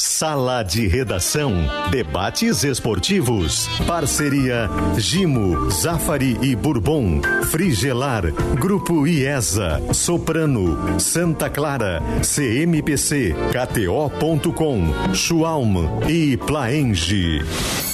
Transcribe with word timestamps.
Sala 0.00 0.62
de 0.62 0.88
Redação. 0.88 1.52
Debates 1.90 2.64
esportivos. 2.64 3.68
Parceria 3.86 4.68
Gimo, 4.96 5.70
Zafari 5.70 6.38
e 6.40 6.56
Bourbon. 6.56 7.20
Frigelar. 7.50 8.32
Grupo 8.58 9.06
IESA. 9.06 9.80
Soprano. 9.92 10.98
Santa 10.98 11.50
Clara. 11.50 12.02
CMPC. 12.22 13.34
KTO.com. 13.52 15.14
Schwalm 15.14 15.76
e 16.08 16.36
Plaenge. 16.38 17.89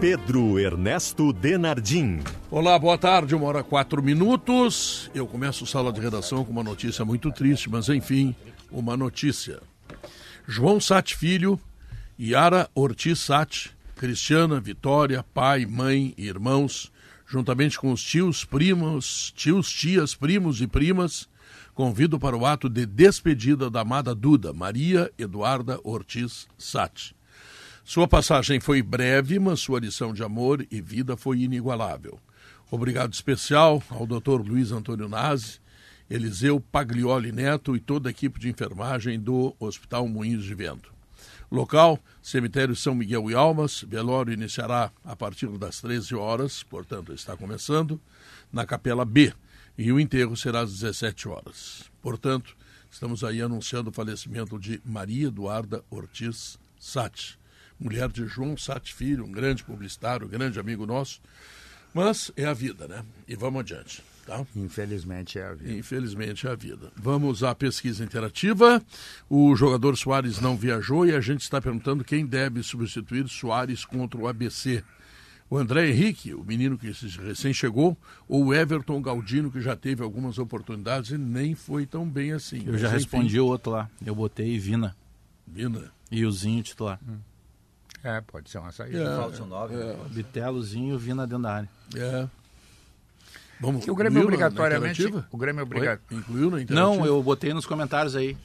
Pedro 0.00 0.58
Ernesto 0.58 1.30
Denardim. 1.30 2.20
Olá, 2.50 2.78
boa 2.78 2.96
tarde, 2.96 3.34
uma 3.34 3.44
hora 3.44 3.62
quatro 3.62 4.02
minutos. 4.02 5.10
Eu 5.14 5.26
começo 5.26 5.66
sala 5.66 5.92
de 5.92 6.00
redação 6.00 6.42
com 6.42 6.50
uma 6.50 6.62
notícia 6.62 7.04
muito 7.04 7.30
triste, 7.30 7.68
mas 7.68 7.86
enfim, 7.90 8.34
uma 8.70 8.96
notícia. 8.96 9.60
João 10.48 10.80
Sat 10.80 11.14
Filho, 11.14 11.60
Yara 12.18 12.70
Ortiz 12.74 13.20
Sat, 13.20 13.72
Cristiana, 13.94 14.58
Vitória, 14.58 15.22
pai, 15.34 15.66
mãe 15.66 16.14
e 16.16 16.26
irmãos, 16.26 16.90
juntamente 17.26 17.78
com 17.78 17.92
os 17.92 18.02
tios, 18.02 18.42
primos, 18.42 19.34
tios, 19.36 19.70
tias, 19.70 20.14
primos 20.14 20.62
e 20.62 20.66
primas, 20.66 21.28
convido 21.74 22.18
para 22.18 22.34
o 22.34 22.46
ato 22.46 22.70
de 22.70 22.86
despedida 22.86 23.68
da 23.68 23.82
amada 23.82 24.14
Duda, 24.14 24.50
Maria 24.54 25.12
Eduarda 25.18 25.78
Ortiz 25.84 26.48
Sat. 26.56 27.14
Sua 27.90 28.06
passagem 28.06 28.60
foi 28.60 28.82
breve, 28.82 29.40
mas 29.40 29.58
sua 29.58 29.80
lição 29.80 30.14
de 30.14 30.22
amor 30.22 30.64
e 30.70 30.80
vida 30.80 31.16
foi 31.16 31.40
inigualável. 31.40 32.20
Obrigado 32.70 33.12
especial 33.12 33.82
ao 33.90 34.06
Dr. 34.06 34.46
Luiz 34.46 34.70
Antônio 34.70 35.08
Nazi, 35.08 35.58
Eliseu 36.08 36.60
Paglioli 36.60 37.32
Neto 37.32 37.74
e 37.74 37.80
toda 37.80 38.08
a 38.08 38.12
equipe 38.12 38.38
de 38.38 38.48
enfermagem 38.48 39.18
do 39.18 39.56
Hospital 39.58 40.06
Moinhos 40.06 40.44
de 40.44 40.54
Vento. 40.54 40.94
Local, 41.50 41.98
cemitério 42.22 42.76
São 42.76 42.94
Miguel 42.94 43.28
e 43.28 43.34
Almas. 43.34 43.82
Velório 43.82 44.32
iniciará 44.32 44.92
a 45.04 45.16
partir 45.16 45.48
das 45.58 45.80
13 45.80 46.14
horas, 46.14 46.62
portanto 46.62 47.12
está 47.12 47.36
começando, 47.36 48.00
na 48.52 48.64
Capela 48.64 49.04
B. 49.04 49.34
E 49.76 49.90
o 49.90 49.98
enterro 49.98 50.36
será 50.36 50.60
às 50.60 50.70
17 50.78 51.28
horas. 51.28 51.90
Portanto, 52.00 52.56
estamos 52.88 53.24
aí 53.24 53.42
anunciando 53.42 53.90
o 53.90 53.92
falecimento 53.92 54.60
de 54.60 54.80
Maria 54.84 55.26
Eduarda 55.26 55.82
Ortiz 55.90 56.56
Sati 56.78 57.39
mulher 57.80 58.08
de 58.08 58.26
João 58.26 58.56
Sati 58.56 58.92
Filho, 58.92 59.24
um 59.24 59.32
grande 59.32 59.64
publicitário, 59.64 60.26
um 60.26 60.30
grande 60.30 60.60
amigo 60.60 60.84
nosso. 60.86 61.20
Mas 61.94 62.30
é 62.36 62.44
a 62.44 62.52
vida, 62.52 62.86
né? 62.86 63.04
E 63.26 63.34
vamos 63.34 63.60
adiante. 63.60 64.02
Tá? 64.26 64.46
Infelizmente 64.54 65.38
é 65.38 65.46
a 65.46 65.54
vida. 65.54 65.72
Infelizmente 65.72 66.46
é 66.46 66.50
a 66.50 66.54
vida. 66.54 66.92
Vamos 66.94 67.42
à 67.42 67.54
pesquisa 67.54 68.04
interativa. 68.04 68.80
O 69.28 69.56
jogador 69.56 69.96
Soares 69.96 70.40
não 70.40 70.56
viajou 70.56 71.06
e 71.06 71.14
a 71.14 71.20
gente 71.20 71.40
está 71.40 71.60
perguntando 71.60 72.04
quem 72.04 72.24
deve 72.24 72.62
substituir 72.62 73.28
Soares 73.28 73.84
contra 73.84 74.20
o 74.20 74.28
ABC. 74.28 74.84
O 75.48 75.58
André 75.58 75.88
Henrique, 75.88 76.32
o 76.32 76.44
menino 76.44 76.78
que 76.78 76.92
recém 77.26 77.52
chegou, 77.52 77.98
ou 78.28 78.46
o 78.46 78.54
Everton 78.54 79.02
Galdino, 79.02 79.50
que 79.50 79.60
já 79.60 79.74
teve 79.74 80.00
algumas 80.00 80.38
oportunidades 80.38 81.10
e 81.10 81.18
nem 81.18 81.56
foi 81.56 81.86
tão 81.86 82.08
bem 82.08 82.30
assim. 82.30 82.62
Eu 82.64 82.78
já 82.78 82.88
Mas, 82.88 83.02
respondi 83.02 83.34
enfim... 83.34 83.38
o 83.40 83.46
outro 83.46 83.72
lá. 83.72 83.90
Eu 84.06 84.14
botei 84.14 84.56
Vina. 84.60 84.96
Vina. 85.44 85.90
E 86.08 86.24
o 86.24 86.30
Zinho 86.30 86.62
titular. 86.62 87.00
Hum. 87.02 87.18
É, 88.02 88.20
pode 88.20 88.48
ser 88.50 88.58
uma 88.58 88.72
saída. 88.72 88.98
É, 88.98 89.42
um 89.42 89.46
nove. 89.46 89.74
É. 89.74 89.96
Bitelozinho 90.08 90.98
vindo 90.98 91.26
dentro 91.26 91.42
da 91.42 91.54
área. 91.54 91.68
É. 91.94 92.28
Vamos, 93.60 93.86
o 93.86 93.94
Grêmio 93.94 94.22
obrigatoriamente. 94.22 95.04
o 95.30 95.36
Grêmio 95.36 95.62
obrigatoriamente. 95.62 96.14
Incluiu 96.14 96.50
na 96.50 96.74
Não, 96.74 97.04
eu 97.04 97.22
botei 97.22 97.52
nos 97.52 97.66
comentários 97.66 98.16
aí. 98.16 98.36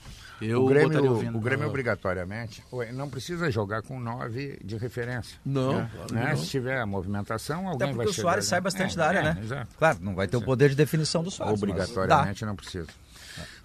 Eu 0.42 0.64
o 0.64 0.67
Grêmio, 0.67 1.14
o, 1.14 1.38
o 1.38 1.39
Grêmio 1.39 1.66
ah. 1.66 1.70
obrigatoriamente 1.70 2.61
não 2.94 3.10
precisa 3.10 3.49
jogar 3.49 3.82
com 3.82 3.98
nove 3.98 4.60
de 4.64 4.76
referência. 4.76 5.39
Não, 5.45 5.77
né? 5.77 5.92
claro 5.93 6.14
né? 6.14 6.30
não. 6.32 6.37
Se 6.37 6.49
tiver 6.49 6.86
movimentação, 6.86 7.70
alguém 7.70 7.87
Até 7.87 7.98
vai 7.98 8.05
o 8.08 8.14
Soares 8.14 8.45
sai 8.45 8.60
bastante 8.60 8.95
é, 8.95 8.98
da 8.98 9.08
área, 9.08 9.20
é, 9.20 9.23
né? 9.23 9.39
Exato. 9.42 9.67
Claro, 9.77 9.99
não 10.02 10.14
vai 10.14 10.27
ter 10.27 10.36
o 10.36 10.42
poder 10.42 10.70
de 10.70 10.76
definição 10.76 11.23
do 11.23 11.32
Soares. 11.32 11.58
Obrigatoriamente 11.58 12.43
não 12.43 12.55
precisa. 12.55 12.87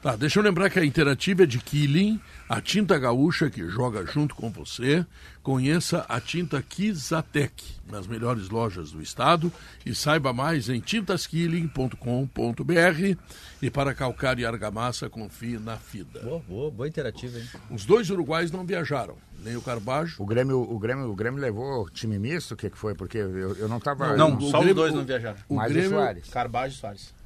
Tá, 0.02 0.16
deixa 0.16 0.38
eu 0.38 0.42
lembrar 0.42 0.70
que 0.70 0.78
a 0.78 0.84
interativa 0.84 1.42
é 1.42 1.46
de 1.46 1.58
Killing, 1.58 2.18
a 2.48 2.58
tinta 2.58 2.98
gaúcha 2.98 3.50
que 3.50 3.68
joga 3.68 4.06
junto 4.06 4.34
com 4.34 4.50
você. 4.50 5.04
Conheça 5.42 6.06
a 6.08 6.18
tinta 6.18 6.62
Kizatec 6.62 7.74
nas 7.86 8.06
melhores 8.06 8.48
lojas 8.48 8.92
do 8.92 9.02
estado 9.02 9.52
e 9.84 9.94
saiba 9.94 10.32
mais 10.32 10.70
em 10.70 10.80
tintaskilling.com.br. 10.80 13.18
E 13.60 13.70
para 13.70 13.92
calcário 13.92 14.40
e 14.40 14.46
argamassa, 14.46 15.10
confie 15.10 15.58
na 15.58 15.76
FIDA. 15.76 16.20
Boa, 16.20 16.42
boa, 16.48 16.70
boa 16.70 16.88
interativa, 16.88 17.38
hein? 17.38 17.46
Os 17.70 17.84
dois 17.84 18.08
uruguais 18.08 18.50
não 18.50 18.64
viajaram, 18.64 19.16
nem 19.44 19.54
o 19.54 19.60
Carbajo. 19.60 20.16
O 20.18 20.24
Grêmio, 20.24 20.62
o 20.62 20.78
Grêmio, 20.78 21.10
o 21.10 21.14
Grêmio 21.14 21.38
levou 21.38 21.90
time 21.90 22.18
misto, 22.18 22.54
o 22.54 22.56
que, 22.56 22.70
que 22.70 22.78
foi? 22.78 22.94
Porque 22.94 23.18
eu, 23.18 23.54
eu 23.54 23.68
não 23.68 23.76
estava. 23.76 24.16
Não, 24.16 24.30
não 24.30 24.40
só 24.40 24.60
Grêmio, 24.60 24.70
os 24.70 24.76
dois 24.76 24.94
não 24.94 25.04
viajaram. 25.04 25.36
O 25.46 25.56
mais 25.56 25.70
Grêmio, 25.70 25.90
o 25.90 26.00
Soares. 26.00 26.30
Carbajo 26.30 26.74
e 26.74 26.78
Soares. 26.78 27.19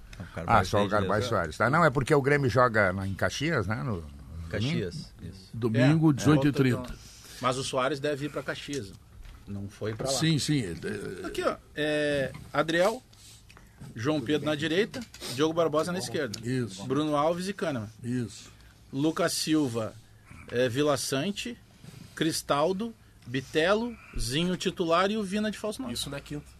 Ah, 0.47 0.64
só 0.64 0.84
o 0.84 0.88
Garbaz 0.88 1.26
Soares. 1.26 1.56
Tá? 1.56 1.69
Não, 1.69 1.84
é 1.84 1.91
porque 1.91 2.14
o 2.14 2.22
Grêmio 2.22 2.48
joga 2.48 2.92
em 3.06 3.14
Caxias, 3.14 3.66
né? 3.66 3.82
No, 3.82 4.04
Caxias, 4.48 5.12
isso. 5.22 5.50
Domingo, 5.52 6.10
é, 6.10 6.14
18h30. 6.14 6.91
É, 6.91 6.94
mas 7.41 7.56
o 7.56 7.64
Soares 7.64 8.00
deve 8.00 8.26
ir 8.26 8.28
para 8.30 8.42
Caxias. 8.42 8.92
Não 9.47 9.69
foi 9.69 9.94
para 9.94 10.10
lá. 10.10 10.19
Sim, 10.19 10.38
sim. 10.38 10.62
Aqui, 11.25 11.42
ó. 11.42 11.56
É, 11.75 12.32
Adriel, 12.52 13.02
João 13.94 14.20
Pedro 14.20 14.47
na 14.47 14.54
direita, 14.54 15.00
Diogo 15.34 15.52
Barbosa 15.52 15.92
na 15.92 15.98
esquerda. 15.98 16.38
Isso. 16.42 16.84
Bruno 16.84 17.16
Alves 17.16 17.48
e 17.48 17.52
Kahneman. 17.52 17.88
Isso. 18.02 18.50
Lucas 18.92 19.32
Silva, 19.32 19.94
é, 20.50 20.69
Vila 20.69 20.96
Sante, 20.96 21.58
Cristaldo, 22.14 22.94
Bitelo, 23.26 23.96
Zinho 24.19 24.56
titular 24.56 25.10
e 25.10 25.16
o 25.16 25.22
Vina 25.22 25.50
de 25.50 25.58
falso 25.58 25.82
nove. 25.82 25.94
Isso 25.94 26.08
na 26.08 26.20
quinta. 26.20 26.53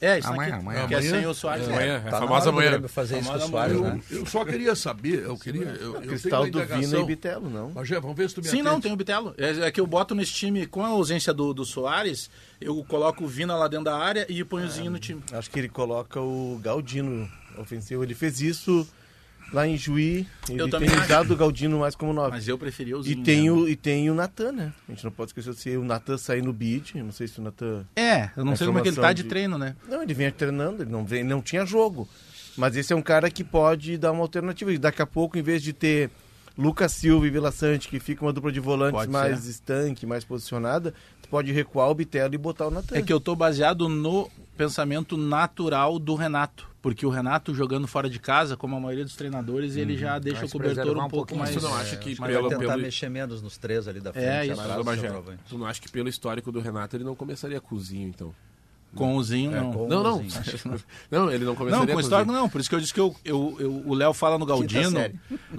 É, 0.00 0.18
isso 0.18 0.28
amanhã, 0.28 0.54
aqui, 0.54 0.60
amanhã. 0.60 0.88
Que 0.88 0.94
é 0.94 1.02
sem 1.02 1.26
o 1.26 1.34
Soares. 1.34 1.68
É, 1.68 1.72
amanhã, 1.72 2.02
é, 2.06 2.10
tá 2.10 2.16
a 2.16 2.20
famosa 2.20 2.48
amanhã. 2.48 2.88
fazer 2.88 3.18
isso 3.18 3.30
com 3.30 3.36
o 3.36 3.40
Soares, 3.40 3.76
eu, 3.76 3.82
né? 3.82 4.00
eu 4.10 4.26
só 4.26 4.44
queria 4.44 4.74
saber, 4.74 5.24
eu 5.24 5.36
queria... 5.36 5.62
Eu, 5.62 5.96
eu 5.96 6.00
Cristal 6.02 6.50
do 6.50 6.64
Vina 6.64 6.98
e 6.98 7.04
Bitelo, 7.04 7.50
não? 7.50 7.72
Mas, 7.74 7.88
vamos 7.88 8.16
ver 8.16 8.28
se 8.28 8.34
tu 8.34 8.40
me 8.40 8.48
Sim, 8.48 8.60
atende. 8.60 8.64
não, 8.70 8.80
tem 8.80 8.92
o 8.92 8.96
Bitelo. 8.96 9.34
É, 9.36 9.66
é, 9.66 9.70
que 9.70 9.80
eu 9.80 9.86
boto 9.86 10.14
nesse 10.14 10.32
time, 10.32 10.66
com 10.66 10.82
a 10.82 10.88
ausência 10.88 11.34
do, 11.34 11.52
do 11.52 11.64
Soares, 11.64 12.30
eu 12.60 12.82
coloco 12.84 13.24
o 13.24 13.28
Vina 13.28 13.54
lá 13.54 13.68
dentro 13.68 13.84
da 13.84 13.96
área 13.96 14.24
e 14.28 14.42
ponho 14.42 14.66
o 14.66 14.70
Zinho 14.70 14.90
no 14.90 14.98
time. 14.98 15.22
Acho 15.32 15.50
que 15.50 15.58
ele 15.58 15.68
coloca 15.68 16.20
o 16.20 16.58
Galdino 16.62 17.30
ofensivo. 17.58 18.02
Ele 18.02 18.14
fez 18.14 18.40
isso 18.40 18.88
lá 19.52 19.66
em 19.66 19.76
Juí. 19.76 20.26
Ele 20.48 20.60
Eu 20.62 20.68
tem 20.68 20.88
o 21.30 21.36
Galdino 21.36 21.78
mais 21.80 21.94
como 21.94 22.12
nove. 22.12 22.30
Mas 22.30 22.46
eu 22.48 22.56
preferia 22.58 22.96
o 22.96 23.00
E 23.00 23.04
Zinho. 23.04 23.24
tem, 23.24 23.42
né? 23.44 23.50
o, 23.52 23.68
e 23.68 23.76
tem 23.76 24.10
o 24.10 24.14
Natan, 24.14 24.52
né? 24.52 24.72
A 24.88 24.92
gente 24.92 25.04
não 25.04 25.10
pode 25.10 25.30
esquecer 25.30 25.54
se 25.54 25.76
o 25.76 25.84
Natan 25.84 26.16
sair 26.18 26.42
no 26.42 26.52
bid. 26.52 26.92
Eu 26.96 27.04
não 27.04 27.12
sei 27.12 27.26
se 27.28 27.38
o 27.38 27.42
Natan. 27.42 27.84
É, 27.96 28.30
eu 28.36 28.44
não 28.44 28.54
sei 28.56 28.66
como 28.66 28.78
é 28.78 28.82
que 28.82 28.88
ele 28.88 28.96
tá 28.96 29.12
de 29.12 29.22
de- 29.22 29.28
treino, 29.28 29.58
né? 29.58 29.74
Não, 29.88 30.02
ele 30.02 30.14
vinha 30.14 30.30
treinando, 30.32 30.82
ele 30.82 30.90
não, 30.90 31.04
vem, 31.04 31.22
não 31.24 31.40
tinha 31.42 31.64
jogo. 31.66 32.08
Mas 32.56 32.76
esse 32.76 32.92
é 32.92 32.96
um 32.96 33.02
cara 33.02 33.30
que 33.30 33.44
pode 33.44 33.96
dar 33.96 34.12
uma 34.12 34.22
alternativa. 34.22 34.72
E 34.72 34.78
daqui 34.78 35.00
a 35.00 35.06
pouco, 35.06 35.38
em 35.38 35.42
vez 35.42 35.62
de 35.62 35.72
ter 35.72 36.10
Lucas 36.58 36.92
Silva 36.92 37.26
e 37.26 37.30
Vila 37.30 37.50
Sante, 37.52 37.88
que 37.88 37.98
fica 38.00 38.24
uma 38.24 38.32
dupla 38.32 38.50
de 38.52 38.60
volantes 38.60 38.92
Pode 38.98 39.10
mais 39.10 39.40
ser. 39.40 39.50
estanque, 39.50 40.04
mais 40.04 40.24
posicionada, 40.24 40.92
tu 41.22 41.28
pode 41.28 41.52
recuar 41.52 41.88
o 41.88 41.94
Bitelo 41.94 42.34
e 42.34 42.38
botar 42.38 42.66
o 42.66 42.70
Natan. 42.70 42.96
É 42.96 43.02
que 43.02 43.12
eu 43.12 43.20
tô 43.20 43.34
baseado 43.36 43.88
no 43.88 44.28
pensamento 44.56 45.16
natural 45.16 45.98
do 45.98 46.14
Renato. 46.14 46.68
Porque 46.82 47.04
o 47.04 47.10
Renato 47.10 47.54
jogando 47.54 47.86
fora 47.86 48.08
de 48.08 48.18
casa, 48.18 48.56
como 48.56 48.74
a 48.74 48.80
maioria 48.80 49.04
dos 49.04 49.14
treinadores, 49.14 49.76
ele 49.76 49.98
já 49.98 50.18
deixa 50.18 50.46
o 50.46 50.48
cobertor 50.48 50.96
um 50.96 51.04
um 51.04 51.08
pouco 51.08 51.36
mais... 51.36 51.54
Tu 51.54 51.60
não 51.60 51.74
acha 51.74 51.96
que 51.96 52.16
Mas 52.18 52.30
pelo, 52.30 52.48
vai 52.48 52.58
tentar 52.58 52.72
pelo, 52.72 52.82
mexer 52.82 53.10
menos 53.10 53.42
nos 53.42 53.58
três 53.58 53.86
ali 53.86 54.00
da 54.00 54.12
frente. 54.12 54.24
É, 54.26 54.46
isso. 54.46 54.54
do 54.54 54.84
centroavante. 54.94 55.42
tu 55.48 55.58
não 55.58 55.66
acha 55.66 55.80
que 55.80 55.90
pelo 55.90 56.08
histórico 56.08 56.50
do 56.50 56.58
Renato 56.58 56.96
ele 56.96 57.04
não 57.04 57.14
começaria 57.14 57.60
com 57.60 57.74
o 57.74 57.80
Zinho, 57.80 58.08
então? 58.08 58.34
Com 58.94 59.14
o 59.16 59.22
Zinho, 59.22 59.50
não. 59.50 59.72
com- 59.72 59.88
Não, 59.88 60.02
não. 60.02 60.16
Zinho. 60.18 60.80
não, 61.10 61.30
ele 61.30 61.44
não 61.44 61.52
Não, 61.52 61.56
começaria 61.56 61.86
com 61.86 61.92
com 61.92 61.98
o 61.98 62.00
histórico 62.00 62.32
não. 62.32 62.48
Por 62.48 62.60
isso 62.60 62.68
que 62.70 62.74
eu 62.74 62.80
disse 62.80 62.94
que 62.94 63.00
eu, 63.00 63.14
eu, 63.24 63.56
eu- 63.60 63.82
o 63.86 63.94
Léo 63.94 64.12
fala 64.12 64.38
no 64.38 64.46
Galdino. 64.46 64.98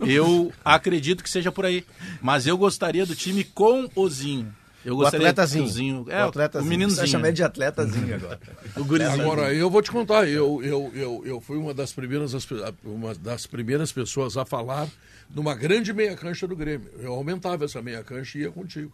Eu 0.05 0.51
acredito 0.65 1.23
que 1.23 1.29
seja 1.29 1.51
por 1.51 1.65
aí. 1.65 1.85
Mas 2.21 2.45
eu 2.47 2.57
gostaria 2.57 3.05
do 3.05 3.15
time 3.15 3.43
com 3.43 3.87
o 3.95 4.09
Zinho. 4.09 4.53
Eu 4.83 5.05
atletazinho. 5.05 5.63
o 5.63 5.67
Zinho. 5.67 6.05
É, 6.09 6.21
O 6.23 6.25
o, 6.25 6.29
atletazinho. 6.29 6.63
Você 6.63 6.69
meninozinho. 6.77 7.07
chama 7.07 7.27
ele 7.27 7.35
de 7.35 7.43
atletazinho 7.43 8.15
agora. 8.15 8.39
O 8.75 8.83
gurizinho. 8.85 9.21
Agora, 9.21 9.53
eu 9.53 9.69
vou 9.69 9.81
te 9.81 9.91
contar, 9.91 10.27
eu, 10.27 10.63
eu, 10.63 10.91
eu, 10.95 11.23
eu 11.25 11.41
fui 11.41 11.57
uma 11.57 11.73
das, 11.73 11.91
primeiras, 11.93 12.33
uma 12.83 13.13
das 13.15 13.45
primeiras 13.45 13.91
pessoas 13.91 14.37
a 14.37 14.45
falar 14.45 14.87
numa 15.29 15.53
grande 15.53 15.93
meia 15.93 16.15
cancha 16.15 16.47
do 16.47 16.55
Grêmio. 16.55 16.89
Eu 16.99 17.13
aumentava 17.13 17.65
essa 17.65 17.81
meia 17.81 18.03
cancha 18.03 18.37
e 18.37 18.41
ia 18.41 18.51
contigo. 18.51 18.91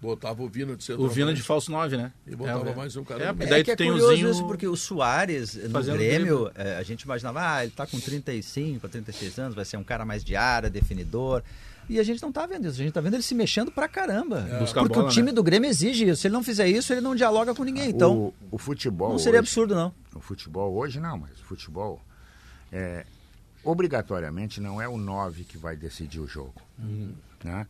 Botava 0.00 0.42
o 0.42 0.48
Vina 0.48 0.76
de 0.76 0.82
O 0.82 0.82
centroavante. 0.82 1.14
Vina 1.14 1.32
de 1.32 1.42
falso 1.42 1.70
9, 1.70 1.96
né? 1.96 2.12
E 2.26 2.36
botava 2.36 2.68
É, 2.68 2.74
mais 2.74 2.96
um 2.96 3.04
cara. 3.04 3.24
É, 3.24 3.26
no 3.28 3.32
e 3.32 3.36
meio. 3.38 3.50
daí 3.50 3.60
é 3.60 3.64
que 3.64 3.70
tu 3.70 3.72
é 3.72 3.76
tem 3.76 3.88
o 3.90 3.92
curioso 3.94 4.14
Zinho 4.16 4.30
isso, 4.30 4.46
porque 4.46 4.68
o 4.68 4.76
Soares, 4.76 5.54
no 5.54 5.82
Grêmio, 5.82 6.50
é, 6.54 6.76
a 6.76 6.82
gente 6.82 7.02
imaginava, 7.02 7.40
ah, 7.54 7.62
ele 7.64 7.72
tá 7.74 7.86
com 7.86 7.98
35, 7.98 8.86
36 8.88 9.38
anos, 9.38 9.54
vai 9.54 9.64
ser 9.64 9.78
um 9.78 9.84
cara 9.84 10.04
mais 10.04 10.22
de 10.22 10.36
área, 10.36 10.68
definidor. 10.68 11.42
E 11.88 12.00
a 12.00 12.02
gente 12.02 12.20
não 12.22 12.32
tá 12.32 12.46
vendo 12.46 12.66
isso, 12.66 12.80
a 12.80 12.84
gente 12.84 12.92
tá 12.92 13.00
vendo 13.00 13.14
ele 13.14 13.22
se 13.22 13.34
mexendo 13.34 13.70
pra 13.70 13.88
caramba. 13.88 14.40
Buscar 14.58 14.80
porque 14.82 14.94
bola, 14.96 15.06
o 15.08 15.10
time 15.10 15.26
né? 15.26 15.32
do 15.32 15.42
Grêmio 15.42 15.68
exige 15.70 16.04
isso. 16.08 16.20
Se 16.22 16.26
ele 16.26 16.34
não 16.34 16.42
fizer 16.42 16.68
isso, 16.68 16.92
ele 16.92 17.00
não 17.00 17.14
dialoga 17.14 17.54
com 17.54 17.62
ninguém. 17.64 17.90
Então, 17.90 18.16
o, 18.16 18.34
o 18.52 18.58
futebol. 18.58 19.10
não 19.10 19.18
seria 19.18 19.40
hoje- 19.40 19.48
absurdo, 19.48 19.74
não. 19.74 19.94
O 20.14 20.20
futebol 20.20 20.74
hoje 20.74 20.98
não, 20.98 21.18
mas 21.18 21.32
o 21.40 21.44
futebol 21.44 22.00
é, 22.72 23.04
obrigatoriamente 23.62 24.60
não 24.60 24.80
é 24.80 24.88
o 24.88 24.96
9 24.96 25.44
que 25.44 25.58
vai 25.58 25.76
decidir 25.76 26.20
o 26.20 26.26
jogo. 26.26 26.54
Né? 27.44 27.66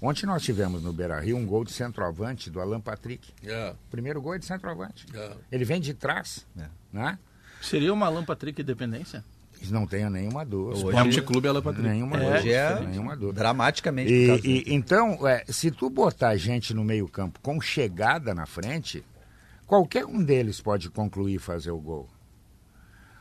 Ontem 0.00 0.26
nós 0.26 0.42
tivemos 0.42 0.82
no 0.82 0.92
Beira 0.92 1.18
Rio 1.20 1.36
um 1.36 1.46
gol 1.46 1.64
de 1.64 1.72
centroavante 1.72 2.50
do 2.50 2.60
Alan 2.60 2.80
Patrick. 2.80 3.32
É, 3.42 3.70
O 3.70 3.90
primeiro 3.90 4.20
gol 4.20 4.34
é 4.34 4.38
de 4.38 4.44
centroavante. 4.44 5.06
é. 5.14 5.32
Ele 5.50 5.64
vem 5.64 5.80
de 5.80 5.94
trás. 5.94 6.46
É. 6.58 6.66
Né? 6.92 7.18
Seria 7.62 7.92
uma 7.92 8.06
Alan 8.06 8.24
Patrick 8.24 8.62
dependência? 8.62 9.24
Não 9.70 9.86
tenho 9.86 10.08
nenhuma 10.10 10.44
dúvida. 10.44 10.76
Hoje- 10.86 10.86
Esporte 10.96 11.22
Clube 11.22 11.48
Alan 11.48 11.62
Patrick. 11.62 11.88
Nenhuma 11.88 12.16
É. 12.16 12.34
Hoje 12.38 12.52
é 12.52 12.80
Nenhuma 12.80 13.16
dúvida. 13.16 13.38
dramaticamente. 13.40 14.12
E, 14.12 14.40
e- 14.44 14.74
então, 14.74 15.26
é, 15.26 15.44
se 15.48 15.70
tu 15.70 15.88
botar 15.90 16.36
gente 16.36 16.72
no 16.74 16.84
meio 16.84 17.08
campo 17.08 17.38
com 17.42 17.60
chegada 17.60 18.34
na 18.34 18.46
frente, 18.46 19.02
qualquer 19.66 20.04
um 20.06 20.22
deles 20.22 20.60
pode 20.60 20.88
concluir 20.90 21.34
e 21.34 21.38
fazer 21.38 21.70
o 21.70 21.78
gol. 21.78 22.08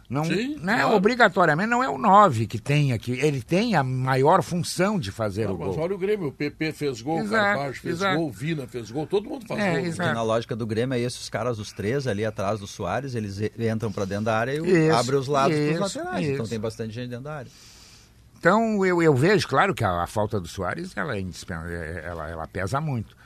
Não, 0.07 0.23
Sim, 0.23 0.57
né, 0.61 0.81
claro. 0.81 0.95
Obrigatoriamente 0.95 1.67
não 1.69 1.83
é 1.83 1.89
o 1.89 1.97
9 1.97 2.45
que 2.45 2.59
tem 2.59 2.93
aqui. 2.93 3.13
Ele 3.13 3.41
tem 3.41 3.73
a 3.75 3.83
maior 3.83 4.43
função 4.43 4.99
de 4.99 5.11
fazer 5.11 5.47
Não, 5.47 5.55
o 5.55 5.59
mas 5.59 5.69
gol. 5.69 5.79
olha 5.79 5.95
o 5.95 5.97
Grêmio, 5.97 6.27
o 6.27 6.31
PP 6.31 6.71
fez 6.73 7.01
gol, 7.01 7.17
o 7.17 7.21
Exato, 7.23 7.43
Carvalho 7.43 7.73
fez 7.73 7.95
exato. 7.95 8.17
gol, 8.17 8.27
o 8.27 8.31
Vina 8.31 8.67
fez 8.67 8.91
gol, 8.91 9.07
todo 9.07 9.27
mundo 9.27 9.47
faz 9.47 9.59
É, 9.59 9.71
gol. 9.71 9.79
exato. 9.79 9.97
Porque 9.97 10.13
na 10.13 10.21
lógica 10.21 10.55
do 10.55 10.67
Grêmio 10.67 10.93
é 10.95 10.99
isso, 10.99 11.19
os 11.19 11.27
caras, 11.27 11.57
os 11.57 11.71
três 11.73 12.05
ali 12.05 12.23
atrás 12.23 12.59
do 12.59 12.67
Soares, 12.67 13.15
eles 13.15 13.39
entram 13.57 13.91
pra 13.91 14.05
dentro 14.05 14.25
da 14.25 14.37
área 14.37 14.51
e 14.53 14.57
Isso, 14.59 14.95
abre 14.95 15.15
os 15.15 15.27
lados 15.27 15.57
isso, 15.57 15.77
pros 15.79 15.95
laterais. 15.95 16.27
Então 16.27 16.41
isso. 16.43 16.49
tem 16.51 16.59
bastante 16.59 16.93
gente 16.93 17.09
dentro 17.09 17.23
da 17.25 17.33
área. 17.37 17.51
Então 18.37 18.85
eu, 18.85 19.01
eu 19.01 19.15
vejo, 19.15 19.47
claro 19.47 19.73
que 19.73 19.83
a, 19.83 20.03
a 20.03 20.07
falta 20.07 20.39
do 20.39 20.47
Soares 20.47 20.91
ela, 20.95 21.17
é 21.17 21.19
é- 21.19 22.03
ela, 22.05 22.29
ela 22.29 22.47
pesa 22.47 22.79
muito. 22.79 23.17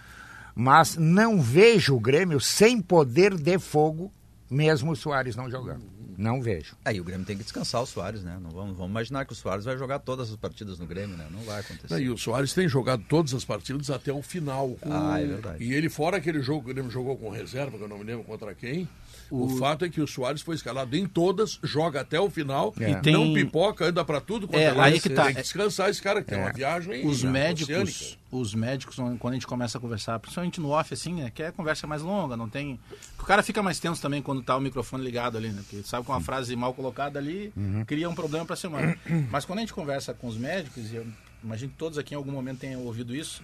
Mas 0.55 0.95
não 0.95 1.41
vejo 1.41 1.93
o 1.95 1.99
Grêmio 1.99 2.39
sem 2.39 2.81
poder 2.81 3.35
de 3.35 3.59
fogo, 3.59 4.11
mesmo 4.49 4.91
o 4.91 4.95
Soares 4.95 5.35
não 5.35 5.49
jogando. 5.49 5.98
Não 6.19 6.41
vejo. 6.41 6.75
Aí 6.83 6.99
o 6.99 7.03
Grêmio 7.05 7.25
tem 7.25 7.37
que 7.37 7.43
descansar 7.43 7.81
o 7.81 7.85
Soares, 7.85 8.21
né? 8.23 8.37
Não 8.41 8.49
vamos, 8.49 8.75
vamos 8.75 8.91
imaginar 8.91 9.23
que 9.23 9.31
o 9.31 9.35
Soares 9.35 9.63
vai 9.63 9.77
jogar 9.77 9.99
todas 9.99 10.29
as 10.29 10.35
partidas 10.35 10.77
no 10.77 10.85
Grêmio, 10.85 11.15
né? 11.15 11.25
Não 11.31 11.39
vai 11.43 11.61
acontecer. 11.61 11.97
E 11.97 12.09
o 12.09 12.17
Soares 12.17 12.53
tem 12.53 12.67
jogado 12.67 13.01
todas 13.07 13.33
as 13.33 13.45
partidas 13.45 13.89
até 13.89 14.11
o 14.11 14.21
final. 14.21 14.77
Ah, 14.81 15.17
é 15.21 15.25
verdade. 15.25 15.63
E 15.63 15.73
ele, 15.73 15.87
fora 15.87 16.17
aquele 16.17 16.41
jogo 16.41 16.65
que 16.65 16.71
o 16.71 16.73
Grêmio 16.73 16.91
jogou 16.91 17.15
com 17.17 17.29
reserva, 17.29 17.77
que 17.77 17.83
eu 17.85 17.87
não 17.87 17.97
me 17.97 18.03
lembro 18.03 18.25
contra 18.25 18.53
quem, 18.53 18.85
o, 19.29 19.57
fato 19.57 19.85
é 19.85 19.89
que 19.89 20.01
o 20.01 20.07
Soares 20.07 20.41
foi 20.41 20.55
escalado 20.55 20.95
em 20.95 21.05
todas, 21.05 21.59
joga 21.63 22.01
até 22.01 22.19
o 22.19 22.29
final, 22.29 22.73
É. 22.79 22.91
e 22.91 22.95
tem- 23.01 23.13
não 23.13 23.33
pipoca, 23.33 23.85
anda 23.85 24.03
pra 24.03 24.19
tudo. 24.21 24.47
quanto 24.47 24.59
É, 24.61 24.71
lado. 24.71 24.81
aí 24.93 24.99
que 24.99 25.09
tá. 25.09 25.25
Tem 25.25 25.35
que 25.35 25.41
descansar 25.41 25.89
esse 25.89 26.01
cara, 26.01 26.21
que 26.21 26.29
tem 26.29 26.37
É. 26.39 26.41
uma 26.41 26.51
viagem 26.53 27.05
Os 27.07 27.23
né, 27.23 27.31
médicos, 27.31 27.69
oceânica. 27.75 28.17
os 28.31 28.53
médicos, 28.53 28.95
quando 29.19 29.31
a 29.31 29.33
gente 29.33 29.47
começa 29.47 29.77
a 29.77 29.81
conversar, 29.81 30.19
principalmente 30.19 30.59
no 30.59 30.69
off, 30.69 30.93
assim, 30.93 31.13
né? 31.13 31.31
Que 31.33 31.43
é 31.43 31.51
conversa 31.51 31.85
mais 31.87 32.01
longa, 32.01 32.35
não 32.37 32.49
tem. 32.49 32.79
O 33.19 33.23
cara 33.23 33.43
fica 33.43 33.61
mais 33.63 33.79
tenso 33.79 34.01
também 34.01 34.21
quando 34.21 34.41
tá 34.41 34.55
o 34.57 34.61
microfone 34.61 35.03
ligado 35.03 35.37
ali, 35.37 35.49
né? 35.49 35.61
Porque 35.67 35.83
sabe 35.87 36.05
que 36.05 36.11
uma 36.11 36.21
frase 36.21 36.55
mal 36.55 36.73
colocada 36.73 37.19
ali 37.19 37.53
cria 37.87 38.09
um 38.09 38.15
problema 38.15 38.45
pra 38.45 38.55
semana. 38.55 38.97
Mas 39.31 39.45
quando 39.45 39.59
a 39.59 39.61
gente 39.61 39.73
conversa 39.73 40.13
com 40.13 40.27
os 40.27 40.37
médicos, 40.37 40.91
e 40.91 40.95
eu 40.95 41.07
imagino 41.43 41.71
que 41.71 41.77
todos 41.77 41.97
aqui 41.97 42.13
em 42.13 42.17
algum 42.17 42.31
momento 42.31 42.59
tenham 42.59 42.81
ouvido 42.83 43.15
isso, 43.15 43.41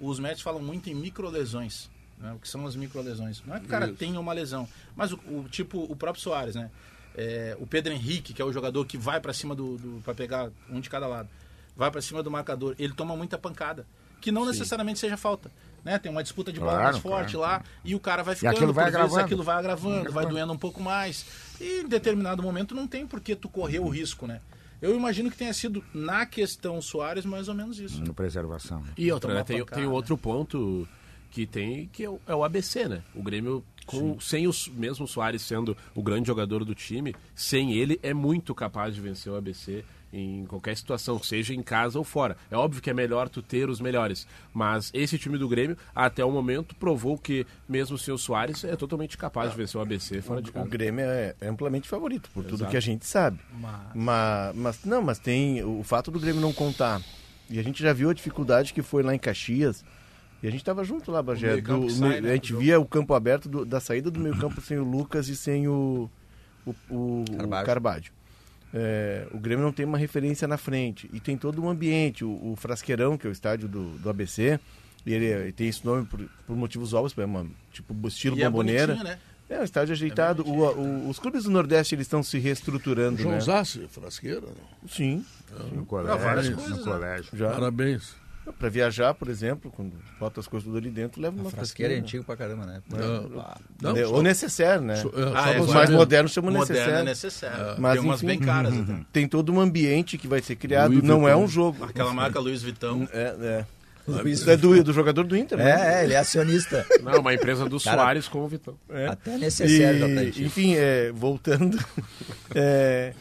os 0.00 0.18
médicos 0.18 0.42
falam 0.42 0.60
muito 0.62 0.88
em 0.90 0.94
microlesões. 0.94 1.88
Né? 2.22 2.32
O 2.32 2.38
que 2.38 2.48
são 2.48 2.64
as 2.66 2.76
microlesões? 2.76 3.42
Não 3.44 3.56
é 3.56 3.58
que 3.60 3.66
o 3.66 3.68
cara 3.68 3.86
Isso. 3.86 3.96
tenha 3.96 4.18
uma 4.20 4.32
lesão, 4.32 4.68
mas 4.96 5.12
o, 5.12 5.16
o 5.28 5.46
tipo, 5.50 5.82
o 5.82 5.96
próprio 5.96 6.22
Soares, 6.22 6.54
né? 6.54 6.70
É, 7.14 7.56
o 7.60 7.66
Pedro 7.66 7.92
Henrique, 7.92 8.32
que 8.32 8.40
é 8.40 8.44
o 8.44 8.52
jogador 8.52 8.86
que 8.86 8.96
vai 8.96 9.20
pra 9.20 9.32
cima 9.34 9.54
do, 9.54 9.76
do 9.76 10.00
para 10.02 10.14
pegar 10.14 10.50
um 10.70 10.80
de 10.80 10.88
cada 10.88 11.06
lado, 11.06 11.28
vai 11.76 11.90
pra 11.90 12.00
cima 12.00 12.22
do 12.22 12.30
marcador, 12.30 12.74
ele 12.78 12.94
toma 12.94 13.14
muita 13.16 13.36
pancada, 13.36 13.84
que 14.20 14.30
não 14.32 14.46
necessariamente 14.46 14.98
seja 14.98 15.16
falta. 15.16 15.50
Né? 15.84 15.98
Tem 15.98 16.12
uma 16.12 16.22
disputa 16.22 16.52
de 16.52 16.60
bola 16.60 16.72
Claro, 16.72 16.84
mais 16.92 16.98
forte 16.98 17.32
claro. 17.34 17.54
lá 17.64 17.70
e 17.84 17.94
o 17.96 17.98
cara 18.00 18.22
vai 18.22 18.36
ficando, 18.36 18.54
aquilo 18.54 18.72
vai 18.72 18.84
por 18.84 18.90
vezes 18.92 18.96
agravando. 19.04 19.24
aquilo 19.24 19.42
vai 19.42 19.56
agravando, 19.56 19.94
vai 19.96 20.00
agravando. 20.06 20.28
doendo 20.34 20.52
um 20.52 20.58
pouco 20.58 20.80
mais. 20.80 21.26
E 21.60 21.80
em 21.80 21.88
determinado 21.88 22.40
momento 22.40 22.72
não 22.72 22.86
tem 22.86 23.04
por 23.04 23.20
que 23.20 23.34
tu 23.34 23.48
correr 23.48 23.80
o 23.80 23.88
risco, 23.88 24.26
né? 24.28 24.40
Eu 24.80 24.96
imagino 24.96 25.28
que 25.30 25.36
tenha 25.36 25.52
sido 25.52 25.84
na 25.92 26.24
questão 26.24 26.80
Soares 26.80 27.24
mais 27.24 27.48
ou 27.48 27.54
menos 27.54 27.78
isso. 27.80 28.00
No 28.04 28.14
preservação. 28.14 28.80
né? 28.80 28.92
E 28.96 29.10
outra, 29.12 29.34
né? 29.34 29.42
Tem, 29.44 29.64
tem 29.66 29.86
outro 29.86 30.16
ponto 30.16 30.88
que 31.32 31.46
tem, 31.46 31.88
que 31.92 32.04
é 32.04 32.10
o, 32.10 32.20
é 32.26 32.34
o 32.34 32.44
ABC, 32.44 32.86
né? 32.88 33.02
O 33.14 33.22
Grêmio, 33.22 33.64
com, 33.86 34.20
sem 34.20 34.46
os, 34.46 34.68
mesmo 34.68 35.06
o 35.06 35.08
Soares 35.08 35.42
sendo 35.42 35.76
o 35.94 36.02
grande 36.02 36.26
jogador 36.28 36.64
do 36.64 36.74
time, 36.74 37.14
sem 37.34 37.72
ele 37.72 37.98
é 38.02 38.12
muito 38.14 38.54
capaz 38.54 38.94
de 38.94 39.00
vencer 39.00 39.32
o 39.32 39.36
ABC 39.36 39.82
em 40.12 40.44
qualquer 40.44 40.76
situação, 40.76 41.18
seja 41.22 41.54
em 41.54 41.62
casa 41.62 41.98
ou 41.98 42.04
fora. 42.04 42.36
É 42.50 42.54
óbvio 42.56 42.82
que 42.82 42.90
é 42.90 42.92
melhor 42.92 43.30
tu 43.30 43.40
ter 43.40 43.70
os 43.70 43.80
melhores, 43.80 44.26
mas 44.52 44.90
esse 44.92 45.18
time 45.18 45.38
do 45.38 45.48
Grêmio, 45.48 45.74
até 45.94 46.22
o 46.22 46.30
momento, 46.30 46.74
provou 46.74 47.16
que 47.16 47.46
mesmo 47.66 47.96
sem 47.96 48.12
o 48.12 48.18
Soares, 48.18 48.62
é 48.62 48.76
totalmente 48.76 49.16
capaz 49.16 49.50
de 49.52 49.56
vencer 49.56 49.78
o 49.78 49.82
ABC 49.82 50.20
fora 50.20 50.42
de 50.42 50.50
O 50.50 50.52
casa. 50.52 50.68
Grêmio 50.68 51.06
é 51.06 51.34
amplamente 51.40 51.88
favorito, 51.88 52.28
por 52.34 52.44
tudo 52.44 52.56
Exato. 52.56 52.70
que 52.70 52.76
a 52.76 52.80
gente 52.80 53.06
sabe. 53.06 53.38
Mas- 53.58 53.80
Mas, 53.94 54.54
mas 54.56 54.84
não, 54.84 55.00
mas 55.00 55.18
tem 55.18 55.64
o 55.64 55.82
fato 55.82 56.10
do 56.10 56.20
Grêmio 56.20 56.42
não 56.42 56.52
contar. 56.52 57.00
E 57.48 57.58
a 57.58 57.62
gente 57.62 57.82
já 57.82 57.94
viu 57.94 58.10
a 58.10 58.14
dificuldade 58.14 58.74
que 58.74 58.82
foi 58.82 59.02
lá 59.02 59.14
em 59.14 59.18
Caxias. 59.18 59.82
E 60.42 60.48
a 60.48 60.50
gente 60.50 60.64
tava 60.64 60.82
junto 60.82 61.10
lá, 61.12 61.22
Bagé. 61.22 61.60
do- 61.60 61.88
sai, 61.90 62.20
né, 62.20 62.30
a 62.30 62.34
gente 62.34 62.48
jogo. 62.48 62.62
via 62.62 62.80
o 62.80 62.84
campo 62.84 63.14
aberto 63.14 63.48
do- 63.48 63.64
da 63.64 63.78
saída 63.80 64.10
do 64.10 64.18
meio 64.18 64.36
campo 64.38 64.60
sem 64.60 64.76
o 64.78 64.84
Lucas 64.84 65.28
e 65.28 65.36
sem 65.36 65.68
o, 65.68 66.10
o, 66.66 66.74
o, 66.90 67.24
o 67.30 67.64
Carvalho. 67.64 68.10
É, 68.74 69.26
o 69.32 69.38
Grêmio 69.38 69.64
não 69.64 69.72
tem 69.72 69.84
uma 69.84 69.98
referência 69.98 70.48
na 70.48 70.56
frente. 70.56 71.08
E 71.12 71.20
tem 71.20 71.36
todo 71.36 71.62
um 71.62 71.68
ambiente. 71.68 72.24
O, 72.24 72.52
o 72.52 72.56
Frasqueirão, 72.56 73.16
que 73.18 73.26
é 73.26 73.30
o 73.30 73.32
estádio 73.32 73.68
do, 73.68 73.90
do 73.98 74.08
ABC, 74.10 74.58
e 75.04 75.12
ele, 75.12 75.26
ele 75.26 75.52
tem 75.52 75.68
esse 75.68 75.84
nome 75.84 76.06
por, 76.06 76.20
por 76.46 76.56
motivos 76.56 76.92
óbvios, 76.94 77.16
é 77.18 77.24
uma, 77.24 77.46
tipo 77.70 77.94
estilo 78.08 78.36
E 78.36 78.42
é 78.42 78.46
bomboneira. 78.48 78.94
né? 78.96 79.18
É 79.50 79.60
um 79.60 79.64
estádio 79.64 79.92
ajeitado. 79.92 80.42
O- 80.48 80.62
o- 80.72 81.08
os 81.10 81.18
clubes 81.18 81.44
do 81.44 81.50
Nordeste 81.50 81.94
eles 81.94 82.06
estão 82.06 82.22
se 82.22 82.38
reestruturando, 82.38 83.20
João 83.20 83.34
né? 83.34 83.40
Zassi, 83.40 83.86
frasqueira, 83.90 84.40
não? 84.40 84.88
Sim. 84.88 85.22
No 85.72 85.84
colégio. 85.84 86.18
várias 86.18 86.48
no 86.48 86.56
coisas, 86.56 86.78
né? 86.78 86.92
colégio. 86.92 87.36
Já. 87.36 87.50
Parabéns. 87.50 88.14
Para 88.58 88.68
viajar, 88.68 89.14
por 89.14 89.28
exemplo, 89.28 89.70
quando 89.70 89.92
bota 90.18 90.40
as 90.40 90.48
coisas 90.48 90.64
tudo 90.66 90.76
ali 90.76 90.90
dentro, 90.90 91.20
leva 91.22 91.36
uma 91.36 91.48
A 91.48 91.52
frasqueira 91.52 91.94
é 91.94 91.98
antigo 91.98 92.24
pra 92.24 92.36
caramba, 92.36 92.66
né? 92.66 92.82
Não, 92.90 93.40
Ah, 93.40 93.58
não, 93.80 93.96
É, 93.96 94.04
só- 94.04 94.12
Ou 94.14 94.22
necessário, 94.22 94.82
né? 94.82 94.96
só- 94.96 95.08
é, 95.08 95.22
Ah, 95.34 95.42
só 95.44 95.52
é, 95.52 95.60
Os 95.60 95.72
mais 95.74 95.90
ver. 95.90 95.96
modernos 95.96 96.32
chamam 96.32 96.52
Moderno 96.52 96.76
é 96.76 97.04
necessário. 97.04 97.04
necessário. 97.04 97.80
Mas, 97.80 97.92
Tem 97.94 98.02
umas 98.02 98.18
enfim, 98.22 98.26
bem 98.26 98.38
caras 98.40 98.74
até. 98.76 98.96
Tem 99.12 99.28
todo 99.28 99.52
um 99.52 99.60
ambiente 99.60 100.18
que 100.18 100.26
vai 100.26 100.42
ser 100.42 100.56
criado. 100.56 100.90
Louis 100.90 101.04
não 101.04 101.28
é 101.28 101.36
um 101.36 101.46
jogo. 101.46 101.84
Aquela 101.84 102.12
marca 102.12 102.40
Luiz 102.40 102.62
Vitão. 102.62 103.08
É, 103.12 103.34
é. 103.40 103.64
Isso 104.28 104.50
é 104.50 104.56
do, 104.56 104.82
do 104.82 104.92
jogador 104.92 105.22
do 105.22 105.36
Inter, 105.36 105.56
né? 105.58 105.70
É, 105.70 106.00
é, 106.00 106.04
ele 106.04 106.14
é 106.14 106.18
acionista. 106.18 106.84
Não, 107.04 107.20
uma 107.20 107.32
empresa 107.34 107.68
do 107.68 107.78
Cara, 107.80 107.96
Soares 107.96 108.26
com 108.26 108.40
o 108.40 108.48
Vitão. 108.48 108.74
É. 108.90 109.06
Até 109.06 109.38
necessário 109.38 109.98
já 110.00 110.06
tá 110.16 110.22
E, 110.24 110.44
enfim, 110.44 110.74
é, 110.74 111.12
voltando, 111.12 111.78
é, 112.56 113.12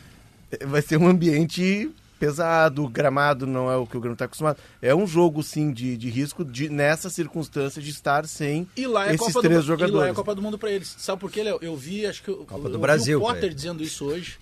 vai 0.66 0.82
ser 0.82 0.98
um 0.98 1.08
ambiente 1.08 1.92
pesado, 2.22 2.88
gramado 2.88 3.48
não 3.48 3.72
é 3.72 3.76
o 3.76 3.88
que 3.88 3.98
o 3.98 4.00
Grêmio 4.00 4.14
está 4.14 4.26
acostumado. 4.26 4.60
É 4.80 4.94
um 4.94 5.08
jogo, 5.08 5.42
sim, 5.42 5.72
de, 5.74 5.98
de 5.98 6.08
risco 6.08 6.46
de, 6.46 6.70
nessa 6.70 7.10
circunstância 7.10 7.82
de 7.82 7.90
estar 7.90 8.28
sem 8.28 8.70
E 8.78 8.86
lá 8.86 9.10
é 9.10 9.16
esses 9.16 9.34
Copa 9.34 9.42
três 9.42 9.66
do, 9.66 9.66
E 9.66 9.70
lá 9.70 9.74
é 9.74 9.80
jogadores. 9.80 10.16
Copa 10.16 10.36
do 10.36 10.42
Mundo 10.44 10.56
pra 10.60 10.70
eles. 10.70 10.96
Sabe 11.00 11.20
por 11.20 11.32
quê, 11.32 11.42
Léo? 11.42 11.58
Eu 11.64 11.76
vi, 11.76 12.06
acho 12.06 12.22
que 12.22 12.30
eu, 12.30 12.46
Copa 12.46 12.70
do 12.70 12.76
eu 12.76 12.80
Brasil, 12.80 13.18
vi 13.18 13.26
o 13.26 13.28
Potter 13.28 13.52
dizendo 13.52 13.82
isso 13.82 14.06
hoje. 14.06 14.38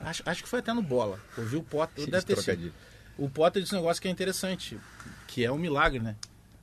Acho, 0.00 0.22
acho 0.24 0.42
que 0.42 0.48
foi 0.48 0.60
até 0.60 0.72
no 0.72 0.80
Bola. 0.80 1.18
Eu 1.36 1.44
vi 1.44 1.56
o 1.56 1.62
Potter. 1.62 2.06
Deve 2.06 2.24
ter 2.24 2.34
sido. 2.34 2.44
trocadilho. 2.44 2.72
O 3.18 3.28
Potter 3.28 3.62
disse 3.62 3.74
um 3.74 3.78
negócio 3.78 4.00
que 4.00 4.08
é 4.08 4.10
interessante, 4.10 4.78
que 5.28 5.44
é 5.44 5.52
um 5.52 5.58
milagre, 5.58 6.00
né? 6.00 6.16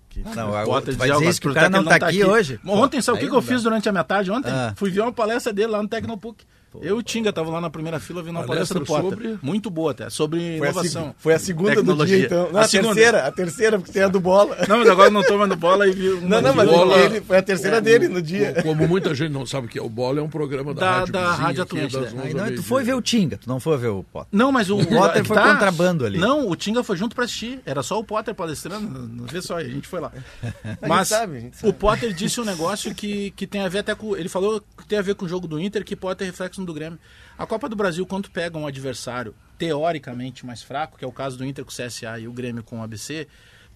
Que 0.10 0.22
não, 0.22 0.50
o 0.50 0.66
Potter 0.66 0.98
vai 0.98 1.12
dizer 1.12 1.26
"Ó, 1.28 1.30
isso 1.30 1.40
que 1.40 1.48
o 1.48 1.54
cara 1.54 1.68
que 1.68 1.74
não 1.74 1.82
ele 1.82 1.90
tá 2.00 2.08
aqui 2.08 2.24
hoje?" 2.24 2.60
Ontem, 2.66 3.00
sabe 3.04 3.20
o 3.20 3.22
que, 3.22 3.30
que 3.30 3.36
eu 3.36 3.42
fiz 3.44 3.62
durante 3.62 3.88
a 3.88 3.92
minha 3.92 4.04
tarde 4.04 4.32
ontem? 4.32 4.52
Ah. 4.52 4.74
Fui 4.76 4.90
ver 4.90 5.02
uma 5.02 5.14
palestra 5.14 5.54
dele 5.54 5.68
lá 5.68 5.84
no 5.84 5.88
Tecnopuc. 5.88 6.44
Eu 6.82 6.98
e 6.98 7.00
o 7.00 7.04
Tinga 7.04 7.32
tava 7.34 7.50
lá 7.52 7.60
na 7.62 7.70
primeira 7.70 8.00
fila 8.00 8.22
vendo 8.22 8.36
uma 8.38 8.44
palestra, 8.46 8.80
Palestra 8.80 8.80
do 8.80 9.10
Potter. 9.10 9.28
sobre- 9.32 9.40
Muito 9.42 9.70
boa 9.70 9.92
até, 9.92 10.10
sobre 10.10 10.40
Foi 10.40 10.68
a, 10.68 10.72
inovação. 10.72 11.04
seg- 11.06 11.16
foi 11.18 11.34
a 11.34 11.40
segunda 11.40 11.70
do 11.72 11.76
Tecnologia. 11.78 12.18
dia, 12.18 12.26
então. 12.26 12.50
Não, 12.52 12.60
A 12.60 12.64
a, 12.64 12.68
terceira, 12.68 13.28
a 13.28 13.32
terceira, 13.32 13.78
porque 13.80 13.92
tem 13.92 14.04
a 14.04 14.08
do 14.08 14.20
bola. 14.20 14.58
Não, 14.68 14.78
mas 14.80 14.90
agora 14.90 15.10
não 15.10 15.24
tô 15.24 15.38
mais 15.38 15.50
no 15.50 15.56
bola 15.56 15.88
e 15.88 15.92
vi 15.92 16.10
uma 16.20 16.28
Não, 16.30 16.42
não, 16.42 16.56
mas 16.56 16.70
bola- 16.70 16.98
ele, 17.00 17.22
foi 17.22 17.38
a 17.38 17.42
terceira 17.42 17.82
dele 17.82 18.08
no 18.08 18.22
dia. 18.22 18.54
Co- 18.54 18.64
Como 18.64 18.88
muita 18.88 19.14
gente 19.16 19.32
não 19.32 19.46
sabe 19.46 19.68
o 19.68 19.70
que 19.70 19.80
é 19.80 19.82
o 19.82 19.90
Bola, 19.90 20.20
é 20.20 20.24
um 20.24 20.30
programa 20.30 20.74
da, 20.74 20.80
Da- 20.82 20.92
Rádio 21.00 21.14
da 21.14 21.32
Rádio 21.32 21.64
aqui, 21.64 21.78
Atlântida. 21.78 22.00
das 22.02 22.14
11 22.14 22.22
Aí 22.28 22.32
ao 22.34 22.38
não, 22.50 22.56
tu 22.56 22.64
foi 22.64 22.84
ver 22.84 22.94
o 22.94 23.02
Tinga, 23.02 23.38
tu 23.38 23.48
não 23.50 23.60
foi 23.60 23.78
ver 23.78 23.88
o 23.88 24.04
Potter. 24.04 24.28
Não, 24.32 24.52
mas 24.52 24.70
o, 24.70 24.78
O 24.78 24.86
Potter 24.86 25.22
é 25.22 25.24
foi 25.24 25.38
contrabando 25.38 26.06
ali. 26.06 26.18
Não, 26.18 26.48
o 26.50 26.56
Tinga 26.56 26.84
foi 26.84 26.96
junto 26.98 27.16
pra 27.16 27.26
assistir. 27.26 27.60
Era 27.66 27.82
só 27.84 28.00
o 28.00 28.04
Potter 28.04 28.34
palestrando. 28.36 28.88
Não 29.08 29.26
vê 29.26 29.42
só, 29.42 29.58
a 29.58 29.64
gente 29.64 29.88
foi 29.88 30.00
lá. 30.00 30.12
Mas 30.88 31.08
sabe, 31.10 31.52
a 31.64 31.68
o 31.68 31.74
Potter 31.74 32.14
disse 32.14 32.40
um 32.40 32.46
negócio 32.46 32.94
que, 32.94 33.32
que 33.32 33.46
tem 33.48 33.62
a 33.62 33.70
ver 33.70 33.80
até 33.80 33.96
com. 33.96 34.16
Ele 34.16 34.30
falou 34.30 34.62
que 34.78 34.86
tem 34.88 35.00
a 35.00 35.02
ver 35.02 35.16
com 35.16 35.26
o 35.26 35.30
jogo 35.30 35.48
do 35.48 35.60
Inter, 35.60 35.84
que 35.84 35.96
pode 35.96 36.20
ter 36.20 36.26
reflexo 36.26 36.59
do 36.66 36.74
Grêmio. 36.74 37.00
A 37.38 37.46
Copa 37.46 37.68
do 37.70 37.76
Brasil, 37.76 38.06
quando 38.06 38.24
tu 38.26 38.32
pega 38.32 38.58
um 38.58 38.68
adversário 38.68 39.34
teoricamente 39.58 40.46
mais 40.46 40.62
fraco, 40.64 40.98
que 40.98 41.06
é 41.06 41.08
o 41.08 41.12
caso 41.12 41.38
do 41.38 41.46
Inter 41.46 41.64
com 41.66 41.72
o 41.72 41.74
CSA 41.74 42.20
e 42.20 42.28
o 42.28 42.32
Grêmio 42.34 42.64
com 42.64 42.80
o 42.80 42.84
ABC, 42.84 43.28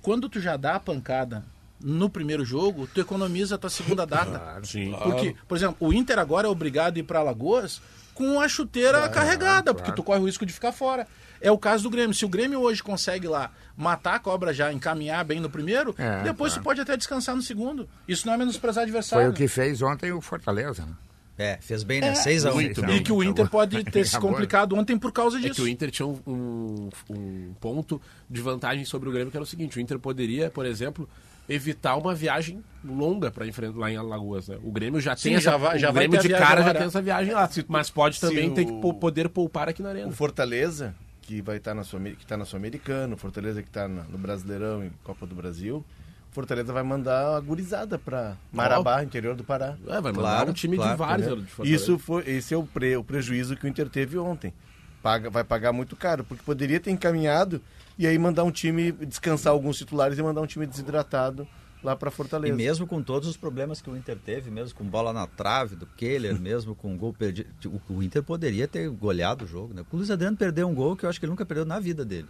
quando 0.01 0.27
tu 0.29 0.39
já 0.39 0.57
dá 0.57 0.75
a 0.75 0.79
pancada 0.79 1.43
no 1.79 2.09
primeiro 2.09 2.45
jogo, 2.45 2.87
tu 2.93 3.01
economiza 3.01 3.55
a 3.55 3.57
tua 3.57 3.69
segunda 3.69 4.05
data. 4.05 4.59
Sim. 4.63 4.95
Porque, 5.03 5.35
por 5.47 5.57
exemplo, 5.57 5.75
o 5.79 5.93
Inter 5.93 6.17
agora 6.19 6.47
é 6.47 6.49
obrigado 6.49 6.95
a 6.95 6.99
ir 6.99 7.03
para 7.03 7.19
Alagoas 7.19 7.81
com 8.13 8.39
a 8.39 8.47
chuteira 8.47 9.07
carregada, 9.09 9.73
porque 9.73 9.91
tu 9.91 10.03
corre 10.03 10.19
o 10.19 10.25
risco 10.25 10.45
de 10.45 10.53
ficar 10.53 10.71
fora. 10.71 11.07
É 11.41 11.51
o 11.51 11.57
caso 11.57 11.83
do 11.83 11.89
Grêmio. 11.89 12.13
Se 12.13 12.23
o 12.23 12.29
Grêmio 12.29 12.61
hoje 12.61 12.81
consegue 12.81 13.27
lá 13.27 13.51
matar 13.75 14.15
a 14.15 14.19
cobra 14.19 14.53
já, 14.53 14.71
encaminhar 14.71 15.25
bem 15.25 15.41
no 15.41 15.49
primeiro, 15.49 15.93
É, 15.97 16.21
depois 16.23 16.53
claro. 16.53 16.61
tu 16.61 16.63
pode 16.63 16.81
até 16.81 16.95
descansar 16.95 17.35
no 17.35 17.41
segundo. 17.41 17.89
Isso 18.07 18.25
não 18.25 18.33
é 18.33 18.37
menosprezar 18.37 18.75
Foi 18.75 18.83
adversário. 18.83 19.29
o 19.31 19.33
que 19.33 19.47
fez 19.47 19.81
ontem 19.81 20.11
o 20.13 20.21
Fortaleza. 20.21 20.85
Né? 20.85 20.93
É, 21.37 21.57
fez 21.61 21.81
bem, 21.83 21.99
né? 21.99 22.13
6x1. 22.13 22.53
muito 22.53 22.81
Não, 22.81 22.87
bem. 22.89 22.97
E 22.97 23.01
que 23.01 23.11
o 23.11 23.23
tá 23.23 23.25
Inter 23.29 23.49
pode 23.49 23.83
ter 23.85 24.05
se 24.05 24.11
Tá 24.11 24.19
complicado 24.19 24.75
ontem 24.75 24.97
por 24.97 25.11
causa 25.11 25.37
É 25.37 25.41
disso. 25.41 25.55
que 25.55 25.61
o 25.63 25.67
Inter 25.67 25.89
tinha 25.89 26.05
um, 26.07 26.19
um, 26.27 26.89
um 27.09 27.53
ponto 27.59 27.99
de 28.29 28.39
vantagem 28.41 28.85
sobre 28.85 29.09
o 29.09 29.11
Grêmio, 29.11 29.31
que 29.31 29.37
era 29.37 29.43
o 29.43 29.47
seguinte: 29.47 29.77
o 29.77 29.81
Inter 29.81 29.97
poderia, 29.97 30.51
por 30.51 30.63
exemplo, 30.65 31.09
evitar 31.49 31.95
uma 31.97 32.13
viagem 32.13 32.63
longa 32.85 33.31
para 33.31 33.47
enfrentar 33.47 33.77
lá 33.79 33.91
em 33.91 33.97
Alagoas. 33.97 34.47
Né? 34.47 34.57
O 34.63 34.71
Grêmio 34.71 35.01
já 35.01 35.15
Sim, 35.15 35.31
tem 35.31 35.41
já 35.41 35.51
essa, 35.51 35.57
vai- 35.57 35.79
já 35.79 35.89
o 35.89 35.93
Grêmio 35.93 36.19
a 36.19 36.21
de 36.21 36.27
viagem 36.27 36.47
cara 36.47 36.61
já 36.63 36.73
tem 36.73 36.83
essa 36.83 37.01
viagem 37.01 37.33
lá, 37.33 37.49
mas 37.67 37.89
pode 37.89 38.19
também 38.21 38.51
ter 38.53 38.65
que 38.65 38.71
o- 38.71 38.79
po- 38.79 38.93
poder 38.93 39.27
poupar 39.27 39.67
aqui 39.67 39.81
na 39.81 39.89
arena. 39.89 40.07
O 40.07 40.11
Fortaleza, 40.11 40.93
que 41.23 41.41
vai 41.41 41.57
estar 41.57 41.73
na 41.73 41.83
Sul 41.83 41.99
que 41.99 42.25
tá 42.27 42.37
na 42.37 42.45
Sul-Americana, 42.45 43.15
o 43.15 43.17
Fortaleza 43.17 43.61
que 43.63 43.69
está 43.69 43.87
no 43.87 44.17
Brasileirão 44.19 44.85
e 44.85 44.91
Copa 45.03 45.25
do 45.25 45.33
Brasil, 45.33 45.77
o 45.77 46.02
Fortaleza 46.33 46.73
vai 46.73 46.83
mandar 46.83 47.35
a 47.35 47.39
gurizada 47.39 47.97
para 47.99 48.35
Marabá, 48.51 49.03
interior 49.03 49.35
do 49.35 49.43
Pará. 49.43 49.75
É, 49.87 49.91
vai 50.01 50.11
mandar 50.11 50.13
Claro, 50.13 50.49
um 50.51 50.53
time 50.53 50.75
claro, 50.75 50.91
de 50.91 50.97
vários 50.97 51.45
de. 51.45 51.73
Isso 51.73 51.97
foi, 51.99 52.23
esse 52.29 52.53
é 52.53 52.57
o, 52.57 52.63
pre- 52.63 52.97
o 52.97 53.03
prejuízo 53.03 53.55
que 53.55 53.65
o 53.65 53.67
Inter 53.69 53.89
teve 53.89 54.17
ontem. 54.17 54.53
Paga, 55.01 55.29
vai 55.29 55.43
pagar 55.43 55.73
muito 55.73 55.95
caro, 55.95 56.23
porque 56.23 56.41
poderia 56.43 56.79
ter 56.79 56.89
encaminhado 56.91 57.61
e 57.97 58.07
aí 58.07 58.17
mandar 58.17 58.43
um 58.45 58.51
time 58.51 58.91
descansar 58.91 59.51
alguns 59.51 59.77
titulares 59.77 60.17
e 60.17 60.23
mandar 60.23 60.41
um 60.41 60.47
time 60.47 60.65
desidratado 60.65 61.45
lá 61.83 61.93
para 61.93 62.07
E 62.09 62.11
Fortaleza. 62.13 62.55
mesmo 62.55 62.87
com 62.87 63.03
todos 63.03 63.27
os 63.27 63.35
problemas 63.35 63.81
que 63.81 63.89
o 63.89 63.97
Inter 63.97 64.17
teve, 64.17 64.49
mesmo 64.49 64.73
com 64.73 64.85
bola 64.85 65.11
na 65.11 65.27
trave 65.27 65.75
do 65.75 65.85
Keller, 65.85 66.39
mesmo 66.39 66.73
com 66.73 66.97
gol 66.97 67.11
perdido, 67.13 67.49
o, 67.89 67.95
o 67.95 68.01
Inter 68.01 68.23
poderia 68.23 68.65
ter 68.67 68.89
goleado 68.89 69.43
o 69.43 69.47
jogo, 69.47 69.73
né? 69.73 69.83
O 69.91 69.97
Luiz 69.97 70.09
Adriano 70.09 70.37
perdeu 70.37 70.69
um 70.69 70.73
gol 70.73 70.95
que 70.95 71.05
eu 71.05 71.09
acho 71.09 71.19
que 71.19 71.25
ele 71.25 71.31
nunca 71.31 71.45
perdeu 71.45 71.65
na 71.65 71.79
vida 71.81 72.05
dele. 72.05 72.27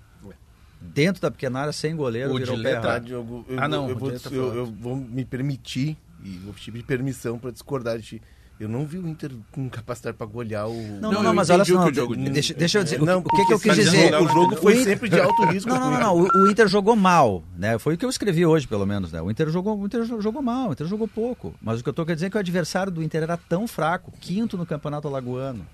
Dentro 0.84 1.22
da 1.22 1.32
pequena 1.32 1.60
área, 1.62 1.72
sem 1.72 1.96
goleiro, 1.96 2.34
O 2.34 2.38
virou 2.38 2.56
Dileta- 2.58 2.82
pé 2.82 2.88
errado. 2.88 3.08
Eu, 3.10 3.46
Ah, 3.58 3.68
não, 3.68 3.90
eu, 3.90 3.96
vou, 3.98 4.10
Diego 4.10 4.24
tá 4.24 4.30
eu, 4.36 4.54
eu 4.56 4.66
vou 4.66 4.96
me 4.96 5.24
permitir 5.24 5.98
e 6.24 6.30
vou 6.44 6.54
pedir 6.54 6.84
permissão 6.84 7.40
para 7.40 7.52
discordar 7.52 7.98
de 7.98 8.04
ti. 8.04 8.22
Eu 8.60 8.70
não 8.70 8.86
vi 8.86 9.00
o 9.00 9.08
Inter 9.08 9.32
com 9.52 9.68
capacidade 9.68 10.16
para 10.16 10.28
golear 10.28 10.68
o. 10.70 10.74
Não, 11.02 11.12
Não, 11.12 11.24
não, 11.24 11.32
eu 11.32 11.34
mas 11.34 11.50
olha 11.50 11.66
só, 11.66 11.90
deixa, 11.90 12.54
deixa 12.54 12.78
eu 12.80 12.84
dizer, 12.84 13.02
o- 13.02 13.06
Não, 13.06 13.20
o, 13.20 13.24
que, 13.24 13.46
que 13.46 13.54
eu 13.54 13.60
quis 13.60 13.76
dizer? 13.76 14.14
O 14.14 14.28
jogo 14.28 14.56
foi 14.56 14.74
Inter- 14.74 14.84
sempre 14.86 15.10
de 15.10 15.20
alto 15.20 15.44
risco. 15.46 15.68
Não, 15.70 15.80
não, 15.80 15.90
não, 15.92 16.00
não. 16.00 16.18
O, 16.20 16.28
o 16.44 16.52
Inter 16.52 16.68
jogou 16.68 16.96
mal, 16.96 17.44
né? 17.58 17.80
Foi 17.80 17.96
o 17.96 17.98
que 17.98 18.06
eu 18.06 18.10
escrevi 18.10 18.46
hoje, 18.46 18.68
pelo 18.68 18.86
menos, 18.86 19.12
né? 19.12 19.22
O 19.22 19.32
Inter 19.32 19.50
jogou, 19.50 19.78
o 19.78 19.86
Inter 19.86 20.04
jo- 20.04 20.22
jogou 20.22 20.42
mal, 20.42 20.70
o 20.70 20.74
Inter 20.74 20.86
jogou 20.88 21.08
pouco. 21.08 21.54
Mas 21.62 21.80
o 21.80 21.84
que 21.84 21.90
eu 21.90 21.94
tô 21.94 22.06
querendo 22.06 22.18
dizer 22.18 22.28
é 22.28 22.30
que 22.30 22.38
o 22.38 22.40
adversário 22.40 22.92
do 22.92 23.02
Inter 23.04 23.24
era 23.24 23.36
tão 23.38 23.68
fraco, 23.68 24.14
quinto 24.22 24.56
no 24.56 24.66
Campeonato 24.68 25.08
Alagoano, 25.08 25.66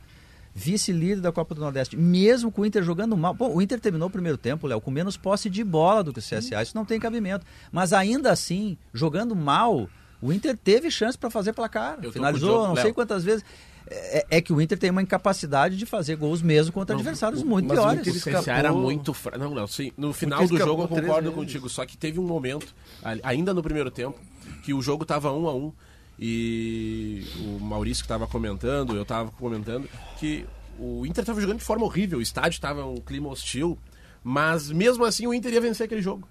vice-líder 0.59 1.21
da 1.21 1.31
Copa 1.31 1.55
do 1.55 1.61
Nordeste, 1.61 1.95
mesmo 1.95 2.51
com 2.51 2.61
o 2.61 2.65
Inter 2.65 2.83
jogando 2.83 3.15
mal. 3.15 3.33
Bom, 3.33 3.55
o 3.55 3.61
Inter 3.61 3.79
terminou 3.79 4.09
o 4.09 4.11
primeiro 4.11 4.37
tempo, 4.37 4.67
Léo, 4.67 4.81
com 4.81 4.91
menos 4.91 5.15
posse 5.15 5.49
de 5.49 5.63
bola 5.63 6.03
do 6.03 6.11
que 6.11 6.19
o 6.19 6.21
CSA. 6.21 6.61
Isso 6.61 6.75
não 6.75 6.83
tem 6.85 6.99
cabimento. 6.99 7.45
Mas 7.71 7.93
ainda 7.93 8.31
assim, 8.31 8.77
jogando 8.93 9.35
mal, 9.35 9.89
o 10.21 10.33
Inter 10.33 10.57
teve 10.57 10.91
chance 10.91 11.17
para 11.17 11.29
fazer 11.29 11.53
placar. 11.53 11.97
Eu 12.03 12.09
o 12.09 12.13
Finalizou, 12.13 12.49
Diogo, 12.49 12.67
não 12.67 12.73
Léo. 12.73 12.83
sei 12.83 12.93
quantas 12.93 13.23
vezes. 13.23 13.43
É, 13.91 14.25
é 14.37 14.41
que 14.41 14.53
o 14.53 14.61
Inter 14.61 14.77
tem 14.77 14.91
uma 14.91 15.01
incapacidade 15.01 15.75
de 15.75 15.83
fazer 15.83 16.15
gols 16.15 16.43
mesmo 16.43 16.71
contra 16.71 16.93
adversários 16.95 17.41
muito 17.41 17.67
mas 17.69 17.79
o 17.79 17.81
piores. 17.81 17.99
Inter 18.01 18.13
O 18.13 18.17
escapou- 18.17 18.41
CSA 18.41 18.51
era 18.53 18.71
muito 18.71 19.13
fraco. 19.15 19.39
Não, 19.39 19.55
não, 19.55 19.65
sim. 19.65 19.91
No 19.97 20.13
final 20.13 20.45
do 20.47 20.57
jogo 20.57 20.83
eu 20.83 20.87
concordo 20.87 21.21
vezes. 21.21 21.33
contigo. 21.35 21.69
Só 21.69 21.85
que 21.87 21.97
teve 21.97 22.19
um 22.19 22.23
momento, 22.23 22.75
ainda 23.23 23.51
no 23.53 23.63
primeiro 23.63 23.89
tempo, 23.89 24.19
que 24.63 24.73
o 24.75 24.81
jogo 24.81 25.05
tava 25.05 25.31
um 25.31 25.47
a 25.47 25.55
um. 25.55 25.71
E 26.19 27.23
o 27.39 27.59
Maurício 27.63 28.03
que 28.03 28.05
estava 28.05 28.27
comentando, 28.27 28.95
eu 28.95 29.03
estava 29.03 29.31
comentando, 29.31 29.89
que 30.19 30.45
o 30.77 31.05
Inter 31.05 31.21
estava 31.21 31.39
jogando 31.39 31.59
de 31.59 31.63
forma 31.63 31.85
horrível. 31.85 32.19
O 32.19 32.21
estádio 32.21 32.57
estava 32.57 32.85
um 32.85 32.97
clima 32.97 33.29
hostil. 33.29 33.77
Mas 34.23 34.69
mesmo 34.69 35.05
assim 35.05 35.25
o 35.27 35.33
Inter 35.33 35.53
ia 35.53 35.61
vencer 35.61 35.85
aquele 35.85 36.01
jogo. 36.01 36.27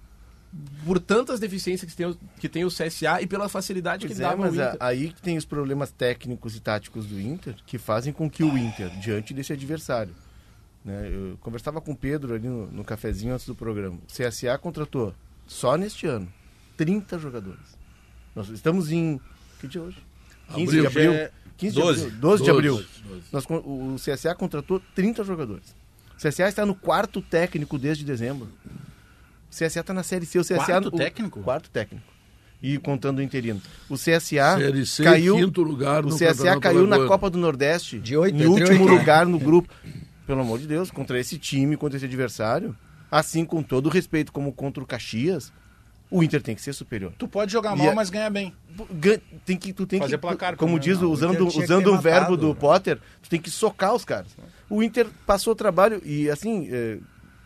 Por 0.85 0.99
tantas 0.99 1.39
deficiências 1.39 1.89
que 1.91 1.97
tem, 1.97 2.05
o- 2.07 2.17
que 2.39 2.47
tem 2.49 2.63
o 2.65 2.69
CSA 2.69 3.21
e 3.21 3.27
pela 3.27 3.49
facilidade 3.49 4.05
Pois 4.05 4.17
que 4.17 4.23
é, 4.23 4.27
dava 4.27 4.37
mas 4.43 4.53
Inter. 4.53 4.77
aí 4.79 5.09
que 5.11 5.21
tem 5.21 5.37
os 5.37 5.45
problemas 5.45 5.91
técnicos 5.91 6.55
e 6.55 6.59
táticos 6.59 7.05
do 7.05 7.19
Inter 7.19 7.55
que 7.65 7.77
fazem 7.77 8.11
com 8.13 8.29
que 8.29 8.43
o 8.43 8.57
Inter, 8.57 8.89
diante 8.99 9.33
desse 9.33 9.53
adversário, 9.53 10.13
né, 10.83 11.07
eu 11.11 11.37
conversava 11.41 11.79
com 11.81 11.91
o 11.91 11.95
Pedro 11.95 12.33
ali 12.33 12.47
no, 12.47 12.65
no 12.71 12.83
cafezinho 12.83 13.33
antes 13.33 13.45
do 13.45 13.53
programa. 13.55 13.97
O 13.97 14.07
CSA 14.11 14.57
contratou 14.57 15.13
só 15.47 15.75
neste 15.75 16.07
ano 16.07 16.31
30 16.77 17.19
jogadores. 17.19 17.77
Nós 18.35 18.49
estamos 18.49 18.91
em 18.91 19.19
que 19.59 19.67
dia 19.67 19.81
é 19.81 19.83
hoje? 19.83 19.97
15 20.53 20.63
Abril. 20.63 20.81
de 20.81 20.87
abril. 20.87 21.11
Hoje 21.11 21.19
é 21.19 21.31
15 21.57 21.75
12. 21.75 21.99
de 21.99 22.05
abril. 22.07 22.19
12 22.21 22.43
de 22.43 22.49
12. 22.51 22.57
abril. 22.69 22.85
Nós 23.31 23.45
con- 23.45 23.57
o 23.57 23.95
CSA 23.97 24.33
contratou 24.35 24.81
30 24.95 25.23
jogadores. 25.23 25.75
O 26.17 26.21
CSA 26.21 26.47
está 26.49 26.65
no 26.65 26.75
quarto 26.75 27.21
técnico 27.21 27.77
desde 27.77 28.03
dezembro. 28.03 28.49
O 28.65 29.55
CSA 29.55 29.79
está 29.81 29.93
na 29.93 30.03
Série 30.03 30.25
C. 30.25 30.39
O 30.39 30.43
CSA, 30.43 30.55
Quarto 30.65 30.87
o- 30.87 30.91
técnico? 30.91 31.41
Quarto 31.41 31.69
técnico. 31.69 32.05
E 32.61 32.77
contando 32.77 33.19
o 33.19 33.21
interino. 33.21 33.61
O 33.89 33.95
CSA 33.95 34.57
C, 34.85 35.03
caiu, 35.03 35.35
quinto 35.37 35.61
lugar 35.63 36.03
o 36.05 36.09
no 36.09 36.15
CSA 36.15 36.33
Campeonato 36.35 36.59
caiu 36.59 36.87
na. 36.87 37.07
Copa 37.07 37.29
do 37.29 37.37
Nordeste, 37.37 37.99
De 37.99 38.17
oito, 38.17 38.35
em 38.35 38.39
entre 38.39 38.47
último 38.49 38.81
oito, 38.83 38.93
né? 38.93 38.99
lugar 38.99 39.25
no 39.25 39.39
grupo. 39.39 39.73
Pelo 40.27 40.41
amor 40.41 40.59
de 40.59 40.67
Deus, 40.67 40.91
contra 40.91 41.17
esse 41.19 41.37
time, 41.39 41.77
contra 41.77 41.95
esse 41.97 42.05
adversário, 42.05 42.75
assim 43.09 43.45
com 43.45 43.63
todo 43.63 43.85
o 43.87 43.89
respeito 43.89 44.31
como 44.31 44.51
contra 44.51 44.83
o 44.83 44.85
Caxias, 44.85 45.51
o 46.11 46.23
Inter 46.23 46.41
tem 46.41 46.55
que 46.55 46.61
ser 46.61 46.73
superior. 46.73 47.13
Tu 47.17 47.27
pode 47.27 47.51
jogar 47.51 47.75
mal, 47.75 47.87
é- 47.87 47.93
mas 47.93 48.09
ganha 48.09 48.29
bem. 48.29 48.53
Tem 49.45 49.57
que, 49.57 49.73
tu 49.73 49.85
tem 49.85 49.99
Fazer 49.99 50.13
que, 50.17 50.21
placar, 50.21 50.55
como 50.55 50.79
diz. 50.79 50.99
Não, 50.99 51.09
o 51.09 51.11
usando, 51.11 51.47
usando 51.47 51.87
o 51.93 51.97
verbo 51.97 52.19
matado, 52.31 52.37
do 52.37 52.47
né? 52.49 52.55
Potter, 52.59 52.99
tu 53.21 53.29
tem 53.29 53.39
que 53.39 53.49
socar 53.51 53.93
os 53.93 54.05
caras. 54.05 54.27
O 54.69 54.81
Inter 54.81 55.07
passou 55.25 55.53
trabalho 55.55 56.01
e, 56.05 56.29
assim, 56.29 56.67
é, 56.71 56.97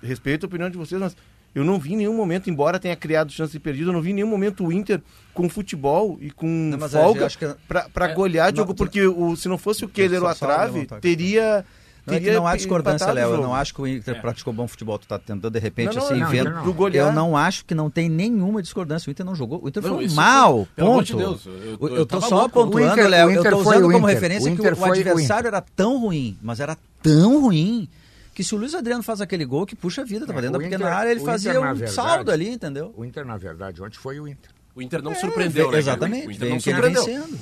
respeito 0.01 0.45
a 0.45 0.47
opinião 0.47 0.69
de 0.69 0.77
vocês, 0.77 0.99
mas 0.99 1.15
eu 1.55 1.63
não 1.63 1.79
vi 1.79 1.93
em 1.93 1.97
nenhum 1.97 2.15
momento, 2.15 2.49
embora 2.49 2.79
tenha 2.79 2.95
criado 2.95 3.31
chance 3.31 3.51
de 3.51 3.59
perdido, 3.59 3.89
eu 3.89 3.93
não 3.93 4.01
vi 4.01 4.11
em 4.11 4.13
nenhum 4.15 4.27
momento 4.27 4.65
o 4.65 4.71
Inter 4.71 5.01
com 5.33 5.47
futebol 5.49 6.17
e 6.21 6.29
com 6.31 6.47
Não, 6.47 6.79
eu 6.79 6.89
folga 6.89 7.29
que- 7.29 7.55
pra, 7.67 7.89
pra 7.89 8.09
é, 8.09 8.13
golear, 8.13 8.47
não, 8.47 8.53
Diogo, 8.53 8.73
porque 8.75 9.05
o, 9.05 9.35
se 9.35 9.47
não 9.47 9.57
fosse 9.57 9.85
o 9.85 9.89
Keller 9.89 10.21
ou 10.21 10.27
a 10.27 10.35
trave, 10.35 10.87
a 10.89 10.99
teria... 10.99 11.65
Não 12.05 12.13
é 12.15 12.19
que 12.19 12.31
não 12.31 12.45
há 12.45 12.55
discordância, 12.57 13.07
o 13.07 13.13
Léo. 13.13 13.29
Eu 13.31 13.41
não 13.41 13.55
acho 13.55 13.73
que 13.73 13.81
o 13.81 13.87
Inter 13.87 14.19
praticou 14.19 14.51
bom 14.53 14.67
futebol. 14.67 14.99
Tu 14.99 15.07
tá 15.07 15.17
tentando, 15.17 15.49
de 15.49 15.59
repente, 15.59 15.95
Não, 15.95 16.01
não, 16.03 16.03
assim, 16.11 16.19
não, 16.19 16.29
vendo. 16.29 16.49
não. 16.51 16.89
Eu 16.89 17.11
não 17.13 17.37
acho 17.37 17.63
que 17.65 17.73
não 17.73 17.89
tem 17.89 18.09
nenhuma 18.09 18.61
discordância. 18.61 19.09
O 19.09 19.11
Inter 19.11 19.25
não 19.25 19.33
jogou. 19.35 19.61
O 19.63 19.69
Inter 19.69 19.81
foi 19.81 20.09
mal. 20.09 20.65
foi- 20.65 20.67
pelo 20.75 20.87
amor 20.89 20.97
ponto. 20.99 21.05
de 21.05 21.15
Deus, 21.15 21.45
eu- 21.45 21.87
Eu, 21.89 21.95
eu- 21.97 22.05
tô 22.05 22.19
só 22.19 22.35
louco. 22.41 22.49
pontuando, 22.49 23.01
O 23.01 23.07
Léo. 23.07 23.27
o 23.27 23.31
Eu 23.31 23.43
tô 23.43 23.57
usando 23.57 23.87
o 23.87 23.91
como 23.91 24.05
referência 24.05 24.51
O 24.51 24.55
que 24.55 24.61
o, 24.61 24.65
o 24.79 24.85
adversário 24.85 25.47
era 25.47 25.61
tão 25.61 25.97
ruim, 25.99 26.37
mas 26.41 26.59
era 26.59 26.77
tão 27.01 27.41
ruim. 27.41 27.87
Que 28.33 28.43
se 28.43 28.53
o 28.55 28.57
Luiz 28.57 28.73
Adriano 28.73 29.03
faz 29.03 29.21
aquele 29.21 29.45
gol, 29.45 29.65
que 29.65 29.75
puxa 29.75 30.01
a 30.01 30.03
vida, 30.03 30.25
tava 30.25 30.39
É, 30.39 30.41
dentro 30.41 30.57
o 30.57 30.59
da 30.59 30.63
pequena 30.65 30.83
Inter- 30.85 30.97
área, 30.97 31.11
ele 31.11 31.19
o 31.21 31.23
fazia 31.25 31.51
Inter, 31.51 31.61
na 31.63 31.71
um 31.71 31.75
verdade, 31.75 31.95
saldo 31.95 32.31
ali, 32.31 32.49
entendeu? 32.49 32.93
O 32.97 33.05
Inter, 33.05 33.25
na 33.25 33.37
verdade, 33.37 33.81
ontem 33.81 33.97
foi 33.97 34.19
o 34.19 34.27
Inter. 34.27 34.49
O 34.75 34.81
Inter 34.81 35.03
não 35.03 35.13
surpreendeu, 35.13 35.71
né? 35.71 35.77
Exatamente. 35.77 36.27
O 36.27 36.31
Inter 36.31 36.49
não 36.49 36.59
surpreendeu. 36.59 37.05
vencendo. 37.05 37.39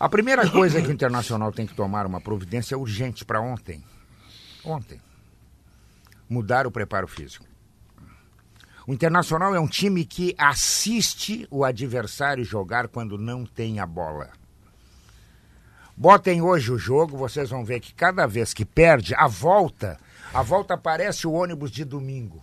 A 0.00 0.08
primeira 0.08 0.48
coisa 0.48 0.80
que 0.80 0.88
o 0.88 0.92
Internacional 0.92 1.50
tem 1.50 1.66
que 1.66 1.74
tomar 1.74 2.06
uma 2.06 2.20
providência 2.20 2.78
urgente 2.78 3.24
para 3.24 3.40
ontem. 3.40 3.82
Ontem. 4.64 5.00
Mudar 6.28 6.66
o 6.66 6.70
preparo 6.70 7.08
físico. 7.08 7.44
O 8.86 8.92
Internacional 8.94 9.54
é 9.54 9.60
um 9.60 9.66
time 9.66 10.04
que 10.04 10.36
assiste 10.38 11.48
o 11.50 11.64
adversário 11.64 12.44
jogar 12.44 12.86
quando 12.86 13.18
não 13.18 13.44
tem 13.44 13.80
a 13.80 13.86
bola. 13.86 14.30
Botem 15.96 16.40
hoje 16.40 16.70
o 16.70 16.78
jogo, 16.78 17.16
vocês 17.16 17.50
vão 17.50 17.64
ver 17.64 17.80
que 17.80 17.92
cada 17.92 18.24
vez 18.24 18.54
que 18.54 18.64
perde, 18.64 19.16
a 19.16 19.26
volta, 19.26 19.98
a 20.32 20.42
volta 20.42 20.78
parece 20.78 21.26
o 21.26 21.32
ônibus 21.32 21.72
de 21.72 21.84
domingo. 21.84 22.40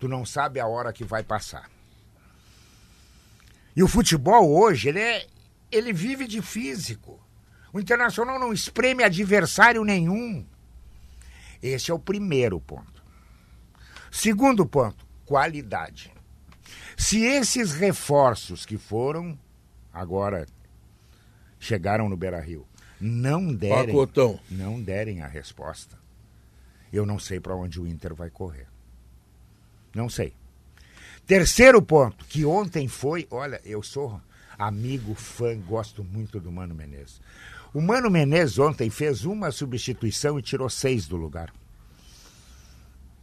Tu 0.00 0.08
não 0.08 0.26
sabe 0.26 0.58
a 0.58 0.66
hora 0.66 0.92
que 0.92 1.04
vai 1.04 1.22
passar. 1.22 1.70
E 3.76 3.84
o 3.84 3.88
futebol 3.88 4.50
hoje, 4.50 4.88
ele, 4.88 4.98
é, 4.98 5.26
ele 5.70 5.92
vive 5.92 6.26
de 6.26 6.40
físico. 6.42 7.20
O 7.72 7.80
Internacional 7.80 8.38
não 8.38 8.52
espreme 8.52 9.04
adversário 9.04 9.84
nenhum. 9.84 10.44
Esse 11.62 11.90
é 11.90 11.94
o 11.94 11.98
primeiro 11.98 12.60
ponto. 12.60 13.02
Segundo 14.10 14.64
ponto, 14.64 15.06
qualidade. 15.24 16.12
Se 16.96 17.22
esses 17.22 17.72
reforços 17.72 18.64
que 18.64 18.78
foram 18.78 19.38
agora 19.92 20.46
chegaram 21.58 22.08
no 22.08 22.16
Beira-Rio 22.16 22.66
não 23.00 23.54
derem, 23.54 23.86
Pacotão. 23.86 24.40
não 24.50 24.80
derem 24.82 25.22
a 25.22 25.26
resposta, 25.26 25.98
eu 26.92 27.04
não 27.04 27.18
sei 27.18 27.38
para 27.38 27.54
onde 27.54 27.80
o 27.80 27.86
Inter 27.86 28.14
vai 28.14 28.30
correr. 28.30 28.66
Não 29.94 30.08
sei. 30.08 30.32
Terceiro 31.26 31.82
ponto, 31.82 32.24
que 32.24 32.44
ontem 32.44 32.88
foi, 32.88 33.26
olha, 33.30 33.60
eu 33.64 33.82
sou 33.82 34.20
amigo, 34.58 35.14
fã, 35.14 35.56
gosto 35.60 36.02
muito 36.04 36.40
do 36.40 36.50
Mano 36.50 36.74
Menezes. 36.74 37.20
O 37.72 37.80
Mano 37.80 38.10
Menezes 38.10 38.58
ontem 38.58 38.90
fez 38.90 39.24
uma 39.24 39.50
substituição 39.50 40.38
e 40.38 40.42
tirou 40.42 40.68
seis 40.68 41.06
do 41.06 41.16
lugar. 41.16 41.52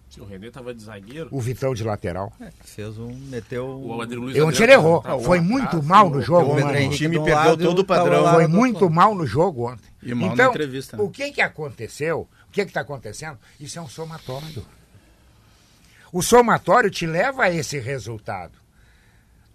Se 0.10 0.22
o 0.22 0.26
René 0.26 0.50
tava 0.50 0.74
de 0.74 0.82
zagueiro, 0.82 1.28
O 1.30 1.42
Vitão 1.42 1.74
de 1.74 1.84
lateral. 1.84 2.32
Fez 2.64 2.98
um. 2.98 3.14
Meteu. 3.28 3.68
o 3.68 4.02
Adri 4.02 4.16
Luiz 4.16 4.42
ontem 4.42 4.64
ele 4.64 4.72
errou. 4.72 5.02
tá- 5.02 5.10
tá 5.10 5.20
Foi 5.20 5.42
muito 5.42 5.84
mal 5.84 6.10
no 6.10 6.22
jogo, 6.22 6.52
o 6.52 6.56
Pedro 6.56 6.68
mano. 6.68 6.80
Henrique 6.80 7.06
O 7.18 7.22
um 7.22 7.26
perdeu 7.26 7.36
lado, 7.36 7.64
todo 7.66 7.80
o 7.80 7.86
padrão. 7.86 8.22
lá 8.24 8.34
Foi 8.34 8.48
muito 8.48 8.90
mal 8.90 9.14
no 9.14 9.28
jogo 9.28 9.70
ontem. 9.70 9.84
E 10.02 10.14
mal 10.14 10.30
na 10.30 10.34
então, 10.36 10.52
entrevista, 10.52 10.96
né? 10.96 11.04
o 11.04 11.10
que 11.10 11.34
que 11.34 11.42
aconteceu? 11.42 12.30
O 12.48 12.52
que 12.52 12.62
que 12.64 12.70
está 12.70 12.80
acontecendo? 12.80 13.38
Isso 13.60 13.78
é 13.78 13.82
um 13.82 13.90
somatório. 13.90 14.66
O 16.14 16.22
somatório 16.22 16.90
te 16.90 17.06
leva 17.06 17.44
a 17.44 17.52
esse 17.52 17.78
resultado. 17.78 18.54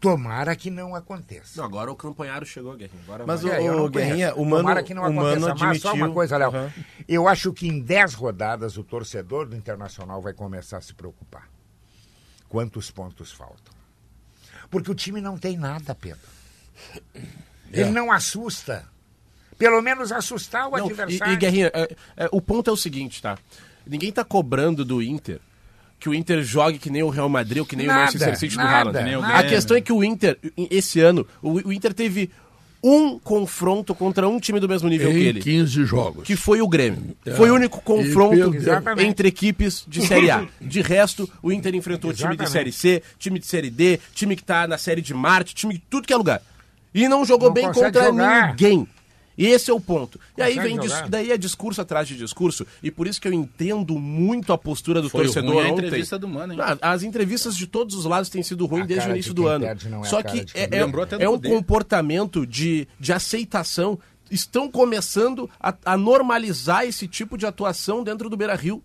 Tomara 0.00 0.56
que 0.56 0.70
não 0.70 0.94
aconteça. 0.94 1.60
Não, 1.60 1.64
agora 1.64 1.92
o 1.92 1.94
campanharo 1.94 2.46
chegou, 2.46 2.74
Guerrinho. 2.74 3.02
Agora 3.04 3.26
Mas 3.26 3.42
vai. 3.42 3.60
o, 3.60 3.66
É, 3.66 3.72
o 3.82 3.88
Guerrinha, 3.90 4.34
o 4.34 4.44
Mano, 4.44 4.56
Tomara 4.62 4.82
que 4.82 4.94
não 4.94 5.04
aconteça. 5.04 5.54
Mas 5.54 5.80
só 5.80 5.88
admitiu... 5.90 5.94
uma 6.06 6.10
coisa, 6.14 6.36
Léo. 6.38 6.48
Aham. 6.48 6.72
Eu 7.06 7.28
acho 7.28 7.52
que 7.52 7.68
em 7.68 7.80
10 7.80 8.14
rodadas 8.14 8.78
o 8.78 8.82
torcedor 8.84 9.46
do 9.46 9.54
Internacional 9.54 10.22
vai 10.22 10.32
começar 10.32 10.78
a 10.78 10.80
se 10.80 10.94
preocupar. 10.94 11.48
Quantos 12.48 12.90
pontos 12.90 13.30
faltam? 13.30 13.74
Porque 14.70 14.90
o 14.90 14.94
time 14.94 15.20
não 15.20 15.36
tem 15.36 15.56
nada, 15.58 15.94
Pedro. 15.94 16.20
Ele 17.72 17.90
não 17.90 18.10
assusta. 18.10 18.86
Pelo 19.58 19.82
menos 19.82 20.10
assustar 20.10 20.66
o 20.68 20.70
Não, 20.70 20.78
e, 20.88 20.92
adversário. 20.92 21.34
e 21.34 21.36
Guerrinha, 21.36 21.70
é- 21.74 21.96
é, 22.16 22.28
o 22.32 22.40
ponto 22.40 22.70
é 22.70 22.72
o 22.72 22.76
seguinte, 22.76 23.20
tá? 23.20 23.36
Ninguém 23.86 24.10
tá 24.10 24.24
cobrando 24.24 24.84
do 24.84 25.02
Inter 25.02 25.40
que 26.00 26.08
o 26.08 26.14
Inter 26.14 26.42
jogue 26.42 26.78
que 26.78 26.88
nem 26.90 27.02
o 27.02 27.10
Real 27.10 27.28
Madrid 27.28 27.58
ou 27.58 27.66
que 27.66 27.76
nem 27.76 27.86
Nada, 27.86 28.00
o 28.00 28.04
Manchester 28.04 28.38
City 28.38 28.56
do 28.56 28.60
Haaland. 28.62 28.98
A 29.34 29.42
questão 29.44 29.76
é 29.76 29.80
que 29.80 29.92
o 29.92 30.02
Inter, 30.02 30.36
esse 30.70 30.98
ano, 31.00 31.26
o, 31.42 31.68
o 31.68 31.72
Inter 31.72 31.92
teve 31.94 32.30
um 32.82 33.18
confronto 33.18 33.94
contra 33.94 34.26
um 34.26 34.40
time 34.40 34.58
do 34.58 34.66
mesmo 34.66 34.88
nível 34.88 35.10
que 35.10 35.18
Em 35.18 35.22
ele. 35.26 35.40
15 35.40 35.84
jogos. 35.84 36.24
que 36.24 36.34
foi 36.34 36.62
o 36.62 36.66
Grêmio. 36.66 37.14
Foi 37.36 37.50
o 37.50 37.54
único 37.54 37.82
confronto. 37.82 38.54
Exatamente. 38.54 39.06
entre 39.06 39.28
equipes 39.28 39.84
de 39.86 40.00
Série 40.06 40.30
A. 40.30 40.46
De 40.58 40.80
resto, 40.80 41.28
o 41.42 41.52
Inter 41.52 41.74
enfrentou 41.74 42.10
time 42.14 42.34
de 42.34 42.42
Exatamente. 42.42 42.72
Série 42.74 43.00
C, 43.00 43.02
time 43.18 43.38
de 43.38 43.46
Série 43.46 43.68
D, 43.70 44.00
time 44.14 44.34
que 44.34 44.42
tá 44.42 44.66
na 44.66 44.78
Série 44.78 45.02
de 45.02 45.12
Marte, 45.12 45.54
time 45.54 45.74
de 45.74 45.82
tudo 45.90 46.06
que 46.06 46.12
é 46.14 46.16
lugar. 46.16 46.40
E 46.94 47.06
não 47.06 47.22
jogou 47.24 47.48
Não 47.48 47.54
bem 47.54 47.70
contra 47.70 48.04
jogar. 48.06 48.48
ninguém. 48.48 48.88
E 49.38 49.46
esse 49.46 49.70
é 49.70 49.74
o 49.74 49.80
ponto. 49.80 50.20
E 50.36 50.42
aí 50.42 50.58
vem 50.58 50.78
dis- 50.78 51.02
daí 51.08 51.30
é 51.32 51.38
discurso 51.38 51.80
atrás 51.80 52.06
de 52.06 52.16
discurso, 52.16 52.66
e 52.82 52.90
por 52.90 53.06
isso 53.06 53.20
que 53.20 53.26
eu 53.28 53.32
entendo 53.32 53.98
muito 53.98 54.52
a 54.52 54.58
postura 54.58 55.00
do 55.00 55.08
Foi 55.08 55.24
torcedor 55.24 55.54
ruim 55.54 55.66
a 55.68 55.72
ontem. 55.72 55.86
entrevista 55.86 56.18
do 56.18 56.28
Mano, 56.28 56.52
hein? 56.52 56.58
Ah, 56.60 56.76
As 56.92 57.02
entrevistas 57.02 57.56
de 57.56 57.66
todos 57.66 57.94
os 57.94 58.04
lados 58.04 58.28
têm 58.28 58.42
sido 58.42 58.66
ruins 58.66 58.86
desde 58.86 59.08
o 59.08 59.12
início 59.12 59.32
do 59.32 59.46
ano. 59.46 59.64
é 59.64 59.74
Só 60.04 60.22
que 60.22 60.44
é, 60.54 60.64
é- 60.76 60.84
Lembrou 60.84 61.04
até 61.04 61.16
do 61.16 61.22
é 61.22 61.28
um 61.28 61.34
Cudê. 61.34 61.48
comportamento 61.48 62.46
de, 62.46 62.86
de 62.98 63.12
aceitação. 63.12 63.98
Estão 64.30 64.70
começando 64.70 65.48
a, 65.58 65.74
a 65.84 65.96
normalizar 65.96 66.84
esse 66.84 67.08
tipo 67.08 67.38
de 67.38 67.46
atuação 67.46 68.04
dentro 68.04 68.28
do 68.28 68.36
Beira 68.36 68.54
Rio. 68.54 68.82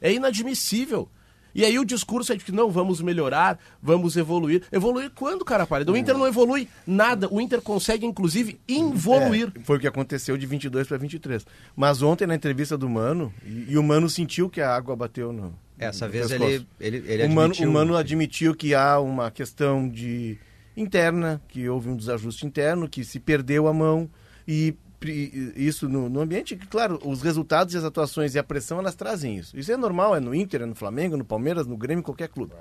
É 0.00 0.12
inadmissível. 0.12 1.08
E 1.54 1.64
aí 1.64 1.78
o 1.78 1.84
discurso 1.84 2.32
é 2.32 2.36
de 2.36 2.44
que 2.44 2.52
não, 2.52 2.70
vamos 2.70 3.00
melhorar, 3.00 3.58
vamos 3.82 4.16
evoluir. 4.16 4.62
Evoluir 4.70 5.10
quando, 5.14 5.44
cara 5.44 5.66
pálida? 5.66 5.90
O 5.90 5.96
Inter 5.96 6.16
não 6.16 6.26
evolui 6.26 6.68
nada. 6.86 7.28
O 7.30 7.40
Inter 7.40 7.60
consegue, 7.60 8.06
inclusive, 8.06 8.60
involuir. 8.68 9.52
É, 9.54 9.60
foi 9.60 9.76
o 9.76 9.80
que 9.80 9.86
aconteceu 9.86 10.36
de 10.36 10.46
22 10.46 10.86
para 10.86 10.96
23. 10.96 11.46
Mas 11.74 12.02
ontem, 12.02 12.26
na 12.26 12.34
entrevista 12.34 12.76
do 12.76 12.88
Mano, 12.88 13.32
e, 13.44 13.72
e 13.72 13.78
o 13.78 13.82
Mano 13.82 14.08
sentiu 14.08 14.48
que 14.48 14.60
a 14.60 14.74
água 14.74 14.94
bateu 14.94 15.32
no. 15.32 15.54
Essa 15.78 16.06
no 16.06 16.12
vez 16.12 16.28
pescoço. 16.28 16.50
ele, 16.50 16.66
ele, 16.80 17.04
ele 17.06 17.24
o, 17.24 17.30
Mano, 17.30 17.52
admitiu... 17.52 17.68
o 17.68 17.72
Mano 17.72 17.96
admitiu 17.96 18.54
que 18.54 18.74
há 18.74 18.98
uma 18.98 19.30
questão 19.30 19.88
de 19.88 20.38
interna, 20.76 21.40
que 21.48 21.68
houve 21.68 21.88
um 21.88 21.96
desajuste 21.96 22.46
interno, 22.46 22.88
que 22.88 23.04
se 23.04 23.18
perdeu 23.18 23.66
a 23.66 23.72
mão 23.72 24.08
e 24.46 24.74
isso 25.02 25.88
no, 25.88 26.08
no 26.08 26.20
ambiente, 26.20 26.56
que 26.56 26.66
claro, 26.66 26.98
os 27.04 27.22
resultados 27.22 27.74
e 27.74 27.78
as 27.78 27.84
atuações 27.84 28.34
e 28.34 28.38
a 28.38 28.42
pressão 28.42 28.78
elas 28.78 28.94
trazem 28.94 29.36
isso. 29.36 29.56
Isso 29.58 29.70
é 29.70 29.76
normal, 29.76 30.16
é 30.16 30.20
no 30.20 30.34
Inter, 30.34 30.62
é 30.62 30.66
no 30.66 30.74
Flamengo, 30.74 31.16
no 31.16 31.24
Palmeiras, 31.24 31.66
no 31.66 31.76
Grêmio, 31.76 32.00
em 32.00 32.04
qualquer 32.04 32.28
clube. 32.28 32.52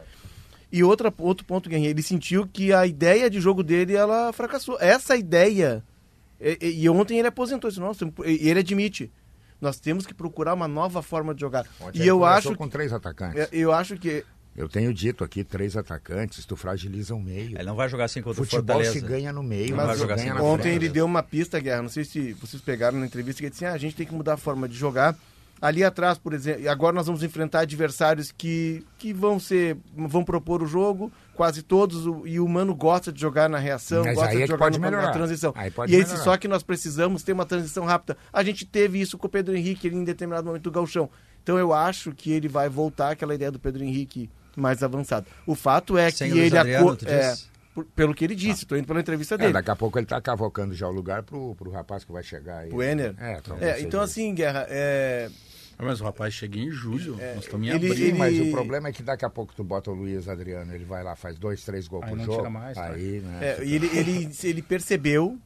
E 0.71 0.83
outra, 0.83 1.13
outro 1.17 1.45
ponto, 1.45 1.69
Guerrinha, 1.69 1.89
ele 1.89 2.03
sentiu 2.03 2.45
que 2.45 2.73
a 2.73 2.85
ideia 2.85 3.29
de 3.29 3.39
jogo 3.39 3.63
dele, 3.63 3.95
ela 3.95 4.31
fracassou. 4.33 4.77
Essa 4.79 5.15
ideia, 5.15 5.83
e, 6.39 6.83
e- 6.83 6.89
ontem 6.89 7.17
ele 7.17 7.27
aposentou 7.29 7.69
isso, 7.69 7.79
nossa, 7.79 8.05
e 8.25 8.49
ele 8.49 8.59
admite, 8.59 9.09
nós 9.61 9.79
temos 9.79 10.05
que 10.05 10.13
procurar 10.13 10.53
uma 10.53 10.67
nova 10.67 11.01
forma 11.01 11.33
de 11.33 11.41
jogar. 11.41 11.65
Ontem 11.81 12.03
e 12.03 12.07
eu 12.07 12.23
acho, 12.25 12.53
com 12.55 12.67
três 12.69 12.91
atacantes. 12.93 13.39
é, 13.43 13.49
eu 13.51 13.71
acho 13.71 13.97
que 13.97 14.23
Eu 14.57 14.67
tenho 14.67 14.91
dito 14.91 15.23
aqui, 15.23 15.43
três 15.43 15.77
atacantes, 15.77 16.43
tu 16.43 16.55
fragiliza 16.57 17.13
o 17.13 17.21
meio. 17.21 17.55
Ele 17.55 17.63
não 17.63 17.75
vai 17.75 17.87
jogar 17.87 18.05
assim 18.05 18.23
contra 18.23 18.41
o 18.41 18.45
Futebol 18.45 18.77
Fortaleza. 18.77 18.91
se 18.93 18.99
ganha 19.01 19.31
no 19.31 19.43
meio, 19.43 19.69
Não 19.69 19.77
mas 19.85 19.99
vai 19.99 20.07
ganha 20.07 20.15
assim 20.15 20.29
na 20.29 20.41
Ontem 20.41 20.63
frente. 20.63 20.75
ele 20.77 20.89
deu 20.89 21.05
uma 21.05 21.21
pista, 21.21 21.59
Guerra. 21.59 21.83
Não 21.83 21.89
sei 21.89 22.03
se 22.03 22.33
vocês 22.33 22.59
pegaram 22.61 22.97
na 22.99 23.05
entrevista 23.05 23.39
que 23.39 23.45
ele 23.45 23.51
disse: 23.51 23.65
ah, 23.65 23.73
a 23.73 23.77
gente 23.77 23.95
tem 23.95 24.05
que 24.07 24.13
mudar 24.15 24.33
a 24.33 24.37
forma 24.37 24.67
de 24.67 24.75
jogar. 24.75 25.15
Ali 25.59 25.83
atrás, 25.83 26.19
por 26.19 26.33
exemplo, 26.33 26.61
e 26.61 26.67
agora 26.67 26.93
nós 26.95 27.07
vamos 27.07 27.23
enfrentar 27.23 27.61
adversários 27.61 28.31
que, 28.31 28.85
que 28.99 29.11
vão 29.11 29.39
ser, 29.39 29.75
vão 29.95 30.23
propor 30.23 30.61
o 30.61 30.67
jogo, 30.67 31.11
quase 31.33 31.63
todos, 31.63 32.05
o- 32.05 32.27
e 32.27 32.39
o 32.39 32.47
Mano 32.47 32.75
gosta 32.75 33.11
de 33.11 33.19
jogar 33.19 33.49
na 33.49 33.57
reação, 33.57 34.03
Mas 34.05 34.13
gosta 34.15 34.29
aí 34.29 34.35
é 34.35 34.39
de 34.41 34.43
que 34.45 34.51
jogar 34.51 34.65
pode 34.65 34.79
no- 34.79 34.91
na 34.91 35.11
transição. 35.11 35.53
Aí 35.55 35.71
pode 35.71 35.91
e 35.91 35.95
esse 35.95 36.09
melhorar. 36.11 36.23
só 36.23 36.37
que 36.37 36.47
nós 36.47 36.61
precisamos 36.61 37.23
ter 37.23 37.33
uma 37.33 37.43
transição 37.45 37.85
rápida. 37.85 38.15
A 38.31 38.43
gente 38.43 38.65
teve 38.67 39.01
isso 39.01 39.17
com 39.17 39.25
o 39.25 39.29
Pedro 39.29 39.55
Henrique 39.57 39.87
ele, 39.87 39.95
em 39.95 40.03
determinado 40.03 40.45
momento 40.45 40.61
do 40.63 40.71
Galchão. 40.71 41.09
Então 41.41 41.57
eu 41.57 41.73
acho 41.73 42.11
que 42.11 42.31
ele 42.31 42.47
vai 42.47 42.69
voltar 42.69 43.11
àquela 43.13 43.33
ideia 43.33 43.51
do 43.51 43.57
Pedro 43.59 43.83
Henrique 43.83 44.29
mais 44.57 44.81
avançado. 44.83 45.27
O 45.45 45.55
fato 45.55 45.97
é 45.97 46.09
Sem 46.09 46.29
que 46.29 46.33
Luiz 46.33 46.47
ele 46.47 46.57
Adriano, 46.57 46.97
é, 47.05 47.35
pelo 47.95 48.13
que 48.13 48.25
ele 48.25 48.33
disse, 48.35 48.63
estou 48.63 48.77
indo 48.77 48.87
pela 48.87 48.99
entrevista 48.99 49.35
É, 49.35 49.37
dele. 49.37 49.53
daqui 49.53 49.69
a 49.69 49.75
pouco 49.75 49.99
ele 49.99 50.07
tá 50.07 50.19
cavocando 50.19 50.73
já 50.73 50.87
o 50.87 50.91
lugar 50.91 51.21
pro, 51.23 51.53
pro 51.55 51.69
rapaz 51.69 52.03
que 52.03 52.11
vai 52.11 52.23
chegar 52.23 52.59
aí. 52.59 52.71
O 52.71 52.81
Enner? 52.81 53.13
É, 53.19 53.37
então, 53.37 53.57
É, 53.61 53.81
então 53.81 54.01
assim, 54.01 54.33
Guerra, 54.33 54.65
é, 54.69 55.29
Ah, 55.79 55.85
Mas 55.85 56.01
o 56.01 56.05
rapaz 56.05 56.33
chega 56.33 56.57
em 56.57 56.71
julho. 56.71 57.17
nós 57.35 57.43
estamos 57.45 57.67
em 57.67 57.69
ele- 57.69 57.91
abril. 57.91 58.07
Sim, 58.07 58.13
mas 58.17 58.33
ele- 58.33 58.49
o 58.49 58.51
problema 58.51 58.87
é 58.87 58.91
que 58.91 59.03
daqui 59.03 59.23
a 59.25 59.29
pouco 59.29 59.53
tu 59.55 59.63
bota 59.63 59.91
o 59.91 59.93
Luiz 59.93 60.27
Adriano, 60.27 60.73
ele 60.73 60.83
vai 60.85 61.03
lá, 61.03 61.15
faz 61.15 61.37
dois, 61.37 61.63
três 61.63 61.87
gols 61.87 62.01
Aí 62.05 62.09
por 62.09 62.17
não 62.17 62.25
jogo. 62.25 62.37
tira 62.39 62.49
mais, 62.49 62.75
tá? 62.75 62.87
aí, 62.87 63.19
né? 63.23 63.39
É, 63.59 63.63
ele, 63.63 63.85
ele, 63.95 64.29
ele 64.43 64.61
percebeu 64.63 65.37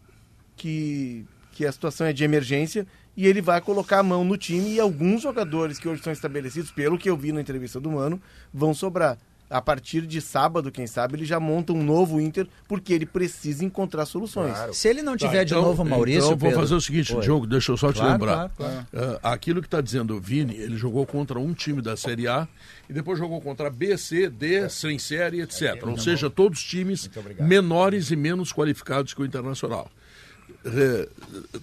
que, 0.56 1.26
que 1.52 1.66
a 1.66 1.72
situação 1.74 2.08
é 2.08 2.14
de 2.14 2.24
emergência 2.24 2.88
e 3.16 3.28
ele 3.28 3.42
vai 3.42 3.60
colocar 3.62 4.00
a 4.00 4.04
mão 4.04 4.24
no 4.24 4.38
time 4.38 4.70
e 4.74 4.80
alguns 4.80 5.22
jogadores 5.22 5.78
que 5.80 5.88
hoje 5.88 6.02
são 6.02 6.14
estabelecidos, 6.14 6.72
pelo 6.72 6.98
que 6.98 7.10
eu 7.10 7.18
vi 7.18 7.32
na 7.32 7.42
entrevista 7.42 7.80
do 7.80 7.92
Mano, 7.92 8.22
vão 8.54 8.74
sobrar. 8.74 9.18
A 9.50 9.62
partir 9.62 10.08
de 10.08 10.22
sábado, 10.22 10.72
quem 10.72 10.88
sabe, 10.88 11.18
ele 11.18 11.26
já 11.26 11.38
monta 11.38 11.74
um 11.74 11.84
novo 11.84 12.22
Inter, 12.22 12.48
porque 12.70 12.94
ele 12.94 13.06
precisa 13.06 13.66
encontrar 13.66 14.06
soluções. 14.06 14.56
Se 14.72 14.88
ele 14.88 15.02
não 15.02 15.18
tiver 15.18 15.44
de 15.44 15.52
então- 15.54 15.62
novo 15.62 15.84
o 15.84 15.86
Maurício, 15.86 16.20
Então, 16.20 16.30
vou 16.38 16.50
Pedro- 16.52 16.60
fazer 16.62 16.74
o 16.76 16.80
seguinte, 16.80 17.14
Oi. 17.14 17.22
Diogo, 17.22 17.46
deixa 17.46 17.70
eu 17.74 17.76
só 17.76 17.92
te 17.92 17.96
Claro, 18.00 18.14
lembrar. 18.14 18.50
claro, 18.56 18.88
Ah, 19.22 19.34
aquilo 19.34 19.60
que 19.60 19.68
está 19.68 19.82
dizendo 19.82 20.16
o 20.16 20.22
Vini, 20.22 20.56
ele 20.56 20.78
jogou 20.78 21.06
contra 21.06 21.38
um 21.38 21.54
time 21.54 21.82
da 21.82 21.98
Série 21.98 22.30
A 22.30 22.48
e 22.90 22.94
depois 22.94 23.20
jogou 23.20 23.42
contra 23.42 23.70
B, 23.70 23.98
C, 23.98 24.30
D, 24.30 24.70
sem 24.70 24.98
série, 24.98 25.42
etc. 25.42 25.86
Ou 25.86 25.98
seja, 25.98 26.30
todos 26.30 26.64
times 26.64 27.10
menores 27.42 28.10
e 28.10 28.16
menos 28.16 28.54
qualificados 28.54 29.14
que 29.14 29.22
o 29.22 29.26
Internacional. 29.26 29.92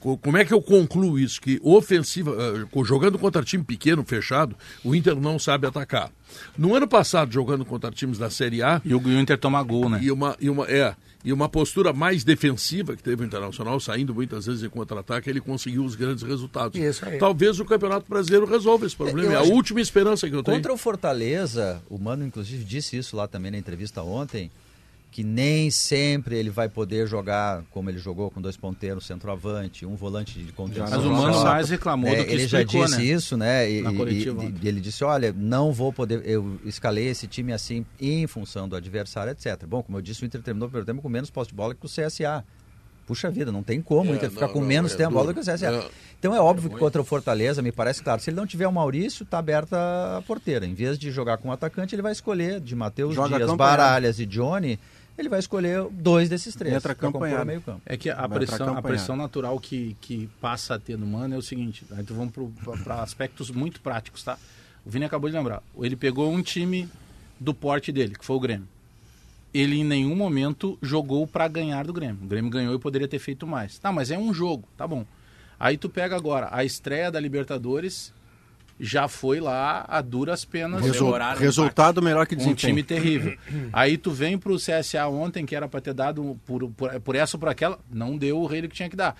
Co- 0.00 0.16
Como 0.18 0.36
é 0.36 0.44
que 0.44 0.52
eu 0.52 0.60
concluo 0.60 1.18
isso? 1.18 1.40
Que 1.40 1.60
ofensiva, 1.62 2.34
eh, 2.38 2.84
jogando 2.84 3.18
contra 3.18 3.42
time 3.42 3.62
pequeno, 3.64 4.04
fechado, 4.04 4.56
o 4.84 4.94
Inter 4.94 5.14
não 5.16 5.38
sabe 5.38 5.66
atacar. 5.66 6.10
No 6.56 6.74
ano 6.74 6.86
passado, 6.88 7.32
jogando 7.32 7.64
contra 7.64 7.90
times 7.90 8.18
da 8.18 8.28
Série 8.30 8.62
A, 8.62 8.80
E 8.84 8.94
o 8.94 9.20
Inter 9.20 9.38
toma 9.38 9.62
gol, 9.62 9.88
né? 9.88 9.98
e 10.02 10.10
uma, 10.10 10.36
e 10.40 10.50
uma, 10.50 10.66
é, 10.68 10.94
e 11.24 11.32
uma 11.32 11.48
postura 11.48 11.92
mais 11.92 12.22
defensiva 12.24 12.94
que 12.96 13.02
teve 13.02 13.22
o 13.22 13.26
Internacional, 13.26 13.78
saindo 13.80 14.14
muitas 14.14 14.46
vezes 14.46 14.62
em 14.62 14.68
contra-ataque, 14.68 15.28
ele 15.30 15.40
conseguiu 15.40 15.84
os 15.84 15.94
grandes 15.94 16.22
resultados. 16.22 16.78
Isso 16.78 17.04
aí. 17.06 17.18
Talvez 17.18 17.58
o 17.60 17.64
Campeonato 17.64 18.08
Brasileiro 18.08 18.46
resolva 18.46 18.84
esse 18.86 18.96
problema. 18.96 19.22
Eu 19.22 19.32
É 19.32 19.36
a 19.36 19.42
última 19.42 19.80
esperança 19.80 20.28
que 20.28 20.34
eu 20.34 20.42
tenho. 20.42 20.56
Contra 20.56 20.72
o 20.72 20.76
Fortaleza, 20.76 21.82
o 21.88 21.98
Mano 21.98 22.24
inclusive 22.26 22.64
disse 22.64 22.96
isso 22.96 23.16
lá 23.16 23.26
também 23.26 23.50
na 23.50 23.58
entrevista 23.58 24.02
ontem, 24.02 24.50
que 25.18 25.24
nem 25.24 25.68
sempre 25.68 26.36
ele 26.36 26.48
vai 26.48 26.68
poder 26.68 27.08
jogar 27.08 27.64
como 27.72 27.90
ele 27.90 27.98
jogou 27.98 28.30
com 28.30 28.40
dois 28.40 28.56
ponteiros, 28.56 29.04
centroavante, 29.04 29.84
um 29.84 29.96
volante 29.96 30.38
de 30.38 30.52
contenção. 30.52 30.88
Mas 30.88 31.04
o 31.04 31.10
Mano 31.10 31.42
mais 31.42 31.68
reclamou 31.70 32.08
É, 32.08 32.18
do 32.18 32.24
que 32.24 32.30
ele 32.34 32.46
já 32.46 32.60
explicou, 32.60 32.86
disse 32.86 32.98
né? 32.98 33.04
isso, 33.04 33.36
né? 33.36 33.68
E, 33.68 33.82
Na 33.82 33.92
e- 33.92 33.96
coletiva 33.96 34.44
e- 34.44 34.54
e 34.62 34.68
ele 34.68 34.80
disse, 34.80 35.02
olha, 35.02 35.34
não 35.36 35.72
vou 35.72 35.92
poder, 35.92 36.22
eu 36.24 36.60
escalei 36.64 37.08
esse 37.08 37.26
time 37.26 37.52
assim 37.52 37.84
em 38.00 38.28
função 38.28 38.68
do 38.68 38.76
adversário, 38.76 39.32
etc. 39.32 39.66
Bom, 39.66 39.82
como 39.82 39.98
eu 39.98 40.02
disse, 40.02 40.22
o 40.22 40.24
Inter 40.24 40.40
terminou 40.40 40.68
o 40.68 40.70
primeiro 40.70 40.86
tempo 40.86 41.02
com 41.02 41.08
menos 41.08 41.30
posse 41.30 41.50
de 41.50 41.56
bola 41.56 41.74
que 41.74 41.84
o 41.84 41.88
CSA. 41.88 42.44
Puxa 43.04 43.28
vida, 43.28 43.50
não 43.50 43.62
tem 43.64 43.80
como 43.82 44.10
o 44.10 44.12
É, 44.12 44.16
Inter 44.18 44.30
ficar 44.30 44.46
não, 44.46 44.52
com 44.52 44.60
não, 44.60 44.66
menos 44.68 44.92
é 44.92 44.96
tempo 44.98 45.14
bola 45.14 45.32
do 45.32 45.34
que 45.34 45.40
o 45.40 45.42
CSA. 45.42 45.66
É. 45.68 45.88
Então 46.20 46.32
é 46.32 46.38
óbvio 46.40 46.70
que 46.70 46.76
contra 46.78 47.00
o 47.00 47.04
Fortaleza, 47.04 47.60
me 47.60 47.72
parece 47.72 48.00
claro, 48.04 48.22
se 48.22 48.30
ele 48.30 48.36
não 48.36 48.46
tiver 48.46 48.68
o 48.68 48.72
Maurício, 48.72 49.24
tá 49.26 49.38
aberta 49.38 49.76
a 50.18 50.22
porteira. 50.22 50.64
Em 50.64 50.74
vez 50.74 50.96
de 50.96 51.10
jogar 51.10 51.38
com 51.38 51.48
um 51.48 51.52
atacante, 51.52 51.92
ele 51.94 52.02
vai 52.02 52.12
escolher 52.12 52.60
de 52.60 52.76
Matheus 52.76 53.16
Joga 53.16 53.36
Dias. 53.38 53.52
Baralhas 53.54 54.20
e 54.20 54.26
Johnny, 54.26 54.78
ele 55.18 55.28
vai 55.28 55.38
escolher 55.38 55.84
dois 55.90 56.28
desses 56.28 56.54
três 56.54 56.74
Entra 56.74 56.94
pra 56.94 57.06
compor 57.06 57.20
o 57.20 57.24
campanhado. 57.24 57.46
meio 57.46 57.60
campo. 57.60 57.82
É 57.84 57.96
que 57.96 58.08
a 58.10 58.26
Vai 58.26 58.38
pressão, 58.38 58.76
a 58.76 58.82
pressão 58.82 59.16
natural 59.16 59.58
que, 59.58 59.96
que 60.00 60.28
passa 60.40 60.74
a 60.76 60.78
ter 60.78 60.96
no 60.96 61.06
Mano 61.06 61.34
é 61.34 61.38
o 61.38 61.42
seguinte, 61.42 61.84
aí 61.90 62.04
tu 62.04 62.14
vamos 62.14 62.32
para 62.84 63.02
aspectos 63.02 63.50
muito 63.50 63.80
práticos, 63.80 64.22
tá? 64.22 64.38
O 64.86 64.90
Vini 64.90 65.04
acabou 65.04 65.28
de 65.28 65.36
lembrar. 65.36 65.62
Ele 65.80 65.96
pegou 65.96 66.30
um 66.32 66.40
time 66.40 66.88
do 67.38 67.52
porte 67.52 67.90
dele, 67.92 68.14
que 68.16 68.24
foi 68.24 68.36
o 68.36 68.40
Grêmio. 68.40 68.68
Ele 69.52 69.76
em 69.76 69.84
nenhum 69.84 70.14
momento 70.14 70.78
jogou 70.82 71.26
para 71.26 71.48
ganhar 71.48 71.84
do 71.86 71.92
Grêmio. 71.92 72.22
O 72.22 72.26
Grêmio 72.26 72.50
ganhou 72.50 72.74
e 72.74 72.78
poderia 72.78 73.08
ter 73.08 73.18
feito 73.18 73.46
mais. 73.46 73.78
Tá, 73.78 73.90
mas 73.90 74.10
é 74.10 74.18
um 74.18 74.32
jogo, 74.32 74.68
tá 74.76 74.86
bom. 74.86 75.04
Aí 75.58 75.76
tu 75.76 75.88
pega 75.88 76.14
agora 76.14 76.48
a 76.52 76.64
estreia 76.64 77.10
da 77.10 77.18
Libertadores, 77.18 78.12
já 78.80 79.08
foi 79.08 79.40
lá 79.40 79.84
a 79.88 80.00
duras 80.00 80.44
penas. 80.44 80.80
O 80.84 81.38
resultado 81.38 82.00
melhor 82.02 82.26
que 82.26 82.34
Um 82.34 82.38
desempenho. 82.38 82.56
time 82.68 82.82
terrível. 82.82 83.36
Aí 83.72 83.96
tu 83.98 84.10
vem 84.10 84.38
pro 84.38 84.56
CSA 84.56 85.06
ontem, 85.08 85.44
que 85.44 85.54
era 85.56 85.68
para 85.68 85.80
ter 85.80 85.94
dado 85.94 86.38
por, 86.46 86.68
por, 86.70 87.00
por 87.00 87.16
essa 87.16 87.36
ou 87.36 87.40
por 87.40 87.48
aquela, 87.48 87.78
não 87.90 88.16
deu 88.16 88.38
o 88.38 88.46
rei 88.46 88.62
que 88.62 88.68
tinha 88.74 88.88
que 88.88 88.96
dar. 88.96 89.16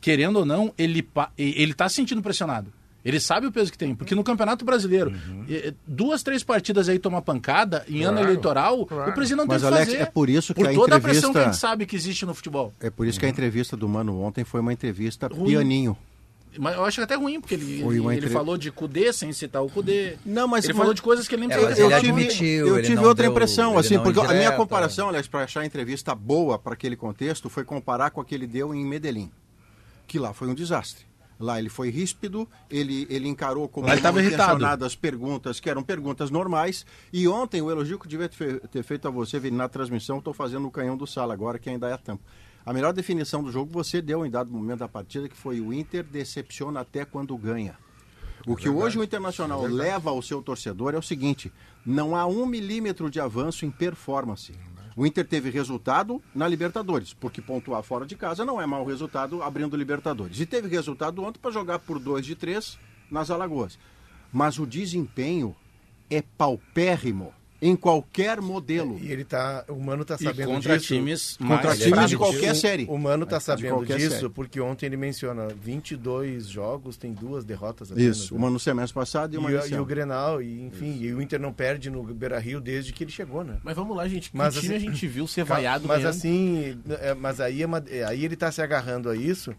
Querendo 0.00 0.36
ou 0.40 0.44
não, 0.44 0.72
ele, 0.78 1.06
ele 1.36 1.74
tá 1.74 1.88
se 1.88 1.96
sentindo 1.96 2.22
pressionado. 2.22 2.72
Ele 3.04 3.20
sabe 3.20 3.46
o 3.46 3.52
peso 3.52 3.70
que 3.72 3.78
tem, 3.78 3.94
porque 3.94 4.14
no 4.14 4.22
Campeonato 4.24 4.64
Brasileiro, 4.64 5.14
eh, 5.48 5.72
duas, 5.86 6.22
três 6.22 6.42
partidas 6.42 6.88
aí 6.88 6.98
tomar 6.98 7.22
pancada 7.22 7.84
em 7.88 8.02
ano 8.02 8.14
Claro, 8.18 8.28
eleitoral, 8.28 8.86
claro. 8.86 9.10
o 9.10 9.14
presidente 9.14 9.38
não 9.38 9.46
Mas, 9.46 9.62
tem 9.62 9.68
o 9.68 9.72
que 9.72 9.76
Alex, 9.78 9.92
fazer. 9.92 10.02
é 10.02 10.06
por 10.06 10.28
isso 10.28 10.52
que 10.52 10.60
por 10.62 10.68
a 10.70 10.74
toda 10.74 10.96
a 10.96 11.00
pressão 11.00 11.32
que 11.32 11.38
a 11.38 11.40
entrevista- 11.42 11.52
gente 11.52 11.60
sabe 11.60 11.86
que 11.86 11.96
existe 11.96 12.26
no 12.26 12.34
futebol. 12.34 12.74
É 12.80 12.90
por 12.90 13.06
isso 13.06 13.18
que 13.18 13.24
a 13.24 13.28
entrevista 13.28 13.76
do 13.76 13.88
Mano 13.88 14.20
ontem 14.20 14.44
foi 14.44 14.60
uma 14.60 14.72
entrevista 14.72 15.28
Ruim. 15.28 15.46
pianinho. 15.48 15.96
Mas 16.58 16.76
eu 16.76 16.84
acho 16.84 17.00
até 17.02 17.14
ruim, 17.14 17.40
porque 17.40 17.54
ele, 17.54 17.82
ele 17.82 18.16
entre- 18.16 18.30
falou 18.30 18.56
de 18.56 18.70
Cudê 18.70 19.12
sem 19.12 19.32
citar 19.32 19.62
o 19.62 19.68
Cudê. 19.68 20.16
Não, 20.24 20.46
mas 20.48 20.64
ele 20.64 20.72
mas- 20.72 20.78
falou 20.78 20.94
de 20.94 21.02
coisas 21.02 21.26
que 21.28 21.34
ele 21.34 21.46
nem 21.46 21.56
É, 21.56 21.60
eu 21.60 21.66
ele 21.68 21.74
falar. 21.76 22.00
tive, 22.00 22.10
admitiu, 22.12 22.66
eu 22.68 22.78
ele 22.78 22.86
tive 22.86 23.04
outra 23.04 23.24
deu- 23.24 23.32
impressão, 23.32 23.70
ele 23.72 23.80
assim, 23.80 23.98
porque 23.98 24.18
a 24.18 24.22
minha 24.24 24.34
indireta. 24.36 24.56
comparação, 24.56 25.08
Alex, 25.08 25.28
para 25.28 25.44
achar 25.44 25.60
a 25.60 25.66
entrevista 25.66 26.14
boa 26.14 26.58
para 26.58 26.72
aquele 26.74 26.96
contexto, 26.96 27.48
foi 27.50 27.64
comparar 27.64 28.10
com 28.10 28.20
a 28.20 28.24
que 28.24 28.34
ele 28.34 28.46
deu 28.46 28.74
em 28.74 28.84
Medellín, 28.84 29.30
que 30.06 30.18
lá 30.18 30.32
foi 30.32 30.48
um 30.48 30.54
desastre. 30.54 31.06
Lá 31.40 31.58
ele 31.60 31.68
foi 31.68 31.88
ríspido, 31.88 32.48
ele, 32.68 33.06
ele 33.08 33.28
encarou 33.28 33.68
como 33.68 33.86
ele 33.88 33.98
intencionadas 34.00 34.96
perguntas 34.96 35.60
que 35.60 35.70
eram 35.70 35.84
perguntas 35.84 36.30
normais. 36.32 36.84
E 37.12 37.28
ontem 37.28 37.62
o 37.62 37.70
elogio 37.70 37.96
que 37.96 38.06
eu 38.06 38.10
devia 38.10 38.28
ter 38.28 38.34
fe- 38.36 38.60
ter 38.72 38.82
feito 38.82 39.06
a 39.06 39.10
você 39.12 39.38
Vini, 39.38 39.56
na 39.56 39.68
transmissão, 39.68 40.18
estou 40.18 40.34
fazendo 40.34 40.66
o 40.66 40.70
canhão 40.70 40.96
do 40.96 41.06
sala 41.06 41.32
agora, 41.32 41.56
que 41.56 41.70
ainda 41.70 41.88
é 41.88 41.92
a 41.92 41.98
tampa. 41.98 42.24
A 42.68 42.72
melhor 42.74 42.92
definição 42.92 43.42
do 43.42 43.50
jogo 43.50 43.72
você 43.72 44.02
deu 44.02 44.26
em 44.26 44.30
dado 44.30 44.52
momento 44.52 44.80
da 44.80 44.88
partida, 44.88 45.26
que 45.26 45.34
foi 45.34 45.58
o 45.58 45.72
Inter 45.72 46.04
decepciona 46.04 46.80
até 46.80 47.02
quando 47.02 47.34
ganha. 47.34 47.78
O 48.46 48.54
que 48.54 48.68
hoje 48.68 48.98
o 48.98 49.02
Internacional 49.02 49.62
leva 49.62 50.10
ao 50.10 50.20
seu 50.20 50.42
torcedor 50.42 50.92
é 50.92 50.98
o 50.98 51.02
seguinte: 51.02 51.50
não 51.86 52.14
há 52.14 52.26
um 52.26 52.44
milímetro 52.44 53.10
de 53.10 53.18
avanço 53.18 53.64
em 53.64 53.70
performance. 53.70 54.52
O 54.94 55.06
Inter 55.06 55.26
teve 55.26 55.48
resultado 55.48 56.22
na 56.34 56.46
Libertadores, 56.46 57.14
porque 57.14 57.40
pontuar 57.40 57.82
fora 57.82 58.04
de 58.04 58.14
casa 58.14 58.44
não 58.44 58.60
é 58.60 58.66
mau 58.66 58.84
resultado 58.84 59.42
abrindo 59.42 59.74
Libertadores. 59.74 60.38
E 60.38 60.44
teve 60.44 60.68
resultado 60.68 61.22
ontem 61.22 61.38
para 61.38 61.50
jogar 61.50 61.78
por 61.78 61.98
2 61.98 62.26
de 62.26 62.36
3 62.36 62.78
nas 63.10 63.30
Alagoas. 63.30 63.78
Mas 64.30 64.58
o 64.58 64.66
desempenho 64.66 65.56
é 66.10 66.20
paupérrimo 66.20 67.32
em 67.60 67.74
qualquer 67.74 68.40
modelo. 68.40 68.98
E 69.02 69.10
ele 69.10 69.24
tá, 69.24 69.64
o 69.68 69.80
Mano 69.80 70.04
tá 70.04 70.16
E 70.20 70.22
sabendo 70.24 70.48
contra 70.48 70.76
disso. 70.78 70.94
times 70.94 71.36
Contra 71.36 71.68
mais 71.68 71.78
times 71.80 72.08
de 72.10 72.16
qualquer 72.16 72.54
série. 72.54 72.86
O 72.88 72.96
Mano 72.96 73.26
tá 73.26 73.38
De 73.38 73.44
sabendo 73.44 73.84
disso 73.84 74.10
série. 74.16 74.28
porque 74.28 74.60
ontem 74.60 74.86
ele 74.86 74.96
menciona 74.96 75.48
22 75.48 76.46
jogos, 76.46 76.96
tem 76.96 77.12
duas 77.12 77.44
derrotas 77.44 77.90
apenas. 77.90 78.16
Isso, 78.16 78.34
né? 78.34 78.38
uma 78.40 78.48
no 78.50 78.60
semestre 78.60 78.94
passado 78.94 79.32
e 79.32 79.36
E, 79.36 79.38
uma 79.38 79.48
o- 79.48 79.52
nesse 79.52 79.74
e 79.74 79.78
o. 79.78 79.84
Grenal, 79.84 80.40
e, 80.42 80.62
enfim, 80.62 80.98
e 81.00 81.12
o 81.12 81.20
Inter 81.20 81.40
não 81.40 81.52
perde 81.52 81.90
no 81.90 82.02
Beira-Rio 82.02 82.60
desde 82.60 82.92
que 82.92 83.02
ele 83.04 83.10
chegou, 83.10 83.42
né? 83.42 83.56
Mas 83.64 83.74
vamos 83.74 83.96
lá, 83.96 84.06
gente. 84.06 84.30
Que 84.30 84.36
Mas, 84.36 84.54
time 84.54 84.76
assim, 84.76 84.86
a 84.86 84.90
gente 84.90 85.06
viu 85.08 85.26
ser 85.28 85.44
vaiado 85.44 85.88
Mas 85.88 85.98
ganhando? 85.98 86.14
assim, 86.16 86.78
é, 87.00 87.14
mas 87.14 87.40
aí, 87.40 87.62
é 87.62 87.66
uma- 87.66 87.82
é, 87.90 88.04
aí 88.04 88.24
ele 88.24 88.36
tá 88.36 88.52
se 88.52 88.62
agarrando 88.62 89.08
a 89.10 89.16
isso. 89.16 89.52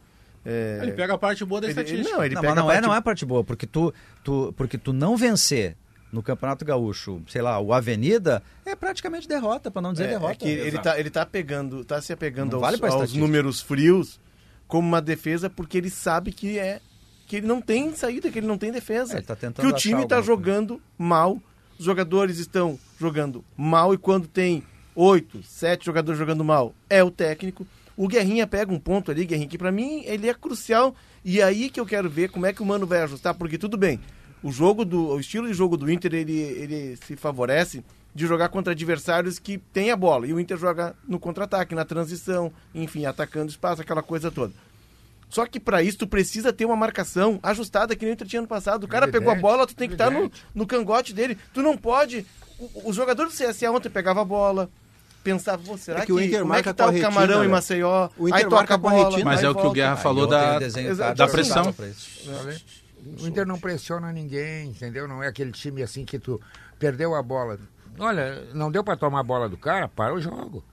é, 0.45 0.79
Ele 0.83 0.93
pega 0.93 1.13
a 1.15 1.17
parte 1.17 1.43
boa 1.43 1.59
da 1.59 1.67
ele- 1.67 1.73
ele- 1.77 1.81
estatística. 1.81 2.15
não, 2.17 2.23
ele 2.23 2.33
não, 2.35 2.41
pega 2.41 2.53
mas 2.55 2.63
não 2.63 2.69
a 2.69 2.71
é, 2.71 2.75
parte- 2.75 2.87
não 2.87 2.95
é 2.95 3.01
parte 3.01 3.25
boa, 3.25 3.43
porque 3.43 3.67
tu, 3.67 3.93
tu, 4.23 4.53
porque 4.55 4.77
tu 4.77 4.93
não 4.93 5.17
vencer 5.17 5.75
no 6.11 6.23
Campeonato 6.23 6.65
Gaúcho, 6.65 7.21
sei 7.27 7.41
lá, 7.41 7.59
o 7.59 7.71
Avenida, 7.73 8.41
é 8.65 8.75
praticamente 8.75 9.27
derrota, 9.27 9.69
para 9.69 9.81
não 9.81 9.91
dizer 9.91 10.05
É, 10.05 10.07
derrota. 10.09 10.31
é 10.31 10.35
que 10.35 10.47
ele 10.47 10.67
Exato. 10.69 10.83
tá, 10.83 10.99
ele 10.99 11.09
tá 11.09 11.25
pegando, 11.25 11.85
tá 11.85 12.01
se 12.01 12.11
apegando 12.11 12.55
aos, 12.55 12.61
vale 12.61 12.93
aos 12.93 13.13
números 13.13 13.61
frios 13.61 14.19
como 14.67 14.87
uma 14.87 15.01
defesa 15.01 15.49
porque 15.49 15.77
ele 15.77 15.89
sabe 15.89 16.31
que 16.31 16.57
é 16.57 16.79
que 17.27 17.35
ele 17.35 17.47
não 17.47 17.61
tem 17.61 17.93
saída, 17.95 18.31
que 18.31 18.39
ele 18.39 18.47
não 18.47 18.57
tem 18.57 18.71
defesa. 18.71 19.13
É, 19.13 19.17
ele 19.17 19.25
tá 19.25 19.35
tentando 19.35 19.67
que 19.67 19.71
o 19.71 19.75
time 19.75 20.07
tá 20.07 20.15
alguma 20.15 20.35
jogando 20.35 20.81
mal, 20.97 21.39
os 21.77 21.85
jogadores 21.85 22.39
estão 22.39 22.79
jogando 22.99 23.45
mal 23.55 23.93
e 23.93 23.97
quando 23.99 24.27
tem 24.27 24.63
oito, 24.95 25.43
sete 25.43 25.85
jogadores 25.85 26.17
jogando 26.17 26.43
mal, 26.43 26.73
é 26.89 27.03
o 27.03 27.11
técnico. 27.11 27.67
O 27.95 28.07
Guerrinha 28.07 28.47
pega 28.47 28.73
um 28.73 28.79
ponto 28.79 29.11
ali, 29.11 29.25
Guerrinha, 29.25 29.47
que 29.47 29.57
pra 29.57 29.71
mim 29.71 30.03
ele 30.05 30.27
é 30.27 30.33
crucial 30.33 30.95
e 31.23 31.41
aí 31.41 31.69
que 31.69 31.79
eu 31.79 31.85
quero 31.85 32.09
ver 32.09 32.29
como 32.31 32.45
é 32.47 32.53
que 32.53 32.63
o 32.63 32.65
Mano 32.65 32.87
vai 32.87 33.01
ajustar, 33.03 33.35
porque 33.35 33.57
tudo 33.57 33.77
bem, 33.77 33.99
o 34.43 34.51
jogo 34.51 34.83
do 34.85 35.07
o 35.09 35.19
estilo 35.19 35.47
de 35.47 35.53
jogo 35.53 35.75
do 35.77 35.91
Inter 35.91 36.13
ele, 36.13 36.39
ele 36.39 36.97
se 37.05 37.15
favorece 37.15 37.83
de 38.15 38.25
jogar 38.25 38.49
contra 38.49 38.73
adversários 38.73 39.37
que 39.39 39.57
têm 39.57 39.91
a 39.91 39.95
bola 39.95 40.25
e 40.27 40.33
o 40.33 40.39
Inter 40.39 40.57
joga 40.57 40.95
no 41.07 41.19
contra-ataque, 41.19 41.75
na 41.75 41.85
transição, 41.85 42.51
enfim, 42.73 43.05
atacando 43.05 43.49
espaço, 43.51 43.81
aquela 43.81 44.01
coisa 44.01 44.31
toda. 44.31 44.51
Só 45.29 45.45
que 45.45 45.59
pra 45.59 45.83
isso 45.83 45.99
tu 45.99 46.07
precisa 46.07 46.51
ter 46.51 46.65
uma 46.65 46.75
marcação 46.75 47.39
ajustada 47.43 47.95
que 47.95 48.03
nem 48.03 48.11
o 48.11 48.15
Inter 48.15 48.27
tinha 48.27 48.39
ano 48.39 48.47
passado. 48.47 48.85
O 48.85 48.87
cara 48.87 49.05
Evidente, 49.05 49.19
pegou 49.19 49.31
a 49.31 49.39
bola, 49.39 49.67
tu 49.67 49.75
tem 49.75 49.87
que 49.87 49.93
estar 49.93 50.09
no, 50.09 50.31
no 50.55 50.65
cangote 50.65 51.13
dele. 51.13 51.37
Tu 51.53 51.61
não 51.61 51.77
pode. 51.77 52.25
o- 52.57 52.89
Os 52.89 52.95
jogadores 52.95 53.31
do 53.31 53.37
CSA 53.37 53.69
ontem 53.71 53.89
pegavam 53.91 54.23
a 54.23 54.25
bola, 54.25 54.67
pensavam, 55.23 55.63
"Pô, 55.63 55.77
será 55.77 55.99
É 55.99 56.01
que, 56.01 56.07
que 56.07 56.13
o 56.13 56.19
Inter 56.19 56.39
como 56.39 56.53
é 56.53 56.55
marca 56.57 56.71
que 56.73 56.77
tá 56.77 56.89
o 56.89 56.99
Camarão 56.99 57.43
em 57.43 57.47
né? 57.47 57.51
Maceió? 57.53 58.09
O 58.17 58.27
Inter 58.27 58.37
aí 58.39 58.43
toca 58.45 58.55
marca 58.55 58.73
a 58.73 58.77
bola. 58.77 59.09
retina. 59.11 59.25
Mas 59.25 59.39
aí 59.41 59.45
é 59.45 59.49
o 59.49 59.55
que 59.55 59.67
o. 59.67 59.71
Guerra 59.71 59.93
Aí 59.95 60.01
falou 60.01 60.25
da, 60.25 60.59
da 61.13 61.27
pressão. 61.27 61.75
O 63.21 63.27
Inter 63.27 63.45
não 63.45 63.59
pressiona 63.59 64.11
ninguém, 64.11 64.69
entendeu? 64.69 65.07
Não 65.07 65.23
é 65.23 65.27
aquele 65.27 65.51
time 65.51 65.81
assim 65.83 66.05
que 66.05 66.19
tu 66.19 66.39
perdeu 66.77 67.15
a 67.15 67.21
bola. 67.21 67.59
Olha, 67.97 68.45
não 68.53 68.71
deu 68.71 68.83
para 68.83 68.97
tomar 68.97 69.19
a 69.19 69.23
bola 69.23 69.49
do 69.49 69.57
cara, 69.57 69.87
para 69.87 70.13
o 70.13 70.21
jogo. 70.21 70.63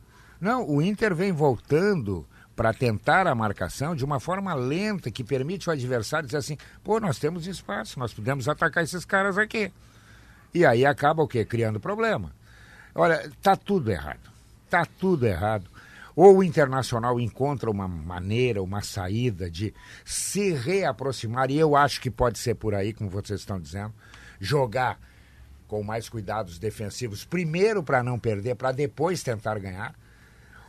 Não, 0.40 0.68
o 0.68 0.82
Inter 0.82 1.14
vem 1.14 1.32
voltando 1.32 2.26
para 2.54 2.72
tentar 2.72 3.26
a 3.26 3.34
marcação 3.34 3.94
de 3.94 4.04
uma 4.04 4.18
forma 4.18 4.54
lenta 4.54 5.10
que 5.10 5.22
permite 5.22 5.68
o 5.68 5.72
adversário 5.72 6.26
dizer 6.26 6.38
assim: 6.38 6.56
pô, 6.82 6.98
nós 6.98 7.18
temos 7.18 7.46
espaço, 7.46 7.98
nós 7.98 8.14
podemos 8.14 8.48
atacar 8.48 8.82
esses 8.82 9.04
caras 9.04 9.36
aqui. 9.38 9.72
E 10.54 10.64
aí 10.64 10.86
acaba 10.86 11.22
o 11.22 11.28
quê? 11.28 11.44
Criando 11.44 11.78
problema. 11.78 12.32
Olha, 12.94 13.30
tá 13.42 13.54
tudo 13.56 13.90
errado. 13.90 14.30
Tá 14.70 14.86
tudo 14.98 15.26
errado. 15.26 15.70
Ou 16.16 16.38
o 16.38 16.42
Internacional 16.42 17.20
encontra 17.20 17.70
uma 17.70 17.86
maneira, 17.86 18.62
uma 18.62 18.80
saída 18.80 19.50
de 19.50 19.74
se 20.02 20.50
reaproximar, 20.52 21.50
e 21.50 21.58
eu 21.58 21.76
acho 21.76 22.00
que 22.00 22.10
pode 22.10 22.38
ser 22.38 22.54
por 22.54 22.74
aí, 22.74 22.94
como 22.94 23.10
vocês 23.10 23.40
estão 23.40 23.60
dizendo, 23.60 23.92
jogar 24.40 24.98
com 25.68 25.82
mais 25.82 26.08
cuidados 26.08 26.58
defensivos, 26.58 27.24
primeiro 27.24 27.82
para 27.82 28.02
não 28.02 28.18
perder, 28.18 28.54
para 28.54 28.72
depois 28.72 29.22
tentar 29.22 29.58
ganhar. 29.58 29.94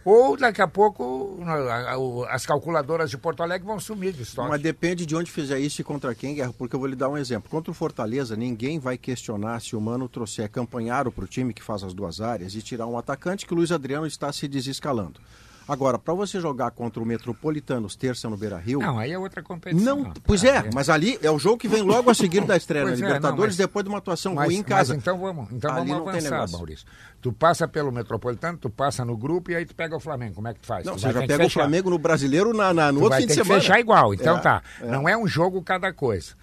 Ou 0.09 0.37
daqui 0.37 0.61
a 0.61 0.67
pouco 0.69 1.37
as 2.29 2.45
calculadoras 2.45 3.09
de 3.09 3.17
Porto 3.17 3.43
Alegre 3.43 3.67
vão 3.67 3.77
sumir 3.77 4.13
de 4.13 4.21
estoque. 4.23 4.47
Mas 4.47 4.61
depende 4.61 5.05
de 5.05 5.13
onde 5.13 5.29
fizer 5.29 5.59
isso 5.59 5.81
e 5.81 5.83
contra 5.83 6.15
quem, 6.15 6.33
Guerra, 6.33 6.53
porque 6.57 6.73
eu 6.73 6.79
vou 6.79 6.87
lhe 6.87 6.95
dar 6.95 7.09
um 7.09 7.17
exemplo. 7.17 7.49
Contra 7.49 7.71
o 7.71 7.73
Fortaleza, 7.73 8.33
ninguém 8.33 8.79
vai 8.79 8.97
questionar 8.97 9.59
se 9.59 9.75
o 9.75 9.81
Mano 9.81 10.07
trouxer 10.07 10.49
Campanharo 10.49 11.11
para 11.11 11.25
o 11.25 11.27
time 11.27 11.53
que 11.53 11.61
faz 11.61 11.83
as 11.83 11.93
duas 11.93 12.21
áreas 12.21 12.55
e 12.55 12.61
tirar 12.61 12.87
um 12.87 12.97
atacante 12.97 13.45
que 13.45 13.53
o 13.53 13.57
Luiz 13.57 13.69
Adriano 13.69 14.07
está 14.07 14.31
se 14.31 14.47
desescalando. 14.47 15.19
Agora, 15.67 15.99
para 15.99 16.13
você 16.13 16.39
jogar 16.39 16.71
contra 16.71 17.01
o 17.01 17.05
Metropolitanos 17.05 17.95
terça 17.95 18.29
no 18.29 18.37
Beira-Rio... 18.37 18.79
Não, 18.79 18.97
aí 18.97 19.11
é 19.11 19.19
outra 19.19 19.43
competição. 19.43 20.03
Não, 20.03 20.13
pois 20.23 20.41
Tá, 20.41 20.47
é, 20.47 20.69
mas 20.73 20.89
ali 20.89 21.19
é 21.21 21.29
o 21.29 21.37
jogo 21.37 21.57
que 21.57 21.67
vem 21.67 21.81
logo 21.81 22.09
a 22.09 22.13
seguir 22.13 22.45
da 22.45 22.55
estreia 22.55 22.85
na 22.85 22.91
é, 22.91 22.95
Libertadores, 22.95 23.37
não, 23.37 23.45
mas- 23.47 23.57
depois 23.57 23.83
de 23.83 23.89
uma 23.89 23.97
atuação 23.97 24.33
Mas, 24.35 24.45
ruim 24.45 24.55
em 24.55 24.59
mas 24.59 24.67
casa. 24.69 24.95
então 24.95 25.17
vamos, 25.19 25.51
então 25.51 25.75
Ali 25.75 25.91
vamos 25.91 26.07
avançar. 26.07 26.49
Maurício. 26.51 26.85
Tu 27.21 27.33
passa 27.33 27.67
pelo 27.67 27.91
Metropolitano, 27.91 28.57
tu 28.57 28.69
passa 28.69 29.03
no 29.03 29.17
grupo 29.17 29.51
e 29.51 29.55
aí 29.55 29.65
tu 29.65 29.75
pega 29.75 29.95
o 29.95 29.99
Flamengo. 29.99 30.35
Como 30.35 30.47
é 30.47 30.53
que 30.53 30.59
tu 30.61 30.67
faz? 30.67 30.85
Não, 30.85 30.93
tu 30.95 31.01
você 31.01 31.11
já 31.11 31.25
pega 31.27 31.45
o. 31.45 31.49
Flamengo 31.49 31.89
no 31.89 31.97
Brasileiro 31.99 32.53
na, 32.53 32.73
na- 32.73 32.91
no 32.91 32.99
Tu 32.99 33.03
outro 33.03 33.09
vai 33.09 33.21
fim 33.21 33.27
de 33.27 33.33
que 33.33 33.43
semana. 33.43 33.59
fechar 33.61 33.79
igual. 33.79 34.13
Então 34.13 34.37
É, 34.37 34.39
tá. 34.39 34.61
é. 34.81 34.85
Não 34.85 35.09
é 35.09 35.17
um 35.17 35.27
jogo 35.27 35.61
cada 35.61 35.91
coisa. 35.91 36.33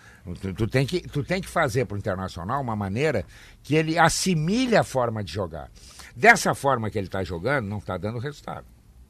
Tu, 0.40 0.52
tu 0.54 0.66
tem 0.66 0.84
que, 0.86 1.00
tu 1.00 1.22
tem 1.22 1.40
que 1.40 1.48
fazer 1.48 1.84
pro 1.86 1.96
Internacional 1.96 2.60
uma 2.60 2.74
maneira 2.74 3.24
que 3.62 3.74
ele 3.74 3.98
assimile 3.98 4.76
a 4.76 4.82
forma 4.82 5.22
de 5.22 5.32
jogar. 5.32 5.70
Dessa 6.16 6.54
forma 6.54 6.90
que 6.90 6.98
ele 6.98 7.06
está 7.08 7.22
jogando, 7.24 7.66
não 7.66 7.78
está 7.78 7.96
dando 7.96 8.18
resultado. 8.18 8.64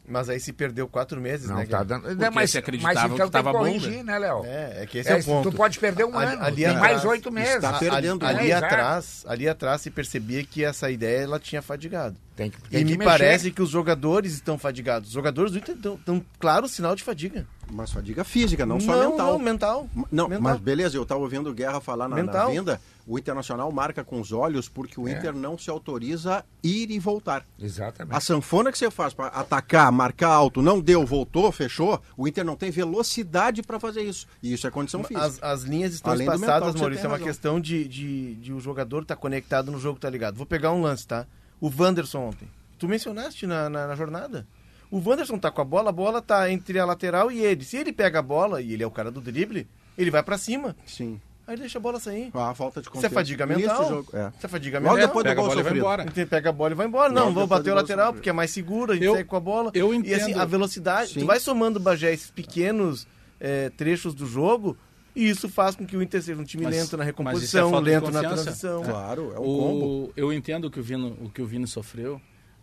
Mas 0.07 0.29
aí 0.29 0.39
se 0.39 0.53
perdeu 0.53 0.87
quatro 0.87 1.19
meses, 1.19 1.49
Não 1.49 1.57
né? 1.57 1.65
Guerra? 1.65 1.83
dando. 1.85 2.03
Porque 2.03 2.15
mas, 2.31 2.51
se 2.51 2.57
mas 2.57 2.57
acreditavam 2.57 3.15
então 3.15 3.27
que 3.27 3.33
tem 3.33 3.43
tava 3.43 3.51
que 3.53 3.57
bom, 3.57 3.65
corrigir, 3.65 4.05
né, 4.05 4.19
Léo? 4.19 4.45
É, 4.45 4.83
é 4.83 4.87
que 4.87 4.99
esse 4.99 5.09
é, 5.09 5.13
É, 5.17 5.21
o 5.21 5.25
ponto. 5.25 5.51
Tu 5.51 5.57
pode 5.57 5.79
perder 5.79 6.05
um 6.05 6.19
Ali- 6.19 6.33
ano. 6.35 6.45
ali 6.45 6.57
tem 6.57 6.67
atrás 6.67 6.81
mais 6.93 7.05
oito 7.07 7.33
meses. 7.33 7.55
está 7.55 7.71
Ali- 7.71 7.79
perdendo, 7.79 8.25
ali, 8.27 8.35
né? 8.35 8.41
ali 8.41 8.51
Exato. 8.51 8.65
atrás, 8.67 9.25
ali 9.27 9.49
atrás 9.49 9.81
se 9.81 9.91
percebia 9.91 10.45
que 10.45 10.63
essa 10.63 10.91
ideia 10.91 11.23
ela 11.25 11.41
tinha 11.41 11.63
fadigado. 11.63 12.17
Tem 12.37 12.51
que, 12.51 12.61
tem 12.69 12.81
E 12.81 12.85
que 12.85 12.91
me 12.91 12.99
mexer. 12.99 13.11
parece 13.11 13.51
que 13.51 13.63
os 13.63 13.71
jogadores 13.71 14.35
estão 14.35 14.59
fadigados. 14.59 15.09
Os 15.09 15.15
jogadores 15.15 15.53
do 15.53 15.59
Inter 15.59 15.75
estão, 15.75 15.95
estão 15.95 16.25
claro 16.39 16.69
sinal 16.69 16.95
de 16.95 17.03
fadiga. 17.03 17.47
Mas 17.71 17.91
fadiga 17.91 18.25
física, 18.25 18.65
não, 18.65 18.79
só 18.81 18.93
não, 18.95 19.11
mental. 19.11 19.33
Não, 19.33 19.39
mental. 19.39 19.89
Não, 20.11 20.29
mental. 20.29 20.43
mas 20.43 20.61
beleza, 20.61 20.97
eu 20.97 21.03
estava 21.03 21.21
ouvindo 21.21 21.51
o 21.51 21.55
Guerra 21.55 21.81
falar 21.81 22.09
na, 22.09 22.17
na 22.17 22.23
Mental. 22.23 22.51
vinda. 22.51 22.81
O 23.07 23.19
Internacional 23.19 23.71
marca 23.71 24.03
com 24.03 24.19
os 24.19 24.33
olhos 24.33 24.67
porque 24.69 24.99
o 24.99 25.07
É. 25.07 25.13
Inter 25.13 25.35
não 25.35 25.59
se 25.59 25.69
autoriza 25.69 26.39
a 26.39 26.45
ir 26.63 26.91
e 26.91 26.99
voltar. 26.99 27.45
Exatamente. 27.61 28.17
A 28.17 28.21
sanfona 28.21 28.73
que 28.73 28.79
você 28.79 28.91
faz 28.91 29.13
para 29.13 29.27
atacar, 29.27 29.93
marcar 29.93 30.29
alto, 30.31 30.63
não 30.63 30.81
deu, 30.81 31.05
voltou, 31.05 31.53
fechou, 31.53 32.01
o 32.17 32.27
Inter 32.27 32.45
não 32.45 32.57
tem 32.57 32.71
velocidade 32.71 33.63
para 33.63 33.79
fazer 33.79 34.03
isso. 34.03 34.27
E 34.43 34.55
isso 34.55 34.67
é 34.67 34.71
condição 34.71 35.05
física. 35.05 35.27
As, 35.27 35.43
as 35.43 35.63
linhas 35.65 35.93
estão 35.93 36.13
Além 36.13 36.27
mental, 36.27 36.37
espaçadas, 36.41 36.73
você 36.73 36.79
Maurício. 36.81 37.05
É 37.05 37.09
uma 37.09 37.19
questão 37.19 37.61
de, 37.61 37.87
de, 37.87 38.35
de 38.37 38.53
o 38.53 38.61
jogador 38.61 39.03
estar 39.03 39.17
conectado 39.17 39.71
no 39.71 39.79
jogo, 39.79 39.99
tá 39.99 40.09
ligado? 40.09 40.37
Vou 40.37 40.47
pegar 40.47 40.73
um 40.73 40.81
lance, 40.81 41.07
tá? 41.07 41.27
O 41.61 41.71
Wanderson 41.77 42.21
ontem. 42.21 42.49
Tu 42.79 42.89
mencionaste 42.89 43.47
na, 43.47 43.69
na, 43.69 43.87
na 43.87 43.95
jornada. 43.97 44.47
O 44.95 45.03
Wanderson 45.09 45.39
tá 45.39 45.51
com 45.51 45.61
a 45.61 45.65
bola, 45.65 45.89
a 45.89 45.93
bola 45.93 46.23
tá 46.23 46.51
entre 46.51 46.79
a 46.79 46.85
lateral 46.85 47.31
e 47.33 47.41
ele. 47.41 47.65
Se 47.65 47.77
ele 47.77 47.93
pega 47.93 48.21
a 48.21 48.23
bola, 48.23 48.63
e 48.63 48.73
ele 48.73 48.83
é 48.83 48.87
o 48.87 48.91
cara 48.91 49.11
do 49.11 49.21
drible, 49.21 49.67
ele 49.99 50.11
vai 50.11 50.23
pra 50.23 50.39
cima. 50.39 50.77
Sim. 50.87 51.21
Aí 51.47 51.57
deixa 51.57 51.79
a 51.79 51.81
bola 51.81 51.99
sair. 51.99 52.31
A 52.33 52.55
falta 52.55 52.81
de 52.81 52.87
Isso 52.87 52.91
é 52.91 52.93
confiança. 52.95 53.15
fadiga 53.15 53.45
Nesse 53.45 53.61
mental. 53.63 53.89
jogo, 53.89 54.09
é. 54.15 54.29
Isso 54.37 54.47
é 54.47 54.49
fadiga 54.49 54.79
Logo 54.79 54.95
mental. 54.95 55.07
depois 55.09 55.25
do 55.25 55.29
Pega 55.29 55.41
a 55.41 55.43
gol 55.43 55.49
bola 55.49 55.61
e 55.61 55.63
vai 55.65 55.77
embora. 55.77 56.03
Então 56.05 56.27
pega 56.27 56.49
a 56.49 56.53
bola 56.53 56.71
e 56.71 56.75
vai 56.75 56.87
embora. 56.87 57.13
Não, 57.13 57.23
Logo 57.25 57.35
vou 57.35 57.47
bater 57.47 57.71
o 57.73 57.75
lateral 57.75 58.07
sofrido. 58.07 58.15
porque 58.21 58.31
é 58.31 58.33
mais 58.33 58.51
seguro, 58.53 58.93
a 58.93 58.95
gente 58.95 59.05
Eu- 59.05 59.15
segue 59.17 59.29
com 59.29 59.37
a 59.37 59.41
bola. 59.41 59.71
eu 59.75 59.93
E 59.93 60.15
assim, 60.15 60.31
entendo. 60.31 60.41
a 60.41 60.45
velocidade, 60.47 61.13
Sim. 61.15 61.21
tu 61.21 61.27
vai 61.27 61.41
somando, 61.41 61.79
Bagé, 61.81 62.13
esses 62.15 62.31
pequenos 62.31 63.07
eh, 63.41 63.71
trechos 63.77 64.15
do 64.15 64.27
jogo, 64.27 64.77
E 65.17 65.29
isso 65.29 65.49
faz 65.49 65.77
com 65.77 65.87
que 65.87 65.97
o 65.97 66.03
Inter 66.03 66.21
seja 66.23 66.41
um 66.41 66.45
time 66.45 66.65
Mas- 66.65 66.75
lento 66.77 66.97
na 66.97 67.05
é 67.05 67.07
recomposição, 67.07 67.71
de 67.71 67.79
lento 67.91 68.11
na 68.11 68.21
confiança? 68.23 68.43
transição. 68.45 68.83
Claro, 68.83 69.33
é 69.33 69.39
um 69.39 69.45
combo. 69.45 69.85
O, 70.07 70.13
eu 70.17 70.33
entendo 70.33 70.65
o 70.65 70.71
que 70.73 70.81
o, 70.81 70.83
Vino, 70.83 71.17
o 71.23 71.29
que 71.31 71.41
o 71.41 71.47
Vini 71.47 71.69
sofreu, 71.69 72.21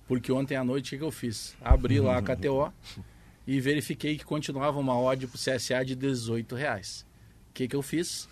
porque 0.07 0.31
ontem 0.31 0.55
à 0.55 0.63
noite 0.63 0.95
o 0.95 0.97
que 0.99 1.03
eu 1.03 1.11
fiz? 1.11 1.55
Abri 1.61 1.99
lá 1.99 2.17
a 2.17 2.21
KTO 2.21 2.71
e 3.47 3.59
verifiquei 3.59 4.17
que 4.17 4.25
continuava 4.25 4.79
uma 4.79 4.99
odd 4.99 5.27
pro 5.27 5.37
CSA 5.37 5.83
de 5.85 5.95
18 5.95 6.55
reais. 6.55 7.05
O 7.49 7.53
que, 7.53 7.67
que 7.67 7.75
eu 7.75 7.81
fiz? 7.81 8.27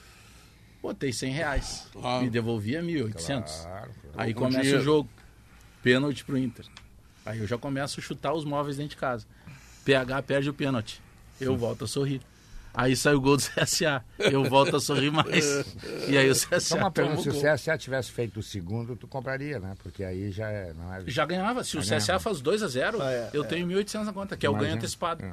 Botei 0.81 1.11
100 1.11 1.31
reais. 1.33 1.87
Claro. 1.91 2.23
Me 2.23 2.29
devolvia 2.29 2.81
1.800. 2.81 3.63
Claro, 3.63 3.91
Aí 4.15 4.33
Com 4.33 4.41
começa 4.41 4.61
dinheiro. 4.61 4.79
o 4.81 4.83
jogo. 4.83 5.09
Pênalti 5.83 6.23
pro 6.23 6.37
Inter. 6.37 6.65
Aí 7.25 7.39
eu 7.39 7.47
já 7.47 7.57
começo 7.57 7.99
a 7.99 8.03
chutar 8.03 8.33
os 8.33 8.45
móveis 8.45 8.77
dentro 8.77 8.91
de 8.91 8.97
casa. 8.97 9.25
PH 9.83 10.21
perde 10.23 10.49
o 10.49 10.53
pênalti. 10.53 11.01
Eu 11.39 11.55
volto 11.57 11.83
a 11.83 11.87
sorrir. 11.87 12.21
Aí 12.73 12.95
sai 12.95 13.13
o 13.15 13.21
gol 13.21 13.35
do 13.37 13.43
CSA. 13.55 14.03
Eu 14.19 14.43
volto 14.45 14.75
a 14.75 14.79
sorrir 14.79 15.11
mais. 15.11 15.65
E 16.07 16.17
aí 16.17 16.29
o 16.29 16.33
CSA 16.33 16.59
Só 16.59 16.75
uma 16.77 16.91
pergunta, 16.91 17.19
o 17.19 17.23
se 17.23 17.29
o. 17.29 17.53
CSA 17.53 17.77
tivesse 17.77 18.11
feito 18.11 18.39
o 18.39 18.43
segundo, 18.43 18.95
tu 18.95 19.07
compraria, 19.07 19.59
né? 19.59 19.73
Porque 19.81 20.03
aí 20.03 20.31
já 20.31 20.49
é, 20.49 20.73
não 20.73 20.93
é... 20.93 21.01
Já 21.07 21.25
ganhava. 21.25 21.63
Se 21.63 21.77
o 21.77 21.81
Já 21.81 21.97
CSA 21.97 22.05
ganhava. 22.07 22.23
faz 22.23 22.41
2 22.41 22.63
a 22.63 22.67
0 22.67 23.01
Ah, 23.01 23.11
é, 23.11 23.29
eu 23.33 23.43
é. 23.43 23.47
tenho 23.47 23.67
1.800 23.67 24.03
na 24.03 24.13
conta, 24.13 24.37
que 24.37 24.45
é 24.45 24.49
o 24.49 24.53
ganho 24.55 24.75
antecipado. 24.75 25.25
É. 25.25 25.31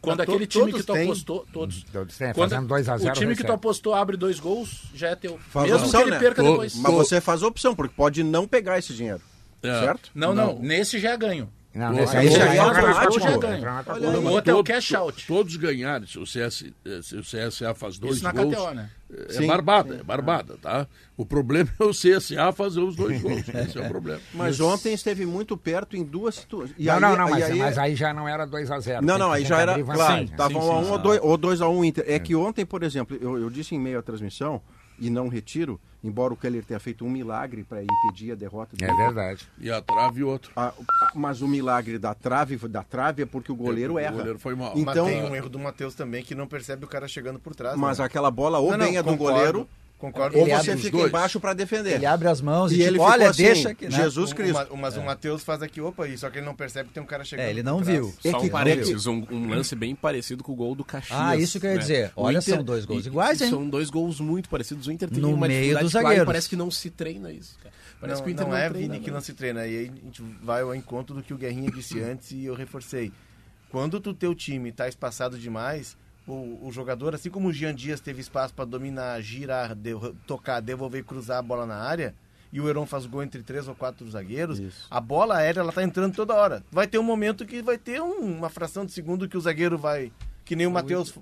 Quando 0.00 0.18
Mas 0.18 0.26
to- 0.26 0.32
aquele 0.32 0.46
time 0.46 0.72
que 0.72 0.82
tu 0.84 0.92
têm. 0.92 1.04
apostou, 1.04 1.46
todos. 1.52 1.82
Todos 1.92 2.16
Quando 2.16 2.34
fazendo 2.50 2.68
2 2.68 2.88
a 2.88 2.96
0 2.98 3.10
o 3.10 3.14
time 3.14 3.30
que 3.32 3.38
tu 3.38 3.46
recebe. 3.46 3.54
apostou 3.56 3.94
abre 3.94 4.16
dois 4.16 4.38
gols, 4.38 4.84
já 4.94 5.08
é 5.08 5.16
teu. 5.16 5.38
Faz 5.50 5.68
Mesmo 5.68 5.84
opção, 5.86 6.00
que 6.00 6.06
ele 6.06 6.10
né? 6.12 6.18
perca 6.20 6.42
Tô- 6.42 6.50
depois. 6.50 6.76
Mas 6.76 6.92
você 6.94 7.20
faz 7.20 7.42
a 7.42 7.46
opção, 7.48 7.74
porque 7.74 7.94
pode 7.96 8.22
não 8.22 8.46
pegar 8.46 8.78
esse 8.78 8.94
dinheiro. 8.94 9.20
É. 9.62 9.80
Certo? 9.80 10.10
Não, 10.14 10.32
não, 10.34 10.60
Nesse 10.60 11.00
já 11.00 11.10
é 11.12 11.16
ganho. 11.16 11.50
Não, 11.76 11.88
Pô, 11.90 12.00
nesse 12.00 12.16
aí 12.16 12.28
aí 12.28 12.34
já 12.34 12.52
é 12.52 12.56
é 12.56 12.58
automático, 12.58 12.98
automático. 13.04 13.40
ganha. 13.40 13.84
Conta. 13.84 13.92
O 13.98 14.22
Mas 14.22 14.32
outro 14.34 14.50
é 14.50 14.54
o 14.54 14.56
todos- 14.56 14.62
cash 14.72 14.94
out. 14.94 15.26
Todos 15.26 15.56
ganharem. 15.56 16.06
Se 16.08 16.18
o, 16.18 16.24
CS, 16.26 16.64
se 17.02 17.16
o 17.16 17.22
CSA 17.22 17.74
faz 17.74 17.98
dois 17.98 18.16
Isso 18.16 18.24
na 18.24 18.32
gols, 18.32 18.54
KTO, 18.54 18.74
né? 18.74 18.90
é 19.28 19.32
Sim. 19.34 19.46
barbada, 19.46 19.96
é 19.96 20.02
barbada, 20.02 20.56
tá? 20.60 20.86
O 21.16 21.26
problema 21.26 21.68
é 21.78 21.84
o 21.84 21.90
CSA 21.90 22.50
fazer 22.52 22.80
os 22.80 22.96
dois 22.96 23.20
gols. 23.20 23.42
Esse 23.54 23.76
é 23.78 23.82
o 23.82 23.88
problema. 23.88 24.20
Mas 24.32 24.58
ontem 24.58 24.94
esteve 24.94 25.26
muito 25.26 25.54
perto 25.56 25.96
em 25.96 26.02
duas 26.02 26.36
situações. 26.36 26.72
Não, 26.78 26.94
aí- 26.94 27.00
não, 27.00 27.16
não, 27.16 27.28
mas, 27.30 27.44
aí- 27.44 27.58
mas 27.58 27.78
aí 27.78 27.94
já 27.94 28.14
não 28.14 28.26
era 28.26 28.46
2 28.46 28.70
a 28.70 28.80
0 28.80 29.04
Não, 29.04 29.18
não, 29.18 29.30
aí 29.32 29.44
já 29.44 29.60
era. 29.60 29.78
Claro, 29.84 30.26
Sim, 30.26 30.32
tava 30.34 30.54
sim, 30.54 30.56
1 30.56 30.60
a 30.60 30.64
sim, 30.64 30.70
1 30.88 30.90
ou 30.92 30.96
sim. 30.96 31.02
2 31.02 31.20
ou 31.22 31.36
2 31.36 31.60
a 31.60 31.68
1 31.68 31.84
Inter. 31.84 32.04
É 32.08 32.18
que 32.18 32.34
ontem, 32.34 32.64
por 32.64 32.82
exemplo, 32.82 33.18
eu, 33.20 33.38
eu 33.38 33.50
disse 33.50 33.74
em 33.74 33.78
meio 33.78 33.98
à 33.98 34.02
transmissão, 34.02 34.62
e 34.98 35.10
não 35.10 35.28
retiro, 35.28 35.78
embora 36.06 36.32
o 36.32 36.36
Keller 36.36 36.64
tenha 36.64 36.78
feito 36.80 37.04
um 37.04 37.10
milagre 37.10 37.64
para 37.64 37.82
impedir 37.82 38.32
a 38.32 38.34
derrota 38.34 38.76
do 38.76 38.82
É 38.84 38.86
Inter. 38.90 39.04
verdade. 39.06 39.48
E 39.58 39.70
a 39.70 39.80
trave 39.82 40.22
outro. 40.22 40.52
Ah, 40.56 40.72
ah, 41.02 41.10
mas 41.14 41.42
o 41.42 41.48
milagre 41.48 41.98
da 41.98 42.14
trave, 42.14 42.56
da 42.68 42.82
trave 42.82 43.22
é 43.22 43.26
porque 43.26 43.50
o 43.50 43.56
goleiro 43.56 43.94
O 43.94 43.98
erra. 43.98 44.16
goleiro 44.16 44.38
foi 44.38 44.54
mal. 44.54 44.72
Então- 44.76 45.04
Mas 45.06 45.14
tem 45.14 45.22
um 45.30 45.34
erro 45.34 45.48
do 45.48 45.58
Matheus 45.58 45.94
também 45.94 46.22
que 46.22 46.34
não 46.34 46.46
percebe 46.46 46.84
o 46.84 46.88
cara 46.88 47.08
chegando 47.08 47.38
por 47.38 47.54
trás. 47.54 47.76
Mas 47.78 47.98
né? 47.98 48.04
aquela 48.04 48.30
bola 48.30 48.58
ou 48.58 48.70
Não, 48.70 48.78
não, 48.78 48.86
bem 48.86 48.96
é 48.96 49.02
do 49.02 49.10
concordo, 49.10 49.34
goleiro, 49.38 49.68
Concordo. 49.98 50.38
ou 50.38 50.46
você 50.46 50.76
fica 50.76 50.90
dois. 50.98 51.08
embaixo 51.08 51.40
para 51.40 51.54
defender. 51.54 51.94
Ele 51.94 52.04
abre 52.04 52.28
as 52.28 52.40
mãos 52.42 52.70
e, 52.70 52.74
E 52.74 52.78
tipo, 52.78 52.88
ele 52.88 52.98
ficou 52.98 53.10
olha, 53.10 53.30
assim, 53.30 53.42
deixa 53.44 53.74
que... 53.74 53.86
né? 53.88 53.90
Jesus 53.96 54.30
O- 54.30 54.34
Cristo. 54.34 54.52
Mas, 54.54 54.68
mas 54.78 54.96
o 54.98 55.02
Matheus 55.02 55.42
faz 55.42 55.62
aqui, 55.62 55.80
opa, 55.80 56.04
aí, 56.04 56.18
só 56.18 56.28
que 56.28 56.38
ele 56.38 56.44
não 56.44 56.54
percebe 56.54 56.88
que 56.88 56.94
tem 56.94 57.02
um 57.02 57.06
cara 57.06 57.24
chegando 57.24 57.46
É, 57.46 57.50
ele 57.50 57.62
não 57.62 57.78
viu. 57.82 58.14
É 58.22 58.30
Só 58.30 58.38
que- 58.40 58.46
um 58.46 58.48
parênteses, 58.50 59.06
um, 59.06 59.24
um 59.30 59.48
lance 59.48 59.74
bem 59.74 59.94
parecido 59.94 60.44
com 60.44 60.52
o 60.52 60.54
gol 60.54 60.74
do 60.74 60.84
Caxias. 60.84 61.18
Ah, 61.18 61.34
isso 61.34 61.58
que 61.58 61.64
eu 61.66 61.70
ia 61.70 61.76
né? 61.76 61.80
dizer. 61.80 62.12
O 62.14 62.22
Olha, 62.24 62.40
são 62.42 62.62
dois 62.62 62.84
gols 62.84 63.04
e- 63.06 63.08
iguais, 63.08 63.40
hein? 63.40 63.48
São 63.48 63.66
dois 63.68 63.88
gols 63.88 64.20
muito 64.20 64.48
parecidos. 64.50 64.86
O 64.86 64.92
Inter 64.92 65.08
tem 65.08 65.18
No 65.20 65.32
uma 65.32 65.48
meio 65.48 65.78
dos 65.78 65.78
clara 65.78 65.86
e 65.86 65.90
zagueiros. 65.90 66.26
Parece 66.26 66.48
que 66.50 66.56
não 66.56 66.70
se 66.70 66.90
treina 66.90 67.32
isso. 67.32 67.56
Cara. 67.62 67.74
Parece 67.98 68.18
não, 68.18 68.24
que 68.24 68.30
o 68.30 68.32
Inter 68.32 68.44
não, 68.44 68.52
não, 68.52 68.58
é, 68.58 68.68
treina. 68.68 68.92
Vini, 68.92 69.02
que 69.02 69.10
né? 69.10 69.14
não 69.14 69.20
se 69.22 69.32
treina. 69.32 69.66
E 69.66 69.78
aí 69.78 69.84
a 69.90 70.04
gente 70.04 70.22
vai 70.42 70.60
ao 70.60 70.74
encontro 70.74 71.14
do 71.14 71.22
que 71.22 71.32
o 71.32 71.38
Guerrinha 71.38 71.70
disse 71.70 71.98
antes 72.02 72.32
e 72.32 72.44
eu 72.44 72.54
reforcei. 72.54 73.10
Quando 73.70 73.98
tu 73.98 74.12
teu 74.12 74.34
time 74.34 74.70
tá 74.72 74.86
espaçado 74.88 75.38
demais, 75.38 75.96
o, 76.26 76.66
o 76.66 76.72
jogador, 76.72 77.14
assim 77.14 77.30
como 77.30 77.48
o 77.48 77.52
Jean 77.52 77.74
Dias 77.74 78.00
teve 78.00 78.20
espaço 78.20 78.52
para 78.54 78.64
dominar, 78.64 79.20
girar, 79.20 79.74
de- 79.74 79.94
tocar, 80.26 80.60
devolver 80.60 81.00
e 81.00 81.04
cruzar 81.04 81.38
a 81.38 81.42
bola 81.42 81.64
na 81.66 81.76
área, 81.76 82.14
e 82.52 82.60
o 82.60 82.68
Heron 82.68 82.86
faz 82.86 83.06
gol 83.06 83.22
entre 83.22 83.42
três 83.42 83.68
ou 83.68 83.74
quatro 83.74 84.08
zagueiros, 84.10 84.58
a 84.90 85.00
bola 85.00 85.36
aérea 85.36 85.60
ela 85.60 85.72
tá 85.72 85.82
entrando 85.82 86.14
toda 86.14 86.34
hora. 86.34 86.62
Vai 86.70 86.86
ter 86.86 86.98
um 86.98 87.02
momento 87.02 87.44
que 87.44 87.60
vai 87.62 87.76
ter 87.78 88.00
um- 88.00 88.36
uma 88.38 88.48
fração 88.48 88.84
de 88.86 88.92
segundo 88.92 89.28
que 89.28 89.36
o 89.36 89.40
zagueiro 89.40 89.76
vai. 89.76 90.10
Que 90.44 90.54
nem 90.56 90.66
o 90.66 90.70
Matheus 90.70 91.12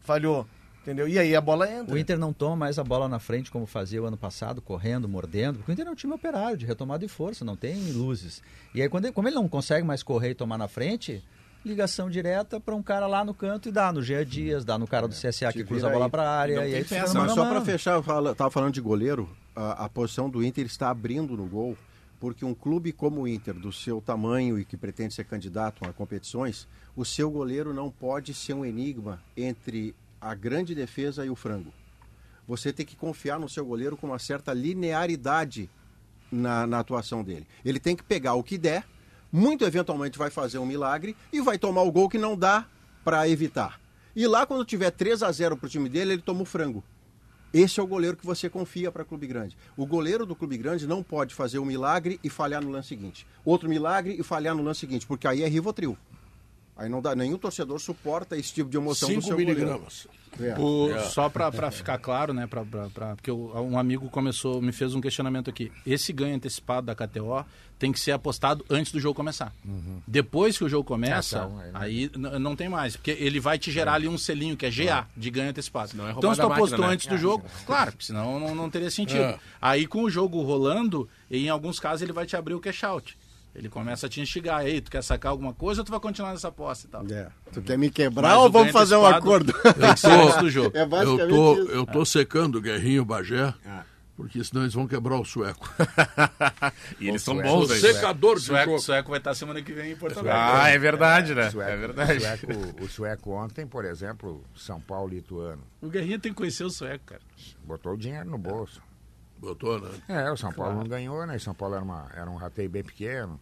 falhou. 0.00 0.46
Entendeu? 0.82 1.06
E 1.06 1.18
aí 1.18 1.36
a 1.36 1.40
bola 1.40 1.70
entra. 1.70 1.94
O 1.94 1.98
Inter 1.98 2.18
não 2.18 2.32
toma 2.32 2.56
mais 2.56 2.78
a 2.78 2.84
bola 2.84 3.08
na 3.08 3.18
frente 3.18 3.50
como 3.50 3.66
fazia 3.66 4.02
o 4.02 4.06
ano 4.06 4.16
passado, 4.16 4.62
correndo, 4.62 5.06
mordendo, 5.06 5.58
porque 5.58 5.70
o 5.70 5.74
Inter 5.74 5.86
é 5.86 5.90
um 5.90 5.94
time 5.94 6.14
operário, 6.14 6.56
de 6.56 6.64
retomada 6.64 7.04
de 7.06 7.12
força, 7.12 7.44
não 7.44 7.56
tem 7.56 7.92
luzes. 7.92 8.42
E 8.74 8.80
aí, 8.80 8.88
quando 8.88 9.04
ele, 9.04 9.12
como 9.12 9.28
ele 9.28 9.34
não 9.34 9.46
consegue 9.48 9.86
mais 9.86 10.02
correr 10.02 10.30
e 10.30 10.34
tomar 10.34 10.56
na 10.56 10.66
frente, 10.68 11.22
ligação 11.68 12.10
direta 12.10 12.58
para 12.58 12.74
um 12.74 12.82
cara 12.82 13.06
lá 13.06 13.24
no 13.24 13.32
canto 13.32 13.68
e 13.68 13.72
dá 13.72 13.92
no 13.92 14.02
Gia 14.02 14.24
Dias, 14.24 14.64
dá 14.64 14.76
no 14.78 14.86
cara 14.86 15.06
do 15.06 15.14
CSA 15.14 15.52
que 15.52 15.62
cruza 15.64 15.86
a 15.88 15.90
bola 15.92 16.08
para 16.10 16.22
a 16.22 16.38
área. 16.38 16.56
Não 16.56 16.62
E 16.64 16.74
aí 16.74 16.82
no 17.14 17.20
Mas 17.20 17.32
só 17.32 17.46
para 17.48 17.60
fechar, 17.64 17.94
eu 17.94 18.02
fala- 18.02 18.34
tava 18.34 18.50
falando 18.50 18.74
de 18.74 18.80
goleiro, 18.80 19.28
a, 19.54 19.84
a 19.84 19.88
posição 19.88 20.28
do 20.28 20.42
Inter 20.44 20.66
está 20.66 20.90
abrindo 20.90 21.36
no 21.36 21.46
gol, 21.46 21.76
porque 22.18 22.44
um 22.44 22.54
clube 22.54 22.92
como 22.92 23.22
o 23.22 23.28
Inter, 23.28 23.54
do 23.54 23.72
seu 23.72 24.00
tamanho 24.00 24.58
e 24.58 24.64
que 24.64 24.76
pretende 24.76 25.14
ser 25.14 25.24
candidato 25.24 25.84
a 25.88 25.92
competições, 25.92 26.66
o 26.96 27.04
seu 27.04 27.30
goleiro 27.30 27.72
não 27.72 27.90
pode 27.90 28.34
ser 28.34 28.54
um 28.54 28.64
enigma 28.64 29.22
entre 29.36 29.94
a 30.20 30.34
grande 30.34 30.74
defesa 30.74 31.24
e 31.24 31.30
o 31.30 31.36
frango. 31.36 31.72
Você 32.48 32.72
tem 32.72 32.84
que 32.84 32.96
confiar 32.96 33.38
no 33.38 33.48
seu 33.48 33.64
goleiro 33.64 33.96
com 33.96 34.06
uma 34.08 34.18
certa 34.18 34.52
linearidade 34.52 35.70
na, 36.30 36.66
na 36.66 36.80
atuação 36.80 37.22
dele. 37.22 37.46
Ele 37.64 37.78
tem 37.78 37.94
que 37.94 38.02
pegar 38.02 38.34
o 38.34 38.42
que 38.42 38.58
der, 38.58 38.84
muito 39.32 39.64
eventualmente 39.64 40.18
vai 40.18 40.30
fazer 40.30 40.58
um 40.58 40.66
milagre 40.66 41.16
e 41.32 41.40
vai 41.40 41.58
tomar 41.58 41.82
o 41.82 41.92
gol 41.92 42.08
que 42.08 42.18
não 42.18 42.36
dá 42.36 42.66
para 43.04 43.28
evitar. 43.28 43.80
E 44.14 44.26
lá, 44.26 44.44
quando 44.46 44.64
tiver 44.64 44.90
3 44.90 45.22
a 45.22 45.30
0 45.30 45.56
pro 45.56 45.68
time 45.68 45.88
dele, 45.88 46.14
ele 46.14 46.22
toma 46.22 46.42
o 46.42 46.44
frango. 46.44 46.82
Esse 47.52 47.80
é 47.80 47.82
o 47.82 47.86
goleiro 47.86 48.16
que 48.16 48.26
você 48.26 48.50
confia 48.50 48.92
para 48.92 49.04
clube 49.04 49.26
grande. 49.26 49.56
O 49.76 49.86
goleiro 49.86 50.26
do 50.26 50.36
clube 50.36 50.58
grande 50.58 50.86
não 50.86 51.02
pode 51.02 51.34
fazer 51.34 51.58
um 51.58 51.64
milagre 51.64 52.20
e 52.22 52.28
falhar 52.28 52.62
no 52.62 52.70
lance 52.70 52.88
seguinte. 52.88 53.26
Outro 53.44 53.68
milagre 53.68 54.16
e 54.18 54.22
falhar 54.22 54.54
no 54.54 54.62
lance 54.62 54.80
seguinte, 54.80 55.06
porque 55.06 55.26
aí 55.26 55.42
é 55.42 55.48
Rivotril. 55.48 55.96
Aí 56.78 56.88
não 56.88 57.02
dá, 57.02 57.12
nenhum 57.14 57.36
torcedor 57.36 57.80
suporta 57.80 58.36
esse 58.36 58.54
tipo 58.54 58.70
de 58.70 58.76
emoção 58.76 59.08
do 59.08 59.14
5 59.16 59.26
seu 59.26 59.36
miligramas. 59.36 60.06
É. 60.40 60.54
O- 60.58 60.88
Só 61.10 61.28
para 61.28 61.50
ficar 61.72 61.98
claro, 61.98 62.32
né? 62.32 62.46
Pra, 62.46 62.64
pra- 62.64 62.88
pra- 62.90 63.16
porque 63.16 63.32
um 63.32 63.76
amigo 63.76 64.08
começou, 64.08 64.62
me 64.62 64.70
fez 64.70 64.94
um 64.94 65.00
questionamento 65.00 65.50
aqui. 65.50 65.72
Esse 65.84 66.12
ganho 66.12 66.36
antecipado 66.36 66.86
da 66.86 66.94
KTO 66.94 67.44
tem 67.78 67.90
que 67.90 67.98
ser 67.98 68.12
apostado 68.12 68.64
antes 68.70 68.92
do 68.92 69.00
jogo 69.00 69.14
começar. 69.16 69.52
Depois 70.06 70.56
que 70.56 70.62
o 70.64 70.68
jogo 70.68 70.84
começa, 70.84 71.38
É, 71.38 71.40
então, 71.40 71.58
aí 71.74 72.10
não- 72.16 72.32
aí 72.34 72.38
não 72.38 72.54
tem 72.54 72.68
mais. 72.68 72.94
Porque 72.96 73.10
ele 73.10 73.40
vai 73.40 73.58
te 73.58 73.72
gerar 73.72 73.94
ali 73.94 74.06
um 74.06 74.18
selinho 74.18 74.56
que 74.56 74.66
é 74.66 74.70
GA, 74.70 75.08
de 75.16 75.30
ganho 75.30 75.50
antecipado. 75.50 75.90
Senão 75.90 76.06
é 76.06 76.12
então, 76.12 76.32
se 76.34 76.40
tu 76.40 76.48
máquina, 76.48 76.54
apostou 76.66 76.86
né? 76.86 76.92
antes 76.94 77.06
do 77.06 77.18
jogo, 77.18 77.44
claro, 77.66 77.92
senão 77.98 78.38
não, 78.38 78.54
não 78.54 78.70
teria 78.70 78.90
sentido. 78.90 79.20
É. 79.22 79.38
Aí 79.60 79.86
com 79.86 80.02
o 80.04 80.10
jogo 80.10 80.40
rolando, 80.42 81.08
em 81.30 81.48
alguns 81.48 81.80
casos 81.80 82.02
ele 82.02 82.12
vai 82.12 82.26
te 82.26 82.36
abrir 82.36 82.54
o 82.54 82.60
cash 82.60 82.84
out. 82.84 83.16
Ele 83.58 83.68
começa 83.68 84.06
a 84.06 84.08
te 84.08 84.20
instigar. 84.20 84.64
Ei, 84.64 84.80
tu 84.80 84.88
quer 84.90 85.02
sacar 85.02 85.30
alguma 85.32 85.52
coisa 85.52 85.80
ou 85.80 85.84
tu 85.84 85.90
vai 85.90 85.98
continuar 86.00 86.30
nessa 86.30 86.46
aposta 86.48 86.86
e 86.86 86.90
tal? 86.90 87.04
É. 87.10 87.28
Tu 87.52 87.60
quer 87.60 87.76
me 87.76 87.90
quebrar 87.90 88.28
Mas 88.28 88.38
ou 88.38 88.46
o 88.46 88.50
vamos 88.50 88.72
fazer 88.72 88.94
um 88.96 89.04
acordo? 89.04 89.52
Tem 89.52 89.92
que 89.94 90.00
ser 90.00 90.12
antes 90.12 90.36
do 90.38 90.48
jogo. 90.48 90.76
É 90.76 90.82
Eu 90.82 91.28
tô, 91.28 91.54
isso. 91.62 91.70
eu 91.72 91.86
tô 91.86 92.04
secando 92.04 92.58
o 92.58 92.60
Guerrinho 92.60 93.04
Bagé, 93.04 93.52
porque 94.16 94.42
senão 94.44 94.62
eles 94.62 94.74
vão 94.74 94.86
quebrar 94.86 95.18
o 95.18 95.24
sueco. 95.24 95.68
E 97.00 97.08
eles 97.08 97.22
são 97.22 97.34
Sueco. 97.34 97.48
bons, 97.48 97.70
O 97.70 97.74
hein? 97.74 97.80
secador 97.80 98.36
de 98.36 98.42
Sueco, 98.42 98.70
coco. 98.70 98.78
sueco 98.82 99.10
vai 99.10 99.18
estar 99.18 99.34
semana 99.34 99.62
que 99.62 99.72
vem 99.72 99.92
em 99.92 99.96
Porto 99.96 100.18
Alegre. 100.20 100.38
Ah, 100.40 100.68
é 100.68 100.78
verdade, 100.78 101.32
O 101.32 101.50
sueco, 101.50 101.72
O, 101.72 102.20
sueco, 102.20 102.84
o 102.84 102.88
sueco 102.88 103.30
ontem, 103.32 103.66
por 103.66 103.84
exemplo, 103.84 104.44
São 104.56 104.80
Paulo 104.80 105.12
e 105.14 105.18
Ituano, 105.18 105.62
O 105.80 105.88
Guerrinha 105.88 106.18
tem 106.18 106.32
que 106.32 106.36
conhecer 106.38 106.64
o 106.64 106.70
sueco, 106.70 107.04
cara. 107.06 107.20
botou 107.64 107.92
o 107.94 107.96
dinheiro 107.96 108.28
no 108.28 108.38
bolso. 108.38 108.80
Botou, 109.40 109.80
né? 109.80 109.90
É, 110.08 110.30
o 110.30 110.36
São 110.36 110.52
Paulo 110.52 110.76
não 110.78 110.84
ganhou, 110.88 111.24
né? 111.26 111.38
São 111.38 111.54
Paulo 111.54 111.74
era, 111.74 111.84
uma, 111.84 112.08
era 112.14 112.30
um 112.30 112.36
rateio 112.36 112.68
bem 112.68 112.82
pequeno. 112.82 113.38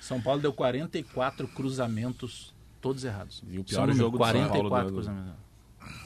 São 0.00 0.20
Paulo 0.20 0.40
deu 0.40 0.52
44 0.52 1.46
cruzamentos, 1.48 2.54
todos 2.80 3.04
errados. 3.04 3.42
E 3.46 3.58
o 3.58 3.62
Só 3.62 3.76
pior 3.82 3.86
no 3.88 3.92
jogo 3.94 4.18
do 4.18 4.24
São 4.24 4.32
44 4.32 4.68
Paulo 4.70 4.86
do- 4.88 4.92
cruzamentos. 4.94 5.40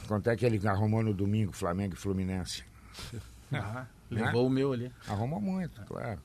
Quanto 0.06 0.28
é 0.30 0.36
que 0.36 0.44
ele 0.44 0.66
arrumou 0.68 1.02
no 1.02 1.14
domingo, 1.14 1.52
Flamengo 1.52 1.94
e 1.94 1.96
Fluminense? 1.96 2.64
Ah, 3.52 3.86
levou 4.10 4.46
o 4.46 4.50
meu 4.50 4.72
ali. 4.72 4.90
Arrumou 5.06 5.40
muito, 5.40 5.80
claro. 5.86 6.18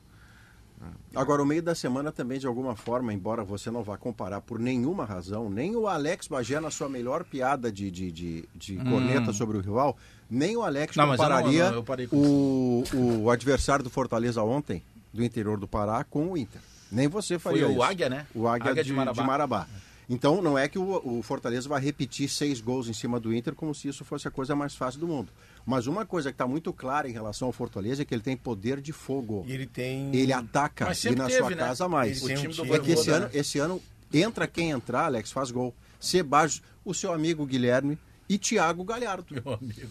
Agora, 1.16 1.42
o 1.42 1.46
meio 1.46 1.62
da 1.62 1.74
semana 1.76 2.12
também, 2.12 2.40
de 2.40 2.48
alguma 2.48 2.76
forma, 2.76 3.14
embora 3.14 3.44
você 3.44 3.70
não 3.70 3.84
vá 3.84 3.98
comparar 3.98 4.42
por 4.42 4.60
nenhuma 4.60 5.04
razão, 5.06 5.50
nem 5.50 5.76
o 5.76 5.88
Alex 5.88 6.28
Bagé 6.28 6.60
na 6.60 6.72
sua 6.72 6.88
melhor 6.88 7.24
piada 7.24 7.72
de, 7.72 7.90
de, 7.92 8.12
de, 8.12 8.50
de 8.56 8.78
corneta 8.78 9.34
sobre 9.34 9.58
o 9.58 9.62
rival, 9.62 9.98
nem 10.30 10.56
o 10.56 10.62
Alex 10.64 10.96
Não, 10.96 11.06
não- 11.08 11.12
compararia 11.18 11.72
não, 11.72 11.84
com 12.10 12.84
o, 12.94 13.22
o 13.24 13.30
adversário 13.30 13.84
do 13.84 13.90
Fortaleza 13.90 14.42
ontem, 14.44 14.84
do 15.14 15.24
interior 15.24 15.58
do 15.60 15.68
Pará, 15.68 16.04
com 16.04 16.32
o 16.32 16.38
Inter. 16.38 16.62
Nem 16.92 17.08
você 17.08 17.38
faria 17.38 17.64
Foi 17.66 17.70
o 17.70 17.74
isso. 17.74 17.84
Águia, 17.84 18.10
né? 18.10 18.26
O 18.34 18.48
Águia, 18.48 18.72
Águia 18.72 18.84
de, 18.84 18.88
de 18.90 18.94
de 18.94 18.98
Marabá. 18.98 19.24
Marabá. 19.24 19.68
Então, 20.10 20.42
não 20.42 20.58
é 20.58 20.68
que 20.68 20.80
o, 20.80 21.20
o 21.20 21.22
Fortaleza 21.22 21.70
vai 21.70 21.80
repetir 21.80 22.28
seis 22.28 22.60
gols 22.60 22.88
em 22.88 22.94
cima 22.94 23.20
do 23.20 23.32
Inter 23.34 23.54
como 23.54 23.76
se 23.76 23.88
isso 23.88 24.04
fosse 24.04 24.28
a 24.28 24.32
coisa 24.32 24.56
mais 24.56 24.76
fácil 24.76 25.00
do 25.00 25.08
mundo. 25.08 25.32
Mas 25.64 25.86
uma 25.86 26.04
coisa 26.04 26.32
que 26.32 26.34
está 26.34 26.48
muito 26.48 26.74
clara 26.74 27.08
em 27.08 27.12
relação 27.12 27.48
ao 27.48 27.52
Fortaleza 27.52 28.02
é 28.02 28.06
que 28.06 28.14
ele 28.14 28.24
tem 28.24 28.36
poder 28.36 28.82
de 28.82 28.92
fogo. 28.92 29.46
E 29.48 29.52
ele 29.52 29.68
tem. 29.68 30.14
Ele 30.16 30.34
ataca 30.34 30.86
e 30.86 31.16
na 31.16 31.28
teve, 31.28 31.38
sua 31.38 31.50
né? 31.52 31.56
casa 31.58 31.88
mais. 31.88 32.24
Ele 32.24 32.34
um 32.34 32.38
time 32.42 32.54
do 32.56 32.76
É 32.76 32.80
que 32.80 32.92
esse 32.92 33.06
Voivoda, 33.06 33.26
ano, 33.26 33.30
esse 33.36 33.60
ano 33.60 33.82
entra 34.12 34.48
quem 34.48 34.72
entrar, 34.72 35.06
Alex, 35.06 35.32
faz 35.32 35.52
gol. 35.52 35.76
Sebajos, 36.00 36.64
o 36.84 36.94
seu 36.94 37.14
amigo 37.14 37.46
Guilherme, 37.46 38.00
e 38.30 38.38
Thiago 38.38 38.84
Galhardo. 38.84 39.26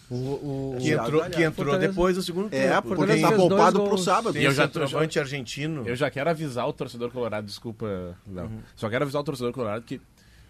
O, 0.08 0.14
o- 0.14 0.76
que 0.78 0.84
Thiago 0.84 1.02
entrou, 1.04 1.20
Galhardo. 1.20 1.36
que 1.36 1.42
entrou 1.42 1.66
Fortaleza. 1.66 1.88
depois 1.92 2.16
do 2.16 2.22
segundo 2.22 2.46
É, 2.54 2.68
tempo. 2.68 2.82
porque 2.82 2.96
Fortaleza 2.96 3.22
tá 3.22 3.28
fez 3.28 3.38
dois 3.38 3.48
poupado 3.50 3.78
gols. 3.78 3.88
pro 3.90 3.98
sábado. 3.98 4.32
Tem 4.32 4.42
eu 4.44 4.50
o 4.50 4.54
já- 4.54 4.62
centroavante 4.64 5.18
argentino. 5.18 5.88
Eu 5.88 5.96
já 5.96 6.10
quero 6.10 6.30
avisar 6.30 6.68
o 6.68 6.72
torcedor 6.72 7.10
colorado, 7.10 7.44
desculpa, 7.46 8.16
não. 8.26 8.50
Só 8.76 8.88
quero 8.88 9.02
avisar 9.04 9.20
o 9.20 9.24
torcedor 9.24 9.52
colorado 9.52 9.82
que 9.82 10.00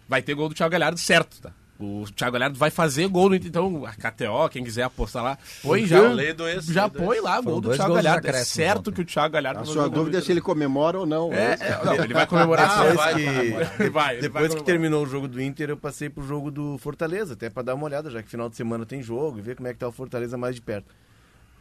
vai 0.07 0.21
ter 0.21 0.33
gol 0.35 0.47
do 0.49 0.55
Thiago 0.55 0.71
Galhardo 0.71 0.99
certo, 0.99 1.41
tá? 1.41 1.51
O 1.79 2.03
Thiago 2.13 2.33
Galhardo 2.33 2.59
vai 2.59 2.69
fazer 2.69 3.07
gol 3.07 3.29
no 3.29 3.35
Inter. 3.35 3.47
Então, 3.47 3.85
a 3.85 3.93
KTO, 3.93 4.49
quem 4.51 4.65
quiser 4.65 4.83
apostar 4.83 5.23
lá, 5.23 5.37
põe 5.61 5.85
já. 5.85 6.09
Do 6.33 6.47
ex, 6.47 6.65
já 6.65 6.87
do 6.87 6.99
põe 6.99 7.21
lá, 7.21 7.39
gol 7.39 7.61
do 7.61 7.73
Thiago 7.73 7.93
Galhardo. 7.93 8.27
É 8.27 8.43
certo 8.43 8.91
que 8.91 8.99
o 8.99 9.05
Thiago 9.05 9.33
Galhardo 9.33 9.61
A 9.61 9.65
sua 9.65 9.89
dúvida 9.89 10.17
é 10.17 10.21
se 10.21 10.29
ele 10.29 10.41
comemora 10.41 10.99
ou 10.99 11.05
não. 11.05 11.31
É, 11.31 11.53
é, 11.53 11.85
não, 11.85 11.95
ele 12.03 12.13
vai 12.13 12.27
comemorar. 12.27 12.79
Depois 12.79 12.95
vai, 12.95 13.15
que, 13.15 13.25
vai, 13.25 13.63
vai, 13.63 13.89
vai, 13.89 14.17
depois 14.17 14.53
que 14.53 14.63
terminou 14.63 15.05
o 15.05 15.07
jogo 15.07 15.25
do 15.25 15.41
Inter, 15.41 15.69
eu 15.69 15.77
passei 15.77 16.09
pro 16.09 16.21
jogo 16.21 16.51
do 16.51 16.77
Fortaleza, 16.79 17.33
até 17.33 17.49
pra 17.49 17.63
dar 17.63 17.75
uma 17.75 17.85
olhada, 17.85 18.09
já 18.09 18.21
que 18.21 18.29
final 18.29 18.49
de 18.49 18.57
semana 18.57 18.85
tem 18.85 19.01
jogo 19.01 19.39
e 19.39 19.41
ver 19.41 19.55
como 19.55 19.69
é 19.69 19.73
que 19.73 19.79
tá 19.79 19.87
o 19.87 19.91
Fortaleza 19.91 20.37
mais 20.37 20.55
de 20.55 20.61
perto. 20.61 20.93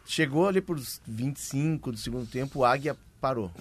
Chegou 0.04 0.48
ali 0.48 0.60
por 0.60 0.80
25 1.06 1.92
do 1.92 1.98
segundo 1.98 2.26
tempo, 2.26 2.60
o 2.60 2.64
Águia 2.64 2.96
parou. 3.20 3.52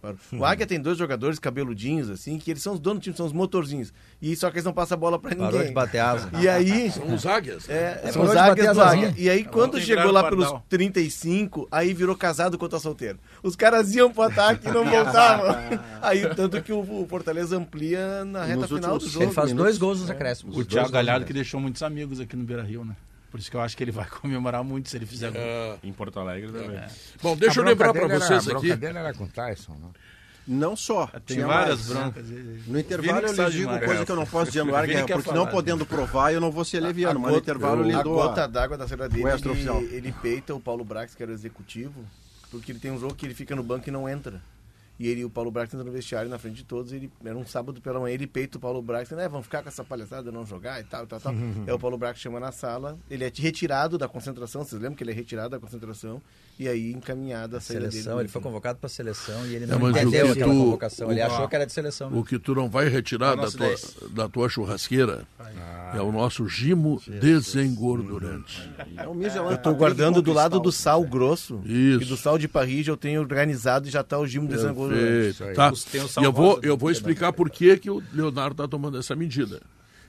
Parou. 0.00 0.16
O 0.32 0.44
Águia 0.44 0.66
tem 0.66 0.80
dois 0.80 0.96
jogadores 0.98 1.38
cabeludinhos, 1.38 2.10
assim, 2.10 2.38
que 2.38 2.50
eles 2.50 2.62
são 2.62 2.74
os 2.74 2.80
donos 2.80 3.00
do 3.00 3.02
time, 3.04 3.16
são 3.16 3.26
os 3.26 3.32
motorzinhos. 3.32 3.92
E 4.20 4.34
só 4.36 4.50
que 4.50 4.56
eles 4.56 4.64
não 4.64 4.72
passam 4.72 4.96
a 4.96 4.98
bola 4.98 5.18
pra 5.18 5.34
Parou 5.34 5.52
ninguém. 5.52 5.68
de 5.68 5.74
bater 5.74 5.98
asa. 5.98 6.30
E 6.40 6.48
aí, 6.48 6.90
São 6.96 7.14
os 7.14 7.26
águias. 7.26 7.68
É, 7.68 8.00
É, 8.04 8.12
são 8.12 8.22
parou 8.22 8.30
os 8.30 8.36
águias 8.36 8.74
do 8.74 8.82
águia. 8.82 9.14
E 9.16 9.28
aí, 9.28 9.44
quando 9.44 9.80
chegou 9.80 10.12
lá 10.12 10.28
pelos 10.28 10.52
35, 10.68 11.68
aí 11.70 11.92
virou 11.92 12.16
casado 12.16 12.56
contra 12.58 12.78
solteiro. 12.78 13.18
Os 13.42 13.56
caras 13.56 13.94
iam 13.94 14.12
pro 14.12 14.22
ataque 14.22 14.68
e 14.68 14.72
não 14.72 14.84
voltavam. 14.88 15.56
aí, 16.00 16.22
tanto 16.34 16.62
que 16.62 16.72
o, 16.72 17.06
Fortaleza 17.08 17.56
amplia 17.56 18.24
na 18.24 18.44
reta 18.44 18.60
Nos 18.60 18.70
final 18.70 18.98
do 18.98 19.08
jogo. 19.08 19.24
Ele 19.24 19.32
faz 19.32 19.52
dois 19.52 19.78
gols 19.78 20.00
nos 20.00 20.10
acréscimos. 20.10 20.56
O 20.56 20.64
Thiago 20.64 20.90
Galhardo 20.90 21.24
que 21.26 21.32
deixou 21.32 21.60
muitos 21.60 21.82
amigos 21.82 22.20
aqui 22.20 22.36
no 22.36 22.44
Beira 22.44 22.62
Rio, 22.62 22.84
né? 22.84 22.96
Por 23.36 23.40
isso 23.40 23.50
que 23.50 23.56
eu 23.56 23.60
acho 23.60 23.76
que 23.76 23.84
ele 23.84 23.92
vai 23.92 24.06
comemorar 24.08 24.64
muito 24.64 24.88
se 24.88 24.96
ele 24.96 25.04
fizer 25.04 25.30
gol. 25.30 25.42
É. 25.42 25.76
Em 25.84 25.92
Porto 25.92 26.18
Alegre 26.18 26.50
também. 26.50 26.80
Bom, 27.22 27.36
deixa 27.36 27.60
eu 27.60 27.68
A 27.68 27.74
bronca 27.74 27.84
lembrar 27.86 27.92
para 27.92 28.14
era- 28.14 28.18
vocês 28.18 28.48
A 28.48 28.52
aqui. 28.52 28.66
bronca 28.68 28.76
dele 28.78 28.98
era 28.98 29.12
com 29.12 29.24
o 29.24 29.28
Tyson, 29.28 29.76
não? 29.78 29.92
Não 30.48 30.74
só. 30.76 31.06
Tem 31.26 31.36
tinha 31.36 31.46
várias 31.46 31.88
mais. 31.88 32.12
broncas. 32.14 32.26
No 32.66 32.78
intervalo 32.78 33.26
eu 33.26 33.32
lhes 33.34 33.52
digo 33.52 33.64
demais. 33.64 33.84
coisa 33.84 34.06
que 34.06 34.12
eu 34.12 34.16
não 34.16 34.26
posso 34.26 34.46
dizer 34.52 34.64
no 34.64 34.74
ar, 34.74 34.86
quer 34.86 35.04
porque 35.04 35.22
falar, 35.22 35.36
não 35.36 35.44
né? 35.44 35.50
podendo 35.50 35.84
provar 35.84 36.32
eu 36.32 36.40
não 36.40 36.50
vou 36.50 36.64
ser 36.64 36.80
leviano, 36.80 37.20
mas 37.20 37.28
no 37.32 37.34
gota- 37.40 37.50
intervalo 37.50 37.82
eu 37.82 37.86
lhe 37.88 37.94
a 37.94 38.02
dou 38.02 38.14
gota 38.14 38.44
a... 38.44 38.46
d'água 38.46 38.78
da 38.78 38.88
cena 38.88 39.06
dele, 39.08 39.24
ele, 39.28 39.94
ele 39.96 40.12
peita 40.22 40.54
o 40.54 40.60
Paulo 40.60 40.84
Brax, 40.84 41.14
que 41.14 41.22
era 41.22 41.30
o 41.32 41.34
executivo, 41.34 42.04
porque 42.50 42.72
ele 42.72 42.78
tem 42.78 42.90
um 42.92 42.98
jogo 42.98 43.14
que 43.14 43.26
ele 43.26 43.34
fica 43.34 43.54
no 43.54 43.62
banco 43.62 43.88
e 43.88 43.92
não 43.92 44.08
entra. 44.08 44.40
E 44.98 45.08
ele, 45.08 45.24
o 45.24 45.30
Paulo 45.30 45.50
Brax 45.50 45.72
entra 45.72 45.84
no 45.84 45.92
vestiário 45.92 46.30
na 46.30 46.38
frente 46.38 46.56
de 46.56 46.64
todos, 46.64 46.92
ele, 46.92 47.10
era 47.24 47.36
um 47.36 47.46
sábado 47.46 47.80
pela 47.80 48.00
manhã, 48.00 48.14
ele 48.14 48.26
peita 48.26 48.56
o 48.56 48.60
Paulo 48.60 48.80
Brax, 48.80 49.10
né, 49.10 49.28
vamos 49.28 49.46
ficar 49.46 49.62
com 49.62 49.68
essa 49.68 49.84
palhaçada, 49.84 50.32
não 50.32 50.46
jogar 50.46 50.80
e 50.80 50.84
tal, 50.84 51.06
tal, 51.06 51.20
tal. 51.20 51.34
Aí 51.66 51.72
o 51.72 51.78
Paulo 51.78 51.98
Brax 51.98 52.18
chama 52.18 52.40
na 52.40 52.50
sala, 52.50 52.98
ele 53.10 53.24
é 53.24 53.32
retirado 53.34 53.98
da 53.98 54.08
concentração, 54.08 54.64
vocês 54.64 54.80
lembram 54.80 54.96
que 54.96 55.04
ele 55.04 55.10
é 55.10 55.14
retirado 55.14 55.50
da 55.50 55.60
concentração, 55.60 56.22
e 56.58 56.66
aí 56.68 56.92
encaminhada 56.92 57.58
a 57.58 57.60
saída 57.60 57.90
Seleção, 57.90 58.12
dele. 58.14 58.22
ele 58.26 58.28
foi 58.32 58.40
convocado 58.42 58.78
para 58.78 58.88
seleção 58.88 59.46
e 59.46 59.54
ele 59.54 59.64
É, 59.64 59.66
não 59.68 59.80
o 59.82 59.90
entendeu 59.90 60.26
que 60.26 60.32
aquela 60.32 60.52
tu- 60.52 60.58
convocação. 60.58 61.10
Ele 61.12 61.20
o- 61.20 61.26
achou 61.26 61.48
que 61.48 61.54
era 61.56 61.66
de 61.66 61.72
seleção. 61.72 62.08
O 62.08 62.10
mesmo. 62.12 62.24
que 62.24 62.38
tu 62.38 62.54
não 62.54 62.68
vai 62.70 62.88
retirar 62.88 63.30
da 63.36 63.42
nosso 63.42 63.56
tua, 63.58 63.66
10. 63.68 63.96
da 64.10 64.28
tua 64.28 64.48
churrasqueira 64.48 65.26
é 65.94 66.00
o 66.00 66.10
nosso 66.10 66.48
gimo 66.48 67.00
desengordurante. 67.60 68.70
É 68.96 69.06
um 69.08 69.14
Michelin 69.14 69.50
Eu 69.50 69.58
tô 69.58 69.74
guardando 69.74 70.20
do 70.22 70.32
lado 70.32 70.58
do 70.60 70.70
sal 70.72 71.02
grosso. 71.04 71.60
Isso. 71.64 72.02
E 72.02 72.04
do 72.04 72.16
sal 72.16 72.38
de 72.38 72.48
parrilla 72.48 72.90
eu 72.90 72.96
tenho 72.96 73.20
organizado 73.20 73.88
e 73.88 73.90
já 73.90 74.02
tá 74.02 74.18
o 74.18 74.26
gimo. 74.26 74.48
Perfeito. 74.48 75.54
Tá. 75.54 75.70
O 75.70 75.74
E 75.74 76.08
sal 76.08 76.24
eu 76.24 76.32
vou, 76.32 76.54
eu 76.62 76.76
vou 76.76 76.88
Pedro. 76.88 76.92
explicar 76.92 77.32
por 77.32 77.50
que, 77.50 77.76
que 77.78 77.90
o 77.90 78.02
Leonardo 78.12 78.52
está 78.52 78.68
tomando 78.68 78.98
essa 78.98 79.14
medida. 79.16 79.60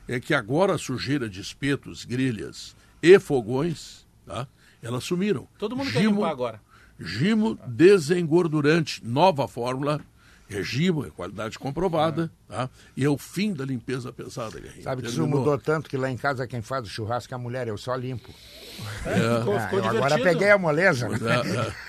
É 0.07 0.19
que 0.19 0.33
agora 0.33 0.75
a 0.75 0.77
sujeira 0.77 1.27
de 1.29 1.41
espetos, 1.41 2.05
grelhas 2.05 2.75
e 3.01 3.19
fogões, 3.19 4.05
tá? 4.25 4.47
Elas 4.81 5.03
sumiram. 5.03 5.47
Todo 5.57 5.75
mundo 5.75 5.91
quer 5.91 6.01
Gimo, 6.01 6.15
limpar 6.15 6.31
agora. 6.31 6.61
Gimo 6.99 7.57
desengordurante, 7.67 9.01
nova 9.05 9.47
fórmula. 9.47 10.01
É 10.49 10.63
gimo, 10.63 11.05
é 11.05 11.09
qualidade 11.09 11.59
comprovada, 11.59 12.31
tá? 12.47 12.69
E 12.95 13.03
é 13.03 13.09
o 13.09 13.17
fim 13.17 13.51
da 13.53 13.65
limpeza 13.65 14.13
pesada, 14.13 14.57
Guerrinho. 14.57 14.81
Sabe 14.81 15.01
que 15.01 15.09
isso 15.09 15.27
mudou 15.27 15.57
tanto 15.57 15.89
que 15.89 15.97
lá 15.97 16.09
em 16.09 16.15
casa 16.15 16.47
quem 16.47 16.61
faz 16.61 16.85
o 16.85 16.89
churrasco 16.89 17.33
é 17.33 17.35
a 17.35 17.37
mulher, 17.37 17.67
eu 17.67 17.77
só 17.77 17.93
limpo. 17.95 18.31
Ficou, 18.31 19.57
Ah, 19.57 19.59
ficou 19.67 19.79
eu 19.79 19.85
agora 19.89 20.17
peguei 20.17 20.49
a 20.49 20.57
moleza. 20.57 21.09
né? 21.09 21.17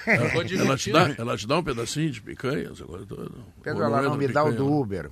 É, 0.08 0.12
é. 0.12 0.18
Ficou 0.28 0.42
Ela 0.42 0.76
te, 0.76 0.90
dá, 0.90 1.14
ela 1.16 1.36
te 1.36 1.46
dá 1.46 1.58
um 1.58 1.62
pedacinho 1.62 2.10
de. 2.10 2.20
Tô, 2.20 3.30
Pedro, 3.62 3.82
ela 3.84 4.02
não 4.02 4.16
me 4.16 4.26
dá 4.26 4.42
o 4.42 4.46
picanha, 4.46 4.56
do 4.58 4.64
não. 4.64 4.80
Uber. 4.80 5.10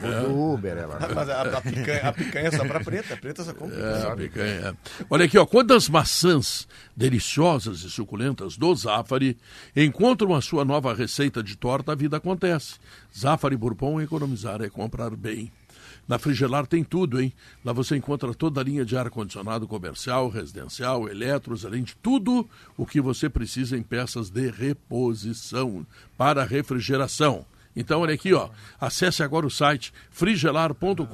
Do 0.00 0.52
Uber, 0.54 0.76
ela. 0.76 0.98
Mas 1.14 1.28
a, 1.28 1.42
a 1.42 1.60
picanha, 1.60 2.00
a 2.08 2.12
picanha 2.12 2.48
é 2.48 2.50
só 2.50 2.64
pra 2.64 2.80
preta, 2.80 3.14
a 3.14 3.16
preta 3.16 3.44
só 3.44 3.52
compra. 3.52 3.76
É, 3.76 4.16
picanha, 4.16 4.68
é. 4.68 4.74
Olha 5.08 5.24
aqui, 5.24 5.38
ó, 5.38 5.46
quando 5.46 5.74
as 5.74 5.88
maçãs 5.88 6.66
deliciosas 6.96 7.80
e 7.82 7.90
suculentas 7.90 8.56
do 8.56 8.74
Zafari 8.74 9.36
encontram 9.74 10.34
a 10.34 10.40
sua 10.40 10.64
nova 10.64 10.94
receita 10.94 11.42
de 11.42 11.56
torta, 11.56 11.92
a 11.92 11.94
vida 11.94 12.16
acontece. 12.16 12.76
Zafari 13.16 13.56
Bourbon, 13.56 14.00
economizar 14.00 14.62
é 14.62 14.68
comprar 14.68 15.10
bem. 15.10 15.50
Na 16.08 16.18
Frigelar 16.18 16.66
tem 16.66 16.82
tudo, 16.82 17.20
hein? 17.20 17.32
Lá 17.64 17.72
você 17.72 17.96
encontra 17.96 18.34
toda 18.34 18.60
a 18.60 18.64
linha 18.64 18.84
de 18.84 18.96
ar-condicionado 18.96 19.68
comercial, 19.68 20.28
residencial, 20.28 21.08
eletros, 21.08 21.64
além 21.64 21.84
de 21.84 21.94
tudo 21.96 22.48
o 22.76 22.84
que 22.84 23.00
você 23.00 23.28
precisa 23.28 23.76
em 23.76 23.82
peças 23.82 24.28
de 24.28 24.50
reposição 24.50 25.86
para 26.16 26.44
refrigeração. 26.44 27.46
Então, 27.74 28.00
olha 28.00 28.14
aqui, 28.14 28.32
ó. 28.34 28.48
Acesse 28.80 29.22
agora 29.22 29.46
o 29.46 29.50
site 29.50 29.92
frigelar.com.br. 30.10 31.04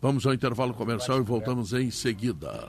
Vamos 0.00 0.26
ao 0.26 0.34
intervalo 0.34 0.74
comercial 0.74 1.18
e 1.18 1.22
voltamos 1.22 1.72
em 1.72 1.90
seguida. 1.90 2.68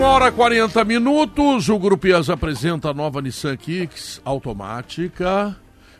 Uma 0.00 0.08
hora 0.08 0.28
e 0.28 0.32
40 0.32 0.82
minutos, 0.84 1.68
o 1.68 1.78
Grupo 1.78 2.06
IAS 2.06 2.30
apresenta 2.30 2.88
a 2.88 2.94
nova 2.94 3.20
Nissan 3.20 3.54
Kicks 3.54 4.18
automática, 4.24 5.54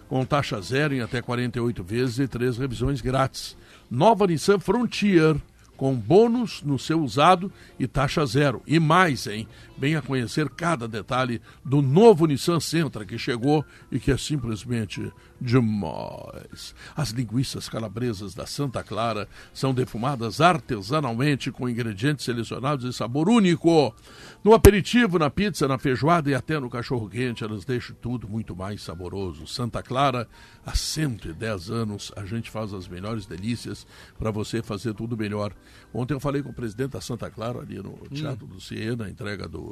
com 0.09 0.25
taxa 0.25 0.59
zero 0.63 0.95
em 0.95 1.03
até 1.03 1.21
48 1.21 1.85
vezes 1.85 2.19
e 2.19 2.27
três 2.27 2.57
revisões 2.57 3.03
grátis. 3.03 3.55
Nova 3.91 4.27
Nissan 4.27 4.59
Frontier, 4.59 5.37
com 5.81 5.95
bônus 5.95 6.63
no 6.63 6.79
seu 6.79 7.03
usado 7.03 7.51
e 7.79 7.87
taxa 7.87 8.27
zero. 8.27 8.61
E 8.67 8.79
mais, 8.79 9.27
hein? 9.27 9.49
Venha 9.81 10.03
conhecer 10.03 10.51
cada 10.51 10.87
detalhe 10.87 11.41
do 11.65 11.81
novo 11.81 12.27
Nissan 12.27 12.61
Sentra 12.61 13.07
que 13.07 13.17
chegou 13.17 13.65
e 13.91 13.99
que 13.99 14.13
é 14.13 14.17
simplesmente 14.19 15.11
demais. 15.41 16.75
As 16.95 17.09
linguiças 17.13 17.67
calabresas 17.67 18.35
da 18.35 18.45
Santa 18.45 18.85
Clara 18.85 19.27
são 19.55 19.73
defumadas 19.73 20.39
artesanalmente 20.39 21.51
com 21.51 21.67
ingredientes 21.67 22.27
selecionados 22.27 22.85
e 22.85 22.93
sabor 22.93 23.31
único. 23.31 23.95
No 24.45 24.53
aperitivo, 24.53 25.19
na 25.19 25.31
pizza, 25.31 25.67
na 25.67 25.79
feijoada 25.79 26.29
e 26.29 26.35
até 26.35 26.61
no 26.61 26.69
cachorro 26.69 27.09
quente, 27.09 27.43
elas 27.43 27.65
deixam 27.65 27.97
tudo 28.03 28.29
muito 28.29 28.55
mais 28.55 28.83
saboroso. 28.83 29.47
Santa 29.47 29.83
Clara, 29.83 30.29
há 30.65 30.75
110 30.75 31.71
anos, 31.71 32.13
a 32.17 32.27
gente 32.27 32.51
faz 32.51 32.75
as 32.75 32.87
melhores 32.87 33.25
delícias 33.25 33.87
para 34.19 34.31
você 34.31 34.63
fazer 34.63 34.93
tudo 34.93 35.17
melhor. 35.17 35.55
Ontem 35.93 36.13
eu 36.13 36.21
falei 36.21 36.43
com 36.43 36.51
o 36.51 36.55
presidente 36.55 36.91
da 36.91 37.01
Santa 37.01 37.31
Clara 37.31 37.61
ali 37.61 37.77
no 37.77 37.97
Teatro 38.13 38.47
do 38.47 38.61
CIE, 38.61 38.95
na 38.95 39.09
entrega 39.09 39.49
do 39.49 39.70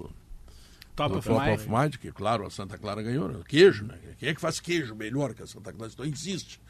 Top 0.95 1.13
do 1.13 1.19
of 1.19 1.29
Top 1.29 1.41
Mind. 1.41 1.61
of 1.61 1.69
Mind, 1.69 1.97
que 1.97 2.11
claro, 2.11 2.45
a 2.45 2.51
Santa 2.51 2.77
Clara 2.77 3.03
ganhou, 3.03 3.29
né? 3.29 3.41
Queijo, 3.47 3.85
né? 3.85 3.97
Quem 4.19 4.31
é 4.31 4.35
que 4.35 4.41
faz 4.41 4.59
queijo 4.59 4.95
melhor 4.95 5.33
que 5.35 5.43
a 5.43 5.47
Santa 5.47 5.73
Clara? 5.73 5.93
Não 5.97 6.05
existe. 6.05 6.61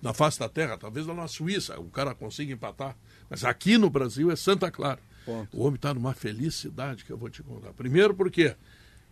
Na 0.00 0.12
face 0.12 0.38
da 0.38 0.48
terra, 0.48 0.76
talvez 0.78 1.06
lá 1.06 1.14
na 1.14 1.26
Suíça, 1.26 1.80
o 1.80 1.90
cara 1.90 2.14
consiga 2.14 2.52
empatar. 2.52 2.96
Mas 3.28 3.44
aqui 3.44 3.76
no 3.76 3.90
Brasil 3.90 4.30
é 4.30 4.36
Santa 4.36 4.70
Clara. 4.70 5.00
O 5.52 5.62
homem 5.62 5.74
está 5.74 5.92
numa 5.92 6.14
felicidade 6.14 7.04
que 7.04 7.10
eu 7.10 7.16
vou 7.16 7.28
te 7.28 7.42
contar. 7.42 7.72
Primeiro 7.72 8.14
porque 8.14 8.54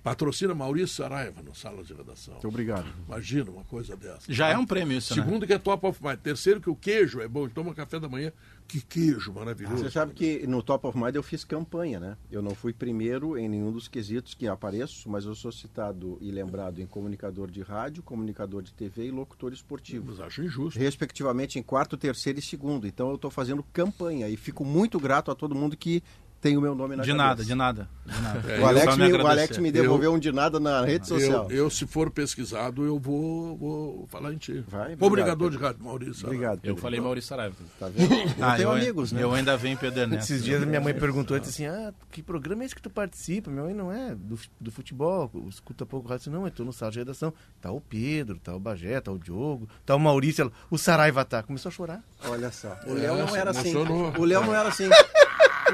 patrocina 0.02 0.54
Maurício 0.54 0.96
Saraiva 0.96 1.42
no 1.42 1.54
sala 1.54 1.82
de 1.82 1.92
redação. 1.92 2.38
Obrigado. 2.44 2.86
Imagina 3.06 3.50
uma 3.50 3.64
coisa 3.64 3.96
dessa. 3.96 4.32
Já 4.32 4.48
é 4.48 4.56
um 4.56 4.64
prêmio 4.64 4.96
isso, 4.96 5.14
né? 5.16 5.22
Segundo 5.22 5.46
que 5.46 5.52
é 5.52 5.58
top 5.58 5.86
of 5.86 6.02
mind. 6.02 6.18
Terceiro 6.20 6.60
que 6.60 6.70
o 6.70 6.76
queijo 6.76 7.20
é 7.20 7.28
bom. 7.28 7.48
Toma 7.48 7.74
café 7.74 7.98
da 7.98 8.08
manhã. 8.08 8.32
Que 8.68 8.80
queijo 8.80 9.32
maravilhoso. 9.32 9.78
Você 9.78 9.90
sabe 9.90 10.12
que 10.12 10.46
no 10.46 10.62
Top 10.62 10.86
of 10.86 10.98
Mind 10.98 11.14
eu 11.14 11.22
fiz 11.22 11.44
campanha, 11.44 12.00
né? 12.00 12.16
Eu 12.30 12.42
não 12.42 12.54
fui 12.54 12.72
primeiro 12.72 13.38
em 13.38 13.48
nenhum 13.48 13.70
dos 13.70 13.86
quesitos 13.88 14.34
que 14.34 14.48
apareço, 14.48 15.08
mas 15.08 15.24
eu 15.24 15.34
sou 15.34 15.52
citado 15.52 16.18
e 16.20 16.30
lembrado 16.30 16.80
em 16.80 16.86
comunicador 16.86 17.50
de 17.50 17.62
rádio, 17.62 18.02
comunicador 18.02 18.62
de 18.62 18.72
TV 18.72 19.06
e 19.06 19.10
locutor 19.10 19.52
esportivo. 19.52 20.06
Mas 20.08 20.20
acho 20.20 20.42
injusto. 20.42 20.78
Respectivamente 20.78 21.58
em 21.58 21.62
quarto, 21.62 21.96
terceiro 21.96 22.38
e 22.38 22.42
segundo. 22.42 22.86
Então 22.86 23.08
eu 23.08 23.14
estou 23.14 23.30
fazendo 23.30 23.62
campanha 23.62 24.28
e 24.28 24.36
fico 24.36 24.64
muito 24.64 24.98
grato 24.98 25.30
a 25.30 25.34
todo 25.34 25.54
mundo 25.54 25.76
que 25.76 26.02
tem 26.46 26.56
o 26.56 26.60
meu 26.60 26.74
nome 26.74 26.96
na 26.96 27.02
De 27.02 27.08
cabeça. 27.10 27.26
nada, 27.28 27.44
de 27.44 27.54
nada. 27.54 27.88
De 28.04 28.22
nada. 28.22 28.52
É, 28.52 28.56
O 28.56 28.60
eu 28.60 28.66
Alex, 28.66 28.96
me 28.96 29.12
o. 29.12 29.26
Alex 29.26 29.58
me 29.58 29.72
devolveu 29.72 30.12
um 30.14 30.18
de 30.18 30.30
nada 30.30 30.60
na 30.60 30.84
rede 30.84 31.08
social. 31.08 31.50
Eu, 31.50 31.56
eu, 31.64 31.70
se 31.70 31.86
for 31.86 32.08
pesquisado, 32.10 32.84
eu 32.84 32.98
vou, 32.98 33.56
vou 33.56 34.06
falar 34.08 34.32
em 34.32 34.36
ti. 34.36 34.64
Vai, 34.68 34.92
obrigado, 34.92 35.02
Obrigador 35.06 35.50
de 35.50 35.56
rádio, 35.56 35.84
Maurício. 35.84 36.24
Obrigado. 36.26 36.56
Eu 36.56 36.60
Pedro. 36.60 36.76
falei 36.82 37.00
Maurício 37.00 37.28
Saraiva. 37.28 37.54
Tá 37.80 37.88
vendo? 37.88 38.12
Eu 38.38 38.44
Ah, 38.44 38.56
tenho 38.56 38.68
eu, 38.68 38.72
amigos, 38.72 39.12
né? 39.12 39.22
Eu 39.22 39.32
ainda 39.34 39.56
venho 39.56 39.76
Pedro 39.76 40.00
Ernesto. 40.00 40.32
Esses 40.32 40.44
dias 40.44 40.64
minha 40.64 40.80
mãe 40.80 40.94
perguntou 40.94 41.36
assim: 41.36 41.66
Ah, 41.66 41.92
que 42.12 42.22
programa 42.22 42.62
é 42.62 42.66
esse 42.66 42.74
que 42.74 42.82
tu 42.82 42.90
participa? 42.90 43.50
Minha 43.50 43.64
mãe 43.64 43.74
não 43.74 43.90
é 43.92 44.14
do, 44.14 44.38
do 44.60 44.70
futebol, 44.70 45.30
escuta 45.48 45.84
pouco 45.84 46.08
rádio. 46.08 46.30
Não, 46.30 46.44
eu 46.44 46.50
tô 46.50 46.64
no 46.64 46.72
sala 46.72 46.92
de 46.92 46.98
redação. 47.00 47.32
Tá 47.60 47.70
o 47.72 47.80
Pedro, 47.80 48.38
tá 48.38 48.54
o 48.54 48.60
Bagé, 48.60 49.00
tá 49.00 49.10
o 49.10 49.18
Diogo, 49.18 49.68
tá 49.84 49.94
o 49.96 50.00
Maurício. 50.00 50.42
Ela, 50.42 50.52
o 50.70 50.78
Saraiva 50.78 51.24
tá. 51.24 51.42
Começou 51.42 51.68
a 51.70 51.72
chorar. 51.72 52.02
Olha 52.28 52.50
só. 52.52 52.76
O 52.86 52.94
Léo 52.94 53.16
não 53.16 53.34
era 53.36 53.50
assim. 53.50 53.74
O 53.76 54.24
Léo 54.24 54.44
não 54.44 54.54
era 54.54 54.68
assim. 54.68 54.88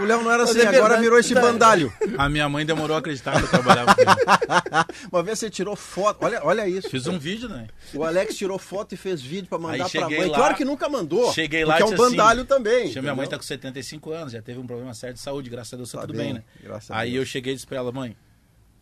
O 0.00 0.04
Léo 0.04 0.22
não 0.22 0.30
era 0.32 0.42
assim, 0.44 0.58
é 0.58 0.62
agora 0.62 0.80
verdade. 0.80 1.02
virou 1.02 1.18
esse 1.18 1.34
bandalho. 1.34 1.92
A 2.16 2.28
minha 2.28 2.48
mãe 2.48 2.64
demorou 2.64 2.96
a 2.96 2.98
acreditar 3.00 3.36
que 3.36 3.42
eu 3.44 3.48
trabalhava 3.48 3.94
com 3.94 4.00
ele. 4.00 4.10
Uma 5.12 5.22
vez 5.22 5.38
você 5.38 5.50
tirou 5.50 5.76
foto. 5.76 6.18
Olha, 6.24 6.40
olha 6.42 6.66
isso. 6.68 6.88
Fiz 6.88 7.06
um 7.06 7.18
vídeo, 7.18 7.48
né? 7.48 7.68
O 7.94 8.02
Alex 8.02 8.36
tirou 8.36 8.58
foto 8.58 8.94
e 8.94 8.96
fez 8.96 9.20
vídeo 9.20 9.48
pra 9.48 9.58
mandar 9.58 9.74
Aí 9.74 9.78
pra 9.80 9.88
cheguei 9.88 10.18
mãe. 10.18 10.28
lá- 10.28 10.36
claro 10.38 10.54
que 10.54 10.64
nunca 10.64 10.88
mandou. 10.88 11.32
Cheguei 11.32 11.64
lá 11.64 11.74
Porque 11.76 11.82
e 11.82 11.84
é 11.84 11.86
um 11.86 11.90
disse 11.96 12.02
assim, 12.06 12.16
bandalho 12.16 12.44
também. 12.44 12.92
Minha 13.00 13.14
mãe 13.14 13.28
tá 13.28 13.36
com 13.36 13.42
75 13.42 14.12
anos, 14.12 14.32
já 14.32 14.40
teve 14.42 14.58
um 14.58 14.66
problema 14.66 14.94
sério 14.94 15.14
de 15.14 15.20
saúde, 15.20 15.50
graças 15.50 15.72
a 15.74 15.76
Deus 15.76 15.90
tá, 15.92 16.00
Tá 16.00 16.06
tudo 16.06 16.16
bem, 16.16 16.26
bem, 16.26 16.34
né? 16.34 16.42
graças 16.62 16.90
a 16.90 16.96
Aí 16.98 17.12
Deus. 17.12 17.22
eu 17.22 17.26
cheguei 17.26 17.52
e 17.52 17.56
disse 17.56 17.66
pra 17.66 17.76
ela, 17.76 17.92
mãe, 17.92 18.16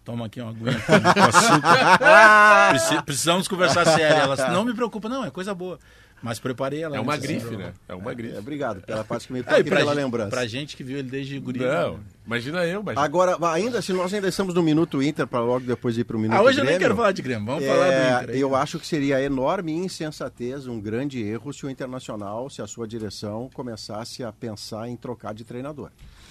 toma 0.04 0.26
aqui 0.26 0.40
uma 0.40 0.50
aguinha 0.50 0.80
com 0.80 0.92
açúcar. 1.22 1.98
Preci- 2.70 3.02
Precisamos 3.02 3.48
conversar 3.48 3.84
sério. 3.84 4.16
Ela 4.16 4.36
disse, 4.36 4.48
não 4.50 4.64
me 4.64 4.72
preocupa, 4.74 5.08
não, 5.08 5.24
é 5.24 5.30
coisa 5.30 5.54
boa. 5.54 5.78
Mas 6.22 6.38
preparei 6.38 6.82
ela. 6.82 6.96
É 6.96 7.00
uma 7.00 7.16
grife, 7.16 7.46
assim, 7.46 7.56
né? 7.56 7.72
É 7.88 7.94
uma 7.94 8.12
grife. 8.12 8.36
É, 8.36 8.38
obrigado 8.38 8.82
pela 8.82 9.02
parte 9.02 9.26
que 9.26 9.32
me 9.32 9.40
É, 9.40 9.42
toca 9.42 9.56
e 9.56 9.60
e 9.60 9.64
pela 9.64 9.80
gente, 9.80 9.94
lembrança. 9.94 10.30
pra 10.30 10.46
gente 10.46 10.76
que 10.76 10.84
viu 10.84 10.98
ele 10.98 11.08
desde 11.10 11.38
guri. 11.38 11.60
Não, 11.60 11.94
né? 11.94 12.00
imagina 12.26 12.66
eu, 12.66 12.80
imagina. 12.82 13.02
Agora, 13.04 13.38
ainda, 13.52 13.80
se 13.80 13.92
nós 13.94 14.12
ainda 14.12 14.28
estamos 14.28 14.54
no 14.54 14.62
Minuto 14.62 15.02
Inter, 15.02 15.26
para 15.26 15.40
logo 15.40 15.60
depois 15.64 15.96
ir 15.96 16.04
para 16.04 16.16
o 16.16 16.20
Minuto 16.20 16.36
Ah, 16.36 16.42
hoje 16.42 16.58
eu 16.58 16.64
nem 16.64 16.74
Grêmio, 16.74 16.80
quero 16.80 16.96
falar 16.96 17.12
de 17.12 17.22
Grêmio, 17.22 17.46
vamos 17.46 17.64
é, 17.64 17.66
falar 17.68 17.86
do 17.86 18.22
Inter. 18.24 18.34
aí. 18.34 18.40
Eu 18.40 18.54
acho 18.54 18.78
que 18.78 18.86
seria 18.86 19.22
enorme 19.22 19.72
insensatez, 19.72 20.66
um 20.66 20.78
grande 20.80 21.22
erro 21.22 21.52
se 21.52 21.64
o 21.64 21.70
Internacional, 21.70 22.50
se 22.50 22.60
a 22.60 22.66
sua 22.66 22.86
direção 22.86 23.48
começasse 23.54 24.22
a 24.22 24.30
pensar 24.30 24.88
em 24.88 24.96
trocar 24.96 25.32
de 25.32 25.44
treinador. 25.44 25.90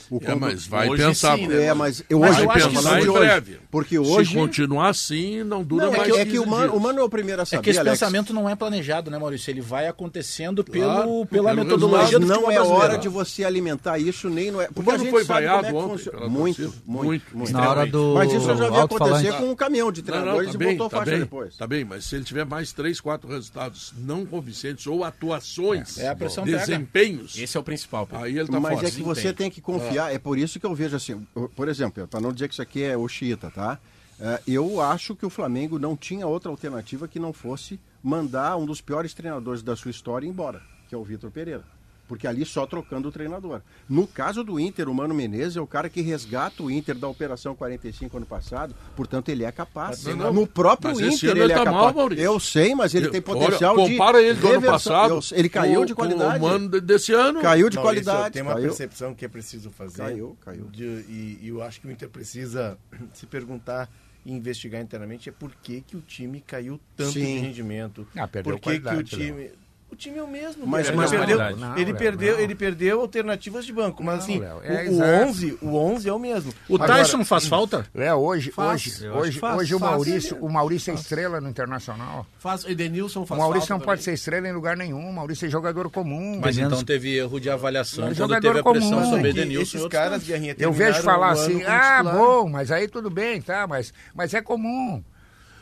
O 0.10 0.20
É, 0.24 0.36
mas 0.36 0.66
vai 0.66 0.90
Hoje 0.90 1.04
pensar. 1.04 1.38
sim, 1.38 1.48
né? 1.48 1.66
É, 1.66 1.74
mas 1.74 2.04
eu 2.10 2.20
Mas 2.20 2.32
hoje 2.32 2.44
eu 2.44 2.52
acho 2.52 2.70
que 2.70 2.76
falando 2.76 2.90
vai 2.90 3.02
de 3.02 3.06
em 3.06 3.10
hoje, 3.10 3.20
breve. 3.20 3.60
Porque 3.70 4.00
hoje 4.00 4.30
Se 4.32 4.36
continuar 4.36 4.90
assim, 4.90 5.44
não 5.44 5.64
dura 5.64 5.86
não, 5.86 5.94
é 5.94 5.98
mais 5.98 6.12
que, 6.12 6.18
é 6.20 6.26
que 6.26 6.32
15 6.32 6.40
o, 6.40 6.48
mano, 6.48 6.64
dias. 6.64 6.74
o 6.76 6.80
Mano 6.80 7.00
é 7.00 7.04
o 7.04 7.10
primeiro 7.10 7.42
a 7.42 7.46
saber, 7.46 7.60
É 7.60 7.64
que 7.64 7.70
esse 7.70 7.80
Alex. 7.80 8.00
pensamento 8.00 8.34
não 8.34 8.50
é 8.50 8.56
planejado, 8.56 9.12
né, 9.12 9.18
Maurício? 9.20 9.52
Ele 9.52 9.62
vai 9.62 9.88
acontecendo 9.88 10.64
pelo, 10.64 10.86
Claro, 10.86 11.26
pela 11.30 11.50
pelo 11.52 11.64
metodologia 11.64 12.20
do 12.20 12.26
não 12.26 12.50
é 12.52 12.56
brasileiro. 12.56 12.74
hora 12.74 12.98
de 12.98 13.08
você 13.08 13.44
alimentar 13.44 14.00
isso, 14.00 14.30
nem 14.30 14.50
não 14.52 14.62
é. 14.62 14.68
Porque 14.68 14.82
a 14.90 14.94
Mano 14.94 15.04
gente 15.04 15.12
foi 15.12 15.24
vaiado 15.24 15.68
é 15.68 15.70
que 15.72 15.76
ontem 15.78 15.90
funciona. 16.04 16.28
Muito, 16.28 16.62
muito, 16.86 17.06
Muito. 17.06 17.38
muito. 17.38 17.54
Na 17.54 17.70
hora 17.70 17.86
do 17.86 18.14
Mas 18.16 18.32
isso 18.34 18.46
já 18.46 18.52
havia 18.54 18.68
alto-falante. 18.82 19.28
acontecer 19.28 19.44
com 19.46 19.52
um 19.52 19.56
caminhão 19.56 19.92
de 19.92 20.02
treinadores 20.02 20.52
tá 20.56 20.64
e 20.64 20.68
botou 20.72 20.90
tá 20.90 20.98
faixa 20.98 21.18
depois. 21.20 21.56
tá 21.58 21.68
bem, 21.68 21.86
mas 21.86 22.06
se 22.06 22.16
ele 22.16 22.24
tiver 22.24 22.46
mais 22.46 22.72
três, 22.72 23.00
quatro 23.00 23.30
resultados 23.30 23.94
não 23.98 24.26
convincentes 24.26 24.88
ou 24.88 25.04
atuações, 25.04 25.98
É, 25.98 26.08
a 26.10 26.16
pega. 26.16 26.30
desempenhos, 26.44 27.38
Esse 27.38 27.56
é 27.58 27.60
o 27.60 27.64
principal. 27.64 28.08
Pedro. 28.08 28.24
aí 28.26 28.38
ele 28.38 28.48
tá 28.48 28.60
Mas 28.60 28.84
é 28.84 28.92
que 28.92 29.02
você 29.04 29.32
tem 29.34 29.50
que 29.50 29.62
confiar, 29.62 29.99
é 30.08 30.18
por 30.20 30.38
isso 30.38 30.60
que 30.60 30.66
eu 30.66 30.74
vejo 30.74 30.96
assim, 30.96 31.28
por 31.56 31.68
exemplo, 31.68 32.08
para 32.08 32.22
não 32.22 32.32
dizer 32.32 32.48
que 32.48 32.54
isso 32.54 32.62
aqui 32.62 32.84
é 32.84 32.96
o 32.96 33.08
xiita, 33.08 33.50
tá? 33.52 33.80
É, 34.20 34.42
Eu 34.48 34.82
acho 34.82 35.16
que 35.16 35.26
o 35.26 35.30
Flamengo 35.30 35.80
não 35.80 35.96
tinha 35.96 36.28
outra 36.28 36.52
alternativa 36.52 37.08
que 37.08 37.20
não 37.20 37.34
fosse 37.34 37.80
mandar 38.04 38.58
um 38.58 38.66
dos 38.66 38.82
piores 38.82 39.14
treinadores 39.14 39.62
da 39.64 39.76
sua 39.76 39.92
história 39.92 40.28
embora, 40.28 40.62
que 40.88 40.96
é 40.96 40.98
o 40.98 41.04
Vitor 41.04 41.32
Pereira. 41.32 41.64
Porque 42.10 42.26
ali 42.28 42.44
só 42.44 42.66
trocando 42.66 43.08
o 43.08 43.12
treinador. 43.12 43.62
No 43.88 44.08
caso 44.08 44.44
do 44.44 44.60
Inter, 44.60 44.90
o 44.90 44.94
Mano 44.96 45.14
Menezes 45.14 45.56
é 45.56 45.62
o 45.62 45.68
cara 45.68 45.88
que 45.88 46.02
resgata 46.02 46.64
o 46.64 46.72
Inter 46.72 46.96
da 46.98 47.08
Operação 47.08 47.56
45 47.56 48.18
ano 48.18 48.26
passado, 48.26 48.76
portanto 48.96 49.30
ele 49.30 49.44
é 49.46 49.52
capaz. 49.52 50.04
Não, 50.06 50.16
não. 50.16 50.34
No 50.34 50.48
próprio 50.48 50.90
Mas 50.96 51.00
Inter 51.14 51.30
ele 51.30 51.42
ele 51.44 51.54
é 51.54 51.56
tá 51.56 51.64
capaz. 51.66 51.86
mal, 51.86 51.94
Maurício. 51.94 52.24
eu 52.26 52.40
sei, 52.40 52.74
mas 52.74 52.96
ele 52.96 53.06
Eu- 53.06 53.12
tem 53.12 53.24
olha, 53.26 53.40
potencial 53.40 53.78
de 53.78 53.92
compara 53.92 54.22
ele 54.22 54.40
do 54.40 54.48
ano 54.48 54.62
passado. 54.64 55.14
Eu- 55.14 55.38
ele 55.38 55.50
caiu 55.50 55.80
com- 55.82 55.86
de 55.86 55.94
com 55.94 56.02
qualidade. 56.02 56.38
o 56.40 56.42
mano 56.48 56.68
de- 56.68 56.82
desse 56.82 57.14
ano. 57.14 57.42
Caiu 57.42 57.70
de 57.70 57.76
Maurício, 57.78 58.04
qualidade. 58.06 58.34
Tem 58.34 58.42
uma 58.42 58.54
caiu. 58.54 58.64
percepção 58.66 59.14
que 59.14 59.24
é 59.24 59.28
preciso 59.28 59.70
fazer. 59.70 59.98
Caiu, 59.98 60.36
caiu. 60.44 60.66
de- 60.72 60.84
e, 60.84 61.40
e 61.44 61.48
eu 61.50 61.62
acho 61.62 61.80
que 61.80 61.88
o 61.88 61.92
Inter 61.92 62.10
precisa 62.10 62.76
se 63.14 63.28
perguntar 63.28 63.88
e 64.26 64.34
investigar 64.34 64.82
internamente 64.82 65.30
é 65.30 65.32
por 65.32 65.52
que, 65.62 65.82
que 65.82 65.96
o 65.96 66.02
time 66.02 66.42
caiu 66.42 66.80
tanto 66.98 67.12
Sim. 67.12 67.36
de 67.36 67.40
rendimento. 67.40 68.08
Ah, 68.16 68.28
perdeu 68.28 68.54
por 68.54 68.60
que, 68.60 68.72
que 68.72 68.78
o 68.78 68.82
qualidade, 68.82 69.10
time. 69.16 69.52
O 69.92 69.96
time 69.96 70.18
é 70.20 70.24
o 70.24 70.28
mesmo. 70.28 70.66
Mas- 70.68 70.90
mas 70.92 71.12
ele 71.12 71.26
perdeu. 71.26 71.58
Não, 71.58 71.76
ele, 71.76 71.86
Léo, 71.92 71.96
perdeu, 71.98 72.34
não. 72.36 72.44
ele 72.44 72.56
perdeu 72.56 73.02
alternativas 73.02 73.66
de 73.66 73.74
banco, 73.74 74.04
mas 74.04 74.16
Não, 74.18 74.22
assim, 74.24 74.40
Léo, 74.40 74.58
o, 74.58 74.64
é 74.64 74.72
o 74.76 74.80
exato. 74.82 75.28
11, 75.30 75.58
o 75.62 75.76
11 75.76 76.10
é 76.10 76.14
o 76.14 76.20
mesmo. 76.20 76.54
O 76.70 76.76
Agora, 76.76 76.94
Tyson 76.96 77.26
faz 77.26 77.48
falta? 77.48 77.86
É, 77.96 78.14
hoje, 78.14 78.52
Faz. 78.52 78.86
hoje, 79.02 79.10
hoje, 79.10 79.40
faz, 79.40 79.58
hoje 79.58 79.76
o 79.76 79.80
faz. 79.80 79.92
Maurício, 79.92 80.38
o 80.40 80.50
Maurício 80.50 80.92
é 80.92 80.94
estrela 80.94 81.42
no 81.42 81.50
Internacional. 81.50 82.26
Faz, 82.38 82.64
Edenilson 82.66 83.22
O 83.22 83.26
faz 83.26 83.40
Maurício 83.40 83.68
falta 83.68 83.80
não 83.80 83.86
pode 83.86 84.02
ser 84.02 84.06
também. 84.12 84.16
estrela 84.16 84.48
em 84.48 84.52
lugar 84.54 84.78
nenhum. 84.78 85.10
O 85.10 85.14
Maurício 85.14 85.48
é 85.48 85.50
jogador 85.50 85.90
comum. 85.90 86.40
Mas 86.42 86.58
então 86.58 86.84
teve 86.84 87.18
erro 87.18 87.40
de 87.40 87.50
avaliação 87.50 88.06
Mas 88.06 88.18
quando 88.18 88.30
jogador 88.30 88.48
teve 88.48 88.60
a 88.60 88.72
pressão 88.72 89.00
comum. 89.02 89.10
sobre 89.10 89.30
Edenilson 89.32 89.60
e 89.60 89.64
esses 89.64 89.82
outros 89.82 90.00
caras. 90.02 90.24
Guerrinha, 90.24 90.56
Eu 90.60 90.72
vejo 90.72 91.02
falar 91.02 91.30
o 91.30 91.32
assim, 91.32 91.64
ah, 91.64 92.04
bom, 92.04 92.48
mas 92.48 92.72
aí 92.72 92.88
tudo 92.88 93.10
bem, 93.10 93.42
tá, 93.42 93.66
mas, 93.68 93.92
mas 94.14 94.34
é 94.34 94.42
comum. 94.42 95.04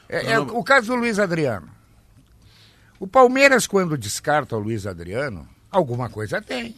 É, 0.09 0.33
é 0.33 0.39
o 0.39 0.63
caso 0.63 0.87
do 0.87 0.95
Luiz 0.95 1.17
Adriano. 1.17 1.76
O 2.99 3.07
Palmeiras, 3.07 3.67
quando 3.67 3.97
descarta 3.97 4.55
o 4.55 4.59
Luiz 4.59 4.87
Adriano, 4.87 5.47
alguma 5.69 6.09
coisa 6.09 6.41
tem. 6.41 6.75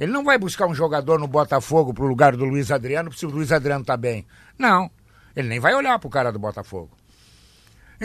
Ele 0.00 0.10
não 0.10 0.24
vai 0.24 0.38
buscar 0.38 0.66
um 0.66 0.74
jogador 0.74 1.18
no 1.18 1.28
Botafogo 1.28 1.92
pro 1.92 2.06
lugar 2.06 2.34
do 2.34 2.44
Luiz 2.44 2.70
Adriano 2.70 3.12
se 3.12 3.26
o 3.26 3.30
Luiz 3.30 3.52
Adriano 3.52 3.84
tá 3.84 3.96
bem. 3.96 4.26
Não. 4.58 4.90
Ele 5.36 5.48
nem 5.48 5.60
vai 5.60 5.74
olhar 5.74 5.98
pro 5.98 6.08
cara 6.08 6.32
do 6.32 6.38
Botafogo. 6.38 6.90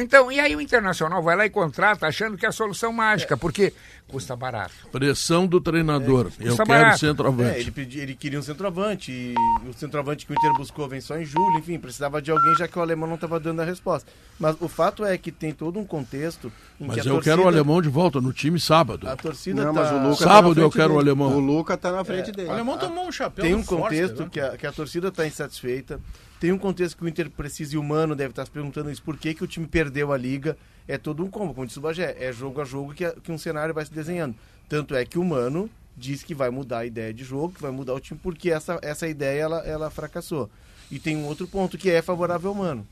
Então, 0.01 0.31
e 0.31 0.39
aí 0.39 0.55
o 0.55 0.61
Internacional 0.61 1.21
vai 1.21 1.35
lá 1.35 1.45
e 1.45 1.49
contrata 1.49 2.07
achando 2.07 2.37
que 2.37 2.45
é 2.45 2.49
a 2.49 2.51
solução 2.51 2.93
mágica, 2.93 3.35
porque 3.35 3.73
custa 4.07 4.35
barato. 4.35 4.73
Pressão 4.91 5.45
do 5.45 5.59
treinador. 5.59 6.31
eu 6.39 6.47
custa 6.49 6.63
quero 6.63 6.79
barato. 6.79 6.99
centroavante. 6.99 7.57
É, 7.57 7.59
ele, 7.59 7.71
pedi- 7.71 7.99
ele 7.99 8.15
queria 8.15 8.39
um 8.39 8.41
centroavante, 8.41 9.11
e 9.11 9.35
o 9.67 9.73
centroavante 9.73 10.25
que 10.25 10.31
o 10.31 10.35
Inter 10.35 10.53
buscou 10.53 10.87
vem 10.87 11.01
só 11.01 11.17
em 11.17 11.25
julho, 11.25 11.57
enfim, 11.59 11.77
precisava 11.77 12.21
de 12.21 12.31
alguém 12.31 12.55
já 12.55 12.67
que 12.67 12.77
o 12.79 12.81
alemão 12.81 13.07
não 13.07 13.15
estava 13.15 13.39
dando 13.39 13.61
a 13.61 13.65
resposta. 13.65 14.09
Mas 14.39 14.55
o 14.59 14.67
fato 14.67 15.03
é 15.03 15.17
que 15.17 15.31
tem 15.31 15.51
todo 15.53 15.77
um 15.77 15.85
contexto 15.85 16.51
em 16.79 16.85
Mas 16.87 16.95
que 16.95 17.01
a 17.01 17.03
eu 17.03 17.15
torcida, 17.15 17.35
quero 17.35 17.43
o 17.45 17.47
alemão 17.47 17.81
de 17.81 17.89
volta 17.89 18.21
no 18.21 18.31
time 18.31 18.59
sábado. 18.59 19.07
A 19.07 19.15
torcida 19.15 19.65
Não, 19.65 19.73
tá... 19.73 19.81
mas 19.81 19.91
o 19.91 19.97
Lucas 20.03 20.19
Sábado 20.19 20.55
tá 20.55 20.61
eu 20.61 20.71
quero 20.71 20.93
o 20.93 20.97
dele. 20.97 21.09
alemão. 21.09 21.35
O 21.35 21.39
Luca 21.39 21.75
tá 21.77 21.91
na 21.91 22.03
frente 22.05 22.31
dele. 22.31 22.47
O 22.47 22.51
alemão 22.53 22.77
tomou 22.77 23.05
um 23.07 23.11
chapéu 23.11 23.43
Tem 23.43 23.53
um 23.53 23.63
Forster, 23.63 23.79
contexto 24.07 24.23
né? 24.23 24.29
que 24.31 24.39
a, 24.39 24.57
que 24.57 24.65
a 24.65 24.71
torcida 24.71 25.09
está 25.09 25.27
insatisfeita. 25.27 25.99
Tem 26.39 26.51
um 26.51 26.57
contexto 26.57 26.97
que 26.97 27.03
o 27.03 27.07
Inter 27.07 27.29
precisa 27.29 27.75
e 27.75 27.77
o 27.77 27.83
Mano 27.83 28.15
deve 28.15 28.31
estar 28.31 28.45
se 28.45 28.51
perguntando 28.51 28.89
isso. 28.89 29.03
Por 29.03 29.17
que, 29.17 29.33
que 29.33 29.43
o 29.43 29.47
time 29.47 29.67
perdeu 29.67 30.13
a 30.13 30.17
liga? 30.17 30.57
É 30.87 30.97
todo 30.97 31.23
um 31.23 31.29
combo, 31.29 31.53
como 31.53 31.67
disse 31.67 31.79
o 31.79 31.81
Bagé. 31.81 32.15
É 32.19 32.31
jogo 32.31 32.61
a 32.61 32.65
jogo 32.65 32.93
que, 32.93 33.09
que 33.21 33.31
um 33.31 33.37
cenário 33.37 33.73
vai 33.73 33.85
se 33.85 33.93
desenhando. 33.93 34.35
Tanto 34.69 34.95
é 34.95 35.03
que 35.03 35.19
o 35.19 35.23
Mano 35.23 35.69
diz 35.97 36.23
que 36.23 36.33
vai 36.33 36.49
mudar 36.49 36.79
a 36.79 36.85
ideia 36.85 37.13
de 37.13 37.23
jogo, 37.25 37.53
que 37.53 37.61
vai 37.61 37.71
mudar 37.71 37.93
o 37.93 37.99
time, 37.99 38.17
porque 38.23 38.49
essa, 38.51 38.79
essa 38.81 39.07
ideia 39.07 39.41
ela, 39.41 39.59
ela 39.67 39.89
fracassou. 39.89 40.49
E 40.89 40.97
tem 40.97 41.17
um 41.17 41.25
outro 41.25 41.45
ponto 41.47 41.77
que 41.77 41.89
é 41.89 42.01
favorável 42.01 42.49
ao 42.51 42.55
Mano. 42.55 42.87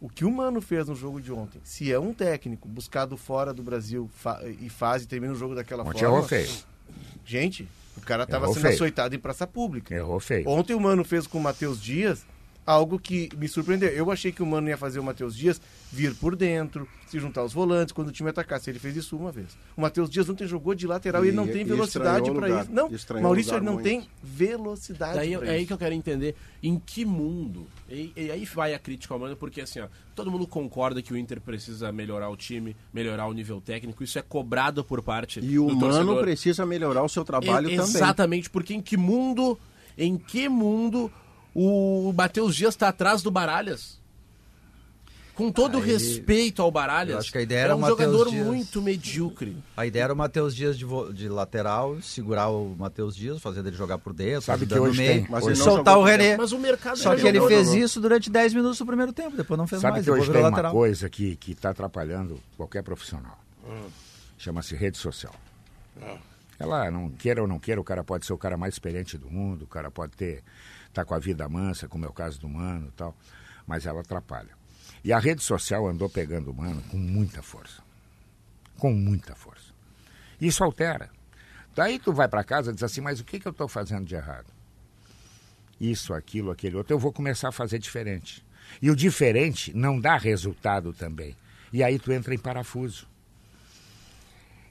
O 0.00 0.08
que 0.08 0.24
o 0.24 0.30
Mano 0.32 0.60
fez 0.60 0.88
no 0.88 0.94
jogo 0.96 1.20
de 1.20 1.30
ontem, 1.30 1.60
se 1.62 1.92
é 1.92 1.98
um 1.98 2.12
técnico 2.12 2.66
buscado 2.66 3.16
fora 3.16 3.52
do 3.54 3.62
Brasil 3.62 4.10
fa- 4.16 4.40
e 4.60 4.68
faz 4.68 5.02
e 5.02 5.06
termina 5.06 5.32
o 5.32 5.36
jogo 5.36 5.54
daquela 5.54 5.84
Ontem 5.84 6.00
forma... 6.00 6.16
errou 6.16 6.26
feio. 6.28 6.48
Gente, 7.24 7.68
o 7.96 8.00
cara 8.00 8.24
estava 8.24 8.48
sendo 8.48 8.62
feio. 8.62 8.74
açoitado 8.74 9.14
em 9.14 9.18
praça 9.18 9.46
pública. 9.46 9.94
Errou 9.94 10.18
feio. 10.18 10.48
Ontem 10.48 10.74
o 10.74 10.80
Mano 10.80 11.04
fez 11.04 11.26
com 11.28 11.38
o 11.38 11.40
Matheus 11.40 11.80
Dias 11.80 12.24
algo 12.64 12.98
que 12.98 13.28
me 13.36 13.48
surpreendeu. 13.48 13.88
Eu 13.90 14.10
achei 14.10 14.30
que 14.32 14.42
o 14.42 14.46
Mano 14.46 14.68
ia 14.68 14.76
fazer 14.76 14.98
o 15.00 15.02
Matheus 15.04 15.36
Dias 15.36 15.60
vir 15.90 16.14
por 16.14 16.36
dentro, 16.36 16.86
se 17.08 17.18
juntar 17.18 17.40
aos 17.42 17.52
volantes 17.52 17.92
quando 17.92 18.08
o 18.08 18.12
time 18.12 18.30
atacasse. 18.30 18.70
Ele 18.70 18.78
fez 18.78 18.96
isso 18.96 19.16
uma 19.16 19.30
vez. 19.32 19.48
O 19.76 19.80
Matheus 19.80 20.08
Dias 20.08 20.28
ontem 20.28 20.46
jogou 20.46 20.74
de 20.74 20.86
lateral 20.86 21.24
e, 21.24 21.28
ele 21.28 21.36
não 21.36 21.46
E- 21.46 21.52
tem 21.52 21.60
e 21.62 21.64
velocidade 21.64 22.30
o 22.30 22.34
para 22.34 22.60
isso. 22.62 22.70
Não, 22.72 22.86
o 22.88 23.22
Maurício, 23.22 23.54
ele 23.54 23.64
não 23.64 23.74
muito. 23.74 23.84
tem 23.84 24.06
velocidade 24.22 25.14
Daí 25.16 25.36
pra 25.36 25.46
é 25.46 25.50
aí 25.50 25.66
que 25.66 25.72
eu 25.72 25.78
quero 25.78 25.94
entender 25.94 26.34
em 26.62 26.78
que 26.78 27.04
mundo. 27.04 27.66
E, 27.88 28.12
e 28.16 28.30
aí 28.30 28.44
vai 28.44 28.74
a 28.74 28.78
crítica 28.78 29.12
ao 29.14 29.20
Mano, 29.20 29.36
porque 29.36 29.60
assim, 29.60 29.80
ó, 29.80 29.88
todo 30.14 30.30
mundo 30.30 30.46
concorda 30.46 31.02
que 31.02 31.12
o 31.12 31.16
Inter 31.16 31.40
precisa 31.40 31.90
melhorar 31.92 32.28
o 32.28 32.36
time, 32.36 32.76
melhorar 32.92 33.26
o 33.26 33.32
nível 33.32 33.60
técnico. 33.60 34.02
Isso 34.04 34.18
é 34.18 34.22
cobrado 34.22 34.84
por 34.84 35.02
parte 35.02 35.40
E 35.40 35.58
o 35.58 35.66
do 35.66 35.74
Mano 35.76 35.92
torcedor. 35.92 36.22
precisa 36.22 36.64
melhorar 36.64 37.02
o 37.02 37.08
seu 37.08 37.24
trabalho 37.24 37.68
E- 37.68 37.76
também. 37.76 37.90
Exatamente, 37.96 38.48
porque 38.50 38.74
em 38.74 38.80
que 38.80 38.96
mundo, 38.96 39.58
em 39.98 40.16
que 40.16 40.48
mundo 40.48 41.10
o 41.54 42.12
Matheus 42.16 42.54
Dias 42.56 42.74
está 42.74 42.88
atrás 42.88 43.22
do 43.22 43.30
Baralhas? 43.30 44.00
Com 45.34 45.50
todo 45.50 45.78
Aí, 45.78 45.84
respeito 45.84 46.60
ao 46.60 46.70
Baralhas, 46.70 47.16
acho 47.16 47.32
que 47.32 47.38
a 47.38 47.40
ideia 47.42 47.60
é 47.60 47.62
era 47.64 47.74
um 47.74 47.78
o 47.78 47.80
Matheus 47.80 47.98
jogador 48.00 48.28
Dias. 48.30 48.46
muito 48.46 48.82
medíocre. 48.82 49.56
A 49.74 49.86
ideia 49.86 50.04
era 50.04 50.12
o 50.12 50.16
Matheus 50.16 50.54
Dias 50.54 50.76
de, 50.78 50.84
de 51.14 51.26
lateral, 51.26 51.98
segurar 52.02 52.50
o 52.50 52.76
Matheus 52.78 53.16
Dias, 53.16 53.40
fazer 53.40 53.60
ele 53.66 53.74
jogar 53.74 53.96
por 53.96 54.12
dentro, 54.12 54.42
Sabe 54.42 54.66
que 54.66 54.78
hoje 54.78 54.90
no 55.00 55.06
meio, 55.06 55.22
tem- 55.22 55.30
Mas 55.30 55.44
e 55.44 55.48
ele 55.48 55.58
não 55.58 55.64
soltar 55.64 55.96
o 55.98 56.02
René. 56.04 56.36
Mas 56.36 56.52
o 56.52 56.58
mercado 56.58 56.98
Só 56.98 57.16
já 57.16 57.22
que 57.22 57.26
ele 57.28 57.38
jogou, 57.38 57.48
fez 57.48 57.66
jogou. 57.68 57.82
isso 57.82 57.98
durante 58.00 58.28
10 58.30 58.52
minutos 58.52 58.76
do 58.78 58.84
primeiro 58.84 59.12
tempo, 59.14 59.34
depois 59.34 59.56
não 59.56 59.66
fez 59.66 59.80
Sabe 59.80 59.92
mais, 59.92 60.04
que 60.04 60.10
depois 60.10 60.28
hoje 60.28 60.32
tem 60.38 60.42
lateral. 60.42 60.70
uma 60.70 60.78
coisa 60.78 61.08
que 61.08 61.38
está 61.48 61.70
atrapalhando 61.70 62.38
qualquer 62.58 62.82
profissional. 62.82 63.42
Chama-se 64.36 64.76
rede 64.76 64.98
social. 64.98 65.34
Ela 66.58 66.90
não 66.90 67.08
queira 67.08 67.40
ou 67.40 67.48
não 67.48 67.58
queira, 67.58 67.80
o 67.80 67.84
cara 67.84 68.04
pode 68.04 68.26
ser 68.26 68.34
o 68.34 68.38
cara 68.38 68.58
mais 68.58 68.74
experiente 68.74 69.16
do 69.16 69.30
mundo, 69.30 69.62
o 69.62 69.66
cara 69.66 69.90
pode 69.90 70.12
ter 70.12 70.42
tá 70.92 71.04
com 71.04 71.14
a 71.14 71.18
vida 71.18 71.48
mansa, 71.48 71.88
como 71.88 72.04
é 72.04 72.08
o 72.08 72.12
caso 72.12 72.40
do 72.40 72.48
Mano 72.48 72.88
e 72.88 72.92
tal, 72.92 73.16
mas 73.66 73.86
ela 73.86 74.00
atrapalha. 74.00 74.50
E 75.04 75.12
a 75.12 75.18
rede 75.18 75.42
social 75.42 75.86
andou 75.88 76.08
pegando 76.08 76.50
o 76.50 76.54
Mano 76.54 76.82
com 76.90 76.96
muita 76.96 77.42
força. 77.42 77.82
Com 78.78 78.92
muita 78.92 79.34
força. 79.34 79.72
Isso 80.40 80.62
altera. 80.62 81.10
Daí 81.74 81.98
tu 81.98 82.12
vai 82.12 82.28
para 82.28 82.44
casa 82.44 82.70
e 82.70 82.74
diz 82.74 82.82
assim, 82.82 83.00
mas 83.00 83.20
o 83.20 83.24
que, 83.24 83.40
que 83.40 83.46
eu 83.48 83.52
estou 83.52 83.68
fazendo 83.68 84.04
de 84.04 84.14
errado? 84.14 84.46
Isso, 85.80 86.12
aquilo, 86.14 86.50
aquele 86.50 86.76
outro, 86.76 86.94
eu 86.94 86.98
vou 86.98 87.12
começar 87.12 87.48
a 87.48 87.52
fazer 87.52 87.78
diferente. 87.78 88.44
E 88.80 88.90
o 88.90 88.96
diferente 88.96 89.76
não 89.76 89.98
dá 90.00 90.16
resultado 90.16 90.92
também. 90.92 91.36
E 91.72 91.82
aí 91.82 91.98
tu 91.98 92.12
entra 92.12 92.34
em 92.34 92.38
parafuso. 92.38 93.06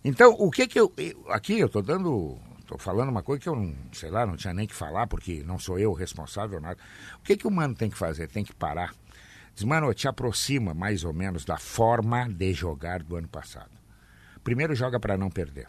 Então, 0.04 0.36
o 0.40 0.50
que 0.50 0.68
que 0.68 0.80
eu- 0.80 0.94
aqui 1.30 1.60
eu 1.60 1.68
estou 1.68 1.82
dando. 1.82 2.38
Estou 2.72 2.80
falando 2.80 3.10
uma 3.10 3.22
coisa 3.22 3.42
que 3.42 3.50
eu 3.50 3.56
não, 3.56 3.76
sei 3.92 4.10
lá, 4.10 4.26
não 4.26 4.38
tinha 4.38 4.54
nem 4.54 4.66
que 4.66 4.74
falar, 4.74 5.06
porque 5.06 5.44
não 5.44 5.60
sou 5.60 5.78
eu 5.78 5.92
o 5.92 5.94
responsável, 5.94 6.62
nada. 6.62 6.80
O 7.20 7.22
que 7.22 7.36
que 7.36 7.46
o 7.46 7.52
mano 7.52 7.76
tem 7.76 7.90
que 7.90 7.98
fazer? 7.98 8.30
Tem 8.30 8.46
que 8.46 8.56
parar. 8.56 8.96
Diz, 9.54 9.66
mano, 9.66 9.94
te 9.94 10.08
aproxima 10.08 10.74
mais 10.74 11.04
ou 11.04 11.12
menos 11.12 11.44
da 11.44 11.58
forma 11.58 12.30
de 12.30 12.54
jogar 12.54 13.04
do 13.04 13.18
ano 13.18 13.28
passado. 13.28 13.72
Primeiro 14.42 14.74
joga 14.74 15.02
para 15.02 15.18
não 15.18 15.30
perder. 15.30 15.68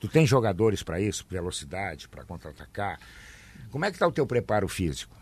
Tu 0.00 0.08
tem 0.08 0.26
jogadores 0.26 0.82
para 0.82 1.00
isso, 1.00 1.24
velocidade, 1.30 2.08
para 2.08 2.24
contra-atacar. 2.24 2.98
Como 3.70 3.84
é 3.84 3.90
que 3.90 3.94
está 3.94 4.08
o 4.08 4.12
teu 4.12 4.26
preparo 4.26 4.66
físico? 4.66 5.14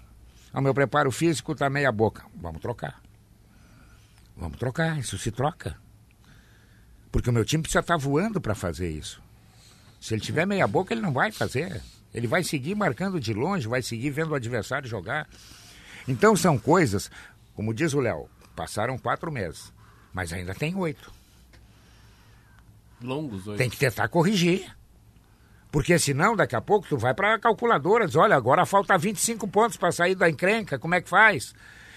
O 0.55 0.61
meu 0.63 0.73
preparo 0.73 1.11
físico 1.11 1.53
está 1.53 1.69
meia 1.69 1.93
boca. 1.93 2.25
Vamos 2.35 2.63
trocar. 2.63 3.03
Vamos 4.35 4.57
trocar, 4.57 4.99
isso 4.99 5.19
se 5.19 5.31
troca. 5.31 5.77
Porque 7.13 7.29
o 7.29 7.33
meu 7.33 7.45
time 7.45 7.63
precisa 7.63 7.81
estar 7.81 7.99
voando 7.99 8.41
para 8.41 8.55
fazer 8.55 8.89
isso. 8.89 9.23
Se 10.05 10.13
ele 10.13 10.21
tiver 10.21 10.47
meia 10.47 10.69
boca, 10.69 10.93
ele 10.93 11.01
não 11.01 11.15
vai 11.15 11.33
fazer. 11.33 11.81
Ele 12.13 12.27
vai 12.27 12.45
seguir 12.45 12.75
marcando 12.75 13.19
de 13.19 13.33
longe, 13.33 13.67
vai 13.67 13.81
seguir 13.81 14.11
vendo 14.11 14.33
o 14.33 14.35
adversário 14.35 14.87
jogar. 14.87 15.27
Então 16.07 16.37
são 16.37 16.59
coisas, 16.59 17.11
como 17.55 17.73
diz 17.73 17.95
o 17.95 18.01
Léo, 18.01 18.29
passaram 18.55 18.99
quatro 18.99 19.33
meses, 19.33 19.73
mas 20.13 20.31
ainda 20.31 20.55
tem 20.55 20.77
oito. 20.77 21.11
Longos 23.03 23.49
hoje. 23.49 23.57
Tem 23.57 23.71
que 23.71 23.79
tentar 23.79 24.09
corrigir. 24.09 24.71
Porque 25.73 25.99
senão, 25.99 26.37
daqui 26.37 26.55
a 26.55 26.61
pouco, 26.61 26.87
tu 26.87 26.99
vai 26.99 27.15
para 27.15 27.37
a 27.37 27.39
calculadora, 27.39 28.07
diz, 28.07 28.15
olha, 28.15 28.37
agora 28.37 28.67
falta 28.67 28.99
25 28.99 29.49
pontos 29.49 29.79
para 29.79 29.91
sair 29.91 30.15
da 30.15 30.29
encrenca, 30.29 30.79
como 30.79 30.95
é 30.95 31.01
que 31.01 31.09
faz? 31.09 31.55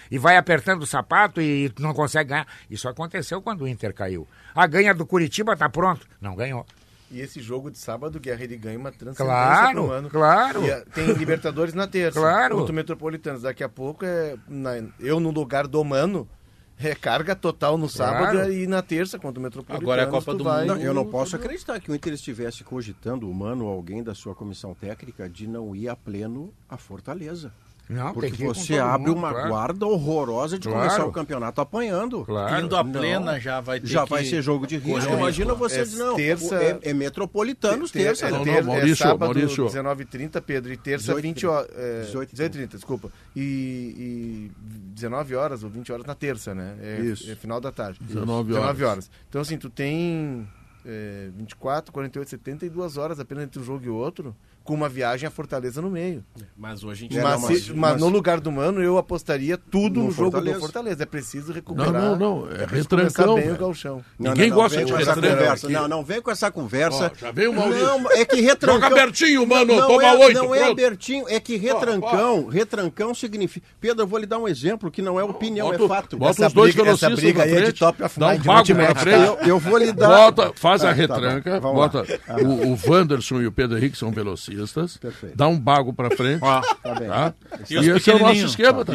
E 0.09 0.17
vai 0.17 0.37
apertando 0.37 0.83
o 0.83 0.87
sapato 0.87 1.41
e 1.41 1.67
tu 1.71 1.81
não 1.81 1.93
consegue 1.93 2.29
ganhar. 2.29 2.47
Isso 2.71 2.87
aconteceu 2.87 3.41
quando 3.41 3.63
o 3.63 3.67
Inter 3.67 3.93
caiu. 3.93 4.25
A 4.55 4.65
ganha 4.65 4.93
do 4.93 5.05
Curitiba 5.05 5.57
tá 5.57 5.67
pronto. 5.67 6.07
Não 6.21 6.37
ganhou. 6.37 6.65
E 7.09 7.21
esse 7.21 7.39
jogo 7.41 7.71
de 7.71 7.77
sábado, 7.77 8.19
Guerra 8.19 8.43
ele 8.43 8.57
ganha 8.57 8.77
uma 8.77 8.91
transcendência 8.91 9.25
Claro, 9.25 9.91
ano. 9.91 10.09
claro. 10.09 10.63
E, 10.65 10.69
eh, 10.69 10.83
tem 10.93 11.05
Libertadores 11.13 11.73
na 11.73 11.87
terça. 11.87 12.19
Claro. 12.19 12.55
Contra 12.57 12.71
o 12.73 12.75
Metropolitanos. 12.75 13.41
Daqui 13.43 13.63
a 13.63 13.69
pouco, 13.69 14.03
é, 14.03 14.35
na- 14.47 14.83
eu 14.99 15.19
no 15.19 15.31
lugar 15.31 15.67
do 15.67 15.81
Mano, 15.85 16.27
recarga 16.75 17.33
total 17.35 17.77
no 17.77 17.87
sábado 17.89 18.33
Claro. 18.33 18.51
e 18.53 18.67
na 18.67 18.81
terça 18.81 19.17
contra 19.17 19.39
o 19.39 19.43
Metropolitanos. 19.43 19.81
Agora 19.83 20.01
é 20.01 20.05
a 20.05 20.09
Copa 20.09 20.35
do 20.35 20.43
vai- 20.43 20.65
Mundo. 20.67 20.75
Não, 20.75 20.81
eu 20.81 20.93
não 20.93 21.05
posso 21.05 21.35
acreditar 21.35 21.79
que 21.79 21.89
o 21.91 21.95
Inter 21.95 22.13
estivesse 22.13 22.63
cogitando, 22.63 23.27
o 23.29 23.33
Mano 23.33 23.65
ou 23.65 23.71
alguém 23.73 24.03
da 24.03 24.13
sua 24.13 24.35
comissão 24.35 24.75
técnica, 24.75 25.29
de 25.29 25.47
não 25.47 25.75
ir 25.75 25.87
a 25.89 25.95
pleno 25.95 26.53
à 26.69 26.77
Fortaleza. 26.77 27.51
Não, 27.89 28.13
Porque 28.13 28.43
você 28.43 28.77
abre 28.77 29.07
mundo, 29.07 29.17
uma 29.19 29.31
claro. 29.31 29.47
guarda 29.49 29.85
horrorosa 29.85 30.59
de 30.59 30.67
Claro. 30.67 30.83
começar 30.89 31.05
o 31.05 31.11
campeonato 31.11 31.61
apanhando. 31.61 32.25
Claro. 32.25 32.65
Indo 32.65 32.75
a 32.75 32.83
Não. 32.83 32.91
plena 32.91 33.39
já 33.39 33.61
vai 33.61 33.79
ter 33.79 33.87
Já 33.87 34.03
que... 34.03 34.09
vai 34.09 34.25
ser 34.25 34.41
jogo 34.41 34.67
de 34.67 34.77
risco. 34.77 35.09
Imagina 35.13 35.53
você 35.53 35.79
É 35.79 35.83
dizer, 35.83 36.03
não, 36.03 36.15
terça- 36.15 36.55
é, 36.61 36.79
é 36.81 36.93
metropolitanos 36.93 37.89
Ter- 37.89 38.03
terça. 38.03 38.27
é, 38.27 38.31
Não, 38.31 38.43
ter- 38.43 38.61
não, 38.63 38.73
Maurício, 38.73 38.91
é 39.05 39.07
sábado, 39.07 39.19
Maurício. 39.33 39.65
19h30, 39.67 40.41
Pedro, 40.41 40.73
e 40.73 40.77
terça, 40.77 41.13
18h30. 41.13 41.21
20 41.21 41.47
horas. 41.47 41.69
É, 41.75 42.01
18h30. 42.01 42.33
18h30, 42.33 42.67
desculpa. 42.75 43.11
E, 43.35 43.41
e 43.41 44.51
19 44.93 45.35
horas 45.35 45.63
ou 45.63 45.69
20 45.69 45.91
horas 45.91 46.05
na 46.05 46.13
terça, 46.15 46.53
né? 46.53 46.75
É, 46.81 46.99
Isso. 46.99 47.31
é 47.31 47.35
final 47.35 47.61
da 47.61 47.71
tarde. 47.71 47.99
19 48.01 48.49
19 48.49 48.83
horas. 48.83 48.91
horas. 49.05 49.11
Então, 49.29 49.39
assim, 49.41 49.57
tu 49.57 49.69
tem 49.69 50.45
é, 50.85 51.29
24, 51.37 51.91
48, 51.93 52.29
72 52.29 52.97
horas 52.97 53.19
apenas 53.19 53.43
entre 53.45 53.59
um 53.59 53.63
jogo 53.63 53.85
e 53.85 53.89
outro, 53.89 54.35
com 54.67 54.73
uma 54.73 54.89
viagem 54.89 55.25
a 55.25 55.31
Fortaleza 55.31 55.81
no 55.81 55.89
meio. 55.89 56.23
Mas 56.57 56.83
hoje 56.83 57.05
a 57.05 57.07
gente 57.07 57.17
É, 57.17 57.23
mas, 57.23 57.41
não, 57.41 57.47
se- 57.47 57.73
mas- 57.73 57.91
mas 57.93 58.01
no 58.01 58.09
lugar 58.09 58.41
do 58.41 58.51
Mano, 58.51 58.83
eu 58.83 58.97
apostaria 58.97 59.57
tudo 59.57 60.01
No 60.01 60.05
no, 60.07 60.11
jogo 60.11 60.31
Fortaleza. 60.31 60.57
do 60.57 60.59
Fortaleza. 60.61 61.03
É 61.03 61.05
preciso 61.05 61.53
recuperar. 61.53 61.93
Não, 61.93 62.15
não, 62.17 62.41
não, 62.41 62.51
é 62.51 62.65
começar 62.67 62.75
retrancão, 62.75 63.35
bem 63.35 63.51
o 63.51 63.57
galchão. 63.57 64.03
Ninguém 64.19 64.49
gosta 64.51 64.77
vem 64.77 64.85
de 64.85 64.93
retrancão 64.93 65.21
conversa. 65.31 65.67
aqui. 65.67 65.73
Não, 65.73 65.87
não, 65.87 66.03
vem 66.03 66.21
com 66.21 66.29
essa 66.31 66.51
conversa. 66.51 67.11
Ó, 67.15 67.17
já 67.17 67.31
veio 67.31 67.51
o 67.51 67.55
Maurício. 67.55 67.85
Não, 67.85 68.11
é 68.11 68.25
que 68.25 68.41
retrancão... 68.41 68.81
Joga 68.81 68.87
abertinho, 69.01 69.47
mano, 69.47 69.75
não 69.77 69.87
toma 69.87 70.03
é, 70.03 70.25
oito, 70.25 70.33
Não 70.41 70.53
é 70.53 70.69
abertinho, 70.69 71.25
é 71.29 71.39
que 71.39 71.55
retrancão, 71.55 72.47
retrancão 72.47 73.13
significa... 73.13 73.65
Pedro, 73.79 74.03
eu 74.03 74.07
vou 74.07 74.19
lhe 74.19 74.25
dar 74.25 74.37
um 74.39 74.47
exemplo 74.47 74.91
que 74.91 75.01
não 75.01 75.17
é 75.19 75.23
opinião, 75.23 75.67
Bota, 75.71 75.83
é 75.83 75.87
fato. 75.87 76.17
bota 76.17 76.31
Essa 76.31 76.47
os 76.47 76.53
dois 76.53 76.75
briga- 76.75 76.91
essa 76.91 77.07
velocistas 77.07 77.19
briga 77.33 77.43
aí 77.43 77.51
é 77.51 77.55
de 77.55 77.61
frente, 77.63 77.79
top 77.79 78.03
of 78.03 78.19
dá 78.19 78.27
um 78.27 78.29
não 78.37 78.39
pra 78.75 78.75
mete, 78.75 78.99
frente. 78.99 79.47
Eu, 79.47 79.59
vou 79.59 79.77
lhe 79.77 79.93
dar... 79.93 80.33
Faz 80.55 80.83
a 80.83 80.89
Ah, 80.89 80.93
tá 80.93 80.93
retranca, 80.93 81.59
bota 81.61 82.03
o, 82.43 82.73
o 82.73 82.79
Wanderson 82.87 83.41
e 83.41 83.47
o 83.47 83.51
Pedro 83.51 83.77
Henrique 83.77 83.97
são 83.97 84.11
velocistas, 84.11 84.56
Perfeito. 84.99 85.35
dá 85.35 85.47
um 85.47 85.59
bago 85.59 85.93
pra 85.93 86.09
frente, 86.15 86.39
Ó, 86.43 86.61
Tá 86.61 86.95
bem. 86.95 87.07
tá? 87.07 87.33
E 87.69 87.73
E, 87.75 87.89
esse 87.89 88.09
é 88.11 88.15
o 88.15 88.19
nosso 88.19 88.45
esquema, 88.45 88.83
tá? 88.85 88.93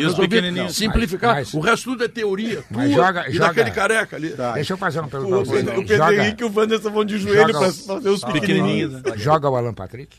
Simplificar, 0.70 1.34
Mas- 1.36 1.54
o 1.54 1.60
resto 1.60 1.90
tudo 1.90 2.04
é 2.04 2.08
teoria, 2.08 2.64
Mas 2.70 2.92
tua 2.92 3.04
joga- 3.06 3.28
e 3.28 3.32
joga- 3.32 3.46
daquele 3.48 3.70
careca 3.70 4.16
ali. 4.16 4.34
Deixa 4.54 4.72
eu 4.72 4.76
fazer 4.76 5.00
uma 5.00 5.08
pergunta. 5.08 5.36
O 5.36 5.42
pra 5.42 5.52
você. 5.52 5.60
O 5.70 5.74
Pedro 5.86 5.96
Joga- 5.96 6.14
Henrique 6.24 6.42
e 6.42 6.46
o 6.46 6.52
Wanderson 6.54 6.90
vão 6.90 7.04
de 7.04 7.18
joelho 7.18 7.50
pra 7.52 7.72
fazer 7.72 8.08
os 8.08 8.24
pequenininhos, 8.24 8.92
né? 8.94 9.02
Joga 9.16 9.48
o 9.48 9.56
Alan 9.56 9.74
Patrick? 9.74 10.16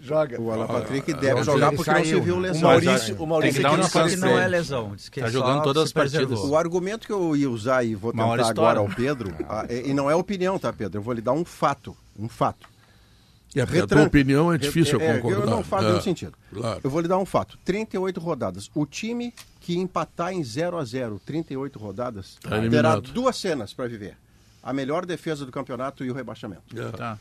Joga. 0.00 0.40
O 0.40 0.50
Alan 0.50 0.66
Patrick 0.66 1.12
Ah, 1.12 1.16
deve 1.16 1.34
mas 1.34 1.44
jogar 1.46 1.72
porque 1.72 1.90
não 1.90 1.98
se 1.98 2.04
saiu, 2.08 2.22
viu 2.22 2.36
né? 2.40 2.48
O 2.48 2.52
lesão. 2.52 2.62
Maurício, 2.70 3.14
o 3.14 3.18
Tem 3.18 3.26
Maurício 3.26 3.56
que 3.56 3.62
dar 3.62 3.68
aqui 3.68 3.76
um 3.76 3.82
não 3.82 4.08
que 4.08 4.16
não 4.16 4.38
é 4.38 4.48
lesão. 4.48 4.92
Diz 4.96 5.08
que 5.10 5.20
Tá 5.20 5.26
só 5.26 5.32
jogando 5.32 5.62
todas 5.62 5.82
as 5.82 5.92
partidas. 5.92 6.26
preservou. 6.26 6.50
O 6.52 6.56
argumento 6.56 7.06
que 7.06 7.12
eu 7.12 7.36
ia 7.36 7.50
usar 7.50 7.84
e 7.84 7.94
vou 7.94 8.10
tentar 8.12 8.48
agora 8.48 8.78
ao 8.80 8.88
Pedro, 8.88 9.30
ah, 9.46 9.66
e 9.68 9.90
e 9.90 9.94
não 9.94 10.10
é 10.10 10.14
opinião, 10.14 10.58
tá, 10.58 10.72
Pedro? 10.72 10.98
Eu 10.98 11.02
vou 11.02 11.12
lhe 11.12 11.20
dar 11.20 11.32
um 11.32 11.44
fato. 11.44 11.94
Um 12.18 12.28
fato. 12.30 12.66
E 13.54 13.60
a 13.60 13.86
tua 13.86 14.02
opinião 14.02 14.52
é 14.52 14.58
difícil 14.58 15.00
É, 15.00 15.16
eu 15.18 15.22
concordar. 15.22 15.46
não 15.50 15.62
faz 15.62 15.84
É, 15.84 15.88
nenhum 15.88 16.00
sentido. 16.02 16.32
Claro. 16.52 16.80
Eu 16.82 16.90
vou 16.90 17.00
lhe 17.00 17.06
dar 17.08 17.18
um 17.18 17.24
fato. 17.24 17.56
38 17.64 18.18
rodadas. 18.20 18.68
O 18.74 18.84
time 18.84 19.32
que 19.60 19.76
empatar 19.78 20.32
em 20.32 20.42
0 20.42 20.76
a 20.76 20.84
0 20.84 21.20
38 21.24 21.78
rodadas, 21.78 22.36
Tá 22.42 22.60
terá 22.68 22.98
duas 22.98 23.36
cenas 23.36 23.72
para 23.72 23.86
viver. 23.88 24.16
A 24.62 24.72
melhor 24.72 25.06
defesa 25.06 25.46
do 25.46 25.52
campeonato 25.52 26.04
e 26.04 26.10
o 26.10 26.14
rebaixamento. 26.14 26.62
É. 26.76 26.90
Tá. 26.90 27.18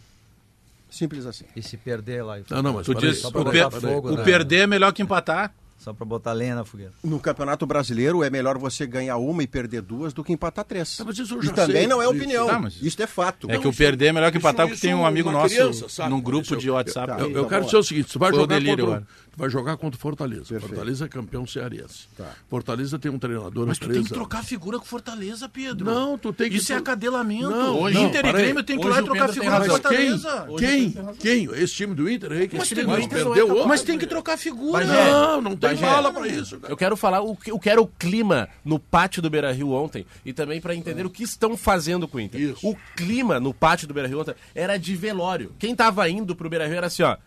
Simples 0.90 1.26
assim. 1.26 1.46
E 1.56 1.62
se 1.62 1.76
perder 1.78 2.24
lá? 2.24 2.38
Não, 2.50 2.62
não, 2.62 2.74
mas 2.74 2.86
Tu 2.86 2.94
diz, 2.96 3.20
só 3.20 3.30
o, 3.30 3.46
per- 3.52 3.70
fogo 3.72 4.10
o 4.12 4.16
na- 4.18 4.24
perder 4.24 4.60
é 4.62 4.68
melhor 4.68 4.92
que 4.94 5.02
empatar. 5.02 5.54
Só 5.84 5.92
pra 5.94 6.06
botar 6.06 6.32
lenha 6.32 6.56
na 6.56 6.64
fogueira. 6.64 6.94
No 7.04 7.20
Campeonato 7.20 7.66
Brasileiro 7.66 8.24
é 8.24 8.30
melhor 8.30 8.58
você 8.58 8.88
ganhar 8.88 9.18
uma 9.18 9.44
e 9.44 9.48
perder 9.48 9.82
duas 9.82 10.14
do 10.14 10.24
que 10.24 10.32
empatar 10.32 10.64
três. 10.64 10.96
Tá, 10.96 11.04
mas 11.04 11.18
isso 11.20 11.34
eu 11.36 11.42
E 11.44 11.46
já 11.48 11.52
também 11.52 11.76
sei. 11.76 11.88
não 11.88 12.02
é 12.02 12.06
Isso- 12.06 12.16
opinião. 12.16 12.48
Tá, 12.48 12.58
mas- 12.60 12.82
Isso 12.82 13.02
é 13.04 13.08
fato. 13.08 13.52
É 13.52 13.58
que 13.58 13.68
o 13.68 13.70
isso- 13.70 13.78
perder 13.78 14.06
é 14.08 14.14
melhor 14.14 14.32
que 14.32 14.38
isso- 14.38 14.48
empatar, 14.48 14.66
porque 14.66 14.76
isso 14.76 14.82
tem 14.82 14.94
um 14.96 15.06
amigo 15.06 15.28
uma 15.30 15.40
nosso 15.40 15.54
criança 15.56 16.08
num 16.10 16.22
grupo 16.22 16.46
isso- 16.46 16.56
de 16.56 16.70
WhatsApp. 16.70 17.12
Eu, 17.12 17.18
Tá, 17.18 17.24
eu 17.24 17.30
então, 17.32 17.46
quero 17.50 17.66
dizer 17.66 17.78
o 17.78 17.84
seguinte, 17.84 18.14
tu 18.14 18.18
vai 18.20 18.32
jogar 18.34 18.56
delírio 18.60 18.86
contra, 18.86 19.08
vai 19.36 19.50
jogar 19.50 19.78
contra 19.78 19.98
o 19.98 20.00
Fortaleza. 20.02 20.46
Perfeito. 20.46 20.68
Fortaleza 20.68 21.06
é 21.06 21.08
campeão 21.08 21.46
cearense. 21.48 22.08
Tá. 22.18 22.32
Fortaleza 22.50 23.00
tem 23.00 23.12
um 23.12 23.18
treinador 23.20 23.66
Mas 23.68 23.78
tu 23.78 23.82
tem 23.86 23.92
que 23.94 23.98
anos. 24.00 24.10
trocar 24.12 24.44
figura 24.44 24.78
com 24.80 24.86
Fortaleza, 24.86 25.50
Pedro. 25.50 25.86
Não, 25.86 26.18
tu 26.18 26.32
tem 26.32 26.50
que- 26.50 26.58
Isso 26.58 26.72
é 26.74 26.76
acadelamento. 26.76 27.50
Não, 27.50 27.80
Hoje 27.82 27.96
não, 27.96 28.06
Inter 28.08 28.26
e. 28.26 28.32
Grêmio 28.34 28.64
tem 28.64 28.80
que 28.80 28.86
ir 28.86 28.90
lá 28.90 29.00
e 29.00 29.04
trocar 29.04 29.30
figura 29.30 29.52
com 29.52 29.58
Mas 29.58 29.68
quem? 29.68 29.72
Fortaleza. 30.18 30.48
Quem? 30.58 31.16
Quem? 31.20 31.46
Esse 31.64 31.74
time 31.74 31.96
do 31.96 32.10
Inter 32.10 32.32
aí 32.32 32.48
que 32.48 32.56
Mas 32.58 32.66
esse 32.66 32.76
tem, 32.76 32.86
time 32.86 32.98
Inter 33.04 33.24
perdeu 33.24 33.48
é 33.48 33.52
outro. 33.52 33.68
Mas 33.68 33.82
tem 33.82 33.98
que 33.98 34.08
trocar 34.08 34.38
figura. 34.38 34.86
Não, 34.86 35.42
não 35.42 35.52
tem 35.56 35.70
Bagé. 35.72 35.86
bala 35.86 36.12
pra 36.14 36.28
isso. 36.28 36.60
cara. 36.60 36.72
Eu 36.72 36.78
quero 36.78 36.96
falar 36.96 37.22
o 37.22 37.36
que, 37.36 37.52
o 37.52 37.60
que 37.60 37.70
era 37.70 37.82
o 37.82 37.88
clima 37.88 38.48
no 38.64 38.78
pátio 38.80 39.22
do 39.22 39.30
Beira 39.30 39.52
Rio 39.52 39.72
ontem 39.72 40.06
e 40.26 40.32
também 40.34 40.62
para 40.62 40.76
entender 40.76 41.06
o 41.06 41.10
que 41.10 41.24
estão 41.24 41.58
fazendo 41.58 42.08
com 42.08 42.18
o 42.18 42.22
Inter. 42.22 42.40
Isso. 42.40 42.68
O 42.68 42.76
clima 42.96 43.40
no 43.40 43.54
pátio 43.54 43.88
do 43.88 43.94
Beira 43.94 44.08
Rio 44.08 44.20
ontem 44.22 44.36
era 44.54 44.78
de 44.78 44.96
velório. 44.96 45.54
Quem 45.58 45.76
tava 45.76 46.08
indo 46.10 46.36
pro 46.36 46.50
Beira 46.50 46.68
Rio 46.68 46.78
era 46.78 46.88
assim, 46.88 47.04
ó. 47.04 47.18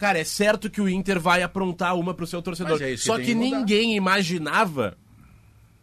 Cara, 0.00 0.18
é 0.18 0.24
certo 0.24 0.70
que 0.70 0.80
o 0.80 0.88
Inter 0.88 1.20
vai 1.20 1.42
aprontar 1.42 1.94
uma 1.94 2.14
pro 2.14 2.26
seu 2.26 2.40
torcedor. 2.40 2.80
É 2.82 2.96
Só 2.96 3.18
que 3.18 3.26
que 3.26 3.34
ninguém 3.34 3.94
imaginava. 3.94 4.96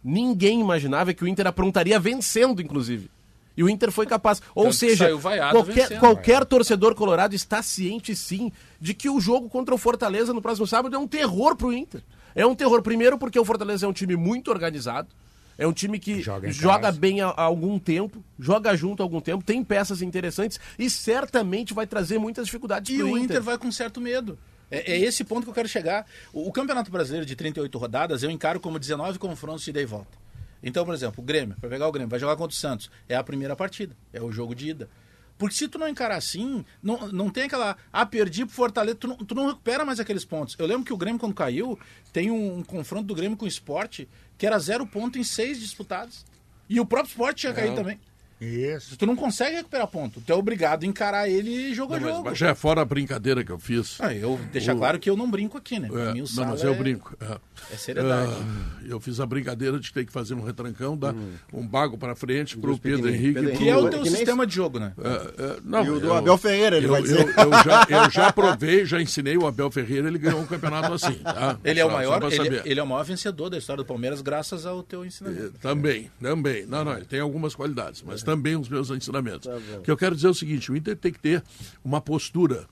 Ninguém 0.03 0.59
imaginava 0.59 1.13
que 1.13 1.23
o 1.23 1.27
Inter 1.27 1.45
aprontaria 1.45 1.99
vencendo, 1.99 2.59
inclusive. 2.59 3.11
E 3.55 3.63
o 3.63 3.69
Inter 3.69 3.91
foi 3.91 4.07
capaz. 4.07 4.41
Ou 4.55 4.63
Tanto 4.65 4.75
seja, 4.75 5.15
vaiado 5.17 5.53
qualquer, 5.53 5.73
vencendo. 5.73 5.99
qualquer 5.99 6.45
torcedor 6.45 6.95
colorado 6.95 7.35
está 7.35 7.61
ciente, 7.61 8.15
sim, 8.15 8.51
de 8.81 8.95
que 8.95 9.07
o 9.07 9.19
jogo 9.19 9.49
contra 9.49 9.75
o 9.75 9.77
Fortaleza 9.77 10.33
no 10.33 10.41
próximo 10.41 10.65
sábado 10.65 10.95
é 10.95 10.99
um 10.99 11.07
terror 11.07 11.55
pro 11.55 11.71
Inter. 11.71 12.01
É 12.33 12.43
um 12.43 12.55
terror, 12.55 12.81
primeiro, 12.81 13.19
porque 13.19 13.39
o 13.39 13.45
Fortaleza 13.45 13.85
é 13.85 13.89
um 13.89 13.93
time 13.93 14.15
muito 14.15 14.49
organizado. 14.49 15.09
É 15.57 15.65
um 15.65 15.73
time 15.73 15.97
que 15.97 16.21
Joga 16.21 16.51
joga, 16.51 16.91
bem 16.91 17.21
há, 17.21 17.27
há 17.29 17.41
algum 17.41 17.79
tempo, 17.79 18.23
joga 18.39 18.75
junto 18.75 19.01
há 19.01 19.05
algum 19.05 19.19
tempo, 19.19 19.43
tem 19.43 19.63
peças 19.63 20.01
interessantes 20.01 20.59
e 20.77 20.89
certamente 20.89 21.73
vai 21.73 21.87
trazer 21.87 22.19
muitas 22.19 22.45
dificuldades 22.45 22.93
E 22.93 22.97
pro 22.97 23.07
o 23.07 23.09
Inter. 23.09 23.23
Inter 23.23 23.41
vai 23.41 23.57
com 23.57 23.71
certo 23.71 23.99
medo. 23.99 24.37
É, 24.69 24.93
é 24.93 24.99
esse 24.99 25.23
ponto 25.23 25.43
que 25.43 25.49
eu 25.49 25.53
quero 25.53 25.67
chegar. 25.67 26.05
O, 26.31 26.47
o 26.47 26.51
Campeonato 26.51 26.91
Brasileiro 26.91 27.25
de 27.25 27.35
38 27.35 27.77
rodadas 27.77 28.21
eu 28.21 28.29
encaro 28.29 28.59
como 28.59 28.77
19 28.77 29.17
confrontos 29.17 29.63
de 29.63 29.71
ida 29.71 29.81
e 29.81 29.85
volta. 29.85 30.17
Então, 30.61 30.85
por 30.85 30.93
exemplo, 30.93 31.23
o 31.23 31.25
Grêmio, 31.25 31.55
para 31.59 31.69
pegar 31.69 31.87
o 31.87 31.91
Grêmio, 31.91 32.09
vai 32.09 32.19
jogar 32.19 32.35
contra 32.35 32.53
o 32.53 32.57
Santos. 32.59 32.89
É 33.07 33.15
a 33.15 33.23
primeira 33.23 33.55
partida, 33.55 33.95
é 34.11 34.21
o 34.21 34.31
jogo 34.31 34.53
de 34.53 34.69
ida. 34.69 34.89
Porque 35.37 35.55
se 35.55 35.67
tu 35.67 35.77
não 35.77 35.87
encarar 35.87 36.15
assim, 36.15 36.65
não, 36.81 37.07
não 37.11 37.29
tem 37.29 37.43
aquela. 37.43 37.77
Ah, 37.93 38.05
perdi 38.05 38.45
pro 38.45 38.55
Fortaleza, 38.55 38.95
tu 38.95 39.07
não, 39.07 39.17
tu 39.17 39.35
não 39.35 39.47
recupera 39.47 39.85
mais 39.85 39.99
aqueles 39.99 40.25
pontos. 40.25 40.55
Eu 40.57 40.65
lembro 40.65 40.83
que 40.83 40.93
o 40.93 40.97
Grêmio, 40.97 41.19
quando 41.19 41.35
caiu, 41.35 41.77
tem 42.11 42.31
um, 42.31 42.57
um 42.57 42.63
confronto 42.63 43.05
do 43.05 43.15
Grêmio 43.15 43.37
com 43.37 43.45
o 43.45 43.47
esporte 43.47 44.09
que 44.37 44.45
era 44.45 44.57
zero 44.59 44.85
ponto 44.85 45.19
em 45.19 45.23
seis 45.23 45.59
disputados. 45.59 46.25
E 46.69 46.79
o 46.79 46.85
próprio 46.85 47.11
esporte 47.11 47.41
tinha 47.41 47.53
caído 47.53 47.75
também. 47.75 47.99
Isso. 48.39 48.95
Tu 48.97 49.05
não 49.05 49.15
consegue 49.15 49.55
recuperar 49.57 49.87
ponto. 49.87 50.21
Tu 50.21 50.31
é 50.31 50.35
obrigado 50.35 50.83
a 50.83 50.85
encarar 50.85 51.27
ele 51.27 51.73
jogo 51.73 51.93
a 51.93 51.99
Não, 51.99 52.05
mas, 52.07 52.15
jogo. 52.15 52.29
mas 52.29 52.37
já 52.37 52.49
é 52.49 52.55
fora 52.55 52.81
a 52.81 52.85
brincadeira 52.85 53.43
que 53.43 53.51
eu 53.51 53.57
fiz. 53.57 53.97
Ah, 53.99 54.13
eu 54.13 54.39
deixar 54.51 54.75
O- 54.75 54.77
claro 54.77 54.99
que 54.99 55.09
eu 55.09 55.17
não 55.17 55.29
brinco 55.29 55.57
aqui, 55.57 55.79
né? 55.79 55.87
Pra 55.87 56.09
É, 56.09 56.13
mim, 56.13 56.21
o 56.21 56.25
não, 56.35 56.45
mas 56.45 56.61
eu 56.63 56.73
é- 56.73 56.77
brinco. 56.77 57.15
é. 57.19 57.37
É 57.73 57.75
seriedade. 57.77 58.31
Ah, 58.31 58.83
eu 58.87 58.99
fiz 58.99 59.19
a 59.19 59.25
brincadeira 59.25 59.79
de 59.79 59.91
ter 59.91 60.05
que 60.05 60.11
fazer 60.11 60.35
um 60.35 60.43
retrancão, 60.43 60.95
dar 60.95 61.15
um 61.51 61.65
bago 61.67 61.97
para 61.97 62.15
frente 62.15 62.55
para 62.57 62.69
o 62.71 62.77
Pedro 62.77 63.03
pequenininhos. 63.03 63.23
Henrique. 63.23 63.33
Pedro 63.39 63.49
pro- 63.49 63.59
Que 63.59 63.69
é 63.69 63.75
o 63.77 63.83
Que 63.85 63.89
teu 63.89 64.01
nem- 64.03 64.11
sistema 64.11 64.45
de 64.47 64.53
jogo, 64.55 64.79
né? 64.79 64.93
É, 65.03 65.43
é, 65.43 65.57
não, 65.63 65.83
E 65.85 65.89
o 65.89 65.99
do 65.99 66.05
eu- 66.07 66.13
Abel 66.13 66.37
Ferreira, 66.37 66.77
ele 66.77 66.85
eu, 66.85 66.91
vai 66.91 66.99
eu- 67.01 67.03
dizer. 67.05 67.27
eu 67.27 67.51
já, 67.63 67.87
eu 67.89 68.09
já 68.11 68.31
provei, 68.31 68.85
já 68.85 69.01
ensinei 69.01 69.35
o 69.37 69.47
Abel 69.47 69.71
Ferreira, 69.71 70.07
ele 70.07 70.19
ganhou 70.19 70.39
um 70.41 70.45
campeonato 70.45 70.93
assim. 70.93 71.15
tá? 71.23 71.57
Ele 71.63 71.79
é 71.79 71.85
o 71.85 71.91
maior, 71.91 72.21
ele, 72.31 72.61
ele 72.63 72.79
é 72.79 72.83
o 72.83 72.87
maior 72.87 73.03
vencedor 73.03 73.49
da 73.49 73.57
história 73.57 73.83
do 73.83 73.87
Palmeiras 73.87 74.21
graças 74.21 74.65
ao 74.65 74.83
teu 74.83 75.03
ensinamento. 75.03 75.53
Também, 75.59 76.11
também. 76.21 76.65
Não, 76.67 76.85
não, 76.85 76.93
ele 76.95 77.05
tem 77.05 77.19
algumas 77.19 77.55
qualidades, 77.55 78.01
É. 78.01 78.05
mas 78.05 78.21
também 78.27 78.57
os 78.57 78.67
meus 78.67 78.89
ensinamentos. 78.89 79.47
Tá 79.47 79.77
o 79.77 79.81
que 79.81 79.89
eu 79.89 79.95
quero 79.95 80.13
dizer 80.13 80.27
é 80.27 80.31
o 80.31 80.33
seguinte: 80.33 80.69
o 80.69 80.75
Inter 80.75 80.97
tem 80.97 81.13
que 81.13 81.19
ter 81.19 81.41
uma 81.81 82.01
postura 82.01 82.67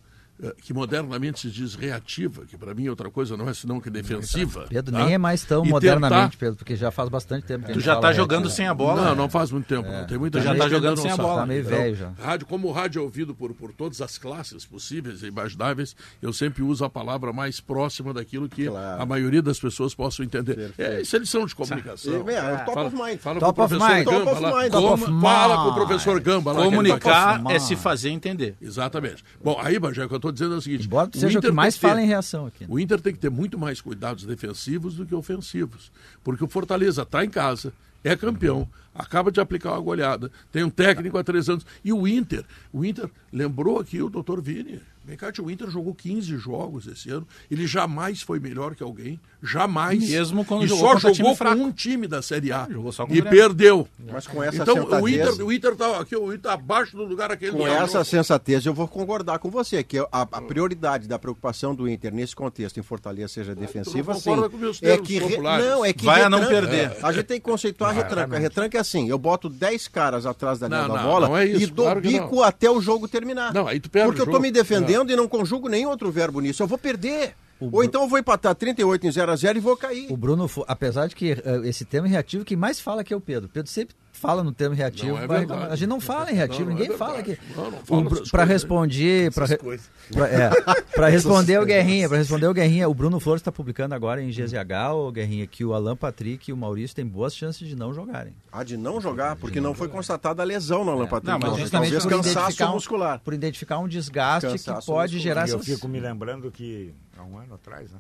que 0.62 0.74
modernamente 0.74 1.40
se 1.40 1.50
diz 1.50 1.76
reativa, 1.76 2.46
que 2.46 2.58
para 2.58 2.74
mim 2.74 2.90
outra 2.90 3.10
coisa 3.10 3.38
não 3.38 3.48
é 3.48 3.54
senão 3.54 3.80
que 3.80 3.90
defensiva. 3.90 4.66
Pedro, 4.70 4.92
tá? 4.94 5.04
nem 5.06 5.14
é 5.14 5.18
mais 5.18 5.44
tão 5.44 5.66
E 5.66 5.70
modernamente, 5.70 6.32
tentar- 6.32 6.38
Pedro, 6.38 6.56
porque 6.58 6.76
já 6.76 6.92
faz 6.92 7.08
bastante 7.10 7.46
tempo 7.46 7.66
que 7.66 7.74
Tu 7.74 7.80
já 7.80 7.94
fala 7.94 8.02
tá 8.08 8.14
jogando 8.14 8.44
reativa. 8.44 8.56
sem 8.56 8.68
a 8.68 8.74
bola. 8.74 9.02
Não, 9.02 9.10
né? 9.12 9.16
não 9.16 9.30
faz 9.30 9.50
muito 9.52 9.66
tempo. 9.66 9.88
não. 9.90 10.06
Tem 10.06 10.18
muita 10.18 10.40
Tu 10.40 10.44
já 10.44 10.52
gente 10.52 10.62
tá 10.62 10.68
jogando 10.70 11.02
sem 11.02 11.12
a 11.12 11.18
bola. 11.18 11.42
Tá 11.42 11.46
meio 11.46 11.62
Então, 11.62 11.78
velho 11.78 11.96
já. 11.96 12.12
Rádio, 12.22 12.48
como 12.48 12.68
o 12.68 12.72
rádio 12.72 13.00
é 13.00 13.02
ouvido 13.04 13.34
por, 13.34 13.54
por 13.54 13.72
todas 13.72 14.02
as 14.02 14.18
classes 14.18 14.66
possíveis 14.66 15.24
e 15.24 15.28
imagináveis, 15.28 15.96
eu 16.22 16.34
sempre 16.34 16.64
uso 16.64 16.84
a 16.84 16.90
palavra 16.90 17.32
mais 17.32 17.60
próxima 17.62 18.14
daquilo 18.14 18.50
que 18.50 18.66
Claro. 18.68 19.02
a 19.02 19.06
maioria 19.06 19.42
das 19.42 19.60
pessoas 19.60 19.96
possam 19.96 20.26
entender. 20.26 20.74
É, 20.78 21.02
isso 21.02 21.16
é 21.16 21.20
lição 21.20 21.46
de 21.46 21.56
comunicação. 21.56 22.14
É, 22.28 22.34
é, 22.34 22.58
top 22.58 22.74
fala, 22.74 22.88
of 22.88 22.96
mind. 22.96 23.20
Fala 23.20 23.40
Top 23.40 23.56
com 23.56 23.62
o 23.62 23.66
of 23.66 23.76
professor 23.78 23.96
mind. 23.96 24.06
Gamba 24.06 24.26
Top 24.26 24.32
of 24.36 24.42
lá. 24.42 24.62
mind. 24.62 24.72
Como- 24.72 24.98
Top 25.06 25.22
fala 25.22 25.56
com 25.64 25.70
o 25.70 25.74
professor 25.76 26.20
Gamba 26.20 26.54
Comunicar 26.56 27.42
é 27.52 27.60
se 27.60 27.76
fazer 27.76 28.10
entender. 28.10 28.56
Exatamente. 28.62 29.24
Bom, 29.44 29.58
aí, 29.62 29.80
Bajé, 29.80 30.04
o 30.06 30.10
que 30.10 30.16
eu 30.16 30.20
estou 30.30 30.32
dizendo 30.32 30.56
é 30.56 30.58
o 30.58 30.62
seguinte. 30.62 30.86
Embora 30.86 31.10
o 31.10 31.18
seja 31.18 31.28
o 31.28 31.42
que 31.42 31.48
Inter 31.48 31.54
mais 31.54 31.76
ter- 31.78 31.88
fala 31.88 32.02
em 32.02 32.06
reação 32.08 32.46
aqui. 32.48 32.62
né? 32.64 32.68
O 32.70 32.80
Inter 32.80 33.00
tem 33.02 33.14
que 33.14 33.20
ter 33.20 33.30
muito 33.30 33.58
mais 33.58 33.80
cuidados 33.82 34.24
defensivos 34.26 34.96
do 34.96 35.06
que 35.06 35.14
ofensivos. 35.16 35.92
Porque 36.24 36.44
o 36.44 36.48
Fortaleza 36.48 37.02
está 37.04 37.24
em 37.24 37.30
casa, 37.30 37.72
é 38.04 38.16
campeão, 38.16 38.68
acaba 38.94 39.32
de 39.32 39.40
aplicar 39.40 39.72
uma 39.74 39.82
goleada, 39.82 40.32
tem 40.52 40.64
um 40.64 40.70
técnico 40.70 41.18
há 41.18 41.24
três 41.24 41.50
anos. 41.50 41.66
E 41.84 41.92
o 41.94 42.08
Inter, 42.08 42.44
o 42.72 42.84
Inter 42.86 43.10
lembrou 43.32 43.80
aqui 43.80 44.02
o 44.02 44.10
doutor 44.10 44.42
Vini. 44.42 44.80
Vem 45.06 45.16
cá, 45.18 45.32
o 45.40 45.52
Inter 45.52 45.70
jogou 45.70 45.94
15 45.94 46.36
jogos 46.38 46.88
esse 46.88 47.10
ano. 47.12 47.28
Ele 47.50 47.68
jamais 47.68 48.22
foi 48.22 48.40
melhor 48.40 48.74
que 48.76 48.82
alguém. 48.82 49.20
Jamais. 49.42 50.10
Mesmo 50.10 50.44
quando 50.44 50.64
e 50.66 50.68
jogou 50.68 50.86
só 50.88 50.94
contra 50.94 51.14
jogou 51.14 51.32
time 51.34 51.36
fraco. 51.36 51.58
com 51.58 51.64
um 51.66 51.72
time 51.72 52.08
da 52.08 52.22
Série 52.22 52.52
A. 52.52 52.68
Jogou 52.70 52.92
só 52.92 53.06
com 53.06 53.14
e 53.14 53.20
o 53.20 53.24
perdeu. 53.24 53.88
Mas 54.12 54.26
com 54.26 54.42
essa 54.44 54.64
então, 54.64 54.76
o 54.76 54.82
sensatez- 55.08 55.14
Inter, 55.32 55.46
o 55.46 55.54
Inter 55.54 55.76
tá 55.76 56.00
aqui, 56.00 56.16
o 56.16 56.28
Inter 56.30 56.40
tá 56.42 56.54
abaixo 56.54 56.98
do 56.98 57.04
lugar 57.04 57.32
aquele 57.32 57.52
Com 57.52 57.68
essa 57.68 58.04
sensatez, 58.04 58.66
eu 58.66 58.74
vou 58.74 58.88
concordar 58.88 59.38
com 59.40 59.50
você, 59.52 59.84
que 59.84 60.00
a, 60.00 60.08
a 60.12 60.42
prioridade 60.42 61.08
da 61.08 61.20
preocupação 61.20 61.76
do 61.76 61.88
Inter 61.88 62.14
nesse 62.14 62.36
contexto 62.36 62.80
em 62.80 62.84
Fortaleza 62.84 63.28
seja 63.28 63.54
defensiva, 63.54 64.14
não 64.14 64.20
sim. 64.20 64.30
concorda 64.32 64.50
com 64.50 64.58
meus 64.58 64.82
É 64.82 64.98
que 64.98 65.20
re- 65.20 65.30
populares. 65.30 65.66
não, 65.66 65.86
é 65.86 65.94
que 65.94 66.04
Vai 66.06 66.22
a 66.24 66.30
não 66.30 66.40
retranca- 66.40 66.68
perder. 66.68 66.98
A 67.06 67.12
gente 67.12 67.26
tem 67.26 67.40
que 67.40 67.46
conceituar 67.46 67.92
a 67.92 67.94
retranca. 67.94 68.36
A 68.36 68.40
retranca 68.40 68.78
é 68.78 68.82
assim, 68.82 69.08
eu 69.10 69.18
boto 69.20 69.48
10 69.50 69.88
caras 69.88 70.26
atrás 70.26 70.58
da 70.58 70.68
linha 70.68 70.82
Não, 70.88 70.96
da 70.96 71.02
não, 71.02 71.10
bola 71.10 71.28
não 71.28 71.38
é 71.38 71.46
isso, 71.46 71.62
e 71.62 71.66
dou 71.68 71.86
claro 71.86 72.02
bico 72.02 72.42
até 72.42 72.70
o 72.72 72.82
jogo 72.82 73.08
terminar. 73.08 73.54
Não, 73.54 73.68
aí 73.68 73.80
tu 73.80 73.90
perde 73.90 74.08
Porque 74.08 74.22
o 74.22 74.26
eu 74.26 74.32
tô 74.32 74.40
me 74.40 74.50
defendendo 74.52 74.95
e 75.04 75.16
não 75.16 75.28
conjugo 75.28 75.68
nenhum 75.68 75.90
outro 75.90 76.12
verbo 76.12 76.40
nisso. 76.40 76.64
Eu 76.64 76.68
vou 76.68 76.78
perder. 76.78 77.36
Ou 77.60 77.84
então 77.84 78.04
eu 78.04 78.08
vou 78.08 78.20
empatar 78.20 78.54
38 78.54 79.08
em 79.08 79.12
0 79.12 79.32
a 79.32 79.36
0 79.36 79.58
e 79.58 79.62
vou 79.62 79.78
cair. 79.78 80.12
O 80.12 80.18
Bruno, 80.18 80.50
apesar 80.68 81.08
de 81.08 81.16
que 81.16 81.32
eh, 81.32 81.62
esse 81.64 81.86
termo 81.86 82.08
reativo, 82.08 82.44
quem 82.44 82.58
mais 82.58 82.80
fala 82.80 83.02
aqui 83.02 83.14
é 83.14 83.18
o 83.18 83.22
Pedro. 83.22 83.50
Pedro 83.50 83.72
sempre 83.72 83.96
fala 84.16 84.44
no 84.44 84.52
termo 84.52 84.76
reativo. 84.76 85.18
Não, 85.18 85.36
é 85.36 85.72
a 85.72 85.76
gente 85.76 85.90
não 85.90 86.00
fala 86.00 86.32
em 86.32 86.36
reativo, 86.36 86.70
Não, 86.70 86.72
não 86.72 86.78
é 86.78 86.82
ninguém 86.82 86.98
fala. 86.98 87.24
Não, 87.56 87.72
não 88.02 88.10
essas 88.10 88.32
Para 88.32 88.44
responder, 88.44 89.32
para 89.32 89.46
é, 89.46 90.50
pra 90.96 91.08
responder 91.10 91.60
o 91.60 91.66
Guerrinha, 91.66 92.08
para 92.08 92.18
responder 92.18 92.48
o 92.48 92.54
Guerrinha, 92.54 92.88
o 92.90 92.94
Bruno 92.94 93.20
Flores 93.20 93.42
está 93.42 93.52
publicando 93.52 93.94
agora 93.94 94.22
em 94.22 94.30
GZH, 94.30 94.94
o 94.94 95.12
Guerrinha, 95.12 95.46
que 95.46 95.64
o 95.66 95.74
Alan 95.74 95.96
Patrick 95.96 96.50
e 96.50 96.54
o 96.54 96.58
Maurício 96.58 96.96
têm 96.96 97.06
boas 97.06 97.36
chances 97.36 97.68
de 97.68 97.76
não 97.76 97.94
jogarem. 97.94 98.34
Há 98.52 98.64
de 98.64 98.78
não 98.78 99.00
jogar, 99.02 99.36
porque 99.36 99.60
não 99.60 99.74
foi 99.74 99.88
constatada 99.88 100.42
a 100.42 100.46
lesão 100.46 100.86
no 100.86 100.92
Alan 100.92 101.08
Patrick. 101.08 101.28
Não, 101.32 101.40
mas 101.40 101.70
Talvez 101.70 101.92
Justamente 101.92 102.02
por 102.02 102.24
cansaço 102.24 102.66
um, 102.66 102.74
muscular. 102.74 103.20
por 103.20 103.34
identificar 103.34 103.80
um 103.80 103.88
desgaste 103.88 104.50
Cansaço 104.50 104.80
que 104.82 104.86
pode 104.86 105.14
muscular. 105.16 105.36
gerar 105.36 105.48
E 105.48 105.52
eu 105.52 105.60
essas... 105.60 105.74
fico 105.76 105.88
me 105.88 106.00
lembrando 106.00 106.50
que 106.52 106.94
há 107.18 107.24
um 107.24 107.38
ano 107.38 107.56
atrás, 107.56 107.92
né? 107.92 108.00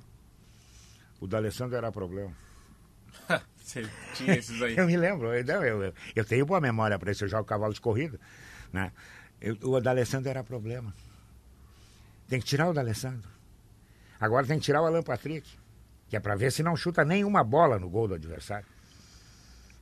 O 1.20 1.28
D'Alessandro 1.28 1.76
era 1.76 1.92
problema. 1.92 2.32
Você 3.66 3.88
tinha 4.14 4.36
esses 4.36 4.62
aí. 4.62 4.76
Eu 4.78 4.86
me 4.86 4.96
lembro, 4.96 5.34
eu, 5.34 5.44
eu, 5.64 5.84
eu, 5.84 5.94
eu 6.16 6.26
tenho 6.26 6.46
boa 6.46 6.62
memória 6.62 7.00
para 7.00 7.12
isso, 7.12 7.24
eu 7.24 7.28
jogo 7.28 7.44
cavalo 7.46 7.74
de 7.74 7.82
corrida. 7.82 8.20
Né? 8.72 8.92
Eu- 9.42 9.58
o 9.64 9.82
D'Alessandro 9.82 10.30
era 10.30 10.44
problema. 10.44 10.94
Tem 12.28 12.40
que 12.40 12.46
tirar 12.46 12.70
o 12.70 12.74
D'Alessandro. 12.74 13.28
Agora 14.20 14.46
tem 14.46 14.60
que 14.60 14.66
tirar 14.66 14.82
o 14.82 14.86
Alan 14.86 15.02
Patrick, 15.04 15.48
que 16.10 16.16
é 16.16 16.20
para 16.20 16.36
ver 16.36 16.52
se 16.52 16.62
não 16.64 16.76
chuta 16.76 17.04
nenhuma 17.04 17.44
bola 17.44 17.78
no 17.80 17.90
gol 17.90 18.08
do 18.08 18.14
adversário. 18.14 18.66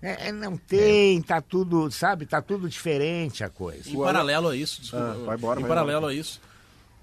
É, 0.02 0.28
é, 0.28 0.32
não 0.32 0.58
tem, 0.58 1.22
tá 1.22 1.40
tudo, 1.42 1.90
sabe, 1.92 2.26
tá 2.26 2.42
tudo 2.42 2.68
diferente 2.68 3.44
a 3.44 3.50
coisa. 3.50 3.90
Em 3.90 3.96
paralelo 3.98 4.50
a 4.50 4.56
isso, 4.56 4.82
desculpa, 4.82 5.06
Ah, 5.12 5.26
vai 5.26 5.38
embora, 5.38 5.60
em 5.60 5.64
vai 5.64 5.70
paralelo 5.70 6.00
embora. 6.00 6.14
a 6.14 6.16
isso, 6.16 6.42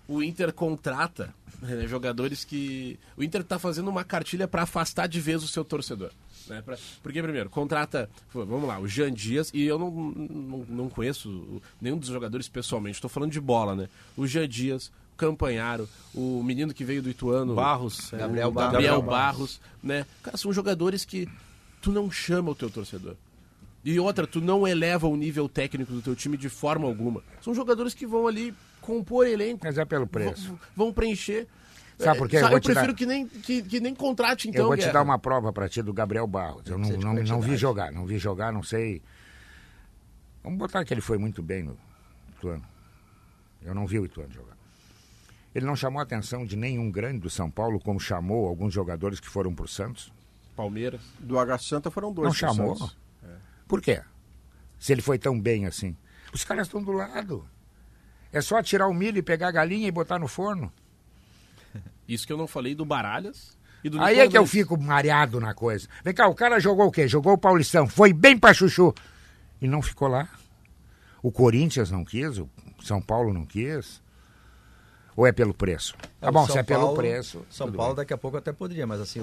o 0.07 0.23
Inter 0.23 0.53
contrata 0.53 1.33
né, 1.63 1.87
jogadores 1.87 2.45
que. 2.45 2.99
O 3.17 3.23
Inter 3.23 3.41
está 3.43 3.59
fazendo 3.59 3.89
uma 3.89 4.05
cartilha 4.05 4.47
para 4.49 4.63
afastar 4.63 5.07
de 5.07 5.19
vez 5.21 5.43
o 5.43 5.49
seu 5.49 5.65
torcedor. 5.65 6.11
Né? 6.51 6.63
Pra- 6.63 6.77
Porque, 7.03 7.23
primeiro, 7.23 7.49
contrata. 7.49 8.11
Vamos 8.33 8.65
lá, 8.69 8.79
o 8.79 8.87
Jean 8.89 9.13
Dias, 9.13 9.51
e 9.55 9.65
eu 9.65 9.79
não, 9.79 9.91
não, 9.91 10.67
não 10.69 10.89
conheço 10.89 11.61
nenhum 11.81 11.97
dos 11.97 12.09
jogadores 12.09 12.49
pessoalmente, 12.49 12.97
estou 12.97 13.09
falando 13.09 13.31
de 13.33 13.41
bola, 13.41 13.75
né? 13.75 13.89
O 14.17 14.27
Jean 14.27 14.49
Dias, 14.49 14.89
o 15.15 15.17
Campanharo, 15.17 15.89
o 16.15 16.43
menino 16.43 16.75
que 16.75 16.85
veio 16.85 17.03
do 17.03 17.09
Ituano. 17.09 17.55
Barros, 17.55 18.13
o 18.13 18.17
Gabriel 18.17 18.51
Barros. 18.51 18.73
Gabriel 18.73 18.93
Gabriel 18.97 19.03
Barros, 19.03 19.61
né? 19.83 20.07
Cara, 20.23 20.37
são 20.37 20.53
jogadores 20.53 21.05
que 21.05 21.29
tu 21.81 21.93
não 21.93 22.11
chama 22.11 22.51
o 22.51 22.55
teu 22.55 22.69
torcedor. 22.69 23.15
E 23.83 23.99
outra, 23.99 24.27
tu 24.27 24.43
não 24.43 24.69
eleva 24.69 25.09
o 25.09 25.17
nível 25.17 25.49
técnico 25.49 25.91
do 25.93 26.03
teu 26.03 26.15
time 26.15 26.37
de 26.37 26.51
forma 26.51 26.87
alguma. 26.87 27.23
São 27.41 27.55
jogadores 27.55 27.95
que 27.95 28.07
vão 28.07 28.27
ali 28.27 28.55
compor 28.83 29.27
elenco. 29.27 29.61
Mas 29.65 29.79
é 29.79 29.85
pelo 29.87 30.07
preço. 30.07 30.49
Vão, 30.49 30.59
vão 30.77 30.93
preencher. 30.93 31.47
Sabe 32.05 32.19
por 32.19 32.29
quê? 32.29 32.37
É, 32.37 32.41
Eu 32.41 32.45
Eu, 32.45 32.51
vou 32.51 32.61
te 32.61 32.65
prefiro 32.65 32.87
dar- 32.93 32.95
que, 32.95 33.07
nem, 33.07 33.27
que, 33.29 33.63
que 33.63 33.81
nem 33.81 33.95
contrate, 33.95 34.49
então. 34.49 34.63
eu 34.63 34.67
vou 34.69 34.77
te 34.77 34.81
Guerra. 34.81 34.93
dar 34.93 35.03
uma 35.03 35.19
prova 35.19 35.53
para 35.53 35.69
ti 35.69 35.83
do 35.83 35.93
Gabriel 35.93 36.27
Barros. 36.27 36.67
Eu 36.67 36.79
não, 36.79 36.89
não, 36.91 37.15
não 37.15 37.41
vi 37.41 37.57
jogar, 37.57 37.93
não 37.93 38.07
vi 38.07 38.19
jogar, 38.19 38.53
não 38.53 38.63
sei. 38.63 39.03
Vamos 40.43 40.59
botar 40.59 40.85
que 40.85 40.95
ele 40.95 41.01
foi 41.01 41.19
muito 41.19 41.43
bem 41.43 41.63
no 41.63 41.77
Ituano. 42.37 42.65
Eu 43.63 43.75
não 43.75 43.87
vi 43.87 43.99
o 43.99 44.05
Ituano 44.07 44.33
jogar. 44.33 44.57
Ele 45.55 45.67
não 45.67 45.75
chamou 45.77 46.01
a 46.01 46.03
atenção 46.05 46.47
de 46.47 46.57
nenhum 46.57 46.91
grande 46.91 47.19
do 47.19 47.29
São 47.29 47.51
Paulo, 47.51 47.79
como 47.81 47.99
chamou 48.01 48.47
alguns 48.49 48.73
jogadores 48.73 49.19
que 49.21 49.29
foram 49.29 49.55
para 49.55 49.65
o 49.65 49.69
Santos. 49.69 50.13
Palmeiras. 50.57 51.01
Do 51.19 51.39
H 51.39 51.59
Santa 51.59 51.91
foram 51.91 52.13
dois. 52.13 52.27
não 52.29 52.33
chamou. 52.35 52.77
Santos. 52.77 52.97
Por 53.67 53.81
quê? 53.83 54.01
Se 54.79 54.93
ele 54.93 55.03
foi 55.03 55.19
tão 55.19 55.39
bem 55.41 55.67
assim. 55.67 55.97
Os 56.33 56.45
caras 56.45 56.67
estão 56.69 56.83
do 56.83 56.93
lado. 56.93 57.47
É 58.33 58.41
só 58.41 58.63
tirar 58.63 58.87
o 58.87 58.95
milho 58.95 59.19
e 59.19 59.23
pegar 59.23 59.49
a 59.49 59.53
galinha 59.53 59.89
e 59.89 59.91
botar 59.91 60.19
no 60.19 60.29
forno. 60.29 60.73
Isso 62.15 62.27
que 62.27 62.33
eu 62.33 62.37
não 62.37 62.47
falei 62.47 62.75
do 62.75 62.85
Baralhas 62.85 63.57
e 63.85 63.89
do 63.89 64.01
Aí 64.01 64.19
é 64.19 64.29
que 64.29 64.37
eu 64.37 64.47
fico 64.47 64.77
mareado 64.81 65.39
na 65.41 65.55
coisa. 65.55 65.89
Vem 66.05 66.13
cá, 66.15 66.27
o 66.29 66.35
cara 66.35 66.59
jogou 66.61 66.87
o 66.87 66.91
quê? 66.93 67.07
Jogou 67.09 67.33
o 67.35 67.39
Paulistão, 67.39 67.87
foi 67.87 68.13
bem 68.13 68.37
pra 68.39 68.53
chuchu. 68.53 68.93
E 69.63 69.69
não 69.69 69.81
ficou 69.83 70.09
lá. 70.09 70.29
O 71.23 71.31
Corinthians 71.31 71.91
não 71.91 72.05
quis, 72.05 72.39
o 72.39 72.49
São 72.83 73.01
Paulo 73.01 73.33
não 73.33 73.45
quis. 73.45 74.03
Ou 75.17 75.27
é 75.27 75.33
pelo 75.33 75.53
preço? 75.53 75.95
Tá 76.21 76.29
É, 76.29 76.31
bom, 76.31 76.47
São 76.47 76.55
se 76.55 76.59
é 76.61 76.63
pelo 76.63 76.81
Paulo- 76.85 76.97
preço. 76.97 77.45
São 77.51 77.71
Paulo 77.71 77.95
bem. 77.95 78.03
daqui 78.03 78.15
a 78.15 78.19
pouco 78.19 78.37
até 78.39 78.53
poderia, 78.53 78.87
mas 78.87 79.01
assim, 79.01 79.21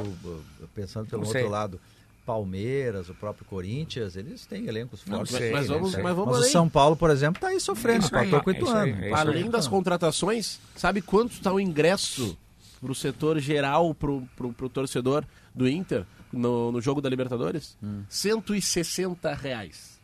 pensando 0.76 1.08
pelo 1.08 1.22
Não 1.24 1.28
outro 1.28 1.42
sei. 1.42 1.50
lado, 1.50 1.80
Palmeiras, 2.26 3.10
o 3.10 3.16
próprio 3.16 3.46
Corinthians, 3.46 4.16
eles 4.16 4.46
têm 4.46 4.68
elencos 4.68 5.04
Não 5.08 5.20
fortes. 5.20 5.36
sei, 5.36 5.52
mas 5.52 5.70
não 5.70 5.76
vamos, 5.78 5.92
sei. 5.94 6.04
mas 6.04 6.16
vamos 6.16 6.38
Mas 6.40 6.48
o. 6.48 6.52
São 6.52 6.70
Paulo, 6.70 6.96
por 6.96 7.10
exemplo, 7.10 7.38
está 7.38 7.48
aí 7.48 7.60
sofrendo, 7.60 8.06
empatou 8.06 8.42
com 8.44 8.50
o 8.50 8.54
é 8.54 8.58
Ituano. 8.58 9.06
é. 9.06 9.12
Além 9.14 9.50
das 9.50 9.68
contratações, 9.68 10.60
sabe 10.76 11.02
quanto 11.02 11.32
está 11.32 11.52
o 11.54 11.60
ingresso 11.60 12.38
pro 12.80 12.94
setor 12.96 13.40
geral, 13.40 13.94
pro, 13.94 14.28
pro, 14.36 14.54
pro 14.54 14.70
torcedor 14.70 15.24
do 15.54 15.68
Inter 15.68 16.06
no, 16.32 16.72
no 16.72 16.82
jogo 16.82 17.02
da 17.02 17.10
Libertadores? 17.10 17.78
Hum. 17.82 18.04
160 18.10 19.34
reais. 19.34 20.00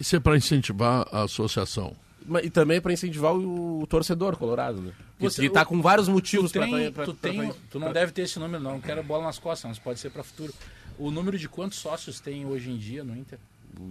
Isso 0.00 0.14
é 0.16 0.20
para 0.20 0.36
incentivar 0.36 1.06
a 1.12 1.22
associação. 1.22 1.94
Mas- 2.26 2.44
E 2.44 2.50
também 2.50 2.80
para 2.80 2.92
incentivar 2.92 3.32
o, 3.34 3.82
o 3.82 3.86
torcedor 3.86 4.36
colorado, 4.36 4.80
né? 4.80 4.92
Você- 5.18 5.42
que 5.42 5.50
tá 5.50 5.64
com 5.64 5.80
vários 5.82 6.08
motivos 6.08 6.52
Tu, 6.52 6.58
para 6.92 7.04
tu, 7.04 7.14
tem, 7.14 7.52
tu 7.70 7.78
não 7.80 7.92
deve 7.92 8.12
ter 8.12 8.22
esse 8.22 8.38
número, 8.38 8.62
não. 8.62 8.72
Não 8.72 8.80
quero 8.80 9.02
bola 9.02 9.24
nas 9.24 9.38
costas, 9.38 9.68
mas 9.68 9.78
pode 9.78 9.98
ser 9.98 10.10
para 10.10 10.22
futuro. 10.22 10.52
O 10.98 11.10
número 11.10 11.38
de 11.38 11.48
quantos 11.48 11.78
sócios 11.78 12.20
tem 12.20 12.46
hoje 12.46 12.70
em 12.70 12.76
dia 12.76 13.02
no 13.02 13.16
Inter? 13.16 13.38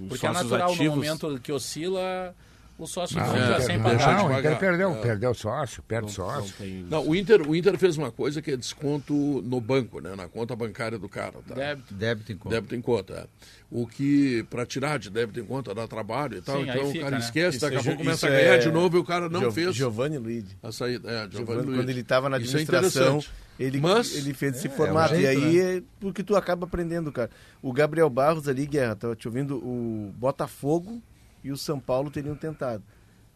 Porque 0.09 0.25
é 0.25 0.31
natural, 0.31 0.71
ativos. 0.73 0.85
no 0.85 0.95
momento 0.95 1.39
que 1.41 1.51
oscila, 1.51 2.35
o 2.77 2.85
sócio 2.87 3.17
Não, 3.17 3.25
fica 3.25 3.61
sem 3.61 3.79
pagar. 3.81 4.17
não, 4.17 4.27
o 4.27 4.39
Inter 4.39 4.59
perdeu, 4.59 4.91
É. 4.91 5.01
perdeu 5.01 5.33
sócio, 5.33 5.81
perde 5.83 6.07
Não 6.07 6.13
sócio. 6.13 6.53
tem- 6.57 6.85
Não, 6.89 7.07
o 7.07 7.15
Inter, 7.15 7.41
o 7.49 7.55
Inter 7.55 7.77
fez 7.77 7.97
uma 7.97 8.11
coisa 8.11 8.41
que 8.41 8.51
é 8.51 8.57
desconto 8.57 9.13
no 9.13 9.59
banco, 9.59 9.99
né? 9.99 10.15
Na 10.15 10.27
conta 10.27 10.55
bancária 10.55 10.97
do 10.99 11.09
cara. 11.09 11.33
Tá? 11.47 11.55
Débito. 11.55 11.93
Débito 11.93 12.31
em 12.31 12.37
conta. 12.37 12.55
Débito 12.55 12.75
em 12.75 12.81
conta. 12.81 13.13
é. 13.13 13.25
O 13.69 13.85
que, 13.85 14.43
para 14.49 14.65
tirar 14.65 14.97
de 14.97 15.09
débito 15.09 15.39
em 15.39 15.43
conta, 15.45 15.75
dá 15.75 15.85
trabalho 15.87 16.37
e 16.37 16.41
tal. 16.41 16.57
Sim, 16.63 16.69
então 16.69 16.83
o 16.83 16.91
fica, 16.91 17.03
cara 17.03 17.17
né? 17.17 17.23
esquece, 17.23 17.57
Isso 17.57 17.65
daqui 17.65 17.75
a 17.75 17.79
é 17.79 17.83
pouco 17.83 17.97
começa 17.97 18.27
a 18.27 18.29
ganhar 18.29 18.53
é 18.53 18.57
de 18.59 18.71
novo 18.71 18.95
e 18.95 18.99
o 18.99 19.03
cara 19.03 19.27
não 19.27 19.41
Gio- 19.41 19.51
fez 19.51 19.75
Giovanni 19.75 20.17
Luigi. 20.17 20.55
a 20.63 20.71
saída. 20.71 21.09
É, 21.09 21.13
Giovanni 21.23 21.31
Giovanni, 21.37 21.61
Luiz. 21.65 21.77
quando 21.79 21.89
ele 21.89 21.99
estava 21.99 22.29
na 22.29 22.37
é 22.37 22.39
administração, 22.39 23.21
ele, 23.59 23.81
Mas- 23.81 24.15
ele 24.15 24.33
fez 24.33 24.55
esse 24.55 24.67
É, 24.67 24.69
formato. 24.69 25.15
é 25.15 25.17
um 25.17 25.19
e 25.19 25.23
jeito, 25.23 25.43
aí 25.45 25.59
é 25.59 25.83
porque 25.99 26.23
tu 26.23 26.35
acaba 26.37 26.65
aprendendo, 26.65 27.11
cara. 27.11 27.29
O 27.61 27.73
Gabriel 27.73 28.09
Barros 28.09 28.47
ali, 28.47 28.65
Guerra, 28.65 28.95
tava 28.95 29.15
te 29.17 29.27
ouvindo, 29.27 29.57
o 29.57 30.13
Botafogo 30.17 31.01
e 31.47 31.51
o 31.51 31.57
São 31.57 31.79
Paulo 31.79 32.09
teriam 32.11 32.35
tentado. 32.35 32.83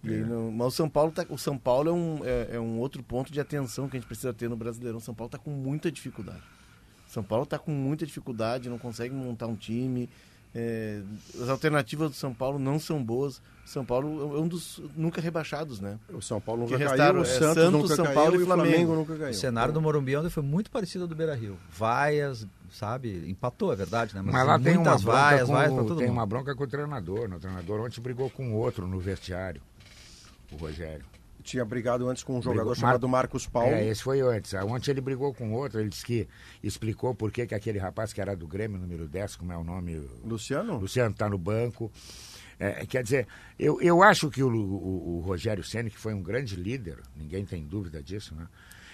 E 0.04 0.10
aí 0.10 0.22
não- 0.26 0.52
mas 0.52 0.68
o 0.68 0.72
São 0.72 0.90
Paulo 0.90 1.12
tá, 1.12 1.26
o 1.30 1.38
São 1.38 1.58
Paulo 1.58 1.90
é 1.90 1.94
um, 1.94 2.20
é, 2.26 2.56
é 2.56 2.60
um 2.60 2.80
outro 2.80 3.04
ponto 3.04 3.32
de 3.32 3.40
atenção 3.40 3.88
que 3.88 3.98
a 3.98 4.00
gente 4.00 4.08
precisa 4.08 4.34
ter 4.34 4.50
no 4.50 4.56
Brasileirão. 4.56 4.98
O 4.98 5.02
São 5.02 5.14
Paulo 5.14 5.28
está 5.28 5.38
com 5.38 5.52
muita 5.52 5.92
dificuldade. 5.92 6.42
São 7.08 7.22
Paulo 7.24 7.44
está 7.44 7.60
com 7.60 7.72
muita 7.72 8.06
dificuldade, 8.06 8.70
não 8.70 8.80
consegue 8.80 9.14
montar 9.14 9.48
um 9.48 9.56
time. 9.56 10.10
é, 10.54 11.02
as 11.42 11.48
alternativas 11.48 12.10
do 12.10 12.16
São 12.18 12.34
Paulo 12.34 12.60
não 12.60 12.78
são 12.78 13.02
boas. 13.02 13.42
São 13.66 13.86
Paulo 13.86 14.36
é 14.36 14.40
um 14.42 14.48
dos 14.50 14.82
nunca 14.98 15.22
rebaixados, 15.22 15.80
né? 15.80 15.98
O 16.12 16.22
São 16.22 16.42
Paulo 16.42 16.64
nunca 16.64 16.76
restaram, 16.76 16.98
caiu, 16.98 17.16
o 17.22 17.22
é, 17.22 17.26
Santos, 17.26 17.64
Santos, 17.64 17.72
nunca 17.82 17.96
São 17.96 18.04
caiu 18.06 18.16
Paulo 18.16 18.36
e 18.36 18.40
e 18.40 18.42
o 18.42 18.46
Flamengo, 18.46 18.70
Flamengo 18.70 18.96
nunca 18.96 19.16
caiu. 19.18 19.32
O 19.32 19.34
cenário 19.34 19.74
do 19.74 19.82
Morumbi 19.82 20.18
ontem 20.18 20.30
foi 20.30 20.44
muito 20.44 20.70
parecido 20.70 21.06
ao 21.06 21.08
do 21.08 21.16
Beira 21.16 21.34
Rio. 21.36 21.58
Vaias, 21.70 22.46
sabe? 22.72 23.30
Empatou, 23.30 23.72
é 23.74 23.76
verdade, 23.76 24.16
né? 24.16 24.22
Mas 24.24 24.34
lá 24.48 24.58
tem 24.60 24.74
uma, 24.78 24.84
muitas 24.84 25.04
bronca 25.04 25.20
vaias, 25.20 25.48
com, 25.48 25.54
vaias 25.54 25.74
todo 25.74 25.96
tem 25.98 26.08
mundo. 26.08 26.18
uma 26.18 26.26
bronca 26.26 26.56
com 26.56 26.64
o 26.64 26.68
treinador. 26.68 27.28
né? 27.30 27.36
O 27.36 27.40
treinador 27.40 27.82
ontem 27.82 28.02
brigou 28.02 28.30
com 28.30 28.54
outro 28.54 28.88
no 28.88 29.00
vestiário, 29.00 29.62
o 30.52 30.56
Rogério. 30.56 31.06
Tinha 31.44 31.66
brigado 31.66 32.08
antes 32.08 32.22
com 32.24 32.38
um 32.38 32.42
jogador 32.42 32.70
Brigou- 32.70 32.76
chamado 32.76 33.10
Marcos 33.10 33.48
Paulo. 33.48 33.70
É, 33.74 33.88
esse 33.88 34.04
foi 34.04 34.22
antes. 34.22 34.54
Ah, 34.54 34.64
Ontem 34.64 34.92
ele 34.92 35.02
brigou 35.02 35.34
com 35.34 35.52
outro, 35.54 35.80
ele 35.80 35.90
disse 35.90 36.06
que 36.06 36.28
explicou 36.62 37.16
por 37.16 37.32
que 37.32 37.48
que 37.48 37.56
aquele 37.56 37.80
rapaz 37.80 38.14
que 38.14 38.22
era 38.22 38.36
do 38.36 38.46
Grêmio, 38.48 38.78
número 38.80 39.08
10, 39.08 39.38
como 39.38 39.52
é 39.52 39.58
o 39.58 39.64
nome, 39.64 40.08
Luciano? 40.24 40.78
Luciano 40.78 41.10
está 41.12 41.28
no 41.28 41.40
banco. 41.40 41.92
É, 42.60 42.86
quer 42.86 43.02
dizer, 43.02 43.28
eu, 43.58 43.82
eu 43.82 44.04
acho 44.04 44.30
que 44.30 44.44
o, 44.44 44.50
o- 44.54 45.18
o 45.18 45.20
Rogério 45.22 45.64
Ceni 45.64 45.90
que 45.90 45.98
foi 45.98 46.14
um 46.14 46.22
grande 46.22 46.56
líder, 46.56 47.00
ninguém 47.18 47.44
tem 47.44 47.66
dúvida 47.66 48.04
disso, 48.04 48.36
né? 48.36 48.46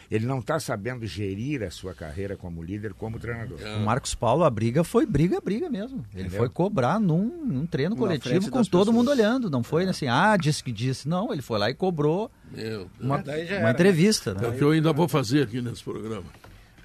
Ele 0.09 0.25
não 0.25 0.39
está 0.39 0.57
sabendo 0.59 1.05
gerir 1.05 1.63
a 1.63 1.69
sua 1.69 1.93
carreira 1.93 2.37
como 2.37 2.63
líder, 2.63 2.93
como 2.93 3.19
treinador. 3.19 3.57
O 3.77 3.79
Marcos 3.85 4.15
Paulo, 4.15 4.43
a 4.45 4.49
briga 4.49 4.83
foi 4.83 5.05
briga, 5.05 5.41
briga 5.41 5.69
mesmo. 5.69 6.05
Ele 6.13 6.21
Entendeu? 6.23 6.39
foi 6.39 6.49
cobrar 6.49 6.97
num, 6.99 7.45
num 7.45 7.65
treino 7.65 7.93
Na 7.95 7.99
coletivo 8.01 8.49
com 8.49 8.61
todo 8.63 8.79
pessoas. 8.79 8.87
mundo 8.95 9.11
olhando. 9.11 9.49
Não 9.49 9.63
foi 9.63 9.83
assim, 9.85 10.07
ah, 10.07 10.37
disse 10.37 10.63
que 10.63 10.71
disse. 10.71 11.09
Não, 11.09 11.33
ele 11.33 11.41
foi 11.41 11.59
lá 11.59 11.69
e 11.69 11.73
cobrou 11.73 12.31
Meu 12.51 12.89
uma, 12.99 13.17
uma 13.17 13.31
era, 13.33 13.69
entrevista. 13.71 14.31
É 14.37 14.41
Né? 14.41 14.47
o 14.47 14.53
que 14.53 14.63
eu 14.63 14.71
ainda 14.71 14.93
vou 14.93 15.07
fazer 15.09 15.43
aqui 15.43 15.61
nesse 15.61 15.83
programa. 15.83 16.23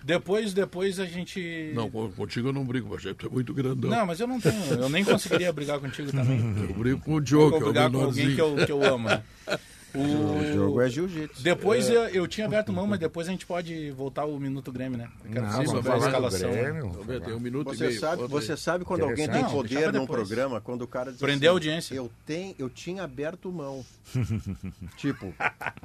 Depois, 0.05 0.53
depois 0.53 0.99
a 0.99 1.07
gente. 1.07 1.70
Não, 1.77 1.89
contigo 1.89 2.49
eu 2.49 2.53
não 2.53 2.64
brigo, 2.64 2.89
Rogério, 2.89 3.14
tu 3.16 3.29
é 3.29 3.31
muito 3.31 3.55
grandão. 3.55 3.89
Não, 3.89 4.05
mas 4.05 4.18
eu 4.18 4.27
não 4.27 4.41
tenho. 4.41 4.61
Eu 4.75 4.89
nem 4.89 5.05
conseguiria 5.05 5.53
brigar 5.53 5.79
contigo 5.79 6.11
também. 6.11 6.41
Eu 6.68 6.75
brigo 6.75 6.99
com 7.01 7.11
o 7.12 7.14
Vou 7.14 7.20
Diogo, 7.20 7.51
que 7.59 7.62
é 7.62 7.66
o 7.66 7.70
brigar 7.73 7.91
com 7.93 8.03
alguém 8.03 8.35
que 8.35 8.41
eu, 8.41 8.57
que 8.66 8.73
eu 8.73 8.83
amo, 8.83 9.09
né? 9.09 9.23
O 9.95 10.55
jogo 10.55 10.80
é 10.80 10.88
jiu-jitsu. 10.88 11.43
Depois 11.43 11.88
eu, 11.90 12.03
eu 12.09 12.26
tinha 12.26 12.47
aberto 12.47 12.72
mão, 12.72 12.86
mas 12.86 12.99
depois 12.99 13.28
a 13.28 13.30
gente 13.30 13.45
pode 13.45 13.90
voltar 13.90 14.24
o 14.24 14.38
Minuto 14.38 14.72
Grêmio, 14.72 14.97
né? 14.97 15.09
Eu 15.24 15.30
quero 15.32 15.47
Não, 15.47 15.66
sobre 15.66 15.90
a 15.93 15.97
escalação. 15.99 16.51
né? 16.51 16.62
Grêmio. 16.62 17.36
Um 17.36 17.40
minuto 17.40 17.72
e 17.74 17.76
Você 17.76 17.88
meio. 17.88 18.01
sabe, 18.01 18.26
você 18.26 18.57
sabe 18.57 18.84
quando 18.84 19.03
alguém 19.05 19.28
tem. 19.28 19.43
Não, 19.43 19.51
poder 19.51 19.93
num 19.93 20.07
programa, 20.07 20.61
quando 20.61 20.82
o 20.82 20.86
cara 20.86 21.11
diz 21.11 21.20
Prender 21.20 21.49
a 21.49 21.53
assim, 21.53 21.57
audiência. 21.57 21.95
Eu, 21.95 22.11
tenho, 22.24 22.55
eu 22.59 22.70
tinha 22.70 23.03
aberto 23.03 23.51
mão. 23.53 23.84
tipo, 24.97 25.32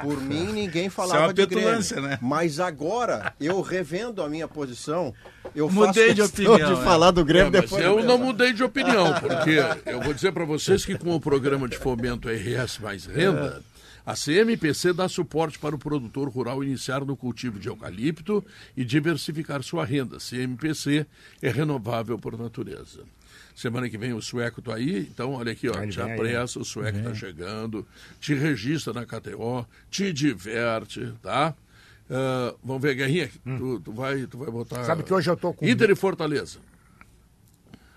por 0.02 0.20
mim 0.22 0.52
ninguém 0.54 0.88
Isso 0.88 1.02
é 1.02 1.08
falava 1.08 1.28
uma 1.28 1.34
de 1.34 1.46
Grêmio. 1.46 2.02
né? 2.02 2.20
Mas 2.22 2.60
agora, 2.60 3.34
eu 3.40 3.62
revendo 3.62 4.22
a 4.22 4.30
minha 4.30 4.48
posição, 4.48 5.14
eu 5.56 5.70
Mudei 5.70 6.04
faço 6.10 6.16
de 6.16 6.22
opinião, 6.22 6.74
de 6.76 6.80
é. 6.82 6.84
falar 6.84 7.12
do 7.12 7.22
É, 7.22 7.24
Grêmio 7.24 7.52
mas 7.52 7.62
depois. 7.62 7.84
eu 7.84 8.04
não 8.04 8.18
mudei 8.18 8.54
de 8.54 8.64
opinião, 8.64 9.14
porque 9.20 9.58
eu 9.86 10.02
vou 10.02 10.14
dizer 10.14 10.32
para 10.32 10.46
vocês 10.46 10.86
que 10.86 10.98
com 10.98 11.14
o 11.16 11.20
programa 11.20 11.68
de 11.68 11.78
fomento 11.78 12.28
RS 12.30 12.80
Mais 12.80 13.06
Renda, 13.06 13.62
a 14.08 14.16
CMPC 14.16 14.94
dá 14.94 15.10
suporte 15.10 15.60
para 15.60 15.76
o 15.76 15.78
produtor 15.78 16.30
rural 16.30 16.64
iniciar 16.64 17.04
no 17.04 17.18
cultivo 17.18 17.60
de 17.60 17.68
eucalipto 17.68 18.42
e 18.76 18.86
diversificar 18.86 19.62
sua 19.62 19.84
renda. 19.84 20.18
CMPC 20.18 21.06
é 21.42 21.50
renovável 21.50 22.18
por 22.18 22.38
natureza. 22.38 23.04
Semana 23.54 23.90
que 23.90 23.98
vem 23.98 24.14
o 24.14 24.22
sueco 24.22 24.62
tá 24.62 24.76
aí, 24.76 25.00
então 25.12 25.34
olha 25.34 25.52
aqui, 25.52 25.68
ó, 25.68 25.74
te 25.86 26.00
apressa, 26.00 26.58
o 26.58 26.64
sueco 26.64 27.00
tá 27.04 27.14
chegando, 27.14 27.86
te 28.18 28.34
registra 28.34 28.94
na 28.94 29.06
KTO, 29.06 29.68
te 29.92 30.14
diverte, 30.14 31.12
tá? 31.22 31.54
Ah, 32.10 32.56
vamos 32.64 32.82
ver, 32.82 32.96
Guerrinha, 32.96 33.30
tu, 33.58 33.82
tu 33.82 33.92
vai, 33.92 34.26
tu 34.26 34.38
vai 34.38 34.50
botar... 34.50 34.80
Hum. 34.82 34.86
Sabe 34.86 35.04
que 35.04 35.14
hoje 35.14 35.30
eu 35.30 35.36
tô 35.36 35.54
com- 35.54 35.68
Inter 35.68 35.90
e 35.90 35.96
Fortaleza. 35.96 36.60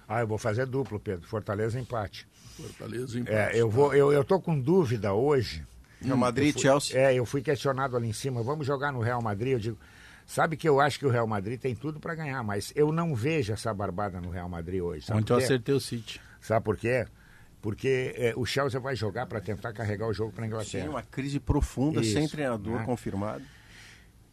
Ah, 0.09 0.23
eu 0.23 0.27
vou 0.27 0.39
fazer 0.39 0.67
duplo, 0.67 0.99
Pedro. 0.99 1.29
Fortaleza 1.29 1.79
empate. 1.79 2.27
Fortaleza 2.57 3.17
empate. 3.17 3.37
É, 3.37 3.53
eu, 3.55 3.71
vou, 3.71 3.95
eu, 3.95 4.13
eu 4.13 4.25
tô 4.25 4.41
com 4.41 4.59
dúvida 4.59 5.13
hoje. 5.13 5.63
Real 6.03 6.17
Madrid, 6.17 6.59
Chelsea. 6.59 6.99
É, 6.99 7.15
eu 7.15 7.27
fui 7.27 7.43
questionado 7.43 7.97
ali 7.97 8.09
em 8.09 8.13
cima, 8.13 8.43
vamos 8.43 8.67
jogar 8.67 8.93
no 8.93 9.01
Real 9.01 9.21
Madrid? 9.23 9.53
Eu 9.53 9.59
digo, 9.59 9.79
sabe 10.27 10.57
que 10.57 10.69
eu 10.69 10.81
acho 10.81 10.99
que 10.99 11.07
o 11.07 11.11
Real 11.11 11.27
Madrid 11.27 11.61
tem 11.61 11.75
tudo 11.75 12.01
para 12.01 12.15
ganhar, 12.15 12.43
mas 12.43 12.73
eu 12.75 12.93
não 12.93 13.15
vejo 13.15 13.53
essa 13.53 13.73
barbada 13.75 14.21
no 14.21 14.31
Real 14.31 14.49
Madrid 14.49 14.81
hoje. 14.81 15.07
Sabe 15.07 15.21
Ontem 15.21 15.33
eu 15.33 15.37
acertei 15.39 15.75
o 15.75 15.81
City. 15.81 16.21
Sabe 16.41 16.65
por 16.65 16.77
quê? 16.77 17.07
Porque 17.61 18.15
é, 18.17 18.33
o 18.37 18.47
Chelsea 18.47 18.81
vai 18.81 18.97
jogar 18.97 19.27
para 19.27 19.41
tentar 19.41 19.73
carregar 19.73 20.07
o 20.07 20.15
jogo 20.15 20.33
para 20.33 20.45
Sim, 20.45 20.49
Inglaterra. 20.49 20.91
uma 20.91 21.03
crise 21.03 21.39
profunda, 21.39 22.01
Isso, 22.01 22.15
sem 22.15 22.27
treinador 22.27 22.79
né? 22.79 22.85
confirmado. 22.87 23.43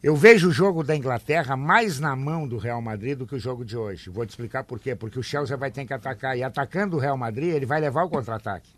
Eu 0.00 0.14
vejo 0.14 0.48
o 0.48 0.52
jogo 0.52 0.84
da 0.84 0.94
Inglaterra 0.94 1.56
mais 1.56 1.98
na 1.98 2.14
mão 2.14 2.46
do 2.46 2.56
Real 2.56 2.80
Madrid 2.80 3.18
do 3.18 3.26
que 3.26 3.34
o 3.34 3.38
jogo 3.38 3.64
de 3.64 3.76
hoje. 3.76 4.08
Vou 4.08 4.24
te 4.24 4.30
explicar 4.30 4.62
por 4.62 4.78
quê. 4.78 4.94
Porque 4.94 5.18
o 5.18 5.22
Chelsea 5.24 5.56
vai 5.56 5.72
ter 5.72 5.84
que 5.84 5.92
atacar. 5.92 6.38
E 6.38 6.42
atacando 6.44 6.96
o 6.96 7.00
Real 7.00 7.16
Madrid, 7.16 7.52
ele 7.52 7.66
vai 7.66 7.80
levar 7.80 8.04
o 8.04 8.08
contra-ataque. 8.08 8.70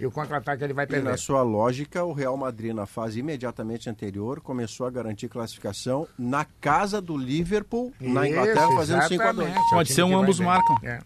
E 0.00 0.06
o 0.06 0.10
contra-ataque 0.10 0.64
ele 0.64 0.72
vai 0.72 0.84
E 0.84 0.88
perder. 0.88 1.10
na 1.10 1.16
sua 1.16 1.42
lógica, 1.42 2.02
o 2.04 2.12
Real 2.12 2.36
Madrid, 2.36 2.74
na 2.74 2.86
fase 2.86 3.20
imediatamente 3.20 3.88
anterior, 3.90 4.40
começou 4.40 4.86
a 4.86 4.90
garantir 4.90 5.28
classificação 5.28 6.08
na 6.18 6.44
casa 6.60 7.00
do 7.00 7.16
Liverpool, 7.16 7.92
na 8.00 8.26
Isso, 8.26 8.32
Inglaterra, 8.32 8.68
fazendo 8.74 9.02
5 9.02 9.22
a 9.22 9.32
2 9.32 9.48
exatamente. 9.48 9.56
É 9.56 9.60
o 9.60 9.70
Pode 9.70 9.86
time 9.88 9.94
ser 9.96 10.02
um 10.02 10.16
ambos 10.18 10.40
marcam. 10.40 10.76
É. 10.82 10.98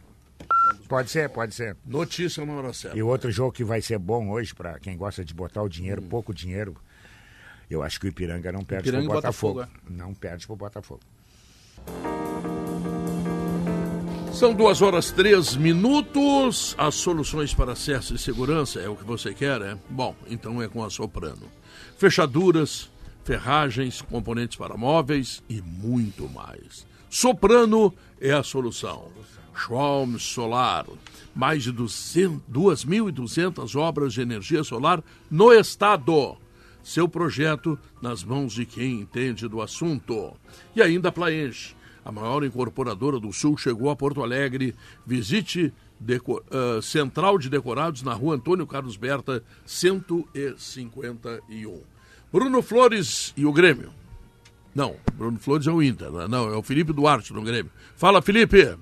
Pode 0.88 1.10
ser, 1.10 1.28
pode 1.28 1.54
ser. 1.54 1.76
Notícia 1.84 2.46
na 2.46 2.52
hora 2.52 2.72
certa. 2.72 2.96
E 2.96 3.02
outro 3.02 3.30
jogo 3.30 3.50
que 3.52 3.64
vai 3.64 3.82
ser 3.82 3.98
bom 3.98 4.30
hoje, 4.30 4.54
para 4.54 4.78
quem 4.78 4.96
gosta 4.96 5.24
de 5.24 5.34
botar 5.34 5.62
o 5.62 5.68
dinheiro, 5.68 6.00
pouco 6.00 6.32
dinheiro, 6.32 6.76
eu 7.68 7.82
acho 7.82 7.98
que 7.98 8.06
o 8.06 8.08
Ipiranga 8.08 8.52
não 8.52 8.62
perde 8.64 8.90
pro 8.92 9.02
e 9.02 9.06
Botafogo. 9.06 9.54
Botafogo, 9.54 9.80
Não 9.90 10.14
perde 10.14 10.46
pro 10.46 10.54
Botafogo. 10.56 11.00
São 14.36 14.52
duas 14.52 14.82
horas 14.82 15.10
três 15.10 15.56
minutos. 15.56 16.74
As 16.76 16.94
soluções 16.96 17.54
para 17.54 17.72
acesso 17.72 18.14
e 18.14 18.18
segurança 18.18 18.78
é 18.78 18.86
o 18.86 18.94
que 18.94 19.02
você 19.02 19.32
quer, 19.32 19.62
é? 19.62 19.78
Bom, 19.88 20.14
então 20.28 20.60
é 20.60 20.68
com 20.68 20.84
a 20.84 20.90
Soprano. 20.90 21.50
Fechaduras, 21.96 22.90
ferragens, 23.24 24.02
componentes 24.02 24.58
para 24.58 24.76
móveis 24.76 25.42
e 25.48 25.62
muito 25.62 26.28
mais. 26.28 26.86
Soprano 27.08 27.94
é 28.20 28.32
a 28.32 28.42
solução. 28.42 29.08
Schwalm 29.54 30.18
Solar. 30.18 30.84
Mais 31.34 31.62
de 31.62 31.72
200 31.72 32.42
2.200 32.52 33.74
obras 33.74 34.12
de 34.12 34.20
energia 34.20 34.62
solar 34.62 35.02
no 35.30 35.50
estado. 35.50 36.36
Seu 36.84 37.08
projeto 37.08 37.78
nas 38.02 38.22
mãos 38.22 38.52
de 38.52 38.66
quem 38.66 39.00
entende 39.00 39.48
do 39.48 39.62
assunto. 39.62 40.34
E 40.74 40.82
ainda 40.82 41.08
a 41.08 41.12
Plaenge, 41.12 41.75
a 42.06 42.12
maior 42.12 42.44
incorporadora 42.44 43.18
do 43.18 43.32
Sul, 43.32 43.58
chegou 43.58 43.90
a 43.90 43.96
Porto 43.96 44.22
Alegre. 44.22 44.76
Visite 45.04 45.74
deco- 45.98 46.40
ah, 46.52 46.80
Central 46.80 47.36
de 47.36 47.50
Decorados 47.50 48.02
na 48.02 48.14
rua 48.14 48.36
Antônio 48.36 48.64
Carlos 48.64 48.96
Berta, 48.96 49.42
151. 49.66 51.80
Bruno 52.32 52.62
Flores 52.62 53.34
e 53.36 53.44
o 53.44 53.52
Grêmio. 53.52 53.90
Não, 54.72 54.94
Bruno 55.14 55.36
Flores 55.40 55.66
é 55.66 55.72
o 55.72 55.82
Inter, 55.82 56.12
né? 56.12 56.28
não, 56.28 56.48
é 56.52 56.56
o 56.56 56.62
Felipe 56.62 56.92
Duarte 56.92 57.32
no 57.32 57.42
Grêmio. 57.42 57.72
Fala, 57.96 58.22
Felipe! 58.22 58.76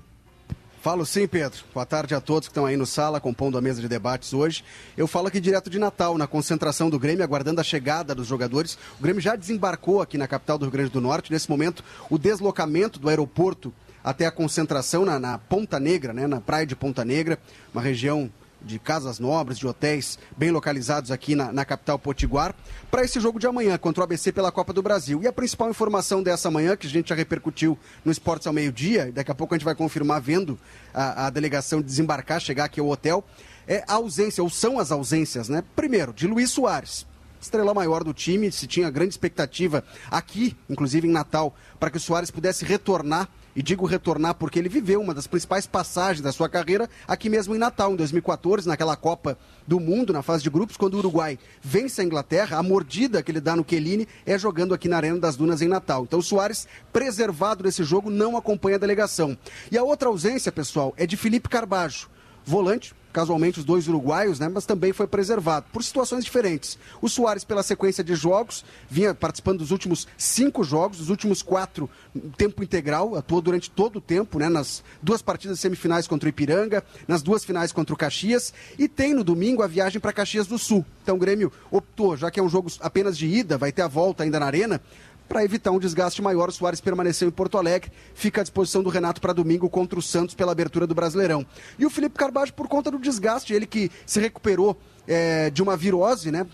Falo 0.85 1.03
sim, 1.03 1.27
Pedro. 1.27 1.63
Boa 1.73 1.83
tarde 1.83 2.13
a 2.13 2.21
todos 2.21 2.47
que 2.47 2.51
estão 2.51 2.63
aí 2.63 2.77
no 2.77 2.85
sala, 2.85 3.19
compondo 3.19 3.57
a 3.57 3.61
mesa 3.61 3.81
de 3.81 3.87
debates 3.87 4.33
hoje. 4.33 4.63
Eu 4.95 5.07
falo 5.07 5.25
aqui 5.25 5.39
direto 5.39 5.67
de 5.67 5.79
Natal, 5.79 6.15
na 6.15 6.27
concentração 6.27 6.91
do 6.91 6.99
Grêmio, 6.99 7.23
aguardando 7.23 7.59
a 7.59 7.63
chegada 7.63 8.13
dos 8.13 8.27
jogadores. 8.27 8.77
O 8.99 9.01
Grêmio 9.01 9.19
já 9.19 9.35
desembarcou 9.35 9.99
aqui 9.99 10.15
na 10.15 10.27
capital 10.27 10.59
do 10.59 10.65
Rio 10.65 10.71
Grande 10.71 10.91
do 10.91 11.01
Norte. 11.01 11.31
Nesse 11.31 11.49
momento, 11.49 11.83
o 12.07 12.19
deslocamento 12.19 12.99
do 12.99 13.09
aeroporto 13.09 13.73
até 14.03 14.27
a 14.27 14.31
concentração 14.31 15.03
na, 15.03 15.19
na 15.19 15.39
Ponta 15.39 15.79
Negra, 15.79 16.13
né, 16.13 16.27
na 16.27 16.39
praia 16.39 16.67
de 16.67 16.75
Ponta 16.75 17.03
Negra, 17.03 17.39
uma 17.73 17.81
região 17.81 18.29
de 18.65 18.79
casas 18.79 19.19
nobres, 19.19 19.57
de 19.57 19.67
hotéis 19.67 20.17
bem 20.35 20.51
localizados 20.51 21.11
aqui 21.11 21.35
na, 21.35 21.51
na 21.51 21.63
capital 21.63 21.99
potiguar, 21.99 22.55
para 22.89 23.03
esse 23.03 23.19
jogo 23.19 23.39
de 23.39 23.47
amanhã 23.47 23.77
contra 23.77 24.01
o 24.01 24.03
ABC 24.03 24.31
pela 24.31 24.51
Copa 24.51 24.73
do 24.73 24.81
Brasil. 24.81 25.21
E 25.21 25.27
a 25.27 25.33
principal 25.33 25.69
informação 25.69 26.23
dessa 26.23 26.49
manhã, 26.49 26.75
que 26.75 26.87
a 26.87 26.89
gente 26.89 27.09
já 27.09 27.15
repercutiu 27.15 27.77
no 28.03 28.11
Esportes 28.11 28.47
ao 28.47 28.53
meio-dia, 28.53 29.11
daqui 29.11 29.31
a 29.31 29.35
pouco 29.35 29.53
a 29.53 29.57
gente 29.57 29.65
vai 29.65 29.75
confirmar 29.75 30.19
vendo 30.19 30.59
a, 30.93 31.27
a 31.27 31.29
delegação 31.29 31.81
desembarcar, 31.81 32.39
chegar 32.39 32.65
aqui 32.65 32.79
ao 32.79 32.89
hotel, 32.89 33.23
é 33.67 33.83
a 33.87 33.93
ausência, 33.93 34.43
ou 34.43 34.49
são 34.49 34.79
as 34.79 34.91
ausências, 34.91 35.47
né? 35.47 35.63
Primeiro, 35.75 36.13
de 36.13 36.27
Luiz 36.27 36.51
Soares 36.51 37.05
estrela 37.45 37.73
maior 37.73 38.03
do 38.03 38.13
time, 38.13 38.51
se 38.51 38.65
tinha 38.65 38.89
grande 38.89 39.11
expectativa 39.11 39.83
aqui, 40.09 40.57
inclusive 40.67 41.07
em 41.07 41.11
Natal, 41.11 41.55
para 41.79 41.91
que 41.91 41.97
o 41.97 41.99
Soares 41.99 42.31
pudesse 42.31 42.65
retornar 42.65 43.29
e 43.55 43.63
digo 43.63 43.85
retornar 43.85 44.35
porque 44.35 44.59
ele 44.59 44.69
viveu 44.69 45.01
uma 45.01 45.13
das 45.13 45.27
principais 45.27 45.65
passagens 45.65 46.21
da 46.21 46.31
sua 46.31 46.49
carreira 46.49 46.89
aqui 47.07 47.29
mesmo 47.29 47.55
em 47.55 47.57
Natal, 47.57 47.93
em 47.93 47.95
2014, 47.95 48.67
naquela 48.67 48.95
Copa 48.95 49.37
do 49.67 49.79
Mundo, 49.79 50.11
na 50.11 50.21
fase 50.21 50.43
de 50.43 50.49
grupos, 50.49 50.77
quando 50.77 50.95
o 50.95 50.97
Uruguai 50.97 51.39
vence 51.61 52.01
a 52.01 52.03
Inglaterra, 52.03 52.57
a 52.57 52.63
mordida 52.63 53.23
que 53.23 53.31
ele 53.31 53.39
dá 53.39 53.55
no 53.55 53.65
Chiellini 53.67 54.07
é 54.25 54.37
jogando 54.37 54.73
aqui 54.73 54.87
na 54.87 54.97
Arena 54.97 55.19
das 55.19 55.35
Dunas 55.35 55.61
em 55.61 55.67
Natal. 55.67 56.03
Então 56.03 56.19
o 56.19 56.23
Soares, 56.23 56.67
preservado 56.91 57.63
nesse 57.63 57.83
jogo, 57.83 58.09
não 58.09 58.35
acompanha 58.35 58.75
a 58.75 58.79
delegação. 58.79 59.37
E 59.71 59.77
a 59.77 59.83
outra 59.83 60.09
ausência, 60.09 60.51
pessoal, 60.51 60.93
é 60.97 61.05
de 61.07 61.15
Felipe 61.15 61.49
Carbajo, 61.49 62.09
volante, 62.45 62.93
casualmente 63.11 63.59
os 63.59 63.65
dois 63.65 63.87
uruguaios, 63.87 64.39
né, 64.39 64.49
mas 64.49 64.65
também 64.65 64.91
foi 64.91 65.07
preservado, 65.07 65.67
por 65.71 65.81
situações 65.81 66.25
diferentes. 66.25 66.77
O 67.01 67.07
Soares, 67.07 67.45
pela 67.45 67.63
sequência 67.63 68.03
de 68.03 68.13
jogos, 68.13 68.65
vinha 68.89 69.15
participando 69.15 69.59
dos 69.59 69.71
últimos 69.71 70.05
cinco 70.17 70.65
jogos, 70.65 70.97
dos 70.97 71.09
últimos 71.09 71.41
quatro, 71.41 71.89
tempo 72.37 72.61
integral, 72.61 73.15
atuou 73.15 73.41
durante 73.41 73.71
todo 73.71 73.97
o 73.97 74.01
tempo, 74.01 74.37
né, 74.37 74.49
nas 74.49 74.83
duas 75.01 75.21
partidas 75.21 75.61
semifinais 75.61 76.07
contra 76.07 76.27
o 76.27 76.29
Ipiranga, 76.29 76.83
nas 77.07 77.23
duas 77.23 77.45
finais 77.45 77.71
contra 77.71 77.93
o 77.93 77.97
Caxias, 77.97 78.53
e 78.77 78.89
tem 78.89 79.13
no 79.13 79.23
domingo 79.23 79.63
a 79.63 79.67
viagem 79.67 80.01
para 80.01 80.11
Caxias 80.11 80.45
do 80.45 80.59
Sul. 80.59 80.85
Então 81.01 81.15
o 81.15 81.19
Grêmio 81.19 81.51
optou, 81.71 82.17
já 82.17 82.29
que 82.29 82.39
é 82.39 82.43
um 82.43 82.49
jogo 82.49 82.69
apenas 82.81 83.17
de 83.17 83.27
ida, 83.27 83.57
vai 83.57 83.71
ter 83.71 83.81
a 83.81 83.87
volta 83.87 84.23
ainda 84.23 84.41
na 84.41 84.45
Arena, 84.45 84.81
para 85.27 85.43
evitar 85.43 85.71
um 85.71 85.79
desgaste 85.79 86.21
maior, 86.21 86.49
o 86.49 86.51
Soares 86.51 86.79
permaneceu 86.79 87.27
em 87.27 87.31
Porto 87.31 87.57
Alegre, 87.57 87.91
fica 88.13 88.41
à 88.41 88.43
disposição 88.43 88.83
do 88.83 88.89
Renato 88.89 89.19
para 89.19 89.33
domingo 89.33 89.69
contra 89.69 89.97
o 89.97 90.01
Santos 90.01 90.35
pela 90.35 90.51
abertura 90.51 90.85
do 90.85 90.95
Brasileirão. 90.95 91.45
E 91.77 91.85
o 91.85 91.89
Felipe 91.89 92.17
Carbajo, 92.17 92.53
por 92.53 92.67
conta 92.67 92.91
do 92.91 92.99
desgaste, 92.99 93.53
ele 93.53 93.65
que 93.65 93.91
se 94.05 94.19
recuperou 94.19 94.77
é, 95.07 95.49
de 95.49 95.61
uma 95.61 95.75
virose, 95.75 96.31
né? 96.31 96.45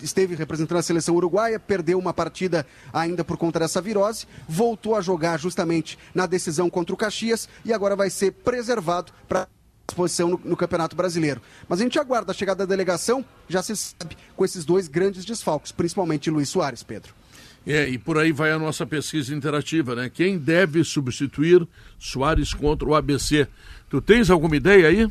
Esteve 0.00 0.34
representando 0.34 0.78
a 0.78 0.82
seleção 0.82 1.14
uruguaia, 1.14 1.60
perdeu 1.60 1.98
uma 1.98 2.14
partida 2.14 2.66
ainda 2.92 3.22
por 3.22 3.36
conta 3.36 3.58
dessa 3.58 3.82
virose, 3.82 4.26
voltou 4.48 4.96
a 4.96 5.02
jogar 5.02 5.38
justamente 5.38 5.98
na 6.14 6.24
decisão 6.24 6.70
contra 6.70 6.94
o 6.94 6.96
Caxias 6.96 7.48
e 7.64 7.72
agora 7.72 7.94
vai 7.94 8.08
ser 8.08 8.32
preservado 8.32 9.12
para 9.28 9.46
disposição 9.86 10.30
no, 10.30 10.40
no, 10.42 10.56
Campeonato 10.56 10.96
Brasileiro. 10.96 11.42
Mas 11.68 11.80
a 11.80 11.82
gente 11.82 11.98
aguarda 11.98 12.32
a 12.32 12.34
chegada 12.34 12.64
da 12.64 12.70
delegação, 12.70 13.24
já 13.48 13.62
se 13.62 13.76
sabe, 13.76 14.16
com 14.34 14.44
esses 14.44 14.64
dois 14.64 14.88
grandes 14.88 15.24
desfalques, 15.24 15.72
principalmente 15.72 16.30
Luiz 16.30 16.48
Soares, 16.48 16.82
Pedro. 16.82 17.19
É, 17.66 17.88
e 17.88 17.98
por 17.98 18.18
aí 18.18 18.32
vai 18.32 18.50
a 18.52 18.58
nossa 18.58 18.86
pesquisa 18.86 19.34
interativa, 19.34 19.94
né? 19.94 20.10
Quem 20.12 20.38
deve 20.38 20.82
substituir 20.82 21.66
Soares 21.98 22.54
contra 22.54 22.88
o 22.88 22.94
ABC? 22.94 23.46
Tu 23.88 24.00
tens 24.00 24.30
alguma 24.30 24.56
ideia 24.56 24.88
aí? 24.88 25.10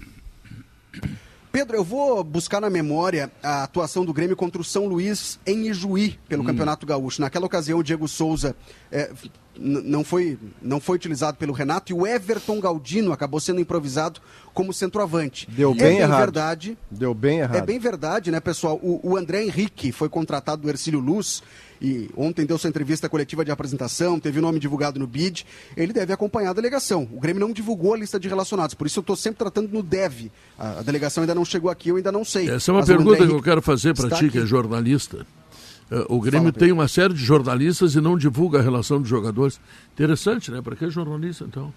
Pedro, 1.52 1.76
eu 1.76 1.84
vou 1.84 2.24
buscar 2.24 2.62
na 2.62 2.70
memória 2.70 3.32
a 3.42 3.64
atuação 3.64 4.06
do 4.06 4.14
Grêmio 4.14 4.36
contra 4.36 4.62
o 4.62 4.64
São 4.64 4.86
Luís 4.86 5.40
em 5.46 5.68
Ijuí, 5.68 6.20
pelo 6.28 6.44
hum. 6.44 6.46
Campeonato 6.46 6.86
Gaúcho. 6.86 7.22
Naquela 7.22 7.46
ocasião, 7.46 7.80
o 7.80 7.84
Diego 7.84 8.08
Souza 8.08 8.56
é, 8.92 9.12
não, 9.58 10.04
foi, 10.04 10.38
não 10.62 10.80
foi 10.80 10.96
utilizado 10.96 11.38
pelo 11.38 11.52
Renato 11.52 11.92
e 11.92 11.96
o 11.96 12.06
Everton 12.06 12.60
Galdino 12.60 13.12
acabou 13.12 13.40
sendo 13.40 13.60
improvisado 13.60 14.22
como 14.54 14.72
centroavante. 14.72 15.48
Deu 15.50 15.74
bem, 15.74 15.82
é 15.82 15.90
bem 15.90 15.98
errado. 16.00 16.20
verdade. 16.20 16.78
Deu 16.90 17.14
bem 17.14 17.40
errado. 17.40 17.58
É 17.58 17.62
bem 17.62 17.80
verdade, 17.80 18.30
né, 18.30 18.40
pessoal? 18.40 18.80
O, 18.84 19.12
o 19.12 19.18
André 19.18 19.44
Henrique 19.44 19.92
foi 19.92 20.08
contratado 20.08 20.62
do 20.62 20.70
Ercílio 20.70 21.00
Luz 21.00 21.42
e 21.82 22.10
ontem 22.16 22.46
deu 22.46 22.58
sua 22.58 22.70
entrevista 22.70 23.08
coletiva 23.08 23.46
de 23.46 23.52
apresentação, 23.52 24.20
teve 24.20 24.40
o 24.40 24.42
nome 24.42 24.60
divulgado 24.60 25.00
no 25.00 25.08
BID, 25.08 25.46
ele 25.78 25.94
deve 25.94 26.12
acompanhar 26.12 26.52
a 26.52 26.54
delegação. 26.54 27.08
O 27.12 27.20
Grêmio 27.20 27.40
não 27.40 27.54
divulgou 27.54 27.94
a 27.94 27.98
lista 27.98 28.20
de 28.20 28.28
relacionados, 28.28 28.76
por 28.76 28.88
isso 28.88 29.00
eu 29.00 29.02
estou 29.02 29.16
sempre 29.16 29.40
tratando 29.40 29.70
no 29.72 29.82
deve. 29.82 30.32
A, 30.58 30.80
a, 30.80 30.82
delegação 30.82 31.24
ainda 31.24 31.36
não 31.36 31.46
chegou 31.46 31.70
aqui, 31.70 31.90
eu 31.90 31.96
ainda 31.96 32.12
não 32.12 32.26
sei. 32.26 32.50
Essa 32.50 32.72
é 32.72 32.74
uma 32.74 32.86
pergunta 32.86 33.26
que 33.26 33.34
eu 33.34 33.42
quero 33.42 33.62
fazer 33.62 33.94
para 33.94 34.10
ti, 34.18 34.30
que 34.30 34.40
é 34.40 34.46
jornalista. 34.46 35.26
Uh, 35.92 36.16
o 36.16 36.20
Grêmio 36.20 36.52
Fala, 36.52 36.60
tem 36.60 36.72
uma 36.72 36.88
série 36.88 37.14
de 37.14 37.24
jornalistas 37.24 37.96
e 37.96 38.02
não 38.02 38.18
divulga 38.18 38.60
a 38.60 38.62
relação 38.62 39.00
dos 39.00 39.10
jogadores. 39.10 39.60
Interessante, 39.94 40.52
né? 40.52 40.62
Para 40.62 40.76
que 40.76 40.90
jornalista, 40.90 41.46
então? 41.46 41.74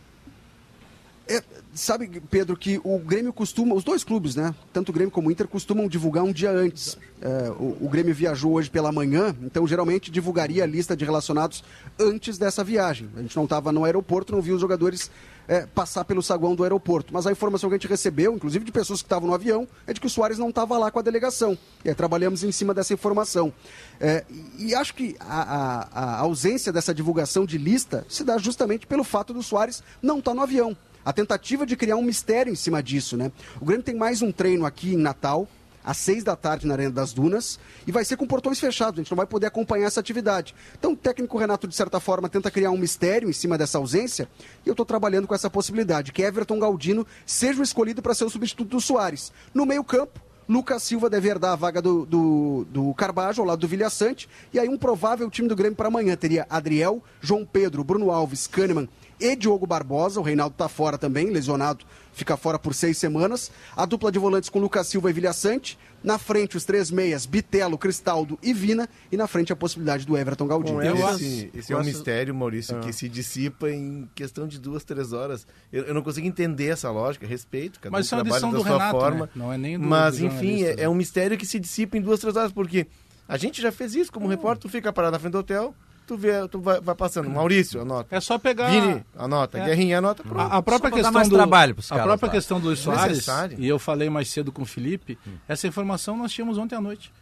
É, 1.32 1.42
sabe, 1.72 2.20
Pedro, 2.30 2.54
que 2.54 2.78
o 2.84 2.98
Grêmio 2.98 3.32
costuma, 3.32 3.74
os 3.74 3.82
dois 3.82 4.04
clubes, 4.04 4.36
né? 4.36 4.54
Tanto 4.70 4.90
o 4.90 4.92
Grêmio 4.92 5.10
como 5.10 5.28
o 5.28 5.32
Inter 5.32 5.48
costumam 5.48 5.88
divulgar 5.88 6.22
um 6.22 6.30
dia 6.30 6.50
antes. 6.50 6.98
É, 7.22 7.50
o, 7.58 7.78
o, 7.80 7.88
Grêmio 7.88 8.14
viajou 8.14 8.52
hoje 8.52 8.68
pela 8.68 8.92
manhã, 8.92 9.34
então 9.40 9.66
geralmente 9.66 10.10
divulgaria 10.10 10.62
a 10.62 10.66
lista 10.66 10.94
de 10.94 11.06
relacionados 11.06 11.64
antes 11.98 12.36
dessa 12.36 12.62
viagem. 12.62 13.08
A 13.16 13.22
gente 13.22 13.34
não 13.34 13.44
estava 13.44 13.72
no 13.72 13.82
aeroporto, 13.82 14.30
não 14.30 14.42
viu 14.42 14.56
os 14.56 14.60
jogadores 14.60 15.10
é, 15.48 15.64
passar 15.64 16.04
pelo 16.04 16.22
saguão 16.22 16.54
do 16.54 16.64
aeroporto. 16.64 17.14
Mas 17.14 17.26
a 17.26 17.32
informação 17.32 17.70
que 17.70 17.76
a 17.76 17.78
gente 17.78 17.88
recebeu, 17.88 18.34
inclusive 18.34 18.62
de 18.62 18.70
pessoas 18.70 19.00
que 19.00 19.06
estavam 19.06 19.26
no 19.26 19.34
avião, 19.34 19.66
é 19.86 19.94
de 19.94 20.02
que 20.02 20.06
o 20.06 20.10
Soares 20.10 20.36
não 20.36 20.50
estava 20.50 20.76
lá 20.76 20.90
com 20.90 20.98
a 20.98 21.02
delegação. 21.02 21.56
E 21.82 21.88
aí, 21.88 21.94
trabalhamos 21.94 22.44
em 22.44 22.52
cima 22.52 22.74
dessa 22.74 22.92
informação. 22.92 23.50
É, 23.98 24.26
e 24.58 24.74
acho 24.74 24.92
que 24.94 25.16
a, 25.18 25.40
a, 25.40 26.00
a 26.00 26.18
ausência 26.18 26.70
dessa 26.70 26.92
divulgação 26.92 27.46
de 27.46 27.56
lista 27.56 28.04
se 28.06 28.22
dá 28.22 28.36
justamente 28.36 28.86
pelo 28.86 29.02
fato 29.02 29.32
do 29.32 29.42
Soares 29.42 29.82
não 30.02 30.18
estar 30.18 30.32
tá 30.32 30.34
no 30.34 30.42
avião 30.42 30.76
a 31.04 31.12
tentativa 31.12 31.66
de 31.66 31.76
criar 31.76 31.96
um 31.96 32.02
mistério 32.02 32.52
em 32.52 32.56
cima 32.56 32.82
disso, 32.82 33.16
né? 33.16 33.30
O 33.60 33.64
Grêmio 33.64 33.84
tem 33.84 33.94
mais 33.94 34.22
um 34.22 34.30
treino 34.32 34.64
aqui 34.66 34.94
em 34.94 34.98
Natal, 34.98 35.48
às 35.84 35.96
seis 35.96 36.22
da 36.22 36.36
tarde 36.36 36.66
na 36.66 36.74
Arena 36.74 36.92
das 36.92 37.12
Dunas, 37.12 37.58
e 37.86 37.92
vai 37.92 38.04
ser 38.04 38.16
com 38.16 38.26
portões 38.26 38.60
fechados, 38.60 39.00
a 39.00 39.02
gente 39.02 39.10
não 39.10 39.16
vai 39.16 39.26
poder 39.26 39.46
acompanhar 39.46 39.86
essa 39.86 40.00
atividade. 40.00 40.54
Então 40.78 40.92
o 40.92 40.96
técnico 40.96 41.36
Renato, 41.38 41.66
de 41.66 41.74
certa 41.74 41.98
forma, 41.98 42.28
tenta 42.28 42.50
criar 42.50 42.70
um 42.70 42.78
mistério 42.78 43.28
em 43.28 43.32
cima 43.32 43.58
dessa 43.58 43.78
ausência, 43.78 44.28
e 44.64 44.68
eu 44.68 44.72
estou 44.72 44.86
trabalhando 44.86 45.26
com 45.26 45.34
essa 45.34 45.50
possibilidade, 45.50 46.12
que 46.12 46.22
Everton 46.22 46.58
Galdino 46.58 47.06
seja 47.26 47.60
o 47.60 47.64
escolhido 47.64 48.00
para 48.00 48.14
ser 48.14 48.24
o 48.24 48.30
substituto 48.30 48.70
do 48.70 48.80
Soares. 48.80 49.32
No 49.52 49.66
meio 49.66 49.82
campo, 49.82 50.20
Lucas 50.48 50.82
Silva 50.82 51.08
deve 51.08 51.28
herdar 51.28 51.52
a 51.52 51.56
vaga 51.56 51.80
do, 51.80 52.04
do, 52.04 52.66
do 52.70 52.94
Carbajo 52.94 53.42
ao 53.42 53.48
lado 53.48 53.60
do 53.60 53.68
Vilha 53.68 53.88
Sante. 53.88 54.28
E 54.52 54.58
aí, 54.58 54.68
um 54.68 54.76
provável 54.76 55.30
time 55.30 55.48
do 55.48 55.56
Grêmio 55.56 55.76
para 55.76 55.88
amanhã 55.88 56.16
teria 56.16 56.46
Adriel, 56.50 57.02
João 57.20 57.44
Pedro, 57.44 57.84
Bruno 57.84 58.10
Alves, 58.10 58.46
Kahneman 58.46 58.88
e 59.20 59.36
Diogo 59.36 59.66
Barbosa. 59.66 60.20
O 60.20 60.22
Reinaldo 60.22 60.54
está 60.54 60.68
fora 60.68 60.98
também, 60.98 61.30
lesionado, 61.30 61.84
fica 62.12 62.36
fora 62.36 62.58
por 62.58 62.74
seis 62.74 62.98
semanas. 62.98 63.50
A 63.76 63.86
dupla 63.86 64.10
de 64.10 64.18
volantes 64.18 64.50
com 64.50 64.58
Lucas 64.58 64.88
Silva 64.88 65.10
e 65.10 65.12
Vilha 65.12 65.32
Sante. 65.32 65.78
Na 66.02 66.18
frente, 66.18 66.56
os 66.56 66.64
três 66.64 66.90
meias, 66.90 67.26
Bitelo, 67.26 67.78
Cristaldo 67.78 68.38
e 68.42 68.52
Vina. 68.52 68.88
E 69.10 69.16
na 69.16 69.26
frente, 69.26 69.52
a 69.52 69.56
possibilidade 69.56 70.06
do 70.06 70.16
Everton 70.16 70.46
Galdino. 70.46 70.82
Esse, 70.82 71.50
esse 71.54 71.72
é 71.72 71.76
um 71.76 71.84
mistério, 71.84 72.34
Maurício, 72.34 72.76
ah. 72.76 72.80
que 72.80 72.92
se 72.92 73.08
dissipa 73.08 73.70
em 73.70 74.08
questão 74.14 74.46
de 74.46 74.58
duas, 74.58 74.84
três 74.84 75.12
horas. 75.12 75.46
Eu, 75.72 75.84
eu 75.84 75.94
não 75.94 76.02
consigo 76.02 76.26
entender 76.26 76.66
essa 76.66 76.90
lógica, 76.90 77.26
respeito, 77.26 77.78
cada 77.80 77.92
Mas 77.92 78.12
um 78.12 78.16
é 78.16 78.22
trabalha 78.22 78.40
da 78.40 78.50
sua 78.50 78.68
Renato, 78.68 78.98
forma. 78.98 79.26
Né? 79.26 79.32
Não 79.34 79.52
é 79.52 79.58
nem 79.58 79.78
do, 79.78 79.86
Mas, 79.86 80.18
do 80.18 80.26
enfim, 80.26 80.64
é, 80.64 80.82
é, 80.82 80.88
um 80.88 80.94
mistério 80.94 81.36
que 81.38 81.46
se 81.46 81.58
dissipa 81.58 81.96
em 81.96 82.00
duas, 82.00 82.20
três 82.20 82.36
horas, 82.36 82.52
porque 82.52 82.86
a 83.28 83.36
gente 83.36 83.62
já 83.62 83.70
fez 83.70 83.94
isso 83.94 84.12
como 84.12 84.26
hum. 84.26 84.28
repórter, 84.28 84.62
tu 84.62 84.68
fica 84.68 84.92
parado 84.92 85.12
na 85.12 85.18
frente 85.18 85.32
do 85.32 85.38
hotel, 85.38 85.74
tu 86.12 86.16
vê, 86.16 86.48
tu 86.48 86.60
vai, 86.60 86.80
vai, 86.80 86.94
passando. 86.94 87.28
Maurício, 87.30 87.80
anota. 87.80 88.14
É 88.14 88.20
só 88.20 88.38
pegar. 88.38 88.70
Vini, 88.70 89.02
anota. 89.16 89.58
É. 89.58 89.64
Guerrinha, 89.66 89.98
anota. 89.98 90.22
Pronto. 90.22 90.40
A, 90.40 90.58
a 90.58 90.62
própria 90.62 90.90
questão 90.90 91.12
mais 91.12 91.28
do 91.28 91.36
trabalho 91.36 91.76
A 91.90 91.98
própria 92.00 92.30
questão 92.30 92.60
do 92.60 92.66
Luiz 92.66 92.80
Soares, 92.80 93.26
e 93.58 93.66
eu 93.66 93.78
falei 93.78 94.10
mais 94.10 94.28
cedo 94.28 94.52
com 94.52 94.62
o 94.62 94.66
Felipe, 94.66 95.18
hum. 95.26 95.32
essa 95.48 95.66
informação 95.66 96.16
nós 96.16 96.32
tínhamos 96.32 96.58
ontem 96.58 96.74
à 96.74 96.80
noite. 96.80 97.12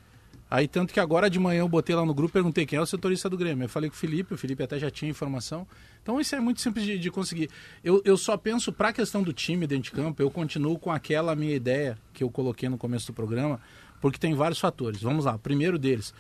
Aí, 0.50 0.66
tanto 0.66 0.92
que 0.92 0.98
agora 0.98 1.30
de 1.30 1.38
manhã 1.38 1.60
eu 1.60 1.68
botei 1.68 1.94
lá 1.94 2.04
no 2.04 2.12
grupo, 2.12 2.32
perguntei 2.32 2.66
quem 2.66 2.76
é 2.76 2.82
o 2.82 2.86
setorista 2.86 3.30
do 3.30 3.36
Grêmio. 3.36 3.66
Eu 3.66 3.68
falei 3.68 3.88
com 3.88 3.94
o 3.94 3.98
Felipe, 3.98 4.34
o 4.34 4.36
Felipe 4.36 4.64
até 4.64 4.80
já 4.80 4.90
tinha 4.90 5.08
informação. 5.08 5.64
Então, 6.02 6.20
isso 6.20 6.34
é 6.34 6.40
muito 6.40 6.60
simples 6.60 6.84
de, 6.84 6.98
de 6.98 7.08
conseguir. 7.08 7.48
Eu, 7.84 8.02
eu 8.04 8.16
só 8.16 8.36
penso, 8.36 8.72
para 8.72 8.88
a 8.88 8.92
questão 8.92 9.22
do 9.22 9.32
time 9.32 9.64
dentro 9.64 9.84
de 9.84 9.92
campo, 9.92 10.20
eu 10.20 10.28
continuo 10.28 10.76
com 10.76 10.90
aquela 10.90 11.36
minha 11.36 11.54
ideia 11.54 11.96
que 12.12 12.24
eu 12.24 12.30
coloquei 12.30 12.68
no 12.68 12.76
começo 12.76 13.06
do 13.06 13.12
programa, 13.12 13.60
porque 14.00 14.18
tem 14.18 14.34
vários 14.34 14.58
fatores. 14.58 15.00
Vamos 15.00 15.24
lá, 15.24 15.38
primeiro 15.38 15.78
deles, 15.78 16.12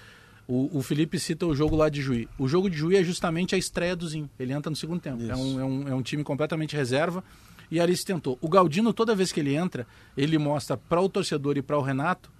o, 0.50 0.78
o, 0.78 0.82
Felipe 0.82 1.16
cita 1.16 1.46
o 1.46 1.54
jogo 1.54 1.76
lá 1.76 1.88
de 1.88 2.02
Juí. 2.02 2.28
O 2.36 2.48
jogo 2.48 2.68
de 2.68 2.76
Juí 2.76 2.96
é 2.96 3.04
justamente 3.04 3.54
a 3.54 3.58
estreia 3.58 3.94
do 3.94 4.08
Zinho. 4.08 4.28
Ele 4.36 4.52
entra 4.52 4.68
no 4.68 4.74
segundo 4.74 5.00
tempo. 5.00 5.22
É 5.22 5.36
um, 5.36 5.60
é 5.60 5.64
um, 5.64 5.88
é, 5.90 5.94
um, 5.94 6.02
time 6.02 6.24
completamente 6.24 6.74
reserva. 6.74 7.22
E 7.70 7.78
ali 7.78 7.96
se 7.96 8.04
tentou. 8.04 8.36
O 8.40 8.48
Galdino, 8.48 8.92
toda 8.92 9.14
vez 9.14 9.30
que 9.30 9.38
ele 9.38 9.54
entra, 9.54 9.86
ele 10.16 10.36
mostra 10.38 10.76
para 10.76 11.00
o 11.00 11.08
torcedor 11.08 11.56
e 11.56 11.62
para 11.62 11.78
o 11.78 11.80
Renato 11.80 12.32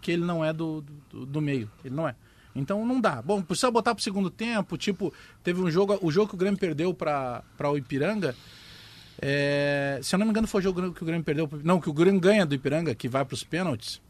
que 0.00 0.10
ele 0.10 0.24
não 0.24 0.44
é 0.44 0.52
do, 0.52 0.84
do, 1.08 1.24
do, 1.24 1.40
meio. 1.40 1.70
Ele 1.84 1.94
não 1.94 2.08
é. 2.08 2.16
Então 2.52 2.84
não 2.84 3.00
dá. 3.00 3.22
Bom, 3.22 3.40
precisa 3.40 3.70
botar 3.70 3.94
para 3.94 4.00
o 4.00 4.02
segundo 4.02 4.28
tempo. 4.28 4.76
Tipo, 4.76 5.14
teve 5.44 5.62
um 5.62 5.70
jogo. 5.70 5.96
O 6.02 6.10
jogo 6.10 6.30
que 6.30 6.34
o 6.34 6.38
Grêmio 6.38 6.58
perdeu 6.58 6.92
para 6.92 7.44
o 7.70 7.78
Ipiranga. 7.78 8.34
É, 9.20 10.00
se 10.02 10.12
eu 10.16 10.18
não 10.18 10.26
me 10.26 10.30
engano, 10.30 10.48
foi 10.48 10.60
o 10.60 10.64
jogo 10.64 10.92
que 10.92 11.02
o 11.04 11.06
Grêmio 11.06 11.22
perdeu. 11.22 11.48
Não, 11.62 11.80
que 11.80 11.88
o 11.88 11.92
Grêmio 11.92 12.20
ganha 12.20 12.44
do 12.44 12.56
Ipiranga, 12.56 12.92
que 12.92 13.08
vai 13.08 13.24
para 13.24 13.34
os 13.34 13.44
pênaltis 13.44 14.02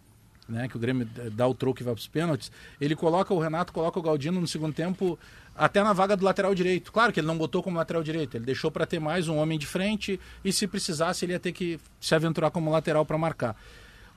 né, 0.49 0.68
que 0.68 0.76
o 0.76 0.80
Grêmio 0.80 1.09
dá 1.32 1.47
o 1.47 1.55
troco 1.55 1.80
e 1.80 1.84
vai 1.84 1.95
para 1.95 2.01
os 2.01 2.09
pênaltis, 2.09 2.51
ele 2.80 2.97
coloca 2.97 3.32
o 3.32 3.38
Renato, 3.38 3.72
coloca 3.72 3.99
o 3.99 4.03
Galdino 4.03 4.40
no 4.40 4.49
segundo 4.49 4.74
tempo 4.74 5.18
até 5.55 5.82
na 5.82 5.93
vaga 5.93 6.16
do 6.16 6.24
lateral 6.24 6.55
direito. 6.55 6.93
Claro 6.93 7.12
que 7.12 7.20
ele 7.20 7.26
não 7.26 7.36
botou 7.36 7.62
como 7.62 7.76
lateral 7.76 8.03
direito, 8.03 8.36
ele 8.36 8.45
deixou 8.45 8.70
para 8.70 8.86
ter 8.86 8.99
mais 8.99 9.28
um 9.28 9.36
homem 9.36 9.59
de 9.59 9.66
frente 9.66 10.18
e 10.45 10.53
se 10.53 10.66
precisasse 10.66 11.24
ele 11.24 11.32
ia 11.32 11.40
ter 11.40 11.53
que 11.53 11.78
se 12.01 12.14
aventurar 12.14 12.51
como 12.51 12.70
lateral 12.70 13.05
para 13.05 13.18
marcar. 13.18 13.57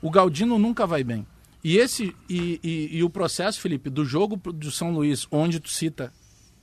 O 0.02 0.10
Galdino 0.10 0.58
nunca 0.58 0.86
vai 0.86 1.04
bem. 1.04 1.26
E 1.64 1.78
esse 1.78 2.16
e, 2.30 2.60
e, 2.64 2.98
e 2.98 3.04
o 3.04 3.10
processo, 3.10 3.60
Felipe, 3.60 3.90
do 3.90 4.06
jogo 4.06 4.38
do 4.52 4.70
São 4.72 4.94
Luís, 4.94 5.28
onde 5.32 5.60
tu 5.60 5.70
cita 5.70 6.14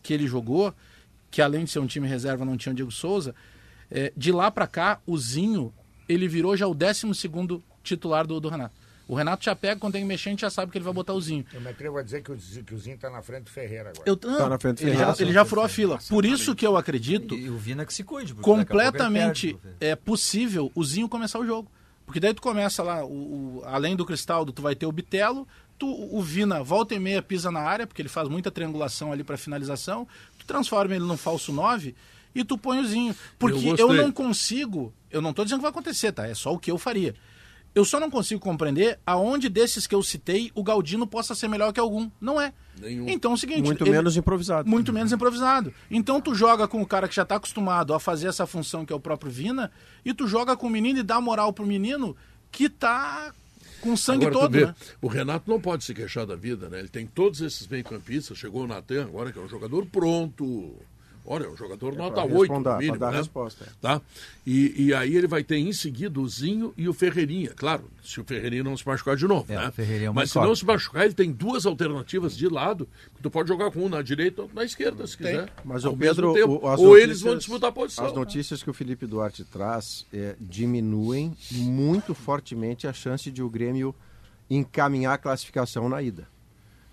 que 0.02 0.12
ele 0.12 0.26
jogou, 0.26 0.72
que 1.30 1.42
além 1.42 1.64
de 1.64 1.70
ser 1.70 1.80
um 1.80 1.86
time 1.86 2.06
reserva 2.06 2.44
não 2.44 2.56
tinha 2.56 2.72
o 2.72 2.76
Diego 2.76 2.92
Souza, 2.92 3.34
é, 3.90 4.12
de 4.16 4.30
lá 4.30 4.50
pra 4.50 4.66
cá, 4.66 5.00
o 5.06 5.18
Zinho, 5.18 5.72
ele 6.08 6.28
virou 6.28 6.56
já 6.56 6.66
o 6.66 6.74
12 6.74 7.14
segundo 7.14 7.62
titular 7.82 8.26
do, 8.26 8.38
do 8.38 8.48
Renato. 8.48 8.74
O 9.08 9.14
Renato 9.14 9.44
já 9.44 9.54
pega, 9.56 9.80
quando 9.80 9.94
tem 9.94 10.02
que 10.02 10.08
mexer, 10.08 10.28
a 10.28 10.32
gente 10.32 10.40
já 10.40 10.50
sabe 10.50 10.70
que 10.72 10.78
ele 10.78 10.84
vai 10.84 10.94
botar 10.94 11.12
o 11.12 11.20
Zinho. 11.20 11.44
Eu 11.52 11.60
me 11.60 11.68
atrevo 11.68 11.98
a 11.98 12.02
dizer 12.02 12.22
que 12.22 12.30
o, 12.32 12.36
que 12.36 12.74
o 12.74 12.78
Zinho 12.78 12.94
está 12.96 13.10
na 13.10 13.20
frente 13.20 13.44
do 13.44 13.50
Ferreira 13.50 13.90
agora. 13.90 14.04
Eu, 14.06 14.18
não, 14.22 14.48
na 14.48 14.58
frente 14.58 14.82
do 14.82 14.88
ele, 14.88 14.96
já, 14.96 15.06
Ferreira. 15.06 15.22
ele 15.24 15.32
já 15.32 15.44
furou 15.44 15.64
a 15.64 15.68
fila. 15.68 15.98
Por 16.08 16.24
isso 16.24 16.54
que 16.54 16.66
eu 16.66 16.76
acredito 16.76 17.34
E 17.34 17.50
o 17.50 17.56
Vina 17.58 17.84
que 17.84 17.92
se 17.92 18.04
cuide. 18.04 18.32
completamente 18.34 19.54
perde, 19.54 19.76
é 19.80 19.94
possível 19.96 20.70
o 20.74 20.84
Zinho 20.84 21.08
começar 21.08 21.38
o 21.38 21.46
jogo. 21.46 21.70
Porque 22.06 22.18
daí 22.20 22.34
tu 22.34 22.42
começa 22.42 22.82
lá, 22.82 23.04
o, 23.04 23.58
o- 23.58 23.62
além 23.64 23.94
do 23.96 24.04
Cristaldo, 24.04 24.52
tu 24.52 24.60
vai 24.62 24.74
ter 24.74 24.86
o 24.86 24.92
Bitelo, 24.92 25.46
tu, 25.78 25.86
o 25.88 26.20
Vina 26.20 26.62
volta 26.62 26.94
e 26.94 26.98
meia 26.98 27.22
pisa 27.22 27.50
na 27.50 27.60
área, 27.60 27.86
porque 27.86 28.02
ele 28.02 28.08
faz 28.08 28.28
muita 28.28 28.50
triangulação 28.50 29.12
ali 29.12 29.22
para 29.24 29.36
finalização, 29.36 30.06
tu 30.38 30.44
transforma 30.46 30.94
ele 30.94 31.04
num 31.04 31.16
falso 31.16 31.52
9 31.52 31.94
e 32.34 32.44
tu 32.44 32.58
põe 32.58 32.80
o 32.80 32.86
Zinho. 32.86 33.14
Porque 33.38 33.66
Eu 33.68 33.76
eu, 33.76 33.94
não 33.94 34.10
consigo, 34.12 34.92
eu 35.10 35.22
não 35.22 35.32
tô 35.32 35.44
dizendo 35.44 35.58
que 35.58 35.62
vai 35.62 35.70
acontecer, 35.70 36.12
tá? 36.12 36.26
É 36.26 36.34
só 36.34 36.52
o 36.52 36.58
que 36.58 36.70
eu 36.70 36.78
faria. 36.78 37.14
Eu 37.74 37.84
só 37.84 37.98
não 37.98 38.10
consigo 38.10 38.40
compreender 38.40 38.98
aonde 39.06 39.48
desses 39.48 39.86
que 39.86 39.94
eu 39.94 40.02
citei 40.02 40.50
o 40.54 40.62
Galdino 40.62 41.06
possa 41.06 41.34
ser 41.34 41.48
melhor 41.48 41.72
que 41.72 41.80
algum. 41.80 42.10
Não 42.20 42.40
é. 42.40 42.52
Nenhum. 42.80 43.08
Então 43.08 43.30
é 43.30 43.34
o 43.34 43.38
seguinte. 43.38 43.62
Muito 43.62 43.82
ele- 43.84 43.90
menos 43.92 44.16
improvisado. 44.16 44.68
muito 44.68 44.92
menos 44.92 45.10
improvisado. 45.12 45.72
Então 45.90 46.20
tu 46.20 46.34
joga 46.34 46.68
com 46.68 46.82
o 46.82 46.86
cara 46.86 47.08
que 47.08 47.14
já 47.14 47.22
está 47.22 47.36
acostumado 47.36 47.94
a 47.94 48.00
fazer 48.00 48.28
essa 48.28 48.46
função 48.46 48.84
que 48.84 48.92
é 48.92 48.96
o 48.96 49.00
próprio 49.00 49.30
Vina, 49.32 49.70
e 50.04 50.12
tu 50.12 50.26
joga 50.26 50.56
com 50.56 50.66
o 50.66 50.70
menino 50.70 50.98
e 50.98 51.02
dá 51.02 51.20
moral 51.20 51.52
pro 51.52 51.64
menino 51.66 52.14
que 52.50 52.68
tá 52.68 53.32
com 53.80 53.96
sangue 53.96 54.26
Agora, 54.26 54.42
todo, 54.42 54.52
vê, 54.52 54.66
né? 54.66 54.74
o 55.00 55.08
Renato 55.08 55.50
não 55.50 55.60
pode 55.60 55.82
se 55.84 55.92
queixar 55.94 56.24
da 56.26 56.36
vida, 56.36 56.68
né? 56.68 56.78
Ele 56.78 56.88
tem 56.88 57.04
todos 57.06 57.40
esses 57.40 57.66
meio-campistas, 57.66 58.38
chegou 58.38 58.62
o 58.62 58.66
Natan 58.66 59.04
agora, 59.04 59.32
que 59.32 59.38
é 59.38 59.42
um 59.42 59.48
jogador 59.48 59.86
pronto. 59.86 60.76
Olha, 61.24 61.44
é 61.44 61.48
um 61.48 61.56
jogador 61.56 61.94
nota 61.94 62.14
pra 62.14 62.24
8, 62.24 62.40
responder, 62.40 62.68
no 62.70 62.78
mínimo, 62.78 62.98
dar 62.98 63.12
né? 63.12 63.18
resposta, 63.18 63.64
é. 63.64 63.68
Tá? 63.80 64.00
E, 64.44 64.86
e 64.86 64.92
aí 64.94 65.14
ele 65.16 65.28
vai 65.28 65.44
ter 65.44 65.56
em 65.56 65.72
seguida 65.72 66.20
o 66.20 66.28
Zinho 66.28 66.74
e 66.76 66.88
o 66.88 66.92
Ferreirinha. 66.92 67.50
Claro, 67.54 67.88
se 68.02 68.20
o 68.20 68.24
Ferreirinha 68.24 68.64
não 68.64 68.76
se 68.76 68.84
machucar 68.84 69.14
de 69.16 69.24
novo, 69.28 69.52
É, 69.52 69.56
né? 69.56 69.68
o 69.68 69.72
Ferreirinha 69.72 70.08
é 70.10 70.12
Mas 70.12 70.32
se 70.32 70.38
não 70.38 70.54
se 70.56 70.64
machucar, 70.66 71.04
ele 71.04 71.14
tem 71.14 71.30
duas 71.30 71.64
alternativas 71.64 72.36
de 72.36 72.48
lado. 72.48 72.88
Tu 73.22 73.30
pode 73.30 73.48
jogar 73.48 73.70
com 73.70 73.84
um 73.84 73.88
na 73.88 74.02
direita 74.02 74.42
ou 74.42 74.50
na 74.52 74.64
esquerda, 74.64 75.06
se 75.06 75.16
quiser. 75.16 75.48
Mas 75.64 75.84
Ao 75.84 75.92
o 75.92 75.96
Pedro, 75.96 76.32
tempo. 76.34 76.54
o- 76.54 76.64
ou 76.64 76.70
notícias- 76.76 77.02
eles 77.02 77.20
vão 77.20 77.38
disputar 77.38 77.70
a 77.70 77.72
posição. 77.72 78.04
As 78.06 78.12
notícias 78.12 78.60
que 78.62 78.70
o 78.70 78.74
Felipe 78.74 79.06
Duarte 79.06 79.44
traz 79.44 80.04
é, 80.12 80.34
diminuem 80.40 81.36
muito 81.52 82.14
fortemente 82.14 82.88
a 82.88 82.92
chance 82.92 83.30
de 83.30 83.42
o 83.44 83.48
Grêmio 83.48 83.94
encaminhar 84.50 85.14
a 85.14 85.18
classificação 85.18 85.88
na 85.88 86.02
ida. 86.02 86.26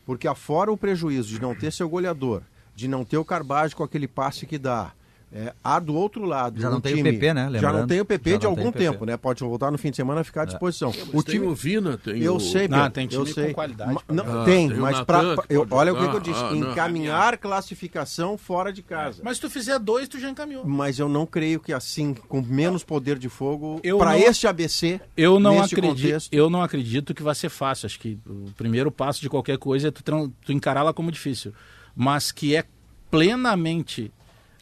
Porque 0.06 0.28
afora 0.28 0.72
o 0.72 0.78
prejuízo 0.78 1.30
de 1.30 1.42
não 1.42 1.54
ter 1.56 1.72
seu 1.72 1.90
goleador, 1.90 2.42
de 2.80 2.88
não 2.88 3.04
ter 3.04 3.18
o 3.18 3.26
Carbage 3.26 3.76
com 3.76 3.84
aquele 3.84 4.08
passe 4.08 4.46
que 4.46 4.58
dá, 4.58 4.92
é, 5.32 5.54
há 5.64 5.78
do 5.78 5.94
outro 5.94 6.26
lado. 6.26 6.60
Já 6.60 6.72
não 6.72 6.78
um 6.78 6.82
tem 6.82 6.94
o 6.94 6.96
time- 6.98 7.12
PP, 7.12 7.34
né? 7.36 7.42
Já 7.42 7.46
não 7.48 7.52
Lembrando. 7.52 7.88
tem 7.88 8.02
o 8.02 8.06
PP 8.06 8.30
Já 8.32 8.36
de 8.38 8.42
tem 8.42 8.50
algum 8.50 8.70
o 8.70 8.72
PP. 8.74 8.80
tempo, 8.86 9.06
né? 9.06 9.16
Pode 9.16 9.42
voltar 9.42 9.70
no 9.70 9.78
fim 9.78 9.92
de 9.92 9.96
semana 9.98 10.22
e 10.22 10.24
ficar 10.24 10.42
à 10.42 10.46
disposição. 10.46 10.92
Mas 11.14 11.24
tem 11.24 11.40
o 11.40 11.54
Vina, 11.54 12.00
tem 12.00 12.20
Eu 12.24 12.38
o... 12.38 12.40
sei, 12.40 12.68
Não, 12.68 12.78
Pedro, 12.80 12.92
tem 12.94 13.08
time 13.08 13.22
eu 13.22 13.26
com 13.28 13.34
sei. 13.34 13.54
qualidade 13.54 13.94
Ma- 13.94 14.02
não, 14.08 14.24
tem, 14.24 14.66
Ah, 14.66 14.70
tem 14.70 14.72
o 14.80 14.82
mas 14.82 15.02
pra, 15.02 15.20
que 15.38 15.54
eu, 15.54 15.68
olha 15.70 15.94
o 15.94 15.98
que, 15.98 16.04
eu 16.16 16.20
disse, 16.20 16.40
Ah, 16.42 16.52
não. 16.56 16.72
encaminhar 16.72 17.38
classificação 17.38 18.40
fora 18.40 18.74
de 18.74 18.82
casa. 18.82 19.22
Mas 19.24 19.38
se 19.38 19.42
tu 19.42 19.50
fizer 19.52 19.78
dois, 19.78 20.08
tu 20.08 20.20
já 20.20 20.30
encaminhou. 20.32 20.66
Mas 20.66 20.98
eu 20.98 21.08
não 21.08 21.28
creio 21.28 21.60
que 21.60 21.74
assim, 21.74 22.16
com 22.16 22.42
menos 22.42 22.84
poder 22.84 23.20
de 23.20 23.30
fogo, 23.30 23.80
para 24.00 24.18
este 24.18 24.48
ABC, 24.48 25.00
Eu 25.16 25.40
não, 25.40 25.62
acredito, 25.62 25.82
contexto, 25.90 26.34
eu 26.34 26.50
não 26.50 26.64
acredito 26.64 27.14
que 27.14 27.22
vai 27.22 27.36
ser 27.36 27.50
fácil. 27.50 27.86
Acho 27.86 28.00
que 28.00 28.18
o 28.26 28.52
primeiro 28.58 28.90
passo 28.92 29.22
de 29.22 29.30
qualquer 29.30 29.60
coisa 29.60 29.90
é 29.90 29.92
tu, 29.92 30.02
tu 30.44 30.52
encará-la 30.52 30.92
como 30.92 31.12
difícil. 31.12 31.54
Mas 32.02 32.32
que 32.32 32.56
é 32.56 32.64
plenamente 33.12 34.10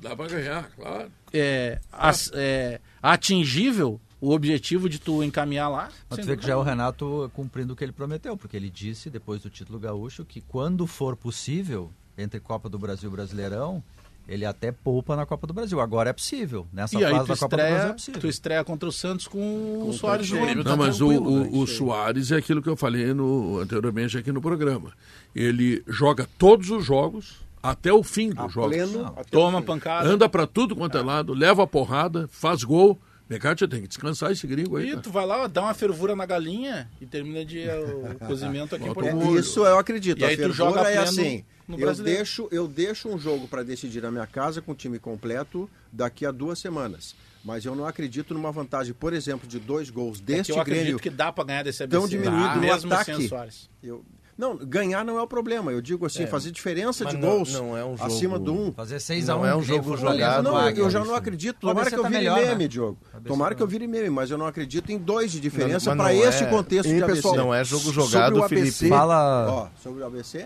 Dá 0.01 0.15
pra 0.15 0.27
ganhar, 0.27 0.69
claro. 0.71 1.11
é, 1.31 1.79
as- 1.91 2.31
é, 2.33 2.81
atingível 3.01 4.01
o 4.19 4.31
objetivo 4.31 4.89
de 4.89 4.97
tu 4.97 5.23
encaminhar 5.23 5.69
lá. 5.69 5.89
Mas 6.09 6.19
tu 6.19 6.25
vê 6.25 6.35
que 6.35 6.45
já 6.47 6.53
é 6.53 6.55
o. 6.55 6.63
Renato 6.63 7.29
cumprindo 7.35 7.73
o 7.73 7.75
que 7.75 7.83
ele 7.83 7.91
prometeu, 7.91 8.35
porque 8.35 8.57
ele 8.57 8.69
disse, 8.71 9.09
depois 9.11 9.41
do 9.43 9.49
título 9.51 9.77
gaúcho, 9.79 10.25
que 10.25 10.41
quando 10.41 10.87
for 10.87 11.15
possível, 11.15 11.91
entre 12.17 12.39
Copa 12.39 12.67
do 12.67 12.79
Brasil 12.79 13.07
e 13.09 13.11
Brasileirão, 13.13 13.83
ele 14.27 14.45
até 14.45 14.71
poupa 14.71 15.15
na 15.15 15.25
Copa 15.25 15.47
do 15.47 15.53
Brasil. 15.53 15.79
Agora 15.79 16.09
é 16.09 16.13
possível. 16.13 16.67
Nessa 16.71 16.97
E 16.99 17.05
aí 17.05 17.11
fase 17.13 17.25
tu 17.25 17.27
da 17.29 17.37
Copa 17.37 17.55
do 17.55 17.59
Brasil 17.59 17.73
é 17.73 17.77
estreia, 17.77 17.93
possível. 17.93 18.21
tu 18.21 18.27
estreia 18.27 18.63
contra 18.63 18.89
o 18.89 18.91
Santos 18.91 19.27
com 19.27 19.87
o 19.87 19.93
Soares 19.93 20.27
jogando. 20.27 20.63
tá 20.63 20.71
Não, 20.71 20.77
mas 20.77 21.01
o, 21.01 21.07
tranquilo, 21.07 21.31
o, 21.31 21.39
né? 21.43 21.49
o 21.53 21.67
Soares 21.67 22.31
é 22.31 22.35
aquilo 22.37 22.61
que 22.61 22.69
eu 22.69 22.75
falei 22.75 23.13
no, 23.13 23.59
anteriormente 23.59 24.17
aqui 24.17 24.31
no 24.31 24.41
programa. 24.41 24.91
Ele 25.35 25.83
joga 25.87 26.27
todos 26.37 26.69
os 26.69 26.83
jogos 26.85 27.35
até 27.61 27.91
o 27.91 28.03
fim 28.03 28.29
dos 28.29 28.51
jogos. 28.51 28.75
pleno, 28.75 29.15
Toma 29.31 29.61
pancada. 29.61 30.07
Anda 30.07 30.27
pra 30.27 30.45
tudo 30.45 30.75
quanto 30.75 30.97
é 30.97 31.01
lado, 31.01 31.33
leva 31.33 31.63
a 31.63 31.67
porrada, 31.67 32.27
faz 32.29 32.63
gol. 32.63 32.99
Necatia 33.29 33.67
tem 33.67 33.81
que 33.81 33.89
descansar 33.89 34.31
esse 34.31 34.47
gringo 34.47 34.77
aí. 34.77 34.91
E 34.91 34.97
tu 34.97 35.09
vai 35.11 35.25
lá, 35.25 35.47
dá 35.47 35.61
uma 35.63 35.73
fervura 35.73 36.15
na 36.15 36.25
galinha 36.25 36.89
e 37.01 37.05
termina 37.05 37.43
de 37.43 37.59
eh, 37.61 37.77
o 37.77 38.25
cozimento 38.25 38.73
aqui 38.73 38.87
o 38.87 39.35
É, 39.35 39.39
isso 39.39 39.65
eu 39.65 39.77
acredito. 39.77 40.17
E 40.21 40.23
a 40.23 40.29
aí 40.29 40.37
tu 40.37 40.53
joga 40.53 40.79
é 40.79 40.83
pleno 40.83 41.01
assim. 41.01 41.43
No 41.67 41.79
Eu 41.79 41.93
deixo, 41.95 42.47
eu 42.51 42.67
deixo 42.67 43.09
um 43.09 43.17
jogo 43.19 43.47
para 43.47 43.63
decidir 43.63 44.01
na 44.01 44.09
minha 44.11 44.27
casa 44.27 44.61
com 44.61 44.71
o 44.71 44.75
time 44.75 44.97
completo 44.99 45.69
daqui 45.91 46.25
a 46.25 46.31
duas 46.31 46.59
semanas. 46.59 47.15
Mas 47.43 47.63
eu 47.65 47.75
não 47.75 47.85
acredito 47.85 48.33
numa 48.33 48.51
vantagem, 48.51 48.93
por 48.93 49.13
exemplo, 49.13 49.47
de 49.47 49.59
dois 49.59 49.89
gols 49.89 50.17
É 50.17 50.19
que 50.19 50.25
deste 50.25 50.51
eu 50.51 50.59
acredito 50.59 50.83
Grêmio. 50.83 50.99
que 50.99 51.09
dá 51.09 51.31
pra 51.31 51.43
ganhar 51.43 51.63
desse 51.63 51.83
ABC. 51.83 51.97
tão 51.99 52.07
diminuído 52.07 52.55
no 52.55 52.61
mesmo 52.61 52.93
ataque. 52.93 53.15
sem 53.15 53.25
o 53.25 53.29
Soares. 53.29 53.69
Eu- 53.81 54.03
não, 54.37 54.55
ganhar 54.55 55.03
não 55.03 55.17
é 55.17 55.21
o 55.21 55.27
problema. 55.27 55.71
Eu 55.71 55.81
digo 55.81 56.05
assim, 56.05 56.27
fazer 56.27 56.51
diferença 56.51 57.03
de 57.05 57.15
não- 57.17 57.21
gols 57.37 57.53
não 57.53 57.75
é 57.75 57.83
um 57.83 57.97
jogo- 57.97 58.03
acima 58.13 58.37
do 58.37 58.53
um. 58.53 58.71
Fazer 58.73 58.99
6 58.99 59.25
Não 59.27 59.37
a 59.37 59.41
1 59.41 59.45
é 59.47 59.55
um 59.55 59.63
jogo 59.63 59.97
jogado, 59.97 60.43
Não, 60.43 60.53
Wagner, 60.53 60.77
eu 60.85 60.89
já 60.91 61.03
não 61.03 61.15
acredito. 61.15 61.59
Tomara 61.59 61.89
que 61.89 61.95
eu 61.95 62.03
tá 62.03 62.09
vire 62.09 62.19
melhor, 62.19 62.39
meme, 62.39 62.63
né? 62.63 62.67
Diogo. 62.67 62.97
Tomara 63.25 63.51
tá 63.51 63.57
que 63.57 63.63
eu 63.63 63.67
vire 63.67 63.87
meme, 63.87 64.09
mas 64.11 64.29
eu 64.29 64.37
não 64.37 64.45
acredito 64.45 64.91
em 64.91 64.97
dois 64.99 65.31
de 65.31 65.39
diferença 65.39 65.95
para 65.95 66.13
este 66.13 66.43
é- 66.43 66.47
contexto 66.47 66.89
E, 66.89 66.95
de 66.99 67.05
pessoal, 67.05 67.33
ABC. 67.33 67.45
Não 67.47 67.53
é 67.53 67.63
jogo 67.63 67.83
Sobre 67.85 68.01
jogado, 68.01 68.35
o 68.35 68.43
ABC, 68.43 68.71
Felipe. 68.71 68.89
Fala. 68.89 69.47
Ó, 69.49 69.67
sobre 69.81 70.03
o 70.03 70.05
ABC? 70.05 70.45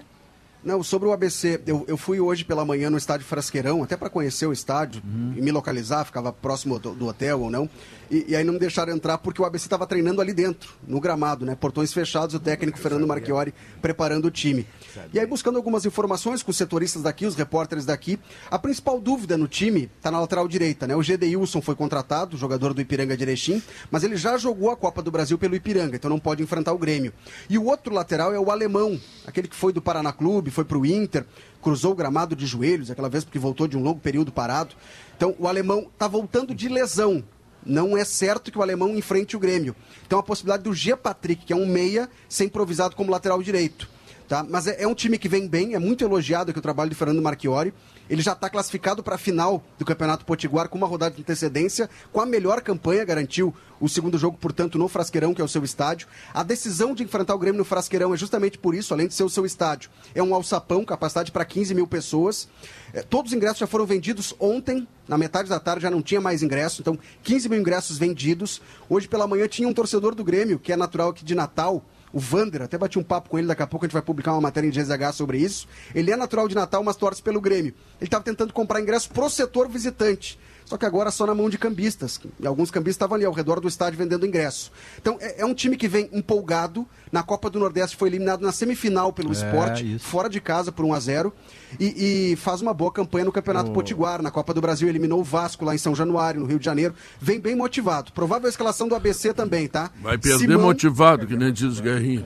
Não, 0.63 0.83
sobre 0.83 1.07
o 1.07 1.11
ABC, 1.11 1.59
eu, 1.65 1.83
eu 1.87 1.97
fui 1.97 2.19
hoje 2.19 2.45
pela 2.45 2.63
manhã 2.63 2.89
no 2.89 2.97
estádio 2.97 3.25
Frasqueirão, 3.25 3.81
até 3.81 3.97
para 3.97 4.11
conhecer 4.11 4.45
o 4.45 4.53
estádio 4.53 5.01
e 5.35 5.41
me 5.41 5.51
localizar, 5.51 6.05
ficava 6.05 6.31
próximo 6.31 6.77
do, 6.77 6.93
do 6.93 7.07
hotel 7.07 7.41
ou 7.41 7.49
não. 7.49 7.67
E, 8.11 8.25
e 8.27 8.35
aí 8.35 8.43
não 8.43 8.53
me 8.53 8.59
deixaram 8.59 8.93
entrar 8.93 9.17
porque 9.17 9.41
o 9.41 9.45
ABC 9.45 9.65
estava 9.65 9.87
treinando 9.87 10.21
ali 10.21 10.33
dentro, 10.33 10.73
no 10.85 10.99
gramado, 10.99 11.45
né? 11.45 11.55
Portões 11.55 11.93
fechados, 11.93 12.35
o 12.35 12.39
técnico 12.39 12.77
Fernando 12.77 13.07
Marchiori 13.07 13.53
preparando 13.81 14.25
o 14.25 14.31
time. 14.31 14.67
E 15.13 15.19
aí, 15.19 15.25
buscando 15.25 15.55
algumas 15.55 15.85
informações 15.85 16.43
com 16.43 16.51
os 16.51 16.57
setoristas 16.57 17.01
daqui, 17.01 17.25
os 17.25 17.35
repórteres 17.35 17.85
daqui, 17.85 18.19
a 18.51 18.59
principal 18.59 18.99
dúvida 18.99 19.37
no 19.37 19.47
time 19.47 19.89
está 19.97 20.11
na 20.11 20.19
lateral 20.19 20.45
direita, 20.47 20.85
né? 20.85 20.95
O 20.95 21.01
Gedeilson 21.01 21.61
foi 21.61 21.73
contratado, 21.73 22.35
jogador 22.35 22.73
do 22.73 22.81
Ipiranga 22.81 23.15
de 23.15 23.23
Erechim, 23.23 23.63
mas 23.89 24.03
ele 24.03 24.17
já 24.17 24.37
jogou 24.37 24.69
a 24.69 24.75
Copa 24.75 25.01
do 25.01 25.09
Brasil 25.09 25.37
pelo 25.37 25.55
Ipiranga, 25.55 25.95
então 25.95 26.09
não 26.09 26.19
pode 26.19 26.43
enfrentar 26.43 26.73
o 26.73 26.77
Grêmio. 26.77 27.13
E 27.49 27.57
o 27.57 27.65
outro 27.65 27.93
lateral 27.93 28.33
é 28.33 28.39
o 28.39 28.51
alemão, 28.51 28.99
aquele 29.25 29.47
que 29.47 29.55
foi 29.55 29.71
do 29.71 29.81
Paraná 29.81 30.11
Clube, 30.11 30.50
foi 30.51 30.63
para 30.65 30.77
o 30.77 30.85
Inter, 30.85 31.25
cruzou 31.61 31.91
o 31.91 31.95
gramado 31.95 32.35
de 32.35 32.45
joelhos, 32.45 32.91
aquela 32.91 33.09
vez 33.09 33.23
porque 33.23 33.39
voltou 33.39 33.67
de 33.67 33.77
um 33.77 33.83
longo 33.83 33.99
período 33.99 34.31
parado. 34.31 34.75
Então 35.15 35.35
o 35.39 35.47
alemão 35.47 35.87
está 35.93 36.07
voltando 36.07 36.53
de 36.53 36.67
lesão. 36.67 37.23
Não 37.65 37.95
é 37.95 38.03
certo 38.03 38.51
que 38.51 38.57
o 38.57 38.61
alemão 38.61 38.95
enfrente 38.95 39.35
o 39.35 39.39
Grêmio. 39.39 39.75
Então 40.05 40.17
a 40.17 40.23
possibilidade 40.23 40.63
do 40.63 40.73
G. 40.73 40.95
Patrick, 40.95 41.45
que 41.45 41.53
é 41.53 41.55
um 41.55 41.67
meia, 41.67 42.09
ser 42.27 42.45
improvisado 42.45 42.95
como 42.95 43.11
lateral 43.11 43.41
direito. 43.41 43.87
Tá? 44.27 44.45
Mas 44.49 44.65
é, 44.65 44.83
é 44.83 44.87
um 44.87 44.95
time 44.95 45.17
que 45.17 45.27
vem 45.27 45.47
bem, 45.47 45.75
é 45.75 45.79
muito 45.79 46.03
elogiado 46.03 46.51
aqui 46.51 46.59
o 46.59 46.61
trabalho 46.61 46.89
de 46.89 46.95
Fernando 46.95 47.21
Marchiori. 47.21 47.73
Ele 48.11 48.21
já 48.21 48.33
está 48.33 48.49
classificado 48.49 49.01
para 49.01 49.15
a 49.15 49.17
final 49.17 49.63
do 49.79 49.85
Campeonato 49.85 50.25
Potiguar 50.25 50.67
com 50.67 50.77
uma 50.77 50.85
rodada 50.85 51.15
de 51.15 51.21
antecedência, 51.21 51.89
com 52.11 52.19
a 52.19 52.25
melhor 52.25 52.59
campanha, 52.59 53.05
garantiu 53.05 53.55
o 53.79 53.87
segundo 53.87 54.17
jogo, 54.17 54.37
portanto, 54.37 54.77
no 54.77 54.89
Frasqueirão, 54.89 55.33
que 55.33 55.41
é 55.41 55.45
o 55.45 55.47
seu 55.47 55.63
estádio. 55.63 56.09
A 56.33 56.43
decisão 56.43 56.93
de 56.93 57.03
enfrentar 57.03 57.33
o 57.33 57.39
Grêmio 57.39 57.59
no 57.59 57.63
Frasqueirão 57.63 58.13
é 58.13 58.17
justamente 58.17 58.57
por 58.57 58.75
isso, 58.75 58.93
além 58.93 59.07
de 59.07 59.13
ser 59.13 59.23
o 59.23 59.29
seu 59.29 59.45
estádio. 59.45 59.89
É 60.13 60.21
um 60.21 60.35
alçapão, 60.35 60.83
capacidade 60.83 61.31
para 61.31 61.45
15 61.45 61.73
mil 61.73 61.87
pessoas. 61.87 62.49
É, 62.93 63.01
todos 63.01 63.31
os 63.31 63.37
ingressos 63.37 63.59
já 63.59 63.67
foram 63.67 63.85
vendidos 63.85 64.35
ontem, 64.37 64.85
na 65.07 65.17
metade 65.17 65.47
da 65.47 65.57
tarde 65.57 65.83
já 65.83 65.89
não 65.89 66.01
tinha 66.01 66.19
mais 66.19 66.43
ingresso, 66.43 66.81
então 66.81 66.99
15 67.23 67.47
mil 67.47 67.61
ingressos 67.61 67.97
vendidos. 67.97 68.61
Hoje 68.89 69.07
pela 69.07 69.25
manhã 69.25 69.47
tinha 69.47 69.69
um 69.69 69.73
torcedor 69.73 70.15
do 70.15 70.23
Grêmio, 70.25 70.59
que 70.59 70.73
é 70.73 70.75
natural 70.75 71.11
aqui 71.11 71.23
de 71.23 71.33
Natal, 71.33 71.81
o 72.13 72.19
Vander, 72.19 72.61
até 72.61 72.77
bati 72.77 72.99
um 72.99 73.03
papo 73.03 73.29
com 73.29 73.37
ele, 73.37 73.47
daqui 73.47 73.63
a 73.63 73.67
pouco 73.67 73.85
a 73.85 73.87
gente 73.87 73.93
vai 73.93 74.01
publicar 74.01 74.33
uma 74.33 74.41
matéria 74.41 74.67
em 74.67 74.71
GZH 74.71 75.13
sobre 75.13 75.37
isso. 75.37 75.67
Ele 75.95 76.11
é 76.11 76.15
natural 76.15 76.47
de 76.47 76.55
Natal, 76.55 76.83
mas 76.83 76.95
torce 76.95 77.21
pelo 77.21 77.39
Grêmio. 77.39 77.73
Ele 77.99 78.07
estava 78.07 78.23
tentando 78.23 78.53
comprar 78.53 78.81
ingresso 78.81 79.09
pro 79.09 79.29
setor 79.29 79.69
visitante. 79.69 80.37
Só 80.71 80.77
que 80.77 80.85
agora 80.85 81.11
só 81.11 81.25
na 81.25 81.35
mão 81.35 81.49
de 81.49 81.57
cambistas. 81.57 82.17
E 82.39 82.47
alguns 82.47 82.71
cambistas 82.71 82.95
estavam 82.95 83.15
ali 83.17 83.25
ao 83.25 83.33
redor 83.33 83.59
do 83.59 83.67
estádio 83.67 83.99
vendendo 83.99 84.25
ingresso. 84.25 84.71
Então 84.97 85.17
é, 85.19 85.41
é 85.41 85.45
um 85.45 85.53
time 85.53 85.75
que 85.75 85.85
vem 85.85 86.09
empolgado. 86.13 86.87
Na 87.11 87.21
Copa 87.21 87.49
do 87.49 87.59
Nordeste 87.59 87.97
foi 87.97 88.07
eliminado 88.07 88.41
na 88.41 88.53
semifinal 88.53 89.11
pelo 89.11 89.31
É, 89.31 89.33
esporte, 89.33 89.95
isso. 89.95 90.05
fora 90.07 90.29
de 90.29 90.39
casa 90.39 90.71
por 90.71 90.85
1 90.85 90.93
a 90.93 90.99
0 91.01 91.33
e, 91.77 92.31
e 92.31 92.35
faz 92.37 92.61
uma 92.61 92.73
boa 92.73 92.89
campanha 92.89 93.25
no 93.25 93.33
Campeonato 93.33 93.69
Potiguar. 93.71 94.21
Na 94.21 94.31
Copa 94.31 94.53
do 94.53 94.61
Brasil 94.61 94.87
eliminou 94.87 95.19
o 95.19 95.23
Vasco 95.25 95.65
lá 95.65 95.75
em 95.75 95.77
São 95.77 95.93
Januário, 95.93 96.39
no 96.39 96.45
Rio 96.45 96.57
de 96.57 96.63
Janeiro. 96.63 96.95
Vem 97.19 97.37
bem 97.37 97.53
motivado. 97.53 98.13
Provável 98.13 98.47
escalação 98.49 98.87
do 98.87 98.95
ABC 98.95 99.33
também, 99.33 99.67
tá? 99.67 99.91
Vai 100.01 100.17
perder 100.17 100.39
Simão- 100.39 100.61
motivado, 100.61 101.27
que 101.27 101.35
nem 101.35 101.51
diz 101.51 101.79
o 101.79 101.83
Guerrinha. 101.83 102.25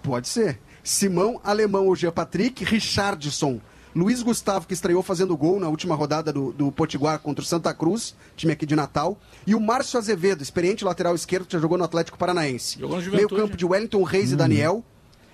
Pode 0.00 0.28
ser. 0.28 0.60
Simão, 0.84 1.40
Alemão, 1.42 1.88
o 1.88 1.96
Jean 1.96 2.12
Patrick, 2.12 2.64
Richardson. 2.64 3.60
Luiz 3.94 4.22
Gustavo, 4.22 4.66
que 4.66 4.74
estreou 4.74 5.02
fazendo 5.02 5.36
gol 5.36 5.58
na 5.58 5.68
última 5.68 5.94
rodada 5.94 6.32
do, 6.32 6.52
do 6.52 6.70
Potiguar 6.70 7.18
contra 7.18 7.42
o 7.42 7.46
Santa 7.46 7.74
Cruz, 7.74 8.14
time 8.36 8.52
aqui 8.52 8.64
de 8.64 8.76
Natal. 8.76 9.18
E 9.46 9.54
o 9.54 9.60
Márcio 9.60 9.98
Azevedo, 9.98 10.42
experiente 10.42 10.84
lateral 10.84 11.14
esquerdo, 11.14 11.46
que 11.46 11.52
já 11.52 11.58
jogou 11.58 11.76
no 11.76 11.84
Atlético 11.84 12.16
Paranaense. 12.16 12.78
Jogou 12.78 13.00
no 13.00 13.10
Meio 13.10 13.28
campo 13.28 13.56
de 13.56 13.64
Wellington 13.64 14.02
Reis 14.02 14.32
e 14.32 14.36
Daniel. 14.36 14.84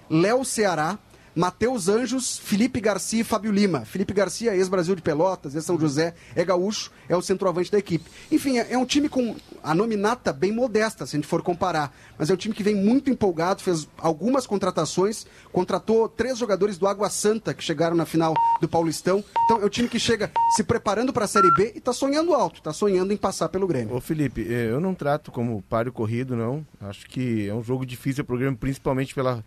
Léo 0.09 0.45
Ceará. 0.45 0.99
Matheus 1.37 1.87
Anjos, 1.87 2.39
Felipe 2.39 2.81
Garcia 2.81 3.21
e 3.21 3.25
Fábio 3.25 3.53
Lima. 3.53 3.85
Felipe 3.85 4.15
Garcia, 4.15 4.57
ex-Brasil 4.57 4.97
de 4.97 5.03
Pelotas, 5.03 5.55
ex-São 5.55 5.79
José, 5.79 6.15
é 6.35 6.43
gaúcho, 6.43 6.91
é 7.11 7.15
o 7.15 7.21
centroavante 7.21 7.71
da 7.71 7.79
equipe. 7.79 8.11
Enfim, 8.33 8.59
é, 8.59 8.73
é 8.73 8.79
um 8.79 8.87
time 8.87 9.07
com 9.07 9.37
a 9.63 9.75
nominata 9.75 10.33
bem 10.33 10.51
modesta, 10.51 11.05
se 11.05 11.15
a 11.15 11.19
gente 11.19 11.29
for 11.29 11.43
comparar. 11.43 11.95
Mas 12.19 12.31
é 12.31 12.33
um 12.33 12.39
time 12.39 12.55
que 12.55 12.63
vem 12.63 12.75
muito 12.75 13.11
empolgado, 13.11 13.63
fez 13.63 13.87
algumas 13.99 14.47
contratações, 14.47 15.27
contratou 15.53 16.09
três 16.09 16.39
jogadores 16.39 16.79
do 16.79 16.87
Água 16.87 17.11
Santa 17.11 17.53
que 17.53 17.63
chegaram 17.63 17.95
na 17.95 18.07
final 18.07 18.33
do 18.59 18.67
Paulistão. 18.67 19.23
Então 19.45 19.61
é 19.61 19.67
um 19.67 19.69
time 19.69 19.91
que 19.91 20.01
chega 20.01 20.33
se 20.57 20.65
preparando 20.65 21.13
para 21.13 21.27
a 21.27 21.29
Série 21.29 21.53
B 21.53 21.73
e 21.75 21.79
está 21.79 21.93
sonhando 21.93 22.33
alto, 22.33 22.61
está 22.61 22.73
sonhando 22.73 23.13
em 23.13 23.17
passar 23.17 23.51
pelo 23.51 23.67
Grêmio. 23.67 23.95
Ô 23.95 24.01
Felipe, 24.01 24.41
eh, 24.49 24.71
eu 24.71 24.81
não 24.81 24.95
trato 24.95 25.31
como 25.31 25.61
páreo 25.69 25.93
corrido, 25.93 26.35
não. 26.35 26.67
Acho 26.81 27.07
que 27.07 27.47
é 27.47 27.53
um 27.53 27.63
jogo 27.63 27.85
difícil 27.85 28.25
pro 28.25 28.39
Grêmio, 28.39 28.57
principalmente 28.57 29.15
pela 29.15 29.45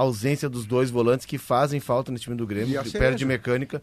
ausência 0.00 0.48
dos 0.48 0.66
dois 0.66 0.90
volantes 0.90 1.26
que 1.26 1.38
fazem 1.38 1.80
falta 1.80 2.12
no 2.12 2.18
time 2.18 2.36
do 2.36 2.46
Grêmio, 2.46 2.74
E 2.74 2.78
a 2.78 2.82
perde 2.84 3.24
mecânica. 3.24 3.82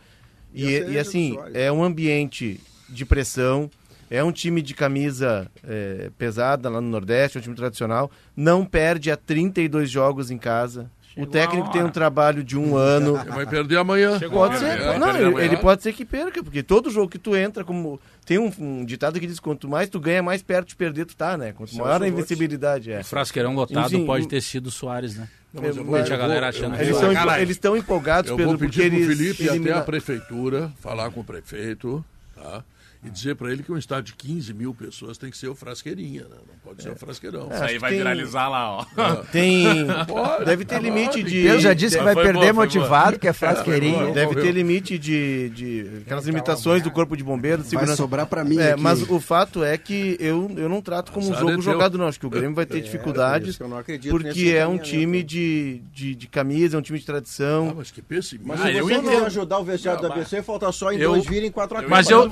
E 0.54 0.64
a 0.66 0.70
E, 0.70 0.74
cereja 0.74 0.92
e 0.92 0.98
assim, 1.00 1.38
é 1.54 1.72
um 1.72 1.84
ambiente 1.84 2.60
de 2.90 3.06
pressão, 3.06 3.70
é 4.10 4.24
um 4.24 4.32
time 4.32 4.62
de 4.62 4.74
camisa 4.76 5.50
eh, 5.64 6.12
pesada 6.18 6.70
lá 6.70 6.80
no 6.80 6.88
Nordeste, 6.90 7.38
é 7.38 7.40
um 7.40 7.42
time 7.44 7.56
tradicional. 7.56 8.12
Não 8.36 8.64
perde 8.64 9.10
há 9.10 9.18
32 9.18 9.90
jogos 9.90 10.30
em 10.30 10.38
casa. 10.38 10.92
o 11.18 11.26
técnico 11.26 11.72
tem 11.72 11.84
um 11.84 11.90
trabalho 11.90 12.44
de 12.44 12.56
um 12.58 12.76
ano. 12.78 13.14
Vai 13.26 13.48
perder 13.48 13.78
amanhã. 13.78 14.20
Pode 14.30 14.56
É, 14.56 14.60
ser, 14.60 14.80
vai 14.84 15.00
não, 15.00 15.08
perder 15.08 15.20
ele, 15.22 15.28
amanhã. 15.30 15.46
ele 15.46 15.58
pode 15.58 15.82
ser 15.82 15.94
que 15.94 16.06
perca, 16.06 16.44
porque 16.44 16.62
todo 16.62 16.90
jogo 16.92 17.10
que 17.10 17.18
tu 17.20 17.36
entra, 17.36 17.64
como. 17.64 18.00
Tem 18.26 18.38
um, 18.38 18.52
um 18.60 18.86
ditado 18.86 19.20
que 19.20 19.26
diz: 19.26 19.40
quanto 19.40 19.68
mais 19.68 19.90
tu 19.90 20.00
ganha, 20.00 20.22
mais 20.22 20.44
perto 20.44 20.68
de 20.70 20.76
perder 20.76 21.06
tu 21.06 21.16
tá, 21.16 21.36
né? 21.38 21.52
Quanto 21.52 21.76
maior 21.76 22.02
a 22.04 22.08
invencibilidade 22.08 22.92
é. 22.92 23.00
O 23.00 23.04
frasqueirão 23.04 23.56
lotado 23.56 23.88
Enfim, 23.96 24.06
pode 24.06 24.28
ter 24.28 24.42
sido 24.42 24.68
o 24.68 24.72
Soares, 24.72 25.16
né? 25.18 25.28
Mas 25.54 25.78
eu 25.78 25.84
Veja 25.86 26.14
a 26.14 26.18
galera 26.18 26.50
achando 26.50 26.76
que 26.76 26.82
Eles 26.84 26.96
estão 26.96 27.12
eles 27.40 27.56
estão 27.58 27.78
empolgados, 27.78 28.30
Eu 28.32 28.36
Pedro, 28.38 28.52
vou 28.52 28.60
porque 28.60 28.82
pedir 28.82 28.90
pro 28.92 29.00
eles. 29.04 29.18
Felipe 29.18 29.44
ir 29.44 29.48
elimina- 29.50 29.72
até 29.72 29.80
a 29.80 29.84
prefeitura, 29.84 30.72
falar 30.82 31.12
com 31.12 31.20
o 31.20 31.24
prefeito, 31.24 32.04
tá? 32.36 32.64
E 33.06 33.10
dizer 33.10 33.36
pra 33.36 33.52
ele 33.52 33.64
que 33.64 33.72
um 33.72 33.78
estádio 33.78 34.06
de 34.06 34.14
15 34.16 34.54
mil 34.54 34.74
pessoas 34.74 35.18
tem 35.18 35.30
que 35.30 35.38
ser 35.38 35.48
o 35.50 35.56
frasqueirinha, 35.56 36.22
né? 36.24 36.38
Não 36.48 36.56
pode 36.64 36.82
ser 36.82 36.90
o 36.92 36.96
frasqueirão. 36.96 37.50
É, 37.52 37.56
acho 37.58 37.74
que 37.80 37.80
tem- 37.90 38.04
lá, 38.34 38.78
ó. 38.78 38.86
Tem. 39.32 39.66
Pode, 40.08 40.46
Deve 40.46 40.66
ter 40.66 40.76
tá 40.76 40.82
limite 40.82 41.22
de. 41.24 41.44
Pedro 41.44 41.60
já 41.60 41.74
disse 41.74 41.98
que 41.98 42.04
vai 42.04 42.16
perder 42.16 42.52
boa, 42.54 42.66
motivado, 42.66 43.20
que 43.20 43.28
é 43.28 43.34
frasqueirinho. 43.34 44.14
Deve 44.14 44.36
ter 44.36 44.52
limite 44.52 44.98
de, 44.98 45.50
de 45.50 45.88
aquelas 46.06 46.26
limitações 46.26 46.82
do 46.82 46.92
corpo 46.92 47.16
de 47.18 47.24
bombeiro, 47.24 47.58
de 47.58 47.64
Vai 47.64 47.70
segurança. 47.72 47.96
sobrar 47.98 48.26
para 48.28 48.44
mim 48.44 48.58
É, 48.58 48.72
aqui. 48.74 48.82
mas 48.82 49.02
o 49.10 49.20
fato 49.20 49.64
é 49.64 49.78
que 49.78 50.16
eu, 50.20 50.50
eu 50.56 50.70
não 50.70 50.82
trato 50.82 51.12
como 51.12 51.28
um 51.30 51.34
é 51.34 51.38
jogo 51.38 51.62
jogado, 51.62 51.98
não. 51.98 52.08
Acho 52.08 52.20
que 52.20 52.26
o 52.26 52.30
Grêmio 52.30 52.54
vai 52.56 52.66
ter 52.66 52.82
dificuldades, 52.82 53.50
isso 53.56 53.64
eu 53.64 53.70
porque 54.12 54.54
é 54.56 54.66
um 54.68 54.76
encaminhamento. 54.76 54.84
time 54.84 55.24
de, 55.24 55.82
de, 55.94 56.16
de 56.16 56.28
camisa, 56.28 56.78
é 56.78 56.80
um 56.80 56.82
time 56.82 57.00
de 57.00 57.06
tradição. 57.06 57.70
Ah, 57.72 57.76
mas 57.78 57.92
que 57.92 58.02
pessimista. 58.02 58.48
Mas 58.48 58.62
Ah, 58.62 58.72
se 58.72 58.78
eu 58.78 58.86
você 58.88 58.94
entendo. 58.96 59.12
não 59.20 59.26
ajudar 59.26 59.60
o 59.60 59.64
vestiário 59.64 60.02
da 60.02 60.08
ABC, 60.10 60.42
falta 60.42 60.72
só 60.72 60.92
em 60.92 60.98
Eu- 61.00 61.12
dois 61.12 61.26
virem 61.26 61.52
quatro 61.52 61.78
a 61.78 61.82
Mas 61.82 62.10
eu. 62.10 62.30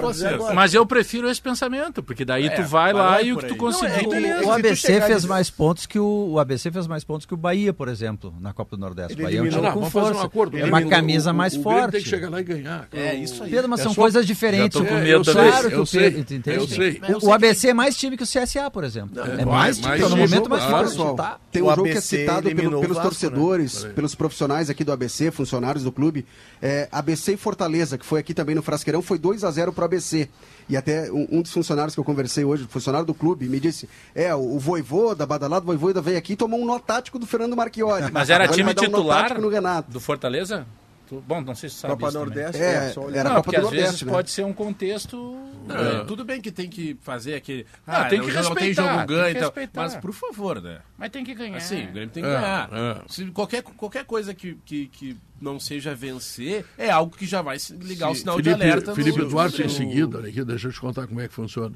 Mas 0.61 0.75
eu 0.75 0.85
prefiro 0.85 1.27
esse 1.27 1.41
pensamento, 1.41 2.03
porque 2.03 2.23
daí 2.23 2.47
tu 2.51 2.61
vai 2.61 2.93
lá 2.93 3.11
não 3.13 3.15
é 3.17 3.23
e 3.25 3.33
o 3.33 3.37
que 3.37 3.47
tu 3.47 3.55
conseguir, 3.55 4.05
O- 4.05 4.09
beleza. 4.11 4.41
O 4.41 4.43
tu 4.43 4.51
ABC 4.51 5.01
fez 5.01 5.25
mais 5.25 5.49
pontos 5.49 5.87
que 5.87 5.97
o, 5.97 6.33
o 6.33 6.39
ABC 6.39 6.69
fez 6.71 6.85
mais 6.85 7.03
pontos 7.03 7.25
que 7.25 7.33
o 7.33 7.37
Bahia, 7.37 7.73
por 7.73 7.87
exemplo, 7.87 8.31
na 8.39 8.53
Copa 8.53 8.75
do 8.75 8.79
Nordeste. 8.79 9.13
Ele 9.13 9.21
O 9.21 9.25
Bahia 9.25 9.39
é 9.39 9.41
um 9.41 9.49
time 9.49 9.61
Não, 9.61 9.71
com 9.73 9.79
um 9.79 9.89
força. 9.89 10.21
acordo. 10.23 10.57
É 10.59 10.65
uma 10.65 10.83
camisa 10.83 11.31
o- 11.31 11.33
mais 11.33 11.55
o 11.55 11.63
forte. 11.63 11.93
tem 11.93 12.03
que 12.03 12.07
chegar 12.09 12.29
lá 12.29 12.39
e 12.39 12.43
ganhar. 12.43 12.87
É 12.93 13.15
isso 13.15 13.43
aí. 13.43 13.49
Pedro, 13.49 13.69
mas 13.69 13.79
É 13.79 13.83
são 13.83 13.93
só- 13.95 14.01
coisas 14.01 14.25
diferentes. 14.27 14.77
Já 14.79 14.85
tô 14.85 14.87
com 14.87 14.97
É, 14.97 15.01
medo. 15.03 15.23
Claro 15.31 15.67
que 15.69 15.75
eu 15.75 15.81
o 15.81 15.85
sei, 15.87 16.25
eu 16.45 16.67
sei. 16.67 17.01
O, 17.21 17.27
o 17.27 17.33
ABC 17.33 17.69
é 17.69 17.73
mais 17.73 17.97
time 17.97 18.15
que 18.15 18.23
o 18.23 18.27
CSA, 18.27 18.69
por 18.69 18.83
exemplo. 18.83 19.19
é 19.19 19.43
mais 19.43 19.77
time, 19.77 19.87
mais 19.87 19.99
é 19.99 20.03
no 20.03 20.09
time, 20.11 20.21
momento 20.27 20.49
mais 20.49 20.63
forte. 20.63 20.89
Pessoal, 20.91 21.15
Tá? 21.15 21.37
tem 21.51 21.61
O 21.63 21.65
um 21.65 21.69
jogo 21.75 21.83
que 21.89 21.97
é 21.97 22.01
citado 22.01 22.47
o 22.49 22.55
pelos 22.55 22.81
Vasco, 22.97 23.01
torcedores, 23.03 23.83
né? 23.83 23.89
pelos 23.95 24.13
profissionais 24.13 24.69
aqui 24.69 24.83
do 24.83 24.91
ABC, 24.91 25.31
funcionários 25.31 25.83
do 25.83 25.91
clube. 25.91 26.23
É, 26.61 26.87
ABC 26.91 27.33
e 27.33 27.37
Fortaleza, 27.37 27.97
que 27.97 28.05
foi 28.05 28.19
aqui 28.19 28.33
também 28.35 28.53
no 28.53 28.61
Frasqueirão, 28.61 29.01
foi 29.01 29.17
2 29.17 29.43
a 29.43 29.49
0 29.49 29.73
pro 29.73 29.85
ABC. 29.85 30.29
E 30.71 30.77
até 30.77 31.11
um, 31.11 31.27
um 31.29 31.41
dos 31.41 31.51
funcionários 31.51 31.93
que 31.93 31.99
eu 31.99 32.03
conversei 32.05 32.45
hoje, 32.45 32.65
funcionário 32.69 33.05
do 33.05 33.13
clube, 33.13 33.49
me 33.49 33.59
disse: 33.59 33.89
é, 34.15 34.33
o, 34.33 34.55
o 34.55 34.57
voivô 34.57 35.13
da 35.13 35.25
Badalado, 35.25 35.63
o 35.69 35.77
voivô 35.77 36.01
veio 36.01 36.17
aqui 36.17 36.31
e 36.31 36.35
tomou 36.37 36.61
um 36.61 36.65
nó 36.65 36.79
tático 36.79 37.19
do 37.19 37.27
Fernando 37.27 37.57
Marchiori. 37.57 38.09
Mas 38.09 38.29
era 38.29 38.45
Agora 38.45 38.57
time 38.57 38.71
um 38.71 38.73
titular 38.73 39.23
tático 39.23 39.41
no 39.41 39.49
Renato. 39.49 39.91
do 39.91 39.99
Fortaleza? 39.99 40.65
Tu- 41.11 41.21
Bom, 41.27 41.41
não 41.41 41.53
sei 41.53 41.67
se 41.69 41.75
sabe 41.75 41.93
Copa. 41.95 42.09
Nordeste, 42.09 42.61
É, 42.61 42.73
é, 42.87 42.89
só 42.93 43.01
olhar. 43.01 43.19
era 43.19 43.29
Não, 43.29 43.35
Copa 43.35 43.43
porque 43.51 43.59
do 43.59 43.65
às 43.65 43.71
vezes 43.71 43.83
Nordeste, 43.85 44.05
né? 44.05 44.11
pode 44.13 44.31
ser 44.31 44.45
um 44.45 44.53
contexto... 44.53 45.35
É, 45.69 46.05
Tudo 46.05 46.23
bem 46.23 46.39
que 46.41 46.51
tem 46.51 46.69
que 46.69 46.97
fazer 47.01 47.35
aquele. 47.35 47.65
Não, 47.85 47.93
Ah, 47.93 48.05
tem 48.05 48.19
que 48.21 48.25
não 48.27 48.33
tem 48.33 48.43
respeitar, 48.43 48.83
jogo 48.93 48.97
tem 48.97 49.07
ganho 49.07 49.29
e 49.29 49.33
tal. 49.33 49.41
respeitar. 49.43 49.81
Mas, 49.81 49.95
por 49.97 50.13
favor, 50.13 50.61
né? 50.61 50.79
Mas 50.97 51.09
tem 51.11 51.23
que 51.23 51.35
ganhar. 51.35 51.57
Assim, 51.57 51.83
o 51.83 51.91
Grêmio 51.91 52.09
tem 52.09 52.23
que 52.23 52.29
É, 52.29 52.33
ganhar. 52.33 52.69
é. 52.73 53.01
Se 53.07 53.25
qualquer, 53.27 53.61
qualquer 53.61 54.05
coisa 54.05 54.33
que, 54.33 54.55
que, 54.65 54.87
que 54.87 55.17
não 55.39 55.59
seja 55.59 55.93
vencer, 55.93 56.65
é 56.77 56.89
algo 56.89 57.15
que 57.15 57.25
já 57.25 57.41
vai 57.41 57.59
se- 57.59 57.73
ligar 57.75 58.09
o 58.09 58.15
sinal 58.15 58.37
Felipe, 58.37 58.55
de 58.55 58.63
alerta. 58.63 58.95
Felipe 58.95 59.19
no- 59.19 59.29
Duarte, 59.29 59.59
no- 59.59 59.65
em 59.65 59.69
seguida, 59.69 60.19
aqui, 60.27 60.43
deixa 60.43 60.67
eu 60.69 60.71
te 60.73 60.79
contar 60.79 61.05
como 61.07 61.19
é 61.21 61.27
que 61.27 61.33
funciona. 61.33 61.75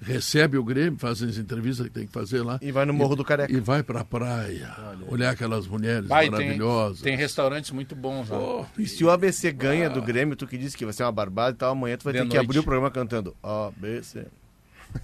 Recebe 0.00 0.58
o 0.58 0.62
Grêmio, 0.64 0.98
faz 0.98 1.22
as 1.22 1.38
entrevistas 1.38 1.86
que 1.86 1.92
tem 1.92 2.06
que 2.06 2.12
fazer 2.12 2.42
lá. 2.42 2.58
E 2.62 2.70
vai 2.70 2.84
no 2.84 2.92
Morro 2.92 3.16
do 3.16 3.24
Careca. 3.24 3.52
E 3.52 3.58
vai 3.58 3.82
pra 3.82 4.04
praia, 4.04 4.74
olhar 5.08 5.30
aquelas 5.30 5.66
mulheres 5.66 6.06
Vai, 6.08 6.24
tem, 6.24 6.30
maravilhosas. 6.32 7.00
tem 7.00 7.16
restaurantes 7.16 7.70
muito 7.70 7.94
bons 7.96 8.28
lá. 8.28 8.38
Oh, 8.38 8.64
E 8.78 8.86
se 8.86 9.02
o 9.04 9.10
ABC 9.10 9.50
ganha 9.52 9.88
do 9.88 10.02
Grêmio, 10.02 10.36
tu 10.36 10.46
que 10.46 10.58
disse 10.58 10.76
que 10.76 10.84
vai 10.84 10.92
ser 10.92 11.02
uma 11.04 11.12
barbada 11.12 11.52
e 11.54 11.58
tal, 11.58 11.72
amanhã 11.72 11.96
tu 11.96 12.04
vai 12.04 12.12
De 12.12 12.18
ter 12.20 12.24
que 12.28 12.34
noite. 12.34 12.44
abrir 12.44 12.58
o 12.58 12.62
programa 12.62 12.90
cantando 12.90 13.34
ABC. 13.42 14.26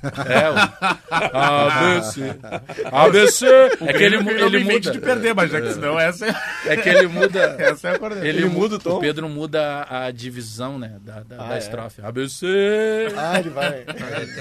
É, 0.02 0.50
o 0.50 1.38
ABC. 1.38 2.34
ABC. 2.90 3.46
É 3.80 3.92
que 3.92 4.02
ele, 4.02 4.16
ele 4.16 4.60
invente 4.60 4.88
muda. 4.88 4.92
de 4.92 4.98
perder, 4.98 5.34
mas 5.34 5.50
já 5.50 5.60
que 5.60 5.72
senão 5.72 5.98
essa 5.98 6.26
é, 6.26 6.34
É 6.66 6.76
que 6.76 6.88
ele 6.88 7.06
muda. 7.06 7.56
essa 7.58 7.88
é 7.88 7.94
a 7.94 7.98
coordenada. 7.98 8.28
Ele, 8.28 8.44
muda 8.46 8.58
muda 8.58 8.76
o 8.76 8.78
tom? 8.78 8.96
O 8.96 9.00
Pedro 9.00 9.28
muda 9.28 9.86
a 9.88 10.10
divisão, 10.10 10.78
né? 10.78 10.96
Da, 11.00 11.22
da, 11.22 11.36
da 11.48 11.54
é? 11.54 11.58
estrofe. 11.58 12.02
ABC. 12.02 12.46
Ah, 13.16 13.38
ele 13.38 13.50
vai. 13.50 13.84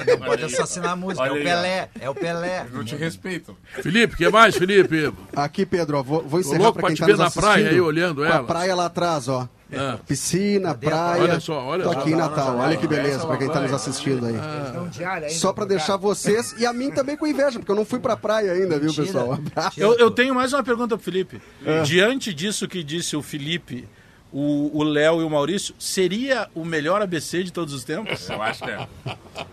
Não 0.07 0.25
pode 0.25 0.45
assassinar 0.45 0.91
a 0.91 0.95
música. 0.95 1.23
Olha 1.23 1.29
é 1.29 1.33
o 1.33 1.35
aí, 1.35 1.43
Pelé. 1.43 1.89
É 1.99 2.09
o 2.09 2.15
Pelé. 2.15 2.65
Não 2.71 2.83
te 2.83 2.95
respeito. 2.95 3.57
Felipe, 3.81 4.13
o 4.13 4.17
que 4.17 4.29
mais, 4.29 4.55
Felipe? 4.55 5.13
Aqui, 5.35 5.65
Pedro, 5.65 5.99
ó, 5.99 6.03
vou, 6.03 6.21
vou 6.21 6.41
Tô 6.41 6.47
encerrar 6.47 6.63
louco 6.63 6.79
para 6.79 6.87
pra 6.87 6.89
quem 6.89 6.95
te 6.95 6.99
tá 6.99 7.05
ver 7.05 7.17
na 7.17 7.31
praia 7.31 7.69
aí, 7.69 7.81
olhando 7.81 8.25
Com 8.25 8.33
a 8.33 8.43
praia 8.43 8.75
lá 8.75 8.85
atrás, 8.85 9.27
ó. 9.27 9.47
Ah. 9.73 9.97
Piscina, 10.05 10.75
praia. 10.75 11.23
Olha 11.23 11.39
só, 11.39 11.63
olha 11.63 11.83
Tô 11.83 11.91
aqui 11.91 12.11
em 12.11 12.15
Natal. 12.15 12.57
Olha 12.57 12.77
que 12.77 12.87
beleza 12.87 13.25
para 13.25 13.37
quem 13.37 13.49
tá 13.49 13.61
nos 13.61 13.73
assistindo 13.73 14.25
aí. 14.25 14.35
Ainda, 14.35 15.29
Só 15.29 15.53
para 15.53 15.65
deixar 15.65 15.97
vocês 15.97 16.55
e 16.57 16.65
a 16.65 16.73
mim 16.73 16.91
também 16.91 17.15
com 17.15 17.25
inveja, 17.25 17.59
porque 17.59 17.71
eu 17.71 17.75
não 17.75 17.85
fui 17.85 17.99
pra 17.99 18.17
praia 18.17 18.51
ainda, 18.51 18.79
viu, 18.79 18.93
pessoal? 18.93 19.29
Um 19.29 19.33
abraço. 19.33 19.79
Eu, 19.79 19.97
eu 19.97 20.11
tenho 20.11 20.35
mais 20.35 20.53
uma 20.53 20.63
pergunta 20.63 20.95
pro 20.97 21.03
Felipe. 21.03 21.41
É. 21.65 21.81
Diante 21.83 22.33
disso 22.33 22.67
que 22.67 22.83
disse 22.83 23.15
o 23.15 23.21
Felipe, 23.21 23.87
o 24.33 24.71
o 24.73 24.83
Léo 24.83 25.21
e 25.21 25.23
o 25.23 25.29
Maurício, 25.29 25.75
seria 25.77 26.47
o 26.55 26.63
melhor 26.63 27.01
ABC 27.01 27.43
de 27.43 27.51
todos 27.51 27.73
os 27.73 27.83
tempos? 27.83 28.29
Eu 28.29 28.41
acho 28.41 28.63
que 28.63 28.69
é. 28.69 28.87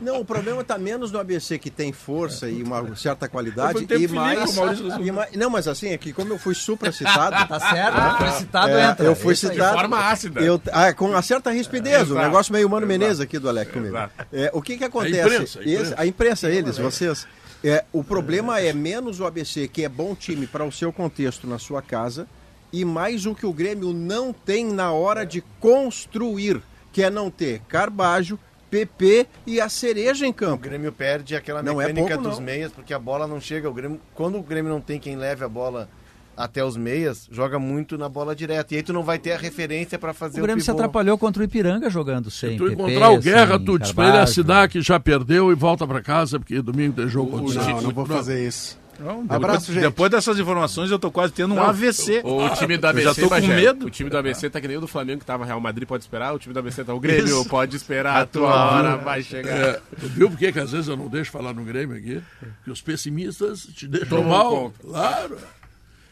Não, 0.00 0.20
o 0.20 0.24
problema 0.24 0.60
está 0.62 0.78
menos 0.78 1.10
no 1.10 1.18
ABC 1.18 1.58
que 1.58 1.70
tem 1.70 1.92
força 1.92 2.48
e 2.48 2.62
uma 2.62 2.94
certa 2.96 3.28
qualidade 3.28 3.86
e 3.90 4.08
mais, 4.08 4.56
e 5.00 5.10
mais- 5.12 5.32
Não, 5.36 5.50
mas 5.50 5.66
assim, 5.66 5.88
é 5.88 5.98
que 5.98 6.12
como 6.12 6.32
eu 6.32 6.38
fui 6.38 6.54
supracitado, 6.54 7.36
Tá 7.48 7.58
certo? 7.60 8.18
Foi 8.18 8.30
citado, 8.38 8.68
é, 8.70 8.90
entra. 8.90 9.06
eu 9.06 9.16
fui 9.16 9.34
Isso 9.34 9.48
citado. 9.48 9.74
forma 9.78 9.98
ácida. 9.98 10.40
Eu, 10.40 10.60
ah, 10.72 10.92
com 10.92 11.06
uma 11.10 11.22
certa 11.22 11.50
rispidez, 11.50 12.02
o 12.10 12.12
Exato. 12.12 12.26
negócio 12.26 12.52
meio 12.52 12.68
Mano 12.68 12.86
Menezes 12.86 13.20
aqui 13.20 13.38
do 13.38 13.48
Alec 13.48 13.72
comigo. 13.72 13.96
É, 14.32 14.50
o 14.52 14.62
que 14.62 14.76
que 14.78 14.84
acontece? 14.84 15.18
A 15.20 15.24
imprensa, 15.26 15.58
a 15.58 15.62
imprensa. 15.62 15.82
Esse- 15.82 15.94
a 16.02 16.06
imprensa, 16.06 16.50
eles, 16.50 16.78
vocês. 16.78 17.26
É, 17.64 17.84
o 17.92 18.04
problema 18.04 18.60
é 18.60 18.72
menos 18.72 19.18
o 19.18 19.26
ABC, 19.26 19.66
que 19.66 19.82
é 19.84 19.88
bom 19.88 20.14
time 20.14 20.46
para 20.46 20.64
o 20.64 20.70
seu 20.70 20.92
contexto 20.92 21.44
na 21.48 21.58
sua 21.58 21.82
casa, 21.82 22.26
e 22.72 22.84
mais 22.84 23.26
o 23.26 23.34
que 23.34 23.46
o 23.46 23.52
Grêmio 23.52 23.92
não 23.92 24.32
tem 24.32 24.64
na 24.64 24.92
hora 24.92 25.24
de 25.24 25.42
construir, 25.60 26.60
que 26.92 27.02
é 27.02 27.10
não 27.10 27.30
ter 27.30 27.60
Carbajo, 27.68 28.38
PP 28.70 29.26
e 29.46 29.60
a 29.60 29.68
cereja 29.68 30.26
em 30.26 30.30
O 30.30 30.34
campo. 30.34 30.62
Grêmio 30.62 30.92
perde 30.92 31.34
aquela 31.34 31.62
Não 31.62 31.80
é 31.80 31.86
mecânica 31.88 32.14
pouco, 32.14 32.28
dos 32.28 32.38
não. 32.38 32.44
meias, 32.44 32.70
porque 32.72 32.92
a 32.92 32.98
bola 32.98 33.26
não 33.26 33.40
chega. 33.40 33.68
O 33.68 33.72
Grêmio, 33.72 34.00
quando 34.14 34.38
o 34.38 34.42
Grêmio 34.42 34.70
não 34.70 34.80
tem 34.80 35.00
quem 35.00 35.16
leve 35.16 35.44
a 35.44 35.48
bola 35.48 35.88
até 36.36 36.64
os 36.64 36.76
meias, 36.76 37.28
joga 37.32 37.58
muito 37.58 37.98
na 37.98 38.08
bola 38.08 38.36
direta. 38.36 38.72
E 38.72 38.76
aí 38.76 38.82
tu 38.82 38.92
não 38.92 39.02
vai 39.02 39.18
ter 39.18 39.32
a 39.32 39.38
referência 39.38 39.98
para 39.98 40.12
fazer 40.12 40.38
O 40.38 40.42
Grêmio 40.44 40.60
o 40.60 40.64
se 40.64 40.70
atrapalhou 40.70 41.18
contra 41.18 41.42
o 41.42 41.44
Ipiranga 41.44 41.90
jogando 41.90 42.30
sem 42.30 42.50
Se 42.50 42.56
tu 42.56 42.64
PP, 42.64 42.74
encontrar 42.74 43.10
o 43.10 43.18
Guerra, 43.18 43.58
tu 43.58 43.78
diz 43.78 43.90
pra 43.90 44.08
ele 44.08 44.18
assinar 44.18 44.68
que 44.68 44.80
já 44.80 45.00
perdeu 45.00 45.50
e 45.50 45.54
volta 45.54 45.86
pra 45.86 46.00
casa, 46.00 46.38
porque 46.38 46.60
domingo 46.62 46.94
tem 46.94 47.08
jogo 47.08 47.30
contra 47.30 47.60
o 47.60 47.64
Não, 47.64 47.82
não 47.82 47.90
vou 47.90 48.06
fazer 48.06 48.46
isso. 48.46 48.78
Não, 48.98 49.24
Abraço, 49.28 49.60
depois, 49.60 49.64
gente. 49.66 49.80
depois 49.80 50.10
dessas 50.10 50.38
informações 50.38 50.90
eu 50.90 50.98
tô 50.98 51.10
quase 51.10 51.32
tendo 51.32 51.54
um 51.54 51.62
AVC. 51.62 52.22
O 52.24 52.48
time 52.50 52.76
do 52.76 52.86
Eu 52.86 52.90
ABC, 52.90 53.04
já 53.04 53.14
tô 53.14 53.20
com 53.22 53.28
Bagé, 53.28 53.54
medo. 53.54 53.86
O 53.86 53.90
time 53.90 54.10
do 54.10 54.16
ABC 54.18 54.50
tá 54.50 54.60
que 54.60 54.68
nem 54.68 54.76
o 54.76 54.80
do 54.80 54.88
Flamengo 54.88 55.20
que 55.20 55.26
tava 55.26 55.44
Real 55.44 55.60
Madrid 55.60 55.86
pode 55.86 56.02
esperar, 56.02 56.34
o 56.34 56.38
time 56.38 56.52
do 56.52 56.58
ABC 56.58 56.82
tá 56.84 56.92
o 56.94 57.00
Grêmio 57.00 57.44
pode 57.46 57.76
esperar, 57.76 58.22
a 58.22 58.26
tua 58.26 58.72
hora 58.72 58.96
vai 58.96 59.22
chegar. 59.22 59.56
É, 59.56 59.80
tu 60.00 60.08
viu 60.08 60.28
por 60.30 60.38
que 60.38 60.52
que 60.52 60.58
às 60.60 60.72
vezes 60.72 60.88
eu 60.88 60.96
não 60.96 61.08
deixo 61.08 61.30
falar 61.30 61.52
no 61.54 61.64
Grêmio 61.64 61.96
aqui? 61.96 62.20
Que 62.64 62.70
os 62.70 62.80
pessimistas 62.82 63.62
te 63.74 63.86
deixam 63.86 64.08
Tomam 64.18 64.24
mal. 64.30 64.50
conta. 64.50 64.74
Claro. 64.82 65.38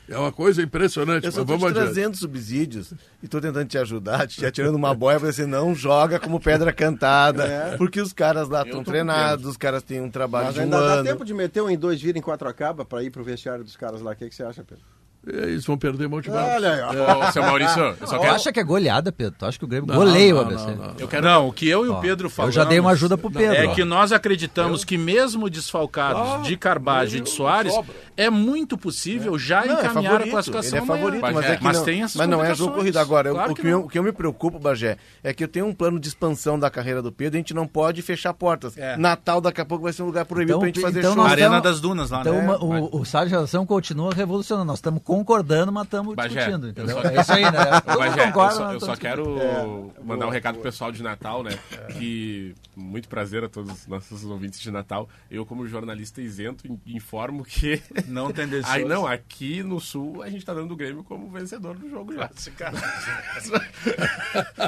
É 0.08 0.16
uma 0.16 0.30
coisa 0.30 0.62
impressionante, 0.62 1.24
Eu 1.26 1.32
só 1.32 1.40
tô 1.40 1.46
vamos 1.46 1.62
te 1.64 1.66
adiante. 1.70 1.84
trazendo 1.84 2.16
subsídios 2.16 2.92
e 3.22 3.26
tô 3.26 3.40
tentando 3.40 3.66
te 3.66 3.76
ajudar, 3.78 4.26
te 4.28 4.46
atirando 4.46 4.76
uma 4.76 4.94
boia, 4.94 5.18
pra 5.18 5.32
você 5.32 5.44
não 5.46 5.74
joga 5.74 6.20
como 6.20 6.38
pedra 6.38 6.72
cantada, 6.72 7.74
porque 7.78 8.00
os 8.00 8.12
caras 8.12 8.48
lá 8.48 8.62
estão 8.62 8.84
treinados, 8.84 9.44
os 9.46 9.56
caras 9.56 9.82
têm 9.82 10.00
um 10.00 10.10
trabalho 10.10 10.46
Mas 10.46 10.54
de 10.54 10.60
um 10.60 10.62
ainda 10.64 10.80
dá 10.80 10.92
ano. 10.94 11.04
tempo 11.04 11.24
de 11.24 11.34
meter 11.34 11.60
um 11.62 11.68
em 11.70 11.76
dois, 11.76 12.00
vira 12.00 12.16
em 12.16 12.22
quatro 12.22 12.48
acaba 12.48 12.84
pra 12.84 13.02
ir 13.02 13.10
pro 13.10 13.24
vestiário 13.24 13.64
dos 13.64 13.76
caras 13.76 14.00
lá. 14.00 14.12
O 14.12 14.16
que, 14.16 14.28
que 14.28 14.34
você 14.34 14.44
acha, 14.44 14.62
Pedro? 14.62 14.84
É, 15.28 15.36
Eles 15.48 15.65
vão 15.65 15.77
perder 15.77 16.09
Monte 16.09 16.31
Barros. 16.31 16.55
Olha 16.55 16.73
aí, 16.73 16.81
ó. 17.01 17.28
Ô, 17.28 17.32
seu 17.32 17.43
Maurício, 17.43 17.81
eu 18.01 18.07
só 18.07 18.16
Tu 18.16 18.20
quero... 18.20 18.35
acha 18.35 18.53
que 18.53 18.61
é 18.61 18.65
goleada, 18.65 19.11
Pedro? 19.11 19.35
Tu 19.39 19.44
acha 19.47 19.59
que 19.59 19.65
o 19.65 19.69
Grêmio 19.69 19.86
Não, 19.89 19.97
goleia 19.97 20.32
o 20.35 20.36
não, 20.36 20.43
ABC? 20.44 20.66
não, 20.66 20.77
não. 20.77 20.94
Eu 20.98 21.09
quero... 21.09 21.27
Não, 21.27 21.48
o 21.48 21.53
que 21.53 21.69
eu 21.69 21.85
e 21.85 21.89
o 21.89 21.94
Ó, 21.94 22.01
Pedro 22.01 22.27
eu 22.27 22.31
falamos... 22.31 22.55
já 22.55 22.65
dei 22.65 22.78
uma 22.78 22.90
ajuda 22.93 23.19
pro 23.19 23.31
Pedro, 23.31 23.55
É 23.57 23.66
ó. 23.66 23.74
que 23.74 23.85
nós 23.85 24.12
acreditamos 24.12 24.85
que 24.85 24.97
mesmo 24.97 25.51
desfalcados 25.51 26.47
de 26.47 26.57
Carbajo 26.57 27.16
e 27.16 27.20
de 27.20 27.31
Soares, 27.31 27.74
é 28.16 28.31
muito 28.31 28.78
possível 28.78 29.39
já 29.39 29.65
Não, 29.65 29.77
é 29.78 29.81
encaminhar 29.81 30.12
a 30.12 30.15
favorito, 30.15 30.31
classificação 30.32 30.78
ele 30.78 30.85
é 30.85 30.86
favorito, 30.86 31.20
mas, 31.23 31.36
é 31.47 31.57
que 31.57 31.65
Mas 31.65 31.77
não, 31.78 31.85
tem 31.85 32.03
essas 32.03 32.16
mas 32.16 32.28
não 32.28 32.44
é 32.44 32.55
jogo 32.55 32.73
complicações. 32.74 32.77
corrido. 32.77 32.98
Agora, 32.98 33.31
Claro 33.31 33.53
o, 33.53 33.55
que 33.55 33.62
que 33.62 33.66
não. 33.69 33.78
eu, 33.81 33.85
o 33.85 33.89
que 33.89 33.98
eu 33.98 34.03
me 34.03 34.12
preocupo, 34.12 34.59
Bagé, 34.59 34.97
é 35.23 35.35
que 35.35 35.44
eu 35.44 35.48
tenho 35.48 35.66
um 35.66 35.74
plano 35.74 35.98
de 35.98 36.09
expansão 36.09 36.59
da 36.59 36.70
carreira 36.70 37.03
do 37.03 37.11
Pedro 37.12 37.36
e 37.36 37.39
a 37.39 37.40
gente 37.40 37.53
não 37.55 37.66
pode 37.66 38.01
fechar 38.03 38.32
portas. 38.32 38.77
É. 38.78 38.97
Natal 38.97 39.40
daqui 39.40 39.61
a 39.61 39.65
pouco 39.65 39.85
vai 39.85 39.93
ser 39.93 40.03
um 40.03 40.07
lugar 40.07 40.24
proibido 40.24 40.53
Então, 40.53 40.61
pra 40.61 40.69
gente 40.69 40.81
fazer 40.81 41.01
então 41.01 41.15
show. 41.15 41.23
nós 41.23 41.32
Arena 41.32 41.51
tamo- 41.51 41.62
das 41.62 41.81
Dunas 41.81 42.11
lá, 42.11 42.20
Então 42.20 42.35
né? 42.35 42.40
uma- 42.43 42.59
o, 42.59 43.01
o 43.01 43.05
Sala 43.05 43.27
de 43.27 43.32
Relação 43.32 43.66
continua 43.66 44.12
revolucionando. 44.15 44.66
Nós 44.66 44.78
estamos 44.78 45.03
concordando, 45.18 45.72
mas 45.72 45.84
estamos 45.84 46.14
discutindo, 46.16 46.66
eu 46.66 46.70
entendeu? 46.70 47.02
só- 47.02 47.09
É 47.09 47.20
isso 47.20 47.32
aí, 47.32 47.43
né? 47.43 47.51
Ô, 47.51 47.80
Todo 47.80 47.98
Bagé, 47.98 48.28
eu 48.28 48.51
só, 48.51 48.72
eu 48.72 48.80
só 48.80 48.97
quero 48.97 49.93
mandar 50.05 50.26
um 50.26 50.30
recado 50.30 50.55
pro 50.55 50.62
pessoal 50.64 50.93
de 50.93 51.02
Natal, 51.02 51.43
né? 51.43 51.59
É. 51.72 51.93
Que 51.93 52.55
muito 52.76 53.09
prazer 53.09 53.43
a 53.44 53.48
todos 53.48 53.72
os 53.72 53.86
nossos 53.86 54.24
ouvintes 54.24 54.60
de 54.60 54.70
Natal. 54.70 55.09
Eu, 55.30 55.47
como 55.47 55.66
jornalista 55.66 56.20
isento, 56.20 56.66
in- 56.66 56.80
informo 56.86 57.44
que. 57.44 57.82
Não 58.06 58.30
tendencioso. 58.32 58.72
Aí, 58.76 58.84
não, 58.84 59.06
aqui 59.06 59.62
no 59.62 59.80
Sul 59.80 60.22
a 60.22 60.28
gente 60.30 60.44
tá 60.44 60.52
dando 60.52 60.72
o 60.72 60.76
Grêmio 60.76 61.02
como 61.05 61.30
vencedor 61.30 61.76
do 61.76 61.88
jogo 61.88 62.14
já. 62.14 62.28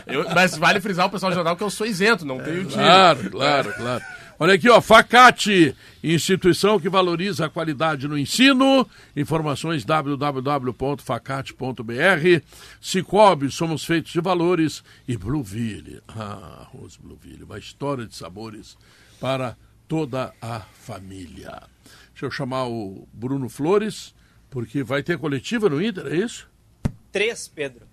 Eu- 0.06 0.24
mas 0.34 0.56
vale 0.56 0.80
frisar 0.80 1.06
o 1.06 1.10
pessoal 1.10 1.30
de 1.32 1.38
Natal 1.38 1.56
que 1.56 1.62
eu 1.62 1.70
sou 1.70 1.86
isento, 1.86 2.24
não 2.24 2.38
tenho 2.38 2.64
time. 2.64 2.74
Claro, 2.82 3.30
claro, 3.30 3.72
claro. 3.74 4.04
Olha 4.40 4.54
aqui, 4.54 4.68
ó, 4.70 4.80
Facate, 4.80 5.74
instituição 6.02 6.78
que 6.78 6.88
valoriza 6.88 7.46
a 7.46 7.50
qualidade 7.50 8.06
no 8.06 8.16
ensino. 8.16 8.88
Informações 9.16 9.84
www.facate.br. 9.84 12.42
Cicobi, 12.80 13.50
somos 13.50 13.84
feitos 13.84 14.12
de 14.12 14.20
valores. 14.20 14.84
E 15.08 15.16
Blueville, 15.16 16.00
ah, 16.06 16.68
arroz 16.72 16.96
Blueville, 16.96 17.42
uma 17.42 17.58
história 17.58 18.06
de 18.06 18.14
sabores 18.14 18.78
para 19.20 19.56
toda 19.88 20.32
a 20.40 20.60
família. 20.60 21.60
Deixa 22.12 22.26
eu 22.26 22.30
chamar 22.30 22.68
o 22.68 23.08
Bruno 23.12 23.48
Flores, 23.48 24.14
porque 24.50 24.84
vai 24.84 25.02
ter 25.02 25.18
coletiva 25.18 25.68
no 25.68 25.82
Inter, 25.82 26.06
é 26.06 26.16
isso? 26.16 26.46
Três, 27.10 27.48
Pedro. 27.48 27.88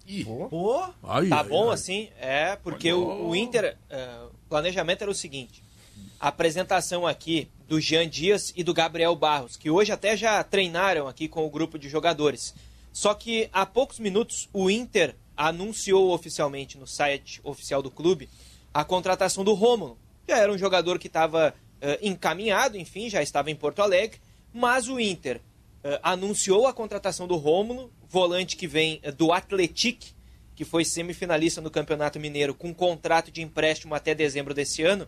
Pô, 0.49 0.84
Ai, 1.03 1.27
Tá 1.30 1.39
ai, 1.39 1.47
bom 1.47 1.69
ai. 1.69 1.73
assim? 1.73 2.09
É, 2.19 2.55
porque 2.57 2.91
o, 2.93 3.30
o 3.30 3.35
Inter, 3.35 3.76
é, 3.89 4.19
o 4.26 4.31
planejamento 4.49 5.01
era 5.01 5.09
o 5.09 5.15
seguinte: 5.15 5.63
a 6.20 6.28
apresentação 6.28 7.06
aqui 7.06 7.48
do 7.68 7.80
Jean 7.80 8.08
Dias 8.08 8.54
e 8.56 8.64
do 8.64 8.74
Gabriel 8.74 9.16
Barros, 9.16 9.58
que 9.58 9.70
hoje 9.70 9.92
até 9.92 10.16
já 10.16 10.44
treinaram 10.44 11.08
aqui 11.08 11.28
com 11.28 11.46
o 11.46 11.50
grupo 11.50 11.78
de 11.80 11.90
jogadores. 11.90 12.54
Só 12.92 13.14
que 13.14 13.50
há 13.52 13.66
poucos 13.66 14.00
minutos 14.00 14.48
o 14.54 14.70
Inter 14.70 15.16
anunciou 15.36 16.12
oficialmente 16.14 16.78
no 16.78 16.88
site 16.88 17.42
oficial 17.44 17.82
do 17.82 17.92
clube 17.92 18.30
a 18.74 18.84
contratação 18.84 19.44
do 19.44 19.54
Rômulo. 19.54 19.98
Já 20.28 20.38
era 20.38 20.52
um 20.52 20.58
jogador 20.58 20.98
que 20.98 21.08
estava 21.08 21.54
eh, 21.82 22.00
encaminhado, 22.02 22.78
enfim, 22.78 23.10
já 23.10 23.22
estava 23.22 23.52
em 23.52 23.56
Porto 23.56 23.82
Alegre, 23.82 24.20
mas 24.54 24.88
o 24.88 25.00
Inter 25.00 25.42
eh, 25.84 26.00
anunciou 26.02 26.68
a 26.68 26.74
contratação 26.74 27.28
do 27.28 27.36
Rômulo, 27.36 27.92
volante 28.10 28.56
que 28.56 28.68
vem 28.68 29.00
eh, 29.04 29.12
do 29.12 29.32
Atletic, 29.32 30.14
que 30.56 30.64
foi 30.64 30.86
semifinalista 30.86 31.62
no 31.62 31.70
Campeonato 31.70 32.20
Mineiro 32.20 32.54
com 32.54 32.74
contrato 32.74 33.30
de 33.30 33.42
empréstimo 33.42 33.94
até 33.94 34.16
dezembro 34.16 34.54
desse 34.54 34.84
ano. 34.84 35.08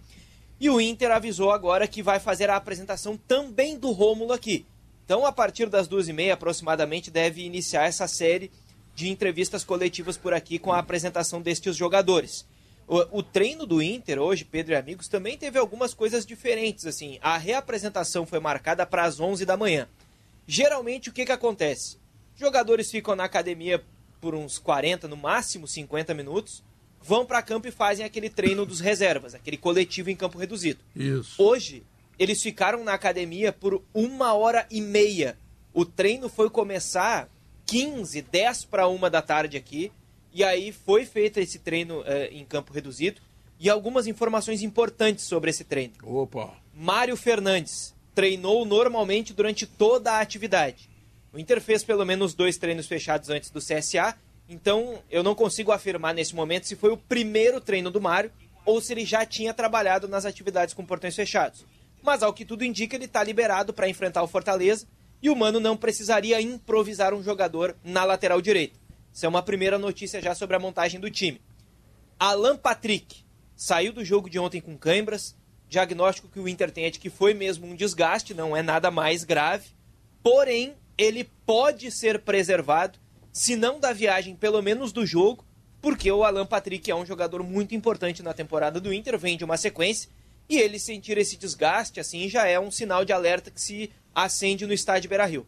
E 0.59 0.69
o 0.69 0.81
Inter 0.81 1.11
avisou 1.11 1.51
agora 1.51 1.87
que 1.87 2.01
vai 2.01 2.19
fazer 2.19 2.49
a 2.49 2.55
apresentação 2.55 3.15
também 3.15 3.77
do 3.77 3.91
Rômulo 3.91 4.33
aqui. 4.33 4.65
Então, 5.05 5.25
a 5.25 5.31
partir 5.31 5.69
das 5.69 5.87
duas 5.87 6.07
e 6.07 6.13
meia, 6.13 6.33
aproximadamente, 6.33 7.11
deve 7.11 7.41
iniciar 7.43 7.85
essa 7.85 8.07
série 8.07 8.51
de 8.95 9.09
entrevistas 9.09 9.63
coletivas 9.63 10.17
por 10.17 10.33
aqui 10.33 10.57
com 10.57 10.73
a 10.73 10.79
apresentação 10.79 11.41
destes 11.41 11.75
jogadores. 11.75 12.45
O, 12.87 13.19
o 13.19 13.23
treino 13.23 13.65
do 13.65 13.81
Inter 13.81 14.19
hoje, 14.19 14.43
Pedro 14.43 14.73
e 14.73 14.75
amigos, 14.75 15.07
também 15.07 15.37
teve 15.37 15.59
algumas 15.59 15.93
coisas 15.93 16.25
diferentes. 16.25 16.85
Assim, 16.85 17.19
a 17.21 17.37
reapresentação 17.37 18.25
foi 18.25 18.39
marcada 18.39 18.85
para 18.85 19.03
as 19.03 19.19
11 19.19 19.45
da 19.45 19.55
manhã. 19.55 19.87
Geralmente, 20.47 21.09
o 21.09 21.13
que, 21.13 21.25
que 21.25 21.31
acontece? 21.31 21.97
Jogadores 22.35 22.89
ficam 22.89 23.15
na 23.15 23.25
academia 23.25 23.83
por 24.19 24.33
uns 24.33 24.57
40, 24.57 25.07
no 25.07 25.17
máximo 25.17 25.67
50 25.67 26.13
minutos, 26.13 26.63
vão 27.01 27.25
para 27.25 27.41
campo 27.41 27.67
e 27.67 27.71
fazem 27.71 28.05
aquele 28.05 28.29
treino 28.29 28.65
dos 28.65 28.79
reservas, 28.79 29.33
aquele 29.33 29.57
coletivo 29.57 30.09
em 30.09 30.15
campo 30.15 30.37
reduzido. 30.37 30.79
Isso. 30.95 31.41
Hoje, 31.41 31.83
eles 32.19 32.41
ficaram 32.41 32.83
na 32.83 32.93
academia 32.93 33.51
por 33.53 33.81
uma 33.93 34.33
hora 34.33 34.65
e 34.69 34.81
meia. 34.81 35.37
O 35.73 35.85
treino 35.85 36.27
foi 36.27 36.49
começar 36.49 37.29
15, 37.65 38.21
10 38.21 38.65
para 38.65 38.87
uma 38.87 39.09
da 39.09 39.21
tarde 39.21 39.57
aqui. 39.57 39.91
E 40.33 40.43
aí 40.43 40.71
foi 40.71 41.05
feito 41.05 41.39
esse 41.39 41.59
treino 41.59 42.03
eh, 42.05 42.29
em 42.31 42.43
campo 42.45 42.73
reduzido. 42.73 43.21
E 43.59 43.69
algumas 43.69 44.07
informações 44.07 44.61
importantes 44.61 45.25
sobre 45.25 45.49
esse 45.49 45.63
treino. 45.63 45.93
Opa. 46.03 46.53
Mário 46.73 47.17
Fernandes 47.17 47.95
treinou 48.13 48.65
normalmente 48.65 49.33
durante 49.33 49.65
toda 49.65 50.13
a 50.13 50.19
atividade. 50.19 50.89
O 51.33 51.39
Inter 51.39 51.61
fez 51.61 51.83
pelo 51.83 52.05
menos 52.05 52.33
dois 52.33 52.57
treinos 52.57 52.87
fechados 52.87 53.29
antes 53.29 53.49
do 53.49 53.59
CSA, 53.59 54.15
então 54.49 55.01
eu 55.09 55.23
não 55.23 55.35
consigo 55.35 55.71
afirmar 55.71 56.13
nesse 56.13 56.35
momento 56.35 56.67
se 56.67 56.75
foi 56.75 56.91
o 56.91 56.97
primeiro 56.97 57.59
treino 57.59 57.91
do 57.91 58.01
Mário 58.01 58.31
ou 58.65 58.81
se 58.81 58.93
ele 58.93 59.05
já 59.05 59.25
tinha 59.25 59.53
trabalhado 59.53 60.07
nas 60.07 60.25
atividades 60.25 60.73
com 60.73 60.85
portões 60.85 61.15
fechados. 61.15 61.65
Mas 62.01 62.21
ao 62.21 62.33
que 62.33 62.45
tudo 62.45 62.63
indica, 62.63 62.95
ele 62.95 63.05
está 63.05 63.23
liberado 63.23 63.73
para 63.73 63.89
enfrentar 63.89 64.23
o 64.23 64.27
Fortaleza 64.27 64.87
e 65.21 65.29
o 65.29 65.35
Mano 65.35 65.59
não 65.59 65.75
precisaria 65.75 66.39
improvisar 66.41 67.13
um 67.13 67.23
jogador 67.23 67.75
na 67.83 68.03
lateral 68.03 68.41
direita. 68.41 68.77
Isso 69.13 69.25
é 69.25 69.29
uma 69.29 69.41
primeira 69.41 69.79
notícia 69.79 70.21
já 70.21 70.35
sobre 70.35 70.55
a 70.55 70.59
montagem 70.59 70.99
do 70.99 71.09
time. 71.09 71.41
Alan 72.19 72.57
Patrick 72.57 73.23
saiu 73.55 73.91
do 73.91 74.05
jogo 74.05 74.29
de 74.29 74.37
ontem 74.37 74.61
com 74.61 74.77
câimbras. 74.77 75.35
Diagnóstico 75.67 76.29
que 76.29 76.39
o 76.39 76.47
Inter 76.47 76.71
tem 76.71 76.85
é 76.85 76.89
de 76.89 76.99
que 76.99 77.09
foi 77.09 77.33
mesmo 77.33 77.67
um 77.67 77.75
desgaste, 77.75 78.33
não 78.33 78.55
é 78.55 78.61
nada 78.61 78.91
mais 78.91 79.23
grave. 79.23 79.69
Porém, 80.21 80.75
ele 80.97 81.29
pode 81.45 81.91
ser 81.91 82.19
preservado, 82.19 82.99
se 83.37 83.55
não 83.55 83.79
da 83.79 83.93
viagem, 83.93 84.35
pelo 84.35 84.63
menos 84.63 84.91
do 84.91 85.05
jogo, 85.05 85.45
porque 85.79 86.11
o 86.11 86.23
Alan 86.23 86.47
Patrick 86.47 86.89
é 86.89 86.95
um 86.95 87.05
jogador 87.05 87.43
muito 87.43 87.75
importante 87.75 88.23
na 88.23 88.33
temporada 88.33 88.81
do 88.81 88.91
Inter, 88.91 89.15
vem 89.19 89.37
de 89.37 89.43
uma 89.43 89.57
sequência, 89.57 90.09
e 90.49 90.57
ele 90.57 90.79
sentir 90.79 91.19
esse 91.19 91.37
desgaste 91.37 91.99
assim 91.99 92.27
já 92.27 92.47
é 92.47 92.59
um 92.59 92.71
sinal 92.71 93.05
de 93.05 93.13
alerta 93.13 93.51
que 93.51 93.61
se 93.61 93.91
acende 94.15 94.65
no 94.65 94.73
estádio 94.73 95.07
Beira-Rio. 95.07 95.45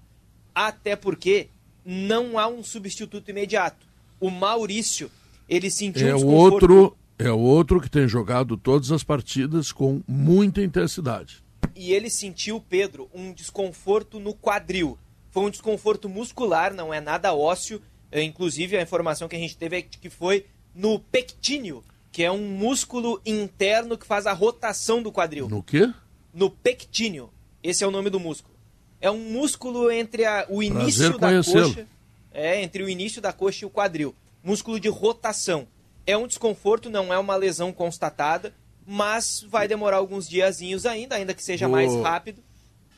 Até 0.54 0.96
porque 0.96 1.50
não 1.84 2.38
há 2.38 2.48
um 2.48 2.64
substituto 2.64 3.32
imediato. 3.32 3.88
O 4.20 4.30
Maurício, 4.30 5.10
ele 5.50 5.72
sentiu 5.72 6.08
É 6.08 6.12
um 6.14 6.18
desconforto 6.18 6.72
outro, 6.72 6.98
é 7.18 7.32
o 7.32 7.40
outro 7.40 7.82
que 7.82 7.90
tem 7.90 8.08
jogado 8.08 8.56
todas 8.56 8.92
as 8.92 9.04
partidas 9.04 9.72
com 9.72 10.04
muita 10.08 10.62
intensidade. 10.62 11.44
e 11.76 11.92
ele 11.92 12.10
sentiu, 12.12 12.62
Pedro, 12.62 13.10
um 13.16 13.34
desconforto 13.34 14.20
no 14.20 14.36
quadril. 14.36 14.96
Foi 15.40 15.46
um 15.48 15.50
desconforto 15.50 16.10
muscular, 16.10 16.74
não 16.74 16.94
é 16.94 17.00
nada 17.00 17.34
ósseo. 17.34 17.82
É, 18.12 18.22
inclusive, 18.22 18.76
a 18.76 18.82
informação 18.82 19.30
que 19.30 19.38
a 19.38 19.40
gente 19.40 19.56
teve 19.56 19.78
é 19.78 19.82
que 19.82 20.10
foi 20.10 20.46
no 20.76 21.00
pectíneo, 21.00 21.82
que 22.12 22.24
é 22.26 22.30
um 22.30 22.46
músculo 22.50 23.22
interno 23.26 23.98
que 23.98 24.06
faz 24.06 24.28
a 24.28 24.34
rotação 24.34 25.02
do 25.02 25.14
quadril. 25.14 25.48
No 25.48 25.64
quê? 25.64 25.90
No 26.34 26.50
pectíneo. 26.50 27.30
Esse 27.64 27.86
é 27.86 27.88
o 27.88 27.92
nome 27.92 28.10
do 28.10 28.20
músculo. 28.20 28.54
É 29.00 29.10
um 29.10 29.32
músculo 29.32 29.90
entre 29.90 30.26
a- 30.26 30.46
o 30.50 30.62
início 30.62 31.18
da 31.18 31.30
coxa. 31.70 31.88
É, 32.34 32.62
entre 32.62 32.84
o 32.84 32.90
início 32.90 33.22
da 33.22 33.32
coxa 33.32 33.64
e 33.64 33.66
o 33.66 33.70
quadril. 33.70 34.14
Músculo 34.44 34.78
de 34.78 34.90
rotação. 34.90 35.70
É 36.06 36.18
um 36.18 36.28
desconforto, 36.28 36.90
não 36.90 37.14
é 37.14 37.18
uma 37.18 37.38
lesão 37.38 37.72
constatada, 37.72 38.54
mas 38.86 39.46
vai 39.50 39.70
demorar 39.70 39.96
alguns 39.98 40.28
diazinhos 40.28 40.86
ainda, 40.86 41.16
ainda 41.16 41.34
que 41.34 41.42
seja 41.42 41.66
Ô, 41.66 41.72
mais 41.72 41.96
rápido. 41.96 42.44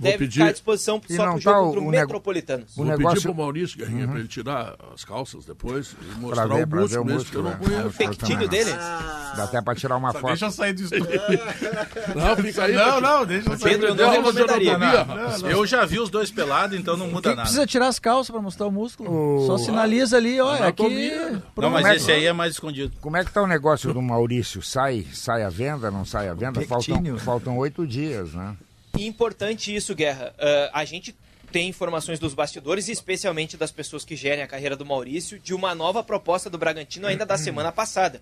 Deve 0.02 0.18
pedir- 0.18 0.34
ficar 0.34 0.46
à 0.48 0.52
disposição 0.52 1.02
E 1.10 1.16
só 1.16 1.26
não 1.26 1.32
pro 1.34 1.42
jogo 1.42 1.56
tá 1.56 1.62
o- 1.62 1.66
contra 1.66 1.80
o, 1.80 1.84
o 1.88 1.92
nego- 1.92 2.02
Metropolitanos. 2.04 2.72
O 2.74 2.76
Vou 2.78 2.86
negócio- 2.86 3.10
pedir 3.16 3.22
pro 3.24 3.36
Maurício 3.36 3.78
Guerrinha 3.78 4.08
pra 4.08 4.20
ele 4.20 4.28
tirar 4.28 4.76
as 4.94 5.04
calças 5.06 5.46
depois 5.46 5.96
e 6.02 6.20
mostrar 6.20 6.48
ver- 6.48 6.54
o 6.54 6.68
músculo 6.68 7.02
o 7.02 7.06
mesmo, 7.06 7.20
músculo, 7.20 7.26
que 7.32 7.36
eu 7.38 7.44
não 7.44 7.50
né? 7.52 7.58
conheço. 7.60 7.82
Eu 7.84 7.92
Pectinho 7.94 8.40
também 8.40 8.50
dele? 8.50 8.72
Dá 8.72 9.44
até 9.46 9.62
pra 9.62 9.76
tirar 9.76 9.96
uma 9.98 10.12
foto. 10.14 10.28
Deixa 10.28 10.46
eu 10.46 10.52
sair 10.52 10.74
do 10.74 10.82
estúdio. 10.84 11.06
Não, 12.16 12.36
fica 12.38 12.64
aí. 12.66 12.74
Não, 12.74 13.00
não, 13.02 13.26
deixa 13.26 13.50
eu 13.50 13.58
sair 13.58 13.72
Pedro, 13.72 13.88
eu 13.88 13.96
do 13.96 14.04
não 14.04 14.12
recomendaria. 14.12 14.76
anatomia. 14.76 15.52
Eu 15.52 15.66
já 15.66 15.86
vi 15.86 16.00
os 16.00 16.10
dois 16.10 16.30
pelados, 16.32 16.78
então 16.78 16.98
não 16.98 17.08
muda 17.08 17.30
nada. 17.30 17.42
precisa 17.44 17.66
tirar 17.66 17.88
as 17.88 18.00
calças 18.00 18.30
pra 18.32 18.42
mostrar 18.42 18.68
o 18.68 18.72
músculo? 18.72 19.10
O- 19.44 19.46
Só 19.48 19.58
sinaliza 19.58 20.18
ali, 20.18 20.40
ó, 20.42 20.56
é 20.56 20.68
aqui. 20.68 21.12
Não, 21.58 21.70
mas 21.70 21.86
é 21.86 21.96
esse 21.96 22.12
aí 22.12 22.26
é 22.26 22.34
mais 22.34 22.54
escondido. 22.54 22.92
Como 23.00 23.16
é 23.18 23.24
que 23.24 23.32
tá 23.32 23.42
o 23.42 23.48
negócio 23.48 23.94
do 23.94 24.02
Maurício? 24.02 24.62
Sai, 24.62 25.06
sai 25.14 25.44
à 25.44 25.50
venda, 25.50 25.90
não 25.90 26.04
sai 26.06 26.28
à 26.28 26.34
venda? 26.34 26.62
Faltam, 26.62 27.18
faltam 27.20 27.58
oito 27.58 27.86
dias, 27.88 28.34
né? 28.34 28.56
E 28.98 29.06
importante 29.06 29.74
isso, 29.76 29.96
Guerra. 29.96 30.34
Ah, 30.38 30.72
a 30.74 30.86
gente 30.86 31.16
tem 31.52 31.68
informações 31.68 32.18
dos 32.18 32.34
bastidores, 32.34 32.88
e 32.88 32.94
especialmente 32.94 33.58
das 33.58 33.72
pessoas 33.72 34.06
que 34.06 34.16
gerem 34.16 34.44
a 34.44 34.48
carreira 34.48 34.76
do 34.76 34.86
Maurício, 34.86 35.38
de 35.38 35.54
uma 35.54 35.76
nova 35.76 36.02
proposta 36.02 36.50
do 36.50 36.58
Bragantino 36.58 37.08
ainda 37.08 37.26
da 37.26 37.38
semana 37.38 37.72
passada. 37.72 38.22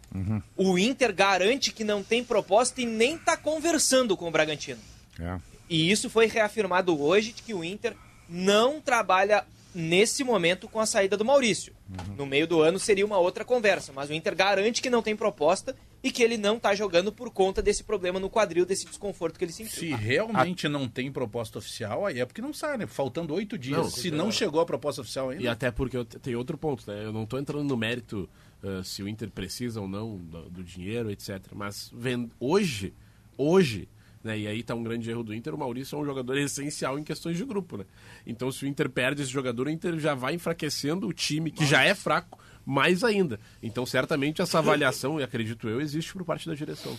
O 0.57 0.79
Inter 0.79 1.13
garante 1.13 1.71
que 1.71 1.83
não 1.83 2.03
tem 2.03 2.23
proposta 2.23 2.81
e 2.81 2.85
nem 2.87 3.15
está 3.15 3.37
conversando 3.37 4.17
com 4.17 4.27
o 4.27 4.31
Bragantino. 4.31 4.79
É. 5.19 5.37
E 5.69 5.91
isso 5.91 6.09
foi 6.09 6.25
reafirmado 6.25 6.99
hoje 6.99 7.31
de 7.31 7.43
que 7.43 7.53
o 7.53 7.63
Inter 7.63 7.95
não 8.27 8.81
trabalha 8.81 9.45
nesse 9.75 10.23
momento 10.23 10.67
com 10.67 10.79
a 10.79 10.85
saída 10.87 11.15
do 11.15 11.23
Maurício. 11.23 11.73
No 12.15 12.25
meio 12.25 12.45
do 12.45 12.61
ano 12.61 12.77
seria 12.77 13.05
uma 13.05 13.17
outra 13.17 13.43
conversa, 13.43 13.91
mas 13.91 14.09
o 14.09 14.13
Inter 14.13 14.35
garante 14.35 14.81
que 14.81 14.89
não 14.89 15.01
tem 15.01 15.15
proposta 15.15 15.75
e 16.03 16.11
que 16.11 16.21
ele 16.21 16.37
não 16.37 16.57
está 16.57 16.75
jogando 16.75 17.11
por 17.11 17.31
conta 17.31 17.61
desse 17.61 17.83
problema 17.83 18.19
no 18.19 18.29
quadril, 18.29 18.65
desse 18.65 18.85
desconforto 18.85 19.39
que 19.39 19.45
ele 19.45 19.51
sentiu. 19.51 19.79
Se 19.79 19.87
realmente 19.95 20.67
não 20.69 20.87
tem 20.87 21.11
proposta 21.11 21.57
oficial, 21.57 22.05
aí 22.05 22.19
é 22.19 22.25
porque 22.25 22.41
não 22.41 22.53
sai, 22.53 22.77
né? 22.77 22.85
Faltando 22.85 23.33
oito 23.33 23.57
dias. 23.57 23.77
Não, 23.77 23.89
Se 23.89 24.11
não 24.11 24.31
chegou 24.31 24.61
a 24.61 24.65
proposta 24.65 25.01
oficial 25.01 25.29
ainda. 25.29 25.43
E 25.43 25.47
até 25.47 25.71
porque 25.71 25.97
tem 26.21 26.35
outro 26.35 26.57
ponto, 26.57 26.83
né? 26.89 27.03
Eu 27.05 27.11
não 27.11 27.23
estou 27.23 27.39
entrando 27.39 27.63
no 27.63 27.75
mérito 27.75 28.29
ah, 28.63 28.81
se 28.83 29.01
o 29.01 29.07
Inter 29.07 29.29
precisa 29.31 29.81
ou 29.81 29.87
não 29.87 30.15
do, 30.17 30.49
do 30.49 30.63
dinheiro, 30.63 31.09
etc. 31.09 31.39
Mas 31.55 31.89
ven- 31.91 32.29
hoje, 32.39 32.93
hoje, 33.37 33.87
né? 34.23 34.37
E 34.37 34.47
aí 34.47 34.63
tá 34.63 34.75
um 34.75 34.83
grande 34.83 35.09
erro 35.09 35.23
do 35.23 35.33
Inter, 35.33 35.55
o 35.55 35.57
Maurício 35.57 35.97
é 35.97 36.01
um 36.01 36.05
jogador 36.05 36.37
essencial 36.37 36.99
em 36.99 37.03
questões 37.03 37.37
de 37.37 37.45
grupo, 37.45 37.77
né? 37.77 37.85
Então 38.25 38.51
se 38.51 38.65
o 38.65 38.67
Inter 38.67 38.89
perde 38.89 39.21
esse 39.21 39.31
jogador, 39.31 39.67
o 39.67 39.69
Inter 39.69 39.97
já 39.99 40.13
vai 40.13 40.33
enfraquecendo 40.33 41.07
o 41.07 41.13
time, 41.13 41.51
que 41.51 41.65
já 41.65 41.83
é 41.83 41.95
fraco, 41.95 42.39
mais 42.65 43.03
ainda. 43.03 43.39
Então 43.61 43.85
certamente 43.85 44.41
essa 44.41 44.59
avaliação, 44.59 45.19
e 45.19 45.23
acredito 45.23 45.67
eu, 45.69 45.81
existe 45.81 46.13
por 46.13 46.23
parte 46.23 46.47
da 46.47 46.55
direção. 46.55 46.93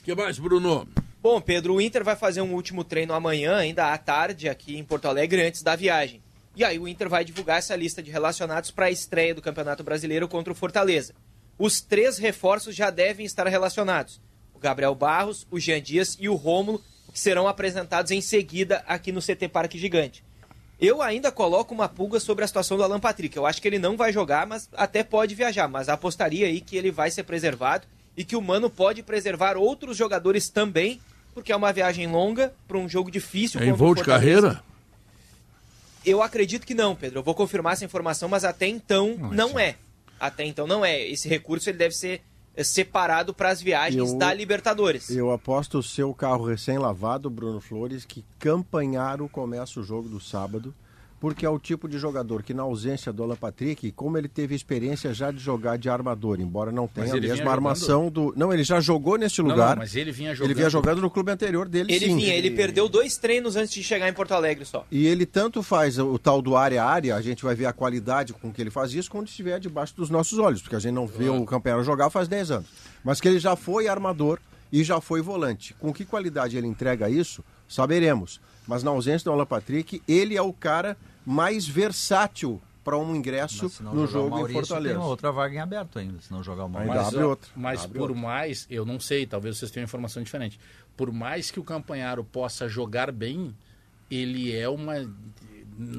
O 0.00 0.04
que 0.04 0.14
mais, 0.14 0.38
Bruno? 0.38 0.86
Bom, 1.22 1.40
Pedro, 1.40 1.76
o 1.76 1.80
Inter 1.80 2.04
vai 2.04 2.14
fazer 2.14 2.42
um 2.42 2.52
último 2.52 2.84
treino 2.84 3.14
amanhã, 3.14 3.56
ainda 3.56 3.94
à 3.94 3.96
tarde, 3.96 4.46
aqui 4.46 4.76
em 4.76 4.84
Porto 4.84 5.06
Alegre, 5.06 5.42
antes 5.42 5.62
da 5.62 5.74
viagem. 5.74 6.20
E 6.54 6.62
aí 6.62 6.78
o 6.78 6.86
Inter 6.86 7.08
vai 7.08 7.24
divulgar 7.24 7.58
essa 7.58 7.74
lista 7.74 8.02
de 8.02 8.10
relacionados 8.10 8.70
para 8.70 8.86
a 8.86 8.90
estreia 8.90 9.34
do 9.34 9.40
Campeonato 9.40 9.82
Brasileiro 9.82 10.28
contra 10.28 10.52
o 10.52 10.54
Fortaleza. 10.54 11.14
Os 11.58 11.80
três 11.80 12.18
reforços 12.18 12.76
já 12.76 12.90
devem 12.90 13.24
estar 13.24 13.46
relacionados. 13.46 14.20
Gabriel 14.64 14.94
Barros, 14.94 15.46
o 15.50 15.60
Jean 15.60 15.82
Dias 15.82 16.16
e 16.18 16.26
o 16.26 16.34
Rômulo, 16.34 16.82
que 17.12 17.20
serão 17.20 17.46
apresentados 17.46 18.10
em 18.10 18.22
seguida 18.22 18.82
aqui 18.86 19.12
no 19.12 19.20
CT 19.20 19.48
Parque 19.48 19.78
Gigante. 19.78 20.24
Eu 20.80 21.02
ainda 21.02 21.30
coloco 21.30 21.74
uma 21.74 21.86
pulga 21.86 22.18
sobre 22.18 22.44
a 22.44 22.46
situação 22.46 22.78
do 22.78 22.82
Alan 22.82 22.98
Patrick. 22.98 23.36
Eu 23.36 23.44
acho 23.44 23.60
que 23.60 23.68
ele 23.68 23.78
não 23.78 23.94
vai 23.94 24.10
jogar, 24.10 24.46
mas 24.46 24.68
até 24.74 25.04
pode 25.04 25.34
viajar. 25.34 25.68
Mas 25.68 25.90
apostaria 25.90 26.46
aí 26.46 26.62
que 26.62 26.76
ele 26.76 26.90
vai 26.90 27.10
ser 27.10 27.24
preservado 27.24 27.86
e 28.16 28.24
que 28.24 28.34
o 28.34 28.40
Mano 28.40 28.70
pode 28.70 29.02
preservar 29.02 29.56
outros 29.56 29.98
jogadores 29.98 30.48
também, 30.48 30.98
porque 31.34 31.52
é 31.52 31.56
uma 31.56 31.72
viagem 31.72 32.06
longa 32.06 32.52
para 32.66 32.78
um 32.78 32.88
jogo 32.88 33.10
difícil. 33.10 33.60
É 33.60 33.66
em 33.66 33.72
voo 33.72 33.94
de 33.94 34.02
carreira? 34.02 34.62
Eu 36.04 36.22
acredito 36.22 36.66
que 36.66 36.74
não, 36.74 36.96
Pedro. 36.96 37.18
Eu 37.18 37.22
vou 37.22 37.34
confirmar 37.34 37.74
essa 37.74 37.84
informação, 37.84 38.30
mas 38.30 38.44
até 38.44 38.66
então 38.66 39.16
não 39.30 39.58
é. 39.58 39.76
Até 40.18 40.44
então 40.44 40.66
não 40.66 40.84
é. 40.84 41.06
Esse 41.06 41.28
recurso 41.28 41.68
ele 41.68 41.78
deve 41.78 41.94
ser 41.94 42.22
separado 42.62 43.34
para 43.34 43.48
as 43.50 43.60
viagens 43.60 44.12
Eu- 44.12 44.18
da 44.18 44.32
Libertadores. 44.32 45.10
Eu 45.10 45.32
aposto 45.32 45.78
o 45.78 45.82
seu 45.82 46.14
carro 46.14 46.44
recém-lavado, 46.46 47.28
Bruno 47.28 47.60
Flores, 47.60 48.04
que 48.04 48.24
Campanharo 48.38 49.28
começa 49.28 49.80
o 49.80 49.82
jogo 49.82 50.08
do 50.08 50.20
sábado, 50.20 50.72
porque 51.20 51.46
é 51.46 51.48
o 51.48 51.58
tipo 51.58 51.88
de 51.88 51.98
jogador 51.98 52.42
que, 52.42 52.52
na 52.52 52.62
ausência 52.62 53.12
do 53.12 53.22
Alan 53.22 53.36
Patrick, 53.36 53.90
como 53.92 54.18
ele 54.18 54.28
teve 54.28 54.54
experiência 54.54 55.14
já 55.14 55.30
de 55.30 55.38
jogar 55.38 55.78
de 55.78 55.88
armador, 55.88 56.40
embora 56.40 56.70
não 56.70 56.86
tenha 56.86 57.14
a 57.14 57.16
ele 57.16 57.28
mesma 57.28 57.50
armação 57.50 58.10
do. 58.10 58.34
Não, 58.36 58.52
ele 58.52 58.62
já 58.64 58.80
jogou 58.80 59.16
neste 59.16 59.40
Não, 59.42 59.50
lugar. 59.50 59.70
não, 59.70 59.82
mas 59.82 59.96
ele 59.96 60.12
vinha 60.12 60.34
jogando. 60.34 60.46
Ele 60.50 60.54
vinha 60.54 60.68
jogando 60.70 61.00
no 61.00 61.10
clube 61.10 61.30
anterior 61.30 61.66
dele, 61.68 61.92
Ele 61.94 62.06
sim. 62.06 62.16
vinha, 62.16 62.34
ele 62.34 62.50
perdeu 62.50 62.88
dois 62.88 63.16
treinos 63.16 63.56
antes 63.56 63.72
de 63.72 63.82
chegar 63.82 64.08
em 64.08 64.12
Porto 64.12 64.32
Alegre 64.32 64.64
só. 64.64 64.86
E 64.90 65.06
ele 65.06 65.24
tanto 65.24 65.62
faz 65.62 65.98
o 65.98 66.18
tal 66.18 66.42
do 66.42 66.56
área 66.56 66.82
a 66.82 66.86
área, 66.90 67.16
a 67.16 67.22
gente 67.22 67.42
vai 67.42 67.54
ver 67.54 67.66
a 67.66 67.72
qualidade 67.72 68.32
com 68.34 68.52
que 68.52 68.60
ele 68.60 68.70
faz 68.70 68.92
isso 68.92 69.10
quando 69.10 69.28
estiver 69.28 69.58
debaixo 69.58 69.94
dos 69.96 70.10
nossos 70.10 70.38
olhos, 70.38 70.60
porque 70.60 70.76
a 70.76 70.78
gente 70.78 70.92
não 70.94 71.06
vê 71.06 71.28
o 71.28 71.44
campeão 71.44 71.82
jogar 71.82 72.10
faz 72.10 72.28
10 72.28 72.50
anos. 72.50 72.68
Mas 73.02 73.20
que 73.20 73.28
ele 73.28 73.38
já 73.38 73.56
foi 73.56 73.88
armador 73.88 74.38
e 74.72 74.82
já 74.82 75.00
foi 75.00 75.22
volante. 75.22 75.74
Com 75.78 75.92
que 75.92 76.04
qualidade 76.04 76.56
ele 76.56 76.66
entrega 76.66 77.08
isso, 77.08 77.44
saberemos. 77.68 78.40
Mas 78.66 78.82
na 78.82 78.90
ausência 78.90 79.24
do 79.24 79.32
Alan 79.32 79.46
Patrick, 79.46 80.02
ele 80.08 80.36
é 80.36 80.42
o 80.42 80.52
cara 80.52 80.96
mais 81.24 81.66
versátil 81.66 82.60
para 82.82 82.98
um 82.98 83.16
ingresso 83.16 83.70
no 83.82 84.06
jogo 84.06 84.26
em 84.26 84.30
Maurício, 84.30 84.60
Tem 84.60 84.66
Fortaleza. 84.68 84.98
uma 84.98 85.06
outra 85.06 85.32
vaga 85.32 85.54
em 85.54 85.58
aberto 85.58 85.98
ainda, 85.98 86.20
se 86.20 86.30
não 86.30 86.42
jogar 86.42 86.66
o 86.66 86.68
Maurício. 86.68 86.94
Mas, 86.96 87.06
abre 87.08 87.22
ó, 87.24 87.28
outra. 87.30 87.50
mas 87.56 87.84
Abre 87.84 87.98
por 87.98 88.10
outra. 88.10 88.22
mais, 88.22 88.66
eu 88.70 88.84
não 88.84 89.00
sei, 89.00 89.26
talvez 89.26 89.56
vocês 89.56 89.70
tenham 89.70 89.84
informação 89.84 90.22
diferente. 90.22 90.60
Por 90.96 91.10
mais 91.10 91.50
que 91.50 91.58
o 91.58 91.64
Campanharo 91.64 92.22
possa 92.24 92.68
jogar 92.68 93.10
bem, 93.10 93.54
ele 94.10 94.54
é 94.54 94.68
uma. 94.68 94.96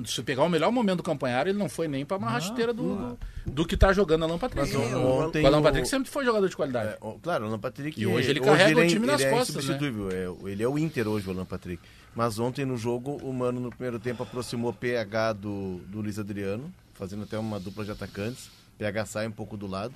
Se 0.05 0.23
pegar 0.23 0.43
o 0.43 0.49
melhor 0.49 0.71
momento 0.71 0.97
do 0.97 1.03
Campanharo, 1.03 1.49
ele 1.49 1.57
não 1.57 1.67
foi 1.67 1.87
nem 1.87 2.05
para 2.05 2.17
uma 2.17 2.29
rasteira 2.29 2.73
do, 2.73 2.95
do, 2.95 3.19
do 3.45 3.65
que 3.65 3.75
tá 3.75 3.91
jogando 3.91 4.23
Alan 4.23 4.37
Patrick. 4.37 4.73
Mas 4.73 4.95
ontem 4.95 5.43
o 5.43 5.47
Alan 5.47 5.61
Patrick 5.61 5.87
sempre 5.87 6.09
foi 6.09 6.23
jogador 6.23 6.47
de 6.47 6.55
qualidade. 6.55 6.91
É, 6.93 6.97
claro, 7.21 7.45
o 7.45 7.47
Alan 7.47 7.59
Patrick. 7.59 7.99
E 7.99 8.05
hoje 8.07 8.29
ele 8.29 8.39
carrega 8.39 8.79
o 8.79 8.83
é- 8.83 8.87
time 8.87 9.05
nas 9.05 9.21
ele 9.21 9.31
costas, 9.31 9.55
É 9.55 9.59
insubstituível. 9.59 10.09
É, 10.11 10.49
ele 10.51 10.63
é 10.63 10.67
o 10.67 10.77
Inter 10.77 11.07
hoje, 11.07 11.27
o 11.27 11.31
Alan 11.31 11.45
Patrick. 11.45 11.81
Mas 12.15 12.39
ontem 12.39 12.65
no 12.65 12.77
jogo, 12.77 13.17
o 13.21 13.33
Mano 13.33 13.59
no 13.59 13.69
primeiro 13.69 13.99
tempo 13.99 14.23
aproximou 14.23 14.71
o 14.71 14.73
PH 14.73 15.33
do, 15.33 15.81
do 15.87 15.99
Luiz 15.99 16.17
Adriano, 16.17 16.73
fazendo 16.93 17.23
até 17.23 17.37
uma 17.37 17.59
dupla 17.59 17.83
de 17.83 17.91
atacantes. 17.91 18.49
PH 18.77 19.05
sai 19.05 19.27
um 19.27 19.31
pouco 19.31 19.57
do 19.57 19.67
lado. 19.67 19.93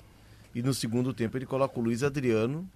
E 0.54 0.62
no 0.62 0.74
segundo 0.74 1.14
tempo 1.14 1.38
ele 1.38 1.46
coloca 1.46 1.78
o 1.78 1.82
Luiz 1.82 2.02
Adriano 2.02 2.68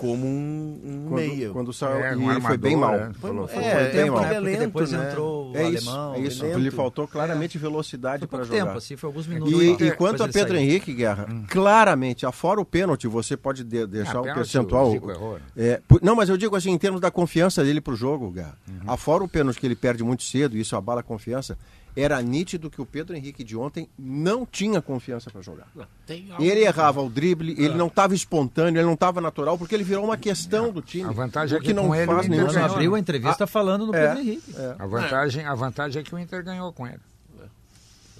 como 0.00 0.26
um, 0.26 0.80
um 0.82 1.04
Quando, 1.08 1.14
meia. 1.20 1.50
quando 1.50 1.72
saiu, 1.72 2.02
É, 2.04 2.14
e 2.14 2.16
um 2.16 2.30
ele 2.32 2.40
foi 2.40 2.56
bem 2.56 2.74
armador, 2.74 2.98
mal. 2.98 3.08
né? 3.08 3.14
Foi, 3.20 3.30
é, 3.30 3.34
foi- 3.34 3.46
foi 3.48 3.62
foi 3.62 3.82
bem 3.82 3.92
tempo, 3.92 4.12
mal. 4.14 4.22
né? 4.22 4.40
lento, 4.40 4.58
depois 4.60 4.92
né? 4.92 5.08
entrou 5.10 5.50
o 5.52 5.56
É 5.56 5.68
isso, 5.68 5.90
alemão. 5.90 6.14
é 6.14 6.18
isso. 6.20 6.44
Lhe 6.58 6.70
faltou 6.70 7.06
claramente 7.06 7.58
velocidade 7.58 8.20
Foi 8.20 8.28
para 8.28 8.44
jogar. 8.44 8.64
tempo, 8.64 8.78
assim, 8.78 8.96
foi 8.96 9.08
alguns 9.08 9.26
minutos. 9.26 9.52
E, 9.52 9.72
e 9.84 9.90
quanto 9.92 10.22
a 10.22 10.26
ele 10.26 10.32
Pedro 10.32 10.54
saiu. 10.54 10.62
Henrique, 10.62 10.94
Guerra, 10.94 11.26
claramente, 11.48 12.24
afora 12.24 12.60
o 12.60 12.64
pênalti, 12.64 13.06
você 13.06 13.36
pode 13.36 13.62
de- 13.62 13.86
deixar 13.86 14.16
Ah, 14.16 14.20
um 14.20 14.22
pênalti, 14.22 14.36
percentual. 14.38 14.90
o 14.90 15.06
né? 15.06 15.40
É, 15.56 15.80
por- 15.86 16.00
não, 16.02 16.16
mas 16.16 16.28
eu 16.28 16.36
digo 16.36 16.56
assim, 16.56 16.70
em 16.70 16.78
termos 16.78 17.00
da 17.00 17.10
confiança 17.10 17.62
dele 17.62 17.80
pro 17.80 17.94
jogo, 17.94 18.30
Guerra. 18.30 18.56
Uhum. 18.68 18.90
Afora 18.90 19.22
o 19.22 19.28
pênalti 19.28 19.60
que 19.60 19.66
ele 19.66 19.76
perde 19.76 20.02
muito 20.02 20.22
cedo, 20.22 20.56
e 20.56 20.60
isso 20.60 20.74
abala 20.76 21.00
a 21.00 21.04
confiança, 21.04 21.58
era 21.96 22.20
nítido 22.22 22.70
que 22.70 22.80
o 22.80 22.86
Pedro 22.86 23.16
Henrique 23.16 23.42
de 23.44 23.56
ontem 23.56 23.88
não 23.98 24.46
tinha 24.46 24.80
confiança 24.80 25.30
para 25.30 25.40
jogar. 25.42 25.66
Algo- 25.74 26.42
Ele 26.44 26.60
errava 26.60 27.00
o 27.02 27.08
drible, 27.10 27.52
ele 27.58 27.74
não 27.74 27.86
estava 27.88 28.14
espontâneo, 28.14 28.78
ele 28.78 28.86
não 28.86 28.94
estava 28.94 29.20
natural, 29.20 29.56
porque 29.58 29.74
ele 29.74 29.84
virou 29.84 30.04
uma 30.04 30.16
questão 30.16 30.72
do 30.72 30.80
time. 30.82 31.08
A 31.08 31.12
vantagem 31.12 31.56
é 31.56 31.60
que 31.60 31.66
que 31.68 31.72
não 31.74 31.94
ele 31.94 32.06
faz 32.06 32.26
o 32.26 32.30
nenhum 32.30 32.42
Inter 32.44 32.54
ganhou, 32.54 32.72
abriu 32.72 32.94
a 32.94 32.98
entrevista 32.98 33.46
falando 33.46 33.86
no 33.86 33.94
é, 33.94 34.06
Pedro 34.06 34.20
Henrique. 34.22 34.54
A 34.78 34.86
vantagem, 34.86 35.44
a 35.44 35.54
vantagem 35.54 36.00
é 36.00 36.04
que 36.04 36.14
o 36.14 36.18
Inter 36.18 36.44
ganhou 36.44 36.72
com 36.72 36.86
ele. 36.86 37.00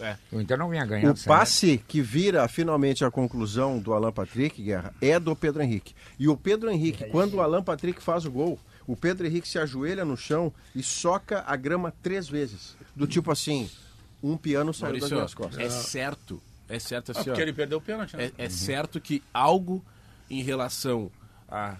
É. 0.00 0.16
O 0.32 0.40
Inter 0.40 0.56
não 0.56 0.70
vinha 0.70 0.84
ganhando. 0.86 1.14
O 1.14 1.24
passe 1.24 1.82
que 1.86 2.00
vira 2.00 2.48
finalmente 2.48 3.04
a 3.04 3.10
conclusão 3.10 3.78
do 3.78 3.92
Alan 3.92 4.10
Patrick, 4.10 4.62
Guerra, 4.62 4.94
é 5.00 5.20
do 5.20 5.36
Pedro 5.36 5.62
Henrique. 5.62 5.94
E 6.18 6.26
o 6.26 6.36
Pedro 6.38 6.70
Henrique, 6.70 7.04
quando 7.10 7.34
o 7.34 7.40
Alan 7.42 7.62
Patrick 7.62 8.02
faz 8.02 8.24
o 8.24 8.30
gol, 8.30 8.58
o 8.86 8.96
Pedro 8.96 9.26
Henrique 9.26 9.46
se 9.46 9.58
ajoelha 9.58 10.02
no 10.04 10.16
chão 10.16 10.50
e 10.74 10.82
soca 10.82 11.44
a 11.46 11.54
grama 11.54 11.92
três 12.02 12.26
vezes. 12.28 12.76
Do 13.00 13.06
tipo 13.06 13.30
assim, 13.32 13.68
um 14.22 14.36
piano 14.36 14.72
saiu 14.74 14.92
das 14.92 15.10
Maurício, 15.10 15.16
minhas 15.16 15.34
costas. 15.34 15.58
é 15.58 15.70
certo, 15.70 16.42
é 16.68 16.78
certo 16.78 17.10
Ah, 17.10 17.12
assim, 17.20 17.30
ó, 17.30 17.32
porque 17.32 17.42
ele 17.42 17.52
perdeu 17.52 17.78
o 17.78 17.80
pênalti, 17.80 18.16
né? 18.16 18.30
é, 18.38 18.44
é 18.44 18.48
certo 18.48 19.00
que 19.00 19.22
algo 19.32 19.84
em 20.28 20.42
relação 20.42 21.10
a, 21.48 21.76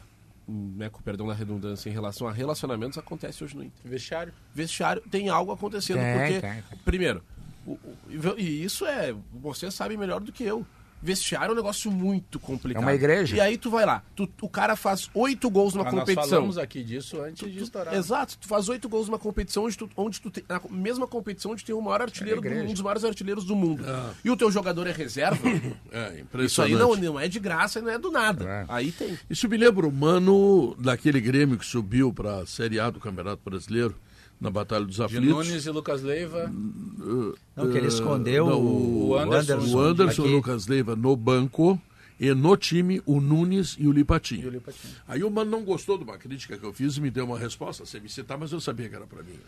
né, 0.49 0.89
com 0.89 1.01
perdão 1.03 1.27
da 1.27 1.35
redundância, 1.35 1.89
em 1.89 1.93
relação 1.93 2.27
a 2.27 2.33
relacionamentos 2.33 2.97
acontece 2.99 3.45
hoje 3.45 3.55
no 3.57 3.63
Inter. 3.65 3.81
Vestiário. 3.85 4.33
Vestiário 4.55 5.03
tem 5.11 5.29
algo 5.29 5.53
acontecendo, 5.53 5.99
Tem, 6.01 6.13
porque, 6.19 6.41
tem, 6.41 6.63
tem. 6.63 6.79
primeiro, 6.85 7.23
o- 7.67 7.73
o- 7.73 7.97
e 8.39 8.65
isso 8.65 8.85
é, 8.87 9.15
você 9.33 9.71
sabe 9.71 9.97
melhor 9.97 10.21
do 10.21 10.33
que 10.33 10.43
eu. 10.43 10.67
Vestiário 11.03 11.51
é 11.51 11.53
um 11.53 11.57
negócio 11.57 11.91
muito 11.91 12.39
complicado. 12.39 12.83
É 12.83 12.87
uma 12.87 12.95
igreja. 12.95 13.37
E 13.37 13.41
aí 13.41 13.57
tu 13.57 13.71
vai 13.71 13.87
lá, 13.87 14.03
tu- 14.15 14.29
o 14.43 14.49
cara 14.49 14.77
faz 14.77 15.09
oito 15.15 15.49
gols 15.49 15.73
numa 15.75 15.85
nós 15.85 15.95
competição. 15.95 16.29
falamos 16.29 16.59
aqui 16.59 16.83
disso 16.85 17.21
antes 17.23 17.51
de 17.51 17.63
estourar. 17.63 17.95
Exato, 17.95 18.37
tu 18.39 18.47
faz 18.47 18.69
oito 18.69 18.89
gols 18.89 19.07
numa 19.09 19.19
competição 19.19 19.65
onde 19.65 19.79
tu, 19.79 19.89
onde 19.97 20.21
tu 20.21 20.31
tem. 20.31 20.45
Na 20.49 20.61
mesma 20.71 21.07
competição 21.07 21.53
onde 21.53 21.65
tem 21.65 21.75
o 21.75 21.81
maior 21.81 22.03
artilheiro, 22.03 22.47
É 22.47 22.63
do, 22.63 22.69
um 22.71 22.73
dos 22.73 22.83
maiores 22.83 23.05
artilheiros 23.05 23.45
do 23.45 23.57
mundo. 23.57 23.83
E 24.25 24.31
o 24.31 24.37
teu 24.37 24.51
jogador 24.51 24.87
é 24.87 24.93
reserva. 24.93 25.41
É, 25.93 26.23
Isso 26.45 26.63
aí 26.63 26.75
não, 26.75 26.95
não 26.95 27.19
é 27.19 27.27
de 27.29 27.41
graça 27.41 27.79
e 27.79 27.83
não 27.83 27.91
é 27.91 27.99
do 27.99 28.11
nada. 28.11 28.45
É. 28.45 28.65
Aí 28.69 28.93
tem. 28.93 29.19
Isso 29.29 29.49
me 29.49 29.57
lembra 29.57 29.87
o 29.89 29.93
Mano 29.93 30.75
daquele 30.79 31.21
Grêmio 31.21 31.59
que 31.59 31.67
subiu 31.67 32.13
para 32.13 32.39
a 32.41 32.47
Série 32.47 32.79
A 32.79 32.91
do 32.91 33.01
Campeonato 33.01 33.41
Brasileiro 33.45 33.95
na 34.41 34.51
Batalha 34.51 34.85
dos 34.85 34.97
De 34.97 35.03
Aflitos. 35.03 35.29
Nunes 35.29 35.67
e 35.67 35.71
Lucas 35.71 36.03
Leiva. 36.03 36.51
Não, 37.57 37.71
que 37.71 37.77
ele 37.77 37.89
escondeu 37.89 38.47
não, 38.47 38.61
o, 38.61 39.09
o 39.09 39.17
Anderson. 39.19 39.55
Anderson. 39.55 39.77
O 39.77 39.81
Anderson 39.81 40.23
aqui. 40.23 40.31
Lucas 40.33 40.67
Leiva 40.67 40.97
no 40.97 41.15
banco 41.15 41.81
e 42.19 42.33
no 42.35 42.57
time 42.57 43.03
o 43.05 43.21
Nunes 43.21 43.77
e 43.79 43.87
o 43.87 43.93
Lipatinho. 43.93 44.45
E 44.45 44.47
o 44.47 44.51
Lipatinho. 44.51 44.95
Aí 45.07 45.23
o 45.23 45.31
Mano 45.31 45.51
não 45.51 45.63
gostou 45.65 45.99
de 45.99 46.05
uma 46.05 46.17
crítica 46.19 46.57
que 46.57 46.65
eu 46.65 46.73
fiz 46.73 46.97
e 46.97 47.01
me 47.01 47.11
deu 47.11 47.25
uma 47.25 47.39
resposta 47.39 47.85
sem 47.85 48.01
me 48.01 48.09
citar, 48.09 48.39
mas 48.39 48.53
eu 48.53 48.61
sabia 48.61 48.89
que 48.89 48.95
era 48.95 49.07
para 49.07 49.23
mim. 49.23 49.33
né? 49.33 49.39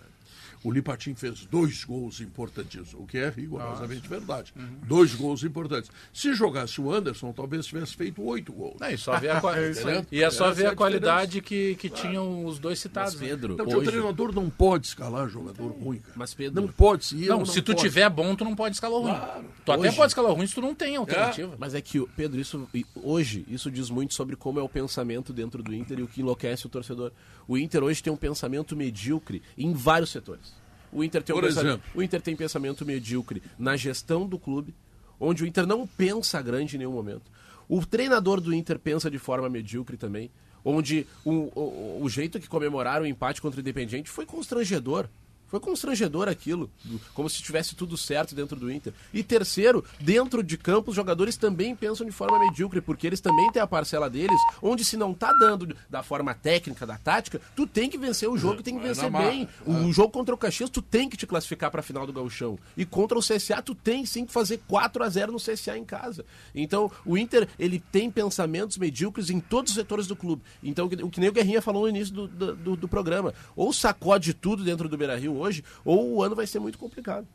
O 0.65 0.71
Lipatinho 0.71 1.17
fez 1.17 1.45
dois 1.47 1.83
gols 1.83 2.21
importantíssimos, 2.21 2.95
o 2.95 3.05
que 3.07 3.19
é 3.19 3.29
rigorosamente 3.29 4.07
verdade. 4.09 4.53
Uhum. 4.57 4.77
Dois 4.87 5.13
gols 5.15 5.43
importantes. 5.43 5.91
Se 6.13 6.33
jogasse 6.35 6.81
o 6.81 6.93
Anderson, 6.93 7.33
talvez 7.33 7.67
tivesse 7.67 7.97
feito 7.97 8.23
oito 8.23 8.53
gols. 8.53 8.77
Não, 8.79 8.89
e 8.89 8.97
só 8.97 9.19
ver 9.19 9.31
a, 9.31 9.41
qua- 9.41 9.59
Entendeu? 9.61 10.07
e 10.13 10.23
é 10.23 10.31
só 10.31 10.47
Essa 10.47 10.55
ver 10.55 10.65
é 10.65 10.67
a 10.69 10.71
a 10.73 10.77
qualidade 10.77 11.41
que, 11.41 11.75
que 11.75 11.89
tinham 11.91 12.45
os 12.47 12.61
dois 12.61 12.79
citados. 12.79 13.15
né? 13.21 13.27
Pedro, 13.29 13.55
Então, 13.55 13.67
o 13.67 13.77
hoje, 13.77 13.91
treinador 13.91 14.33
não 14.33 14.49
pode 14.49 14.87
escalar 14.87 15.29
jogador 15.29 15.67
ruim, 15.73 15.99
cara. 15.99 16.13
Mas, 16.15 16.33
Pedro- 16.33 16.61
Não 16.63 16.69
pode, 16.69 17.07
se 17.07 17.25
eu 17.25 17.39
Não, 17.39 17.45
se 17.45 17.61
tu 17.61 17.73
posso. 17.73 17.85
tiver 17.85 18.09
bom, 18.09 18.37
tu 18.37 18.45
não 18.45 18.55
pode 18.55 18.77
escalar 18.77 18.99
o 18.99 19.03
ruim. 19.03 19.15
Claro. 19.15 19.45
Tu 19.65 19.73
até 19.73 19.89
Hoje- 19.89 19.97
pode 19.97 20.11
escalar 20.13 20.31
o 20.31 20.35
ruim 20.35 20.47
se 20.47 20.55
tu 20.55 20.61
não 20.61 20.75
tem 20.77 20.95
alternativa. 20.95 21.57
Mas 21.59 21.75
é 21.75 21.81
que, 21.81 22.01
Pedro, 22.17 22.41
isso 22.41 22.69
hoje, 22.95 23.45
isso 23.49 23.69
diz 23.71 23.91
muito 23.91 24.15
sobre 24.15 24.37
como 24.37 24.61
é 24.61 24.63
o 24.63 24.69
pensamento 24.69 25.33
dentro 25.33 25.61
do 25.63 25.75
Inter 25.75 25.99
e 25.99 26.03
o 26.03 26.09
que 26.09 26.21
enlouquece 26.21 26.67
o 26.67 26.69
torcedor. 26.69 27.11
O 27.49 27.59
Inter 27.59 27.83
hoje 27.83 28.01
tem 28.01 28.13
um 28.13 28.17
pensamento 28.17 28.77
medíocre 28.77 29.43
em 29.59 29.73
vários 29.73 30.11
setores. 30.11 30.52
O 30.93 31.03
Inter 31.03 31.23
tem 31.23 31.35
um 31.35 31.41
pensamento, 31.41 31.83
o 31.95 32.03
Inter 32.03 32.21
tem 32.21 32.37
pensamento 32.37 32.85
medíocre 32.85 33.43
na 33.59 33.77
gestão 33.77 34.27
do 34.27 34.39
clube, 34.39 34.75
onde 35.19 35.43
o 35.43 35.47
Inter 35.47 35.67
não 35.67 35.87
pensa 35.87 36.43
grande 36.43 36.77
em 36.77 36.81
nenhum 36.81 36.93
momento. 36.93 37.31
O 37.69 37.85
treinador 37.87 38.41
do 38.41 38.53
Inter 38.55 38.79
pensa 38.79 39.11
de 39.11 39.19
forma 39.19 39.49
medíocre 39.49 39.97
também, 39.97 40.31
onde 40.65 41.07
o, 41.25 41.51
o, 41.59 42.03
o 42.03 42.09
jeito 42.09 42.39
que 42.39 42.49
comemoraram 42.49 43.05
o 43.05 43.09
empate 43.09 43.41
contra 43.41 43.59
o 43.59 43.63
Independiente 43.63 44.11
foi 44.11 44.27
constrangedor. 44.27 45.09
Foi 45.53 45.61
constrangedor 45.61 46.29
aquilo, 46.31 46.71
como 47.13 47.29
se 47.29 47.43
tivesse 47.43 47.75
tudo 47.75 47.95
certo 47.95 48.35
dentro 48.35 48.59
do 48.59 48.73
Inter. 48.73 48.95
E 49.13 49.23
terceiro, 49.23 49.85
dentro 50.01 50.43
de 50.43 50.57
campo, 50.57 50.89
os 50.93 50.97
jogadores 50.97 51.37
também 51.37 51.77
pensam 51.77 52.07
de 52.07 52.11
forma 52.11 52.39
medíocre, 52.39 52.81
porque 52.81 53.07
eles 53.07 53.21
também 53.21 53.53
têm 53.53 53.61
a 53.61 53.67
parcela 53.67 54.09
deles, 54.09 54.41
onde 54.63 54.83
se 54.83 54.97
não 54.97 55.13
tá 55.13 55.31
dando 55.39 55.77
da 55.91 56.03
forma 56.03 56.33
técnica, 56.33 56.87
da 56.87 56.97
tática, 56.97 57.39
tu 57.55 57.67
tem 57.67 57.91
que 57.91 57.99
vencer 57.99 58.31
o 58.31 58.39
jogo, 58.39 58.63
tem 58.63 58.73
que 58.77 58.81
Vai 58.81 58.95
vencer 58.95 59.11
marra. 59.11 59.29
bem. 59.31 59.47
O 59.67 59.93
jogo 59.93 60.09
contra 60.09 60.35
o 60.35 60.39
Caxias, 60.39 60.71
tu 60.71 60.81
tem 60.81 61.07
que 61.07 61.19
te 61.19 61.27
classificar 61.27 61.71
para 61.71 61.81
a 61.81 61.83
final 61.83 62.07
do 62.07 62.15
Gauchão. 62.15 62.59
E 62.75 62.87
contra 62.87 63.19
o 63.19 63.21
CSA, 63.21 63.61
tu 63.61 63.75
tem 63.75 64.07
sim 64.07 64.25
que 64.25 64.33
fazer 64.33 64.59
4 64.67 65.05
a 65.05 65.09
0 65.11 65.33
no 65.33 65.39
CSA 65.39 65.77
em 65.77 65.85
casa. 65.85 66.25
Então, 66.55 66.91
o 67.05 67.19
Inter, 67.19 67.47
ele 67.59 67.79
tem 67.79 68.11
pensamentos 68.11 68.79
medíocres 68.79 69.29
em 69.29 69.39
todos 69.39 69.73
os 69.73 69.77
setores 69.77 70.07
do 70.07 70.17
clube. 70.17 70.41
Então, 70.63 70.87
o 71.03 71.11
que 71.11 71.21
nem 71.21 71.29
o 71.29 71.33
Guerrinha 71.33 71.61
falou 71.61 71.83
no 71.83 71.89
início 71.91 72.15
do, 72.15 72.27
do, 72.27 72.57
do- 72.57 72.77
do 72.77 72.89
programa. 72.89 73.35
Ou 73.55 73.71
sacode 73.71 74.33
tudo 74.33 74.65
dentro 74.65 74.89
do 74.89 74.97
Beira-Rio 74.97 75.42
hoje, 75.43 75.65
ou 75.85 76.15
o 76.15 76.23
ano 76.23 76.35
vai 76.35 76.47
ser 76.47 76.59
muito 76.59 76.79
complicado. 76.79 77.27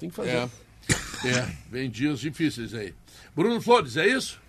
Tem 0.00 0.08
que 0.08 0.14
fazer. 0.14 0.30
É, 0.30 0.48
é, 1.28 1.56
vem 1.70 1.90
dias 1.90 2.20
difíceis 2.20 2.74
aí. 2.74 2.94
Bruno 3.34 3.60
Flores, 3.60 3.96
é 3.96 4.06
isso? 4.06 4.40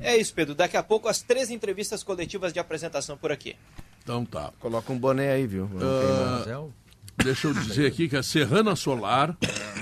É 0.00 0.16
isso, 0.16 0.34
Pedro. 0.34 0.54
Daqui 0.54 0.76
a 0.76 0.82
pouco 0.82 1.08
as 1.08 1.22
três 1.22 1.50
entrevistas 1.50 2.02
coletivas 2.02 2.52
de 2.52 2.58
apresentação 2.58 3.16
por 3.16 3.30
aqui. 3.30 3.54
Então 4.02 4.24
tá. 4.24 4.52
Coloca 4.60 4.92
um 4.92 4.98
boné 4.98 5.32
aí, 5.32 5.46
viu? 5.46 5.64
O- 5.64 6.72
Deixa 7.22 7.46
eu 7.48 7.54
dizer 7.54 7.86
aqui 7.86 8.08
que 8.10 8.16
a 8.16 8.22
Serrana 8.22 8.76
Solar 8.76 9.36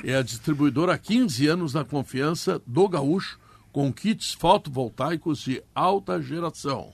é 0.05 0.15
a 0.15 0.23
distribuidora 0.23 0.95
há 0.95 0.99
15 0.99 1.49
anos 1.49 1.73
da 1.73 1.85
confiança 1.85 2.62
do 2.65 2.89
Gaúcho 2.89 3.41
com 3.73 3.93
kits 3.93 4.32
fotovoltaicos 4.32 5.41
de 5.41 5.61
alta 5.74 6.23
geração. 6.23 6.93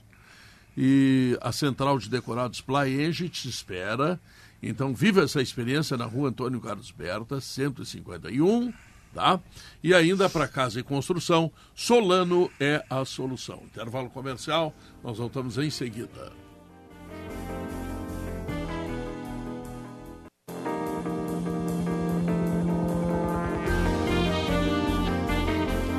E 0.76 1.36
a 1.42 1.52
central 1.52 1.98
de 1.98 2.08
decorados 2.08 2.62
Plaenge 2.62 3.28
te 3.28 3.50
espera. 3.50 4.18
Então, 4.62 4.94
viva 4.94 5.22
essa 5.22 5.40
experiência 5.40 5.96
na 5.96 6.04
rua 6.04 6.28
Antônio 6.28 6.60
Carlos 6.60 6.90
Berta, 6.90 7.40
151, 7.40 8.72
tá? 9.14 9.40
E 9.82 9.94
ainda 9.94 10.28
para 10.28 10.46
casa 10.46 10.80
e 10.80 10.82
construção, 10.82 11.50
Solano 11.74 12.50
é 12.60 12.84
a 12.90 13.04
solução. 13.04 13.62
Intervalo 13.64 14.10
comercial, 14.10 14.74
nós 15.02 15.16
voltamos 15.16 15.56
em 15.56 15.70
seguida. 15.70 16.32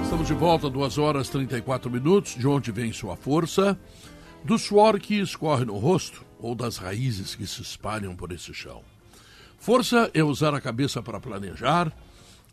Estamos 0.03 0.27
de 0.27 0.33
volta, 0.35 0.69
2 0.69 0.97
horas 0.99 1.27
e 1.29 1.31
34 1.31 1.89
minutos. 1.89 2.35
De 2.35 2.47
onde 2.47 2.71
vem 2.71 2.93
sua 2.93 3.15
força? 3.15 3.79
Do 4.43 4.59
suor 4.59 4.99
que 4.99 5.19
escorre 5.19 5.65
no 5.65 5.77
rosto 5.79 6.30
ou 6.41 6.55
das 6.55 6.77
raízes 6.77 7.35
que 7.35 7.45
se 7.45 7.61
espalham 7.61 8.15
por 8.15 8.31
esse 8.31 8.53
chão. 8.53 8.83
Força 9.59 10.09
é 10.13 10.23
usar 10.23 10.53
a 10.55 10.61
cabeça 10.61 11.01
para 11.01 11.19
planejar, 11.19 11.95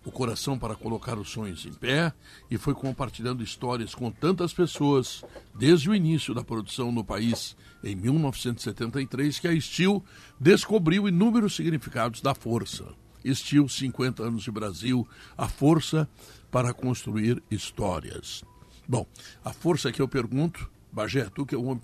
o 0.05 0.13
coração 0.13 0.59
para 0.59 0.75
colocar 0.75 1.19
os 1.19 1.31
sonhos 1.31 1.65
em 1.67 1.73
pé 1.73 2.13
e 2.51 2.57
foi 2.57 2.75
compartilhando 2.75 3.43
histórias 3.43 3.95
com 3.95 4.11
tantas 4.11 4.53
pessoas 4.53 5.25
desde 5.55 5.91
o 5.91 5.95
início 5.95 6.35
da 6.35 6.45
produção 6.45 6.93
no 6.93 7.05
país 7.05 7.57
em 7.83 7.95
1973 7.95 9.39
que 9.39 9.49
a 9.49 9.61
Steel 9.61 10.05
descobriu 10.39 11.09
inúmeros 11.09 11.57
significados 11.57 12.21
da 12.21 12.35
força. 12.35 12.85
Steel, 13.27 13.69
50 13.69 14.23
anos 14.23 14.43
de 14.43 14.51
Brasil, 14.51 15.07
a 15.37 15.49
força 15.49 16.09
para 16.51 16.73
construir 16.73 17.43
histórias. 17.51 18.45
Bom, 18.87 19.07
a 19.45 19.53
força 19.53 19.93
que 19.93 20.01
eu 20.01 20.09
pergunto, 20.09 20.71
Bagé, 20.91 21.29
tu 21.35 21.45
que 21.45 21.55
é 21.55 21.59
um 21.59 21.69
homem 21.69 21.81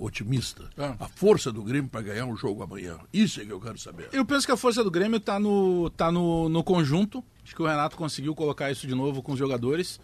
otimista, 0.00 0.68
Ah. 0.78 0.96
a 0.98 1.08
força 1.08 1.52
do 1.52 1.62
Grêmio 1.62 1.90
para 1.90 2.02
ganhar 2.02 2.24
um 2.26 2.36
jogo 2.36 2.62
amanhã. 2.62 2.98
Isso 3.12 3.40
é 3.40 3.44
que 3.44 3.52
eu 3.52 3.60
quero 3.60 3.78
saber. 3.78 4.08
Eu 4.12 4.24
penso 4.24 4.46
que 4.46 4.52
a 4.52 4.56
força 4.56 4.82
do 4.82 4.90
Grêmio 4.90 5.20
tá 5.20 5.38
no, 5.38 5.90
tá 5.90 6.10
no, 6.10 6.48
no 6.48 6.62
conjunto. 6.64 7.22
Acho 7.44 7.54
que 7.54 7.62
o 7.62 7.66
Renato 7.66 7.96
conseguiu 7.96 8.34
colocar 8.34 8.70
isso 8.70 8.86
de 8.86 8.94
novo 8.94 9.22
com 9.22 9.32
os 9.32 9.38
jogadores. 9.38 10.00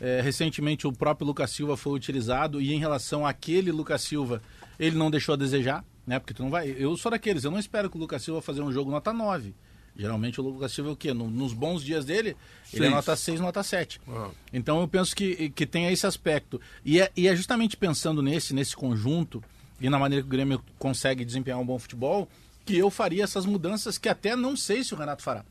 É, 0.00 0.20
recentemente 0.20 0.86
o 0.86 0.92
próprio 0.92 1.26
Lucas 1.26 1.50
Silva 1.50 1.76
foi 1.76 1.92
utilizado 1.92 2.60
e 2.60 2.72
em 2.72 2.78
relação 2.78 3.26
àquele 3.26 3.70
Lucas 3.70 4.02
Silva, 4.02 4.42
ele 4.78 4.96
não 4.96 5.10
deixou 5.10 5.34
a 5.34 5.36
desejar, 5.36 5.84
né? 6.06 6.18
Porque 6.18 6.34
tu 6.34 6.42
não 6.42 6.50
vai. 6.50 6.74
Eu 6.78 6.96
sou 6.96 7.10
daqueles, 7.10 7.44
eu 7.44 7.50
não 7.50 7.58
espero 7.58 7.88
que 7.90 7.96
o 7.96 8.00
Lucas 8.00 8.22
Silva 8.22 8.40
fazer 8.42 8.62
um 8.62 8.72
jogo 8.72 8.90
nota 8.90 9.12
9. 9.12 9.54
Geralmente 9.96 10.40
o 10.40 10.44
Lucas 10.44 10.72
Silva 10.72 10.90
é 10.90 10.92
o 10.92 10.96
quê? 10.96 11.12
No- 11.12 11.30
nos 11.30 11.52
bons 11.52 11.82
dias 11.84 12.04
dele, 12.04 12.30
ele 12.72 12.86
é 12.86 12.88
Seis. 12.88 12.90
nota 12.90 13.14
6, 13.16 13.40
nota 13.40 13.62
7. 13.62 14.00
Ah. 14.08 14.30
Então 14.52 14.80
eu 14.80 14.88
penso 14.88 15.14
que, 15.14 15.50
que 15.50 15.66
tem 15.66 15.86
esse 15.92 16.06
aspecto. 16.06 16.60
E 16.84 17.00
é, 17.00 17.10
e 17.16 17.28
é 17.28 17.36
justamente 17.36 17.76
pensando 17.76 18.22
nesse, 18.22 18.54
nesse 18.54 18.74
conjunto 18.74 19.42
e 19.80 19.90
na 19.90 19.98
maneira 19.98 20.22
que 20.22 20.28
o 20.28 20.30
Grêmio 20.30 20.62
consegue 20.78 21.24
desempenhar 21.24 21.58
um 21.60 21.66
bom 21.66 21.78
futebol 21.78 22.28
que 22.64 22.76
eu 22.78 22.90
faria 22.90 23.24
essas 23.24 23.44
mudanças 23.44 23.98
que 23.98 24.08
até 24.08 24.34
não 24.36 24.56
sei 24.56 24.82
se 24.82 24.94
o 24.94 24.96
Renato 24.96 25.22
fará. 25.22 25.44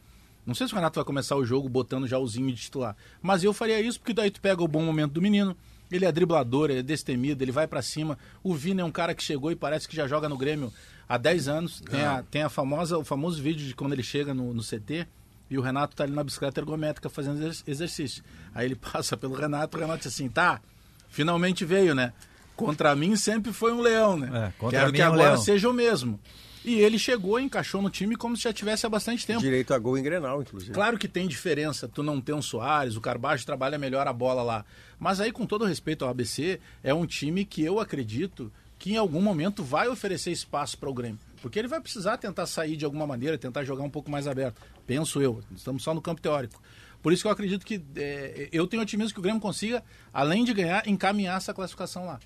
Não 0.43 0.55
sei 0.55 0.65
se 0.67 0.73
o 0.73 0.75
Renato 0.75 0.95
vai 0.95 1.05
começar 1.05 1.35
o 1.35 1.45
jogo 1.45 1.69
botando 1.69 2.07
já 2.07 2.17
o 2.17 2.27
Zinho 2.27 2.47
de 2.51 2.59
titular. 2.61 2.95
Mas 3.21 3.43
eu 3.43 3.53
faria 3.53 3.79
isso 3.79 3.99
porque 3.99 4.13
daí 4.13 4.31
tu 4.31 4.41
pega 4.41 4.63
o 4.63 4.67
bom 4.67 4.81
momento 4.83 5.11
do 5.11 5.21
menino. 5.21 5.55
Ele 5.91 6.05
é 6.05 6.11
driblador, 6.11 6.69
ele 6.71 6.79
é 6.79 6.83
destemido, 6.83 7.43
ele 7.43 7.51
vai 7.51 7.67
pra 7.67 7.81
cima. 7.81 8.17
O 8.41 8.55
Vina 8.55 8.81
é 8.81 8.85
um 8.85 8.91
cara 8.91 9.13
que 9.13 9.21
chegou 9.21 9.51
e 9.51 9.55
parece 9.57 9.87
que 9.89 9.95
já 9.95 10.07
joga 10.07 10.27
no 10.29 10.37
Grêmio 10.37 10.73
há 11.13 11.17
10 11.17 11.47
anos. 11.47 11.81
Tem, 11.81 12.01
a, 12.01 12.23
tem 12.23 12.41
a 12.43 12.49
famosa, 12.49 12.97
o 12.97 13.03
famoso 13.03 13.41
vídeo 13.41 13.65
de 13.67 13.75
quando 13.75 13.93
ele 13.93 14.03
chega 14.03 14.33
no, 14.33 14.53
no 14.53 14.61
CT 14.63 15.07
e 15.49 15.57
o 15.57 15.61
Renato 15.61 15.95
tá 15.95 16.03
ali 16.03 16.13
na 16.13 16.23
bicicleta 16.23 16.59
ergométrica 16.61 17.09
fazendo 17.09 17.43
exer- 17.45 17.63
exercício. 17.67 18.23
Aí 18.55 18.65
ele 18.65 18.75
passa 18.93 19.17
pelo 19.17 19.33
Renato, 19.35 19.77
o 19.77 19.79
Renato 19.81 19.99
diz 20.03 20.07
assim, 20.13 20.29
tá, 20.29 20.61
finalmente 21.09 21.65
veio, 21.65 21.93
né? 21.93 22.13
Contra 22.55 22.95
mim 22.95 23.15
sempre 23.15 23.51
foi 23.51 23.71
um 23.73 23.81
leão, 23.81 24.17
né? 24.17 24.53
É, 24.59 24.69
Quero 24.69 24.93
que 24.93 25.01
é 25.01 25.09
um 25.09 25.13
agora 25.13 25.29
leão. 25.31 25.41
seja 25.41 25.69
o 25.69 25.73
mesmo. 25.73 26.19
E 26.63 26.75
ele 26.75 26.99
chegou 26.99 27.39
encaixou 27.39 27.81
no 27.81 27.89
time 27.89 28.15
como 28.15 28.37
se 28.37 28.43
já 28.43 28.53
tivesse 28.53 28.85
há 28.85 28.89
bastante 28.89 29.25
tempo. 29.25 29.39
Direito 29.39 29.73
a 29.73 29.79
gol 29.79 29.97
em 29.97 30.03
Grenal, 30.03 30.43
inclusive. 30.43 30.71
Claro 30.71 30.95
que 30.95 31.07
tem 31.07 31.27
diferença 31.27 31.87
tu 31.87 32.03
não 32.03 32.21
ter 32.21 32.33
um 32.33 32.41
Soares, 32.41 32.95
o 32.95 33.01
Carbajo 33.01 33.43
trabalha 33.43 33.79
melhor 33.79 34.07
a 34.07 34.13
bola 34.13 34.43
lá. 34.43 34.63
Mas 34.99 35.19
aí, 35.19 35.31
com 35.31 35.47
todo 35.47 35.65
respeito 35.65 36.05
ao 36.05 36.11
ABC, 36.11 36.59
é 36.83 36.93
um 36.93 37.07
time 37.07 37.45
que 37.45 37.63
eu 37.63 37.79
acredito 37.79 38.51
que 38.81 38.93
em 38.93 38.97
algum 38.97 39.21
momento 39.21 39.63
vai 39.63 39.87
oferecer 39.87 40.31
espaço 40.31 40.75
para 40.75 40.89
o 40.89 40.93
Grêmio. 40.93 41.19
Porque 41.39 41.59
ele 41.59 41.67
vai 41.67 41.79
precisar 41.79 42.17
tentar 42.17 42.47
sair 42.47 42.75
de 42.75 42.83
alguma 42.83 43.05
maneira, 43.05 43.37
tentar 43.37 43.63
jogar 43.63 43.83
um 43.83 43.89
pouco 43.91 44.09
mais 44.09 44.25
aberto. 44.27 44.59
Penso 44.87 45.21
eu. 45.21 45.39
Estamos 45.55 45.83
só 45.83 45.93
no 45.93 46.01
campo 46.01 46.19
teórico. 46.19 46.59
Por 46.99 47.13
isso 47.13 47.21
que 47.21 47.27
eu 47.27 47.31
acredito 47.31 47.63
que 47.63 47.79
é, 47.95 48.49
eu 48.51 48.65
tenho 48.65 48.81
otimismo 48.81 49.13
que 49.13 49.19
o 49.19 49.21
Grêmio 49.21 49.39
consiga, 49.39 49.83
além 50.11 50.43
de 50.43 50.51
ganhar, 50.51 50.87
encaminhar 50.87 51.37
essa 51.37 51.53
classificação 51.53 52.07
lá. 52.07 52.19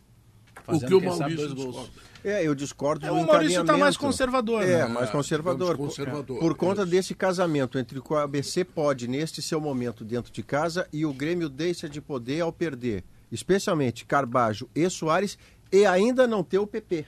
Fazendo, 0.63 0.85
o 0.85 1.01
que 1.01 1.07
o 1.07 1.11
sabe, 1.11 1.19
Maurício 1.35 1.37
dois 1.37 1.53
gols. 1.53 1.75
discorda. 1.89 1.91
É, 2.23 2.47
eu 2.47 2.55
discordo 2.55 3.05
É, 3.05 3.11
o 3.11 3.15
Maurício 3.15 3.37
tá 3.37 3.43
encaminhamento. 3.43 3.77
mais 3.79 3.97
conservador, 3.97 4.63
É, 4.63 4.77
né? 4.77 4.85
mais 4.87 5.09
conservador. 5.09 5.71
digamos 5.73 5.89
conservador, 5.95 6.39
Por 6.39 6.55
conta 6.55 6.83
isso. 6.83 6.91
desse 6.91 7.13
casamento 7.13 7.77
entre 7.77 7.99
o 7.99 8.01
que 8.01 8.13
o 8.13 8.15
ABC 8.17 8.63
pode 8.63 9.09
neste 9.09 9.41
seu 9.41 9.59
momento 9.59 10.05
dentro 10.05 10.31
de 10.31 10.41
casa 10.41 10.87
e 10.93 11.05
o 11.05 11.13
Grêmio 11.13 11.49
deixa 11.49 11.89
de 11.89 11.99
poder 12.01 12.39
ao 12.41 12.51
perder, 12.53 13.03
especialmente 13.31 14.05
Carbajo 14.05 14.67
e 14.73 14.89
Soares, 14.89 15.37
e 15.81 15.85
ainda 15.85 16.25
não 16.27 16.43
ter 16.43 16.59
o 16.59 16.67
PP. 16.67 17.05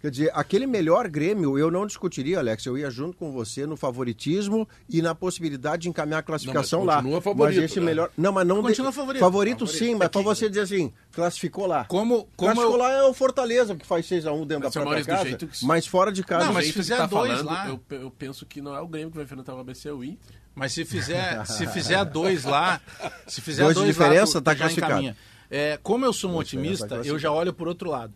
Quer 0.00 0.10
dizer, 0.10 0.30
aquele 0.34 0.66
melhor 0.66 1.08
Grêmio 1.08 1.58
eu 1.58 1.70
não 1.70 1.86
discutiria, 1.86 2.38
Alex. 2.38 2.66
Eu 2.66 2.76
ia 2.76 2.90
junto 2.90 3.16
com 3.16 3.32
você 3.32 3.64
no 3.64 3.74
favoritismo 3.74 4.68
e 4.86 5.00
na 5.00 5.14
possibilidade 5.14 5.84
de 5.84 5.88
encaminhar 5.88 6.18
a 6.18 6.22
classificação 6.22 6.80
Não, 6.80 6.86
mas 6.86 6.94
lá. 6.96 7.00
continua 7.02 7.20
favorito, 7.22 7.56
mas 7.56 7.64
esse 7.70 7.80
né? 7.80 7.86
melhor. 7.86 8.10
Não, 8.14 8.30
mas 8.30 8.46
não. 8.46 8.60
Continua 8.62 8.90
de- 8.90 8.96
favorito. 8.96 9.20
Favorito, 9.20 9.58
Favorito. 9.60 9.78
sim, 9.78 9.92
mas 9.94 10.02
É 10.04 10.08
para 10.10 10.20
que- 10.20 10.24
você 10.26 10.48
dizer 10.50 10.60
assim, 10.60 10.92
classificou 11.10 11.64
lá. 11.66 11.86
Como, 11.86 12.28
como 12.36 12.52
Classificou 12.52 12.72
eu, 12.72 12.76
lá 12.76 12.90
é 12.90 13.02
o 13.04 13.14
Fortaleza, 13.14 13.74
que 13.74 13.86
faz 13.86 14.04
6x1 14.04 14.44
dentro 14.46 14.64
Mas, 14.64 14.74
da 14.74 14.80
própria 14.82 14.84
Maurício, 14.84 15.04
do 15.06 15.16
casa, 15.16 15.24
jeito 15.30 15.46
que- 15.46 15.64
mas 15.64 15.86
fora 15.86 16.12
de 16.12 16.22
casa. 16.22 16.44
Não, 16.44 16.52
mas 16.52 16.66
se 16.66 16.72
fizer 16.74 16.96
tá 16.98 17.06
dois 17.06 17.30
falando, 17.40 17.46
lá- 17.46 17.68
Eu, 17.68 17.80
eu 17.98 18.10
penso 18.10 18.44
que 18.44 18.60
não 18.60 18.76
é 18.76 18.80
o 18.82 18.86
Grêmio 18.86 19.08
que 19.10 19.16
vai 19.16 19.24
enfrentar 19.24 19.54
o 19.54 19.58
ABC, 19.60 19.88
é 19.88 19.92
o 19.94 20.04
Inter. 20.04 20.36
Mas 20.54 20.74
se 20.74 20.84
fizer, 20.84 21.46
se 21.46 21.66
fizer 21.68 22.04
dois 22.04 22.44
lá, 22.44 22.78
se 23.26 23.40
fizer 23.40 23.62
Dois 23.64 23.74
de 23.74 23.82
dois, 23.84 23.96
lá, 23.96 24.04
diferença, 24.04 24.32
tu- 24.38 24.44
tá 24.44 24.50
tu 24.54 24.58
já 24.58 24.64
classificado. 24.64 24.92
encaminha. 24.92 25.16
É, 25.50 25.78
como 25.82 26.04
eu 26.04 26.12
sou 26.12 26.30
um 26.30 26.42
diferença, 26.42 26.84
otimista, 26.84 27.02
tá 27.02 27.08
eu 27.08 27.18
já 27.18 27.30
olho 27.30 27.52
por 27.52 27.68
outro 27.68 27.90
lado. 27.90 28.12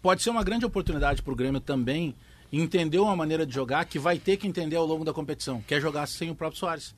Pode 0.00 0.22
ser 0.22 0.30
uma 0.30 0.42
grande 0.42 0.64
oportunidade 0.64 1.22
para 1.22 1.32
o 1.32 1.36
Grêmio 1.36 1.60
também 1.60 2.14
entender 2.52 2.98
uma 2.98 3.16
maneira 3.16 3.46
de 3.46 3.54
jogar 3.54 3.84
que 3.84 3.98
vai 3.98 4.18
ter 4.18 4.36
que 4.36 4.46
entender 4.46 4.76
ao 4.76 4.84
longo 4.84 5.04
da 5.04 5.12
competição, 5.12 5.62
que 5.62 5.74
é 5.74 5.80
jogar 5.80 6.06
sem 6.06 6.30
o 6.30 6.34
próprio 6.34 6.58
Soares. 6.58 6.94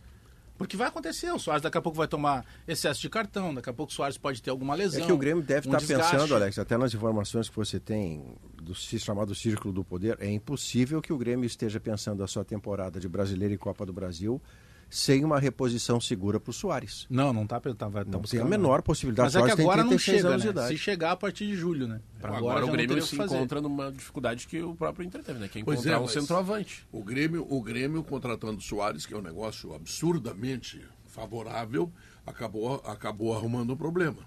Porque 0.56 0.76
vai 0.76 0.86
acontecer, 0.86 1.32
o 1.32 1.38
Soares 1.38 1.62
daqui 1.62 1.76
a 1.76 1.82
pouco 1.82 1.98
vai 1.98 2.06
tomar 2.06 2.44
excesso 2.66 3.00
de 3.00 3.08
cartão, 3.08 3.52
daqui 3.52 3.68
a 3.68 3.72
pouco 3.72 3.90
o 3.90 3.94
Soares 3.94 4.16
pode 4.16 4.40
ter 4.40 4.50
alguma 4.50 4.74
lesão. 4.74 5.02
É 5.02 5.06
que 5.06 5.12
o 5.12 5.18
Grêmio 5.18 5.42
deve 5.42 5.68
um 5.68 5.72
estar 5.72 5.78
desgaste. 5.78 6.12
pensando, 6.12 6.34
Alex, 6.34 6.58
até 6.58 6.76
nas 6.76 6.94
informações 6.94 7.48
que 7.48 7.56
você 7.56 7.80
tem 7.80 8.36
do 8.62 8.74
chamado 8.74 9.34
Círculo 9.34 9.74
do 9.74 9.84
Poder, 9.84 10.16
é 10.20 10.30
impossível 10.30 11.02
que 11.02 11.12
o 11.12 11.18
Grêmio 11.18 11.44
esteja 11.44 11.80
pensando 11.80 12.22
a 12.22 12.28
sua 12.28 12.44
temporada 12.44 13.00
de 13.00 13.08
Brasileiro 13.08 13.52
e 13.52 13.58
Copa 13.58 13.84
do 13.84 13.92
Brasil 13.92 14.40
sem 14.88 15.24
uma 15.24 15.38
reposição 15.38 16.00
segura 16.00 16.38
para 16.38 16.50
o 16.50 16.52
Soares. 16.52 17.06
Não, 17.10 17.32
não 17.32 17.46
tá, 17.46 17.60
tá, 17.60 17.88
vai, 17.88 18.04
tá 18.04 18.10
Não 18.10 18.22
tem 18.22 18.40
a 18.40 18.44
menor 18.44 18.82
possibilidade. 18.82 19.34
Mas 19.34 19.36
é 19.36 19.38
que 19.38 19.44
Soares 19.46 19.60
agora 19.60 19.82
não 19.82 19.88
36 19.90 20.16
chega, 20.16 20.28
anos 20.28 20.42
de 20.42 20.48
né? 20.48 20.52
idade. 20.52 20.68
Se 20.68 20.78
chegar 20.78 21.12
a 21.12 21.16
partir 21.16 21.46
de 21.46 21.56
julho, 21.56 21.86
né? 21.86 22.00
Pra 22.20 22.36
Agora, 22.36 22.60
já 22.60 22.66
o 22.66 22.72
Grêmio 22.72 23.02
se 23.02 23.16
encontra 23.16 23.60
numa 23.60 23.92
dificuldade 23.92 24.46
que 24.46 24.62
o 24.62 24.74
próprio 24.74 25.06
Inter 25.06 25.22
teve, 25.22 25.38
né? 25.38 25.48
Que 25.48 25.60
é 25.60 25.64
Pois 25.64 25.80
encontrar 25.80 25.96
é, 25.96 26.00
um 26.00 26.08
centroavante. 26.08 26.86
O 26.90 27.02
Grêmio, 27.02 27.46
o 27.48 27.60
Grêmio 27.60 28.02
contratando 28.02 28.60
Soares, 28.60 29.06
que 29.06 29.14
é 29.14 29.16
um 29.16 29.22
negócio 29.22 29.74
absurdamente 29.74 30.80
favorável, 31.06 31.92
acabou, 32.26 32.82
acabou 32.86 33.34
arrumando 33.36 33.72
um 33.72 33.76
problema. 33.76 34.18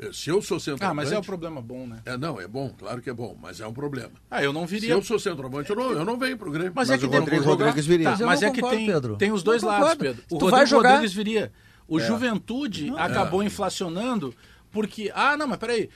Eh, 0.00 0.10
Se 0.12 0.30
eu 0.30 0.40
sou 0.40 0.58
centroavante... 0.58 0.90
Ah, 0.90 0.94
mas 0.94 1.12
é 1.12 1.18
um 1.18 1.22
problema 1.22 1.60
bom, 1.60 1.86
né? 1.86 2.00
É, 2.06 2.16
não, 2.16 2.40
é 2.40 2.48
bom, 2.48 2.72
claro 2.78 3.02
que 3.02 3.10
é 3.10 3.12
bom, 3.12 3.36
mas 3.40 3.60
é 3.60 3.66
um 3.66 3.72
problema. 3.72 4.12
Ah, 4.30 4.42
eu 4.42 4.52
não 4.52 4.66
Se 4.66 4.74
viria. 4.74 4.90
eu 4.94 5.02
sou 5.02 5.18
centroavante, 5.18 5.68
eu 5.70 5.76
não, 5.76 5.92
eu 5.92 6.04
não 6.04 6.18
venho 6.18 6.36
pro 6.38 6.50
Grêmio. 6.50 6.72
Mas, 6.74 6.88
é 6.90 6.96
que 6.98 7.04
o 7.04 7.08
tem- 7.10 7.18
Rodrigo 7.20 7.42
vou 7.42 7.52
jogar. 7.52 7.64
Rodrigues 7.66 7.86
viria. 7.86 8.04
Tá, 8.06 8.10
Mas 8.12 8.20
eu 8.20 8.26
mas 8.26 8.40
não 8.40 8.48
é 8.48 8.52
que 8.52 8.62
tem, 8.62 8.86
Pedro. 8.86 9.16
tem 9.16 9.32
os 9.32 9.44
Não 9.44 9.52
dois 9.52 9.62
lados. 9.62 9.94
Pedro. 9.94 10.22
O 10.24 10.26
Tu 10.26 10.32
Rodrigo 10.34 10.50
vai 10.50 10.66
jogar- 10.66 10.90
Rodrigues 10.92 11.12
viria. 11.14 11.52
O 11.86 11.98
Juventude 12.00 12.92
acabou 12.96 13.42
inflacionando 13.42 14.34
porque. 14.70 15.10
Ah, 15.14 15.36
não, 15.36 15.46
mas 15.46 15.58
peraí. 15.58 15.90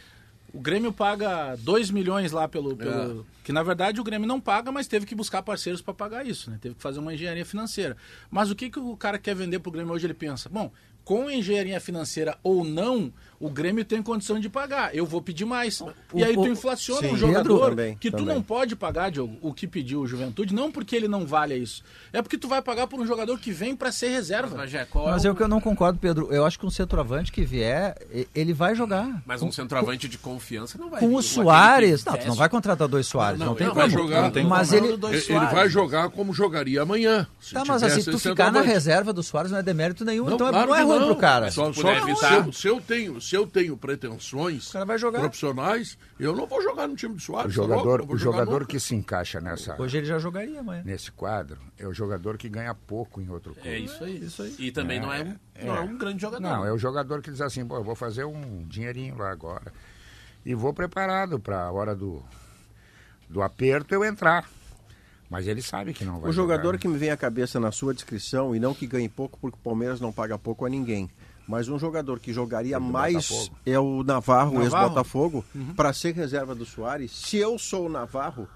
O 0.52 0.60
Grêmio 0.60 0.92
paga 0.92 1.56
2 1.56 1.90
milhões 1.90 2.30
lá 2.30 2.46
pelo, 2.46 2.76
pelo- 2.76 3.26
Que 3.42 3.52
na 3.52 3.60
verdade 3.64 4.00
o 4.00 4.04
Grêmio 4.04 4.26
não 4.28 4.40
paga, 4.40 4.70
mas 4.70 4.86
teve 4.86 5.04
que 5.04 5.12
buscar 5.14 5.42
parceiros 5.42 5.82
para 5.82 5.92
pagar 5.92 6.24
isso, 6.24 6.48
né? 6.48 6.58
Teve 6.60 6.76
que 6.76 6.80
fazer 6.82 7.00
uma 7.00 7.12
engenharia 7.12 7.44
financeira. 7.44 7.96
Mas 8.30 8.52
o 8.52 8.54
que, 8.54 8.70
que 8.70 8.78
o 8.78 8.96
cara 8.96 9.18
quer 9.18 9.34
vender 9.34 9.58
pro 9.58 9.72
Grêmio 9.72 9.92
hoje? 9.92 10.06
Ele 10.06 10.14
pensa: 10.14 10.48
bom, 10.48 10.70
com 11.04 11.28
engenharia 11.28 11.80
financeira 11.80 12.38
ou 12.42 12.62
não, 12.64 13.12
o 13.40 13.48
Grêmio 13.50 13.84
tem 13.84 14.02
condição 14.02 14.38
de 14.40 14.48
pagar. 14.48 14.94
Eu 14.94 15.04
vou 15.06 15.20
pedir 15.22 15.44
mais. 15.44 15.82
e 16.14 16.22
aí 16.24 16.34
tu 16.34 16.40
o- 16.42 16.48
inflaciona 16.48 17.00
Sim, 17.08 17.14
um 17.14 17.16
jogador 17.16 17.70
também, 17.70 17.96
que 17.96 18.10
tu 18.10 18.18
também. 18.18 18.34
não 18.34 18.42
pode 18.42 18.74
pagar, 18.76 19.10
Diogo, 19.10 19.36
o 19.40 19.52
que 19.52 19.66
pediu 19.66 20.00
o 20.00 20.06
Juventude, 20.06 20.54
não 20.54 20.70
porque 20.72 20.94
ele 20.96 21.08
não 21.08 21.26
vale 21.26 21.56
isso. 21.56 21.82
É 22.12 22.20
porque 22.22 22.38
tu 22.38 22.48
vai 22.48 22.60
pagar 22.62 22.86
por 22.86 23.00
um 23.00 23.06
jogador 23.06 23.38
que 23.38 23.50
vem 23.52 23.74
para 23.76 23.92
ser 23.92 24.08
reserva. 24.08 24.56
Mas, 24.56 24.72
qual 24.88 25.06
Mas 25.06 25.24
é 25.24 25.28
é 25.28 25.30
o... 25.30 25.34
o 25.34 25.36
que 25.36 25.42
eu 25.42 25.48
não 25.48 25.60
concordo, 25.60 25.98
Pedro. 25.98 26.28
Eu 26.32 26.44
acho 26.44 26.58
que 26.58 26.66
um 26.66 26.70
centroavante 26.70 27.30
que 27.32 27.44
vier, 27.44 27.96
ele 28.34 28.52
vai 28.52 28.74
jogar. 28.74 29.22
Mas 29.26 29.42
um 29.42 29.52
centroavante 29.52 30.08
de 30.08 30.18
confiança 30.18 30.78
não 30.78 30.88
vai 30.90 31.00
Com 31.00 31.08
vir 31.08 31.14
o 31.16 31.22
Soares. 31.22 32.04
Não, 32.04 32.16
tu 32.16 32.26
não 32.28 32.34
vai 32.34 32.48
contratar 32.48 32.88
dois 32.88 33.06
Soares. 33.06 33.38
Não, 33.38 33.46
Não, 33.48 33.54
tem 33.54 33.66
ele 33.66 33.74
vai 33.74 33.88
como. 33.90 34.02
jogar. 34.02 34.22
Não 34.22 34.30
tem 34.30 34.44
Mas 34.44 34.54
mas 34.64 34.72
ele- 34.72 34.86
ele. 34.88 34.96
dois 34.96 35.14
Ele 35.14 35.22
Soares, 35.22 35.52
vai 35.52 35.68
jogar 35.68 36.08
como 36.10 36.32
jogaria 36.32 36.82
amanhã. 36.82 37.26
Tá, 37.52 37.64
mas 37.66 37.82
assim, 37.82 38.02
tu 38.10 38.18
ficar 38.18 38.50
na 38.50 38.60
reserva 38.62 39.12
do 39.12 39.22
Soares 39.22 39.50
não 39.50 39.58
é 39.58 39.62
demérito 39.62 40.04
nenhum, 40.04 40.24
Não, 40.24 40.34
então 40.34 40.48
é- 40.48 40.50
claro 40.50 40.68
não 40.68 40.74
é 40.76 40.82
ruim 40.82 40.98
não. 41.00 41.06
pro 41.08 41.16
cara. 41.16 41.50
Só, 41.50 41.72
Se 41.72 41.80
só 41.80 41.88
puder 41.88 42.02
se, 42.02 42.10
evitar. 42.10 42.46
eu, 42.46 42.52
se 42.52 42.66
eu 42.68 42.80
tenho, 42.80 43.20
se 43.24 43.34
eu 43.34 43.46
tenho 43.46 43.76
pretensões 43.76 44.68
O 44.68 44.72
cara 44.72 44.84
vai 44.84 44.98
jogar. 44.98 45.20
profissionais, 45.20 45.96
eu 46.18 46.34
não 46.36 46.46
vou 46.46 46.62
jogar 46.62 46.86
no 46.86 46.94
time 46.96 47.14
de 47.14 47.20
O 47.22 47.24
Soares. 47.24 47.54
tá 47.54 47.62
louco? 47.62 47.76
jogador, 47.84 48.12
o 48.14 48.16
jogador 48.18 48.66
que 48.66 48.78
se 48.78 48.94
encaixa 48.94 49.40
nessa, 49.40 49.80
Hoje 49.80 49.98
ele 49.98 50.06
já 50.06 50.18
jogaria 50.18 50.60
amanhã. 50.60 50.82
nesse 50.84 51.10
quadro 51.10 51.58
é 51.78 51.86
o 51.86 51.92
jogador 51.94 52.36
que 52.36 52.48
ganha 52.48 52.74
pouco 52.74 53.20
em 53.20 53.28
outro 53.28 53.54
clube. 53.54 53.68
É 53.68 53.78
isso 53.78 54.02
aí. 54.04 54.16
Isso 54.24 54.42
aí. 54.42 54.54
E 54.58 54.70
também 54.70 55.00
não, 55.00 55.12
é, 55.12 55.22
um- 55.22 55.66
não 55.66 55.76
é 55.76 55.80
um 55.80 55.96
grande 55.98 56.20
jogador. 56.22 56.42
Não, 56.42 56.64
é 56.64 56.72
o 56.72 56.78
jogador 56.78 57.22
que 57.22 57.30
diz 57.30 57.40
assim, 57.40 57.64
pô, 57.66 57.76
eu 57.76 57.84
vou 57.84 57.94
fazer 57.94 58.24
um 58.24 58.64
dinheirinho 58.68 59.16
lá 59.16 59.30
agora. 59.30 59.72
E 60.44 60.54
vou 60.54 60.74
preparado 60.74 61.40
para 61.40 61.62
a 61.64 61.72
hora 61.72 61.94
do, 61.96 62.22
do 63.28 63.42
aperto 63.42 63.94
eu 63.94 64.04
entrar. 64.04 64.48
Mas 65.30 65.46
ele 65.48 65.62
sabe 65.62 65.94
que 65.94 66.04
não 66.04 66.20
vai 66.20 66.30
O 66.30 66.32
jogador 66.32 66.62
jogar. 66.64 66.72
né? 66.74 66.78
que 66.78 66.86
me 66.88 66.98
vem 66.98 67.10
à 67.10 67.16
cabeça 67.16 67.58
na 67.58 67.72
sua 67.72 67.94
descrição, 67.94 68.54
e 68.54 68.60
não 68.60 68.74
que 68.74 68.86
ganhe 68.86 69.08
pouco, 69.08 69.38
porque 69.40 69.56
o 69.58 69.62
Palmeiras 69.62 70.00
não 70.00 70.12
paga 70.12 70.38
pouco 70.38 70.64
a 70.66 70.68
ninguém, 70.68 71.10
mas 71.46 71.68
um 71.68 71.78
jogador 71.78 72.18
que 72.20 72.32
jogaria 72.32 72.76
É 72.76 72.78
mais 72.78 73.28
Botafogo. 73.28 73.56
é 73.66 73.78
o 73.78 74.02
Navarro, 74.02 74.52
Navarro? 74.58 74.64
ex-Botafogo, 74.84 75.44
para 75.76 75.92
ser 75.92 76.14
reserva 76.14 76.54
do 76.54 76.64
Soares. 76.64 77.10
Se 77.12 77.36
eu 77.36 77.58
sou 77.58 77.86
o 77.86 77.88
Navarro, 77.88 78.48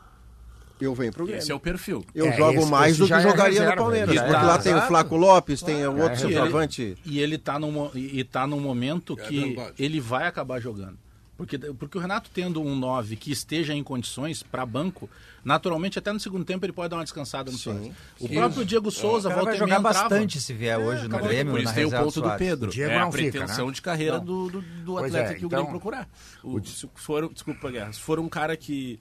eu 0.80 0.94
venho 0.94 1.12
pro 1.12 1.24
Grêmio. 1.26 1.40
Esse 1.42 1.50
é 1.50 1.54
o 1.54 1.58
perfil. 1.60 2.04
Eu 2.14 2.26
É, 2.28 2.36
jogo 2.36 2.60
esse- 2.60 2.70
mais 2.70 2.92
esse 2.92 3.00
do 3.00 3.06
que 3.08 3.12
é 3.12 3.20
jogaria 3.20 3.60
reserva, 3.60 3.70
no 3.76 3.82
Palmeiras. 3.82 4.14
Porque 4.14 4.30
tá- 4.32 4.42
lá 4.42 4.58
tem 4.58 4.74
o. 4.74 4.80
Flaco 4.82 5.16
Lopes, 5.16 5.60
tem 5.62 5.76
o 5.76 5.98
é 5.98 6.02
outro 6.04 6.18
centroavante. 6.20 6.96
E 7.04 7.18
ele 7.20 7.36
tá 7.36 7.58
num, 7.58 7.90
e 7.94 8.22
tá 8.24 8.46
num 8.46 8.60
momento 8.60 9.16
É 9.18 9.22
que 9.24 9.40
verdade. 9.54 9.72
ele 9.78 10.00
vai 10.00 10.26
acabar 10.26 10.60
jogando. 10.60 10.96
Porque, 11.38 11.56
porque 11.56 11.96
o 11.96 12.00
Renato 12.00 12.28
tendo 12.34 12.60
um 12.60 12.74
9 12.76 13.14
que 13.14 13.30
esteja 13.30 13.72
em 13.72 13.82
condições 13.84 14.42
para 14.42 14.66
banco, 14.66 15.08
naturalmente 15.44 15.96
até 15.96 16.12
no 16.12 16.18
segundo 16.18 16.44
tempo 16.44 16.66
ele 16.66 16.72
pode 16.72 16.90
dar 16.90 16.96
uma 16.96 17.04
descansada 17.04 17.48
no 17.50 17.56
Soares. 17.56 17.92
O 18.18 18.28
próprio 18.28 18.64
Diego 18.64 18.90
Souza 18.90 19.28
O 19.28 19.30
cara 19.30 19.34
volta 19.36 19.50
vai 19.52 19.58
jogar 19.60 19.78
entrava. 19.78 20.00
bastante 20.08 20.40
se 20.40 20.52
vier 20.52 20.76
hoje 20.80 21.02
no 21.02 21.08
acabou. 21.14 21.28
Grêmio, 21.28 21.52
Por 21.52 21.58
na 21.62 21.64
isso 21.64 21.74
tem 21.74 21.84
o 21.84 21.90
ponto 21.92 22.20
do. 22.20 22.30
Pedro. 22.36 22.70
Diego 22.72 22.90
é 22.92 22.96
a 22.96 23.04
não 23.04 23.12
fica, 23.12 23.30
pretensão 23.38 23.68
né? 23.68 23.72
de 23.72 23.80
carreira 23.80 24.18
Não. 24.18 24.24
do, 24.24 24.50
do, 24.50 24.60
do 24.62 24.98
atleta 24.98 25.30
é, 25.30 25.34
que 25.34 25.44
o 25.44 25.46
então- 25.46 25.48
Grêmio 25.50 25.68
procurar. 25.70 26.08
O- 26.42 26.60
se 26.64 26.90
for, 26.96 27.32
desculpa, 27.32 27.70
Guerra, 27.70 27.92
se 27.92 28.00
for 28.00 28.18
um 28.18 28.28
cara 28.28 28.56
que, 28.56 28.98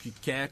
que 0.00 0.12
quer 0.12 0.48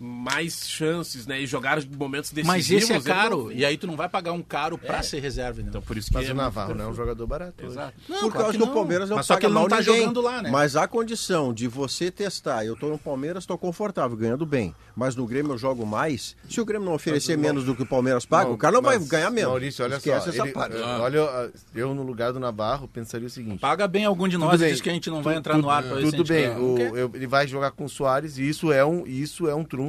mais 0.00 0.68
chances, 0.68 1.26
né, 1.26 1.40
e 1.40 1.46
jogar 1.46 1.82
momentos 1.98 2.30
decisivos... 2.30 2.68
Mas 2.68 2.70
esse 2.70 2.92
é 2.92 3.00
caro, 3.00 3.44
não- 3.44 3.52
e 3.52 3.64
aí 3.64 3.76
tu 3.76 3.86
não 3.86 3.96
vai 3.96 4.08
pagar 4.08 4.32
um 4.32 4.42
caro 4.42 4.78
para 4.78 5.02
ser 5.02 5.18
reserva. 5.20 5.60
Então, 5.60 5.68
Então 5.70 5.82
por 5.82 5.96
isso 5.96 6.08
que 6.08 6.14
Mas 6.14 6.28
é 6.28 6.32
o 6.32 6.34
Navarro 6.36 6.74
não 6.74 6.84
é 6.84 6.88
um 6.88 6.94
jogador 6.94 7.26
barato. 7.26 7.54
hoje. 7.64 7.72
Exato. 7.72 7.94
não, 8.08 8.20
Por 8.20 8.30
claro 8.30 8.44
causa 8.44 8.58
que 8.58 8.64
que 8.64 8.70
o 8.70 8.72
Palmeiras 8.74 9.08
não 9.10 9.16
Mas 9.16 9.26
só 9.26 9.34
paga 9.34 9.40
que 9.40 9.46
ele 9.46 9.54
não 9.54 9.60
mal 9.62 9.68
tá 9.68 9.78
ninguém. 9.80 9.96
jogando 10.00 10.20
lá, 10.20 10.42
né? 10.42 10.50
Mas 10.50 10.76
a 10.76 10.86
condição 10.86 11.52
de 11.52 11.66
você 11.66 12.10
testar, 12.10 12.64
eu 12.64 12.76
tô 12.76 12.88
no 12.88 12.98
Palmeiras, 12.98 13.44
tô 13.44 13.58
confortável, 13.58 14.16
ganhando 14.16 14.46
bem. 14.46 14.74
Mas 14.94 15.14
no 15.16 15.26
Grêmio 15.26 15.52
eu 15.52 15.58
jogo 15.58 15.84
mais. 15.86 16.36
Se 16.48 16.60
o 16.60 16.64
Grêmio 16.64 16.86
não 16.86 16.94
oferecer 16.94 17.36
menos 17.38 17.64
do 17.64 17.74
que 17.74 17.82
o 17.82 17.86
Palmeiras 17.86 18.24
paga, 18.26 18.50
o 18.50 18.56
cara 18.58 18.74
não 18.74 18.82
vai 18.82 18.98
mas, 18.98 19.08
ganhar 19.08 19.30
menos. 19.30 19.50
Maurício, 19.50 19.84
olha 19.84 19.96
Esquece 19.96 20.24
só. 20.24 20.30
essa 20.30 20.42
ele- 20.42 20.52
parte. 20.52 20.76
olha, 20.76 21.52
eu 21.74 21.94
no 21.94 22.02
lugar 22.02 22.32
do 22.32 22.40
Navarro 22.40 22.88
pensaria 22.88 23.26
o 23.26 23.30
seguinte. 23.30 23.60
Paga 23.60 23.86
bem 23.86 24.04
algum 24.04 24.26
de 24.28 24.36
nós 24.36 24.54
e 24.60 24.64
bem, 24.64 24.72
diz 24.72 24.80
que 24.80 24.90
a 24.90 24.92
gente 24.92 25.08
não 25.10 25.22
vai 25.22 25.34
tu- 25.34 25.38
entrar 25.38 25.54
tu- 25.54 25.62
no 25.62 25.70
ar 25.70 25.82
pra 25.82 25.94
ver 25.96 26.02
se 26.02 26.08
a 26.08 26.10
Tudo 26.18 26.28
bem, 26.28 26.48
o- 26.50 26.78
Não 26.78 26.96
eu- 26.96 27.10
ele 27.14 27.26
vai 27.28 27.46
jogar 27.46 27.70
com 27.72 27.84
o 27.84 27.88
Soares 27.88 28.38
e 28.38 28.48
isso 28.48 28.72
é 28.72 28.84
um, 28.84 29.06
isso 29.06 29.48
é 29.48 29.54
um 29.54 29.64
trunfo. 29.64 29.87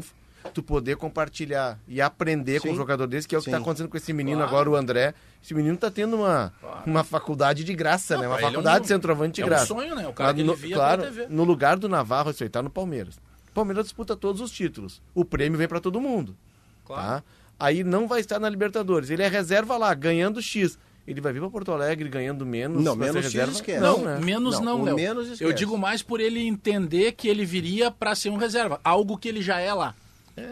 Tu 0.53 0.63
poder 0.63 0.95
compartilhar 0.95 1.77
e 1.87 2.01
aprender 2.01 2.59
com 2.61 2.67
Sim. 2.69 2.73
um 2.73 2.77
jogador 2.77 3.05
desse, 3.07 3.27
que 3.27 3.35
é 3.35 3.37
o 3.37 3.41
que 3.41 3.49
está 3.49 3.57
acontecendo 3.57 3.89
com 3.89 3.97
esse 3.97 4.13
menino 4.13 4.41
agora, 4.41 4.69
o 4.69 4.75
André. 4.75 5.13
Esse 5.43 5.53
menino 5.53 5.75
tá 5.77 5.91
tendo 5.91 6.15
uma, 6.17 6.53
uma 6.85 7.03
faculdade 7.03 7.63
de 7.63 7.73
graça, 7.73 8.15
Não, 8.15 8.21
né? 8.21 8.27
Uma 8.29 8.35
ele 8.37 8.43
é 8.45 8.47
faculdade 8.49 8.79
um- 8.79 8.81
de 8.83 8.87
centroavante 8.87 9.35
de 9.35 9.41
é 9.41 9.45
um 9.45 9.47
graça. 9.49 9.65
sonho, 9.65 9.95
né? 9.95 10.07
O 10.07 10.13
cara 10.13 10.29
Mas 10.29 10.35
que 10.35 10.41
ele 10.41 10.47
no- 10.49 10.55
via 10.55 10.75
claro, 10.75 11.03
no 11.29 11.43
lugar 11.43 11.77
do 11.77 11.87
Navarro, 11.89 12.31
isso 12.31 12.41
aí 12.43 12.49
tá 12.49 12.61
no 12.61 12.69
Palmeiras. 12.69 13.15
O 13.49 13.51
Palmeiras 13.53 13.85
disputa 13.85 14.15
todos 14.15 14.41
os 14.41 14.49
títulos. 14.51 15.01
O 15.13 15.25
prêmio 15.25 15.57
vem 15.57 15.67
para 15.67 15.79
todo 15.79 15.99
mundo. 15.99 16.35
Tá? 16.87 17.23
Aí 17.59 17.83
não 17.83 18.07
vai 18.07 18.19
estar 18.21 18.39
na 18.39 18.49
Libertadores. 18.49 19.09
Ele 19.09 19.21
é 19.21 19.27
reserva 19.27 19.77
lá, 19.77 19.93
ganhando 19.93 20.41
X. 20.41 20.79
Ele 21.07 21.19
vai 21.21 21.33
vir 21.33 21.39
para 21.39 21.49
Porto 21.49 21.71
Alegre 21.71 22.07
ganhando 22.07 22.45
menos. 22.45 22.83
Não, 22.83 22.95
menos 22.95 23.15
X 23.17 23.25
reserva? 23.25 23.51
esquece. 23.51 23.79
Não, 23.79 23.97
Não, 23.97 24.05
né? 24.05 24.19
menos 24.23 24.59
Não, 24.59 24.85
não, 24.85 24.95
menos 24.95 25.41
Eu 25.41 25.51
digo 25.51 25.77
mais 25.77 26.01
por 26.01 26.19
ele 26.19 26.39
entender 26.47 27.11
que 27.13 27.27
ele 27.27 27.45
viria 27.45 27.89
para 27.91 28.15
ser 28.15 28.29
um 28.29 28.37
reserva, 28.37 28.79
algo 28.83 29.17
que 29.17 29.27
ele 29.27 29.41
já 29.41 29.59
é 29.59 29.73
lá. 29.73 29.95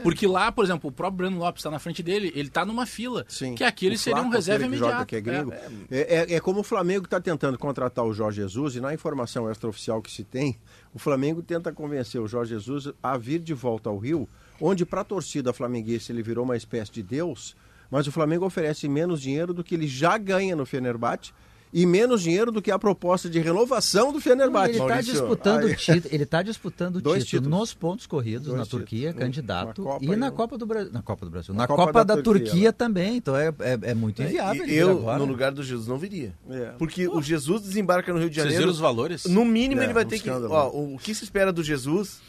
Porque 0.04 0.26
lá, 0.28 0.52
por 0.52 0.64
exemplo, 0.66 0.90
o 0.90 0.92
próprio 0.94 1.18
Breno 1.30 1.38
Lopes 1.40 1.60
está 1.62 1.72
na 1.72 1.80
frente 1.80 2.02
dele, 2.04 2.32
ele 2.36 2.48
está 2.48 2.66
numa 2.66 2.86
fila, 2.86 3.26
Sim. 3.28 3.56
que 3.56 3.64
aquele 3.64 3.98
seria 3.98 4.22
um 4.22 4.30
reserva 4.30 4.66
imediato. 4.66 4.92
joga, 4.94 5.06
que 5.06 5.16
é 5.16 5.22
gringo. 5.22 5.54
É, 5.90 6.32
é- 6.32 6.34
é 6.36 6.40
como 6.40 6.60
o 6.60 6.64
Flamengo 6.64 7.06
está 7.06 7.20
tentando 7.20 7.58
contratar 7.58 8.06
o 8.06 8.14
Jorge 8.14 8.42
Jesus 8.42 8.76
e 8.76 8.82
na 8.82 8.94
informação 8.94 9.50
extraoficial 9.50 10.02
que 10.02 10.12
se 10.12 10.24
tem, 10.24 10.58
o 10.94 11.00
Flamengo 11.00 11.42
tenta 11.42 11.72
convencer 11.72 12.22
o 12.22 12.28
Jorge 12.28 12.54
Jesus 12.54 12.90
a 13.02 13.18
vir 13.18 13.40
de 13.40 13.54
volta 13.54 13.90
ao 13.90 13.98
Rio, 13.98 14.28
onde 14.60 14.86
para 14.86 15.02
a 15.02 15.04
torcida 15.04 15.54
flamenguista 15.54 16.12
ele 16.12 16.22
virou 16.24 16.44
uma 16.46 16.58
espécie 16.58 16.92
de 16.92 17.04
deus, 17.04 17.56
mas 17.90 18.08
o 18.08 18.12
Flamengo 18.12 18.46
oferece 18.46 18.88
menos 18.90 19.22
dinheiro 19.22 19.54
do 19.54 19.64
que 19.64 19.76
ele 19.76 19.88
já 19.88 20.18
ganha 20.18 20.56
no 20.56 20.66
Fenerbahçe 20.66 21.32
e 21.74 21.86
menos 21.86 22.22
dinheiro 22.22 22.52
do 22.52 22.62
que 22.62 22.72
a 22.72 22.80
proposta 22.80 23.30
de 23.30 23.40
renovação 23.40 24.14
do 24.14 24.22
Fenerbahçe. 24.22 24.70
Ele 24.72 24.78
está 24.80 24.88
Maurício, 24.88 25.12
disputando 25.14 25.64
o 25.66 25.76
título, 25.76 26.14
ele 26.16 26.26
tá 26.26 26.42
disputando 26.42 26.96
o 26.96 27.02
Dois 27.02 27.26
título 27.26 27.42
títulos. 27.44 27.60
nos 27.60 27.74
pontos 27.74 28.08
corridos 28.08 28.48
Dois 28.48 28.58
na 28.58 28.64
títulos. 28.64 28.86
Turquia, 28.90 29.10
Um, 29.10 29.14
candidato, 29.14 29.84
na 29.84 29.98
e 30.02 30.06
e 30.06 30.16
na 30.16 30.28
um- 30.28 30.32
Copa 30.32 30.58
do 30.58 30.66
Brasil, 30.66 30.92
na 30.94 31.02
Copa 31.02 31.26
do 31.26 31.32
Brasil, 31.32 31.54
na, 31.54 31.62
Na 31.62 31.68
Copa, 31.68 31.86
Copa 31.88 32.06
da, 32.06 32.16
da 32.16 32.22
Turquia, 32.22 32.46
Turquia, 32.50 32.74
também, 32.74 33.18
então 33.18 33.36
é, 33.36 33.48
é, 33.60 33.80
é 33.82 33.94
muito 33.94 34.22
inviável. 34.22 34.66
E 34.66 34.70
ele 34.72 34.76
eu, 34.76 34.92
agora. 35.00 35.20
no 35.20 35.26
lugar 35.26 35.52
do 35.52 35.62
Jesus, 35.62 35.88
não 35.88 35.98
viria. 35.98 36.34
É. 36.50 36.72
Porque 36.78 37.08
o 37.08 37.22
Jesus 37.22 37.62
desembarca 37.64 38.14
no 38.14 38.20
Rio 38.20 38.30
de 38.30 38.36
Vocês 38.36 38.46
Janeiro. 38.46 38.62
viram 38.64 38.72
os 38.74 38.80
valores? 38.80 39.26
No 39.26 39.44
mínimo, 39.44 39.82
É, 39.82 39.84
ele 39.84 39.94
vai 39.94 40.06
um 40.06 40.08
ter 40.08 40.20
que. 40.20 40.28
escândalo. 40.30 40.54
Ó, 40.54 40.70
o 40.70 40.98
que 40.98 41.14
se 41.14 41.24
espera 41.24 41.52
do 41.52 41.62
Jesus 41.64 42.20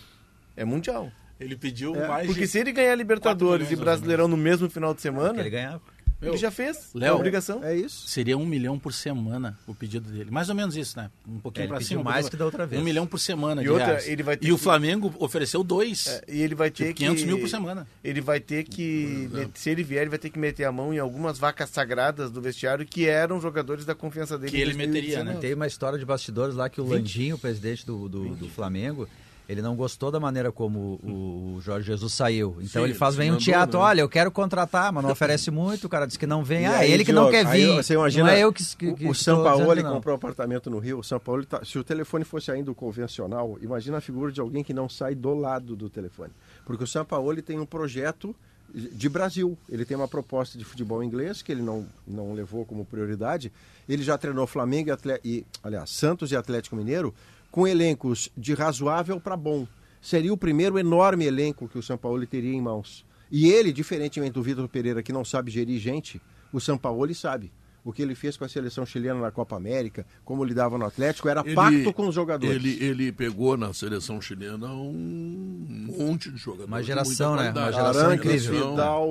é 0.56 0.64
mundial. 0.64 1.10
Ele 1.40 1.54
pediu 1.54 1.94
É, 1.94 2.08
mais 2.08 2.26
Porque 2.26 2.40
de... 2.42 2.48
se 2.48 2.58
ele 2.58 2.72
ganhar 2.72 2.92
Libertadores 2.96 3.70
e 3.70 3.76
Brasileirão 3.76 4.26
no 4.26 4.36
mesmo 4.36 4.68
final 4.68 4.92
de 4.92 5.00
semana, 5.00 5.38
ele 5.40 5.50
ganhava. 5.50 5.80
Ele 6.20 6.36
já 6.36 6.50
fez. 6.50 6.90
Léo, 6.94 7.08
é 7.10 7.12
obrigação. 7.14 7.62
É 7.62 7.76
isso. 7.76 8.08
Seria 8.08 8.36
um 8.36 8.44
milhão 8.44 8.78
por 8.78 8.92
semana 8.92 9.58
o 9.66 9.74
pedido 9.74 10.10
dele. 10.10 10.30
Mais 10.30 10.48
ou 10.48 10.54
menos 10.54 10.76
isso, 10.76 10.96
né? 10.98 11.10
Um 11.28 11.38
pouquinho 11.38 11.66
É, 11.66 11.68
pediu 11.68 11.86
cima. 11.86 12.00
um 12.00 12.04
mais 12.04 12.16
pouquinho 12.22 12.30
que 12.30 12.36
da 12.38 12.44
outra 12.44 12.66
vez. 12.66 12.80
Um 12.82 12.84
milhão 12.84 13.06
por 13.06 13.18
semana 13.18 13.60
E 13.60 13.64
de 13.64 13.70
outra, 13.70 14.02
ele 14.04 14.22
vai 14.22 14.36
ter 14.36 14.46
E 14.48 14.52
o 14.52 14.56
que- 14.56 14.62
Flamengo 14.62 15.14
ofereceu 15.18 15.62
dois. 15.62 16.06
É, 16.08 16.24
e 16.28 16.40
ele 16.42 16.54
vai 16.54 16.70
ter 16.70 16.84
Tipo, 16.88 16.94
que. 16.96 17.04
500 17.04 17.24
mil 17.24 17.38
por 17.38 17.48
semana. 17.48 17.86
Ele 18.02 18.20
vai 18.20 18.40
ter 18.40 18.64
que. 18.64 19.28
Se 19.54 19.70
ele 19.70 19.82
vier, 19.82 20.02
ele 20.02 20.10
vai 20.10 20.18
ter 20.18 20.30
que 20.30 20.38
meter 20.38 20.64
a 20.64 20.72
mão 20.72 20.92
em 20.92 20.98
algumas 20.98 21.38
vacas 21.38 21.70
sagradas 21.70 22.30
do 22.30 22.40
vestiário 22.40 22.84
que 22.86 23.06
eram 23.06 23.40
jogadores 23.40 23.84
da 23.84 23.94
confiança 23.94 24.36
dele. 24.38 24.50
Que 24.50 24.56
ele 24.56 24.72
2019. 24.74 25.08
meteria, 25.08 25.24
né? 25.34 25.40
Tem 25.40 25.54
uma 25.54 25.66
história 25.66 25.98
de 25.98 26.04
bastidores 26.04 26.54
lá 26.54 26.68
que 26.68 26.80
o 26.80 26.84
Landinho, 26.84 27.36
o 27.36 27.38
presidente 27.38 27.86
do, 27.86 28.08
do, 28.08 28.34
do 28.34 28.48
Flamengo, 28.48 29.08
ele 29.48 29.62
não 29.62 29.74
gostou 29.74 30.10
da 30.10 30.20
maneira 30.20 30.52
como 30.52 31.00
o, 31.02 31.54
o 31.56 31.60
Jorge 31.62 31.86
Jesus 31.86 32.12
saiu. 32.12 32.58
Então 32.60 32.82
Sim, 32.82 32.88
ele 32.90 32.94
faz 32.94 33.14
ele 33.14 33.24
bem 33.24 33.32
um 33.32 33.38
teatro. 33.38 33.78
né? 33.78 33.84
Olha, 33.86 34.00
eu 34.02 34.08
quero 34.08 34.30
contratar, 34.30 34.92
mas 34.92 35.02
não 35.02 35.10
oferece 35.10 35.50
muito. 35.50 35.86
O 35.86 35.88
cara 35.88 36.06
diz 36.06 36.18
que 36.18 36.26
não 36.26 36.44
vem. 36.44 36.62
E 36.62 36.66
ah, 36.66 36.78
aí, 36.78 36.92
ele 36.92 37.02
que 37.02 37.12
não 37.12 37.30
Diogo, 37.30 37.38
quer 37.38 37.46
aí 37.46 37.64
vir. 37.64 37.76
você 37.82 37.94
imagina 37.94 38.26
não 38.26 38.30
é 38.32 38.40
eu 38.40 38.52
que, 38.52 38.62
que, 38.76 38.92
que 38.92 39.04
o, 39.06 39.08
o 39.08 39.12
estou 39.12 39.36
Sampaoli 39.36 39.58
dizendo 39.60 39.76
que 39.76 39.82
não. 39.84 39.92
comprou 39.94 40.14
um 40.14 40.18
apartamento 40.18 40.68
no 40.68 40.78
Rio. 40.78 40.98
O 40.98 41.02
Sampaoli 41.02 41.46
tá, 41.46 41.64
se 41.64 41.78
o 41.78 41.84
telefone 41.84 42.24
fosse 42.24 42.50
ainda 42.50 42.70
o 42.70 42.74
convencional, 42.74 43.56
imagina 43.62 43.96
a 43.96 44.00
figura 44.02 44.30
de 44.30 44.38
alguém 44.38 44.62
que 44.62 44.74
não 44.74 44.86
sai 44.86 45.14
do 45.14 45.32
lado 45.32 45.74
do 45.74 45.88
telefone. 45.88 46.30
Porque 46.66 46.84
o 46.84 46.86
Sampaoli 46.86 47.40
tem 47.40 47.58
um 47.58 47.66
projeto 47.66 48.36
de 48.74 49.08
Brasil. 49.08 49.56
Ele 49.68 49.84
tem 49.84 49.96
uma 49.96 50.08
proposta 50.08 50.58
de 50.58 50.64
futebol 50.64 51.02
inglês 51.02 51.40
que 51.40 51.50
ele 51.50 51.62
não, 51.62 51.86
não 52.06 52.34
levou 52.34 52.66
como 52.66 52.84
prioridade. 52.84 53.50
Ele 53.88 54.02
já 54.02 54.18
treinou 54.18 54.46
Flamengo 54.46 54.90
e, 54.90 55.20
e 55.24 55.46
aliás, 55.62 55.90
Santos 55.90 56.32
e 56.32 56.36
Atlético 56.36 56.76
Mineiro 56.76 57.14
com 57.50 57.66
elencos 57.66 58.28
de 58.36 58.54
razoável 58.54 59.20
para 59.20 59.36
bom. 59.36 59.66
Seria 60.00 60.32
o 60.32 60.36
primeiro 60.36 60.78
enorme 60.78 61.24
elenco 61.24 61.68
que 61.68 61.78
o 61.78 61.82
Sampaoli 61.82 62.26
teria 62.26 62.54
em 62.54 62.60
mãos. 62.60 63.04
E 63.30 63.50
ele, 63.50 63.72
diferentemente 63.72 64.32
do 64.32 64.42
Vitor 64.42 64.68
Pereira, 64.68 65.02
que 65.02 65.12
não 65.12 65.24
sabe 65.24 65.50
gerir 65.50 65.78
gente, 65.80 66.20
o 66.52 66.60
Sampaoli 66.60 67.14
sabe. 67.14 67.52
O 67.84 67.92
que 67.92 68.02
ele 68.02 68.14
fez 68.14 68.36
com 68.36 68.44
a 68.44 68.48
seleção 68.48 68.84
chilena 68.84 69.18
na 69.18 69.30
Copa 69.30 69.56
América, 69.56 70.04
como 70.24 70.44
lidava 70.44 70.76
no 70.76 70.84
Atlético, 70.84 71.28
era 71.28 71.40
Ele- 71.44 71.54
pacto 71.54 71.92
com 71.92 72.08
os 72.08 72.14
jogadores. 72.14 72.54
Ele, 72.54 72.84
ele 72.84 73.12
pegou 73.12 73.56
na 73.56 73.72
seleção 73.72 74.20
chilena 74.20 74.66
um 74.66 75.86
monte 75.96 76.30
de 76.30 76.36
jogadores. 76.36 76.68
Uma 76.68 76.82
geração, 76.82 77.36
né? 77.36 77.50
Uma 77.50 77.72
geração 77.72 78.06
Arangues, 78.06 78.26
incrível. 78.44 78.70
Vidal, 78.72 79.08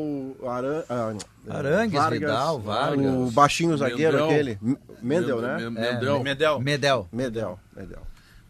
Aran... 0.47 0.83
ah, 0.89 1.13
Arangues, 1.49 2.05
Vidal, 2.11 2.59
Vargas. 2.59 3.13
O 3.15 3.31
baixinho 3.31 3.75
zagueiro 3.77 4.17
Mendel. 4.17 4.29
aquele. 4.29 4.59
Mendel, 5.01 5.41
né? 5.41 5.57
Men- 5.57 5.83
É, 5.83 5.93
Mendel. 5.93 6.23
Medel. 6.23 6.59
Medel. 6.59 7.09
Medel, 7.11 7.59
Medel. 7.75 8.01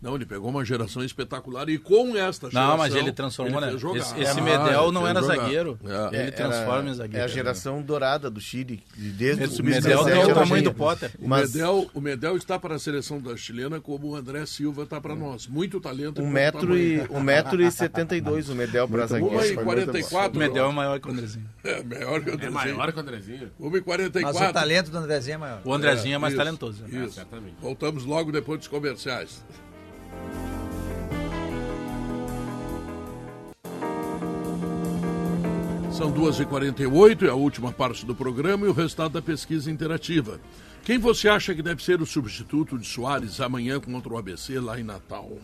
Não, 0.02 0.14
ele 0.16 0.26
pegou 0.28 0.50
uma 0.50 0.64
geração 0.64 1.04
espetacular 1.04 1.68
e 1.70 1.78
com 1.80 2.16
esta 2.16 2.50
geração... 2.52 2.70
Não, 2.72 2.78
mas 2.78 2.94
ele 2.94 3.12
transformou, 3.12 3.60
né? 3.60 3.70
fez 3.70 3.82
jogar. 3.82 3.98
Esse, 4.00 4.20
esse 4.20 4.40
Ah, 4.40 4.44
Medel 4.44 4.84
ele 4.84 4.92
não 4.92 5.08
era 5.08 5.22
jogar. 5.22 5.36
zagueiro. 5.38 5.80
É. 6.12 6.20
Ele 6.22 6.32
transforma 6.32 6.88
em 6.90 6.92
É 6.92 6.94
zagueiro. 6.94 7.26
a 7.26 7.28
geração 7.28 7.82
dourada 7.82 8.30
do 8.30 8.40
Chile. 8.40 8.84
Desde 8.96 9.42
o 9.42 9.46
Esse 9.46 9.56
sub-17 9.56 9.74
Medel 9.82 10.04
tem 10.06 10.14
o 10.14 10.22
era 10.22 10.34
tamanho 10.36 10.64
do 10.64 10.74
Potter. 10.74 11.12
O, 11.20 11.28
Mas 11.28 11.54
Medel, 11.54 11.90
o 11.94 12.00
Medel 12.02 12.38
está 12.38 12.60
para 12.60 12.76
a 12.76 12.80
seleção 12.80 13.20
da 13.20 13.36
chilena 13.36 13.82
como 13.82 14.10
o 14.10 14.16
André 14.16 14.46
Silva 14.46 14.84
está 14.84 15.02
para 15.02 15.16
nós. 15.16 15.48
Muito 15.48 15.80
talento. 15.80 16.22
e 16.22 16.24
um 16.24 16.26
pouco 16.26 16.32
metro, 16.32 16.78
e, 16.78 17.02
um 17.10 17.20
metro 17.20 17.62
e 17.64 17.72
setenta 17.72 18.16
e 18.16 18.22
dois 18.22 18.50
o 18.50 18.56
Medel 18.56 18.88
para 18.88 19.06
e 19.06 19.08
zagueiro. 19.08 19.64
44. 19.64 20.36
O 20.36 20.40
Medel 20.40 20.70
é 20.70 20.74
maior 20.74 21.00
que 21.00 21.08
o 21.08 21.12
Andrezinho. 21.12 21.50
É 21.64 21.82
maior 21.84 22.22
que 22.22 22.30
o 22.30 22.32
É 22.32 22.34
Andrezinho. 22.36 22.54
maior 22.54 22.92
que 22.92 22.98
o 22.98 23.02
Andrezinho. 23.02 23.52
Uma 23.60 23.78
e 23.78 23.82
44. 23.82 24.40
Mas 24.40 24.50
o 24.50 24.54
talento 24.54 24.92
do 24.92 24.98
Andrezinho 25.00 25.34
é 25.34 25.38
maior. 25.38 25.62
O 25.66 25.74
Andrezinho 25.74 26.16
é, 26.16 26.18
mais 26.20 26.34
isso, 26.34 26.44
talentoso. 26.44 26.84
né? 26.84 27.06
Isso. 27.06 27.20
Voltamos 27.60 28.06
logo 28.06 28.32
depois 28.32 28.60
dos 28.60 28.68
comerciais. 28.68 29.44
São 35.92 36.12
2h48, 36.14 37.24
é 37.24 37.30
a 37.30 37.34
última 37.34 37.72
parte 37.72 38.06
do 38.06 38.14
programa 38.14 38.68
e 38.68 38.70
o 38.70 38.74
resultado 38.74 39.14
da 39.14 39.22
pesquisa 39.22 39.72
interativa. 39.72 40.40
Quem 40.84 41.00
você 41.00 41.28
acha 41.28 41.56
que 41.56 41.64
deve 41.64 41.84
ser 41.84 42.00
o 42.02 42.06
substituto 42.06 42.78
de 42.78 42.86
Soares 42.86 43.42
amanhã 43.42 43.80
contra 43.80 44.14
o 44.14 44.18
ABC 44.18 44.60
lá 44.60 44.80
em 44.80 44.84
Natal? 44.84 45.38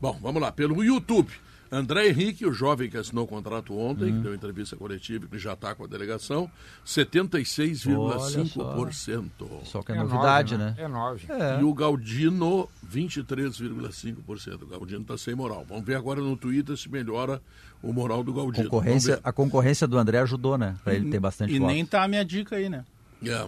Bom, 0.00 0.18
vamos 0.22 0.40
lá, 0.40 0.50
pelo 0.50 0.82
YouTube. 0.82 1.30
André 1.76 2.08
Henrique, 2.08 2.46
o 2.46 2.52
jovem 2.52 2.88
que 2.88 2.96
assinou 2.96 3.24
o 3.24 3.26
contrato 3.26 3.76
ontem, 3.76 4.12
que 4.12 4.18
deu 4.20 4.34
entrevista 4.34 4.76
coletiva 4.76 5.24
e 5.24 5.28
que 5.28 5.38
já 5.38 5.54
está 5.54 5.74
com 5.74 5.84
a 5.84 5.86
delegação, 5.86 6.50
76,5%. 6.86 9.30
Só 9.64 9.82
que 9.82 9.92
é, 9.92 9.96
É 9.96 9.98
novidade, 9.98 10.56
nove, 10.56 10.70
né? 10.70 10.74
É 10.78 10.88
nove. 10.88 11.26
É. 11.28 11.60
E 11.60 11.64
o 11.64 11.74
Galdino, 11.74 12.68
23,5%. 12.92 14.62
O 14.62 14.66
Galdino 14.66 15.02
está 15.02 15.18
sem 15.18 15.34
moral. 15.34 15.64
Vamos 15.68 15.84
ver 15.84 15.96
agora 15.96 16.20
no 16.20 16.36
Twitter 16.36 16.76
se 16.76 16.88
melhora 16.88 17.42
o 17.82 17.92
moral 17.92 18.22
do 18.22 18.32
Galdino. 18.32 18.68
Concorrência, 18.70 19.20
a 19.22 19.32
concorrência 19.32 19.86
do 19.86 19.98
André 19.98 20.18
ajudou, 20.20 20.56
né? 20.56 20.76
Pra 20.84 20.94
ele 20.94 21.10
ter 21.10 21.20
bastante 21.20 21.52
E 21.54 21.58
votos. 21.58 21.74
nem 21.74 21.84
tá 21.84 22.04
a 22.04 22.08
minha 22.08 22.24
dica 22.24 22.56
aí, 22.56 22.68
né? 22.68 22.84
É. 23.24 23.46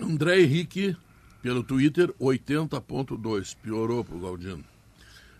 André 0.00 0.40
Henrique, 0.42 0.96
pelo 1.42 1.62
Twitter, 1.62 2.12
80,2%. 2.20 3.56
Piorou 3.62 4.04
para 4.04 4.16
o 4.16 4.20
Galdino. 4.20 4.64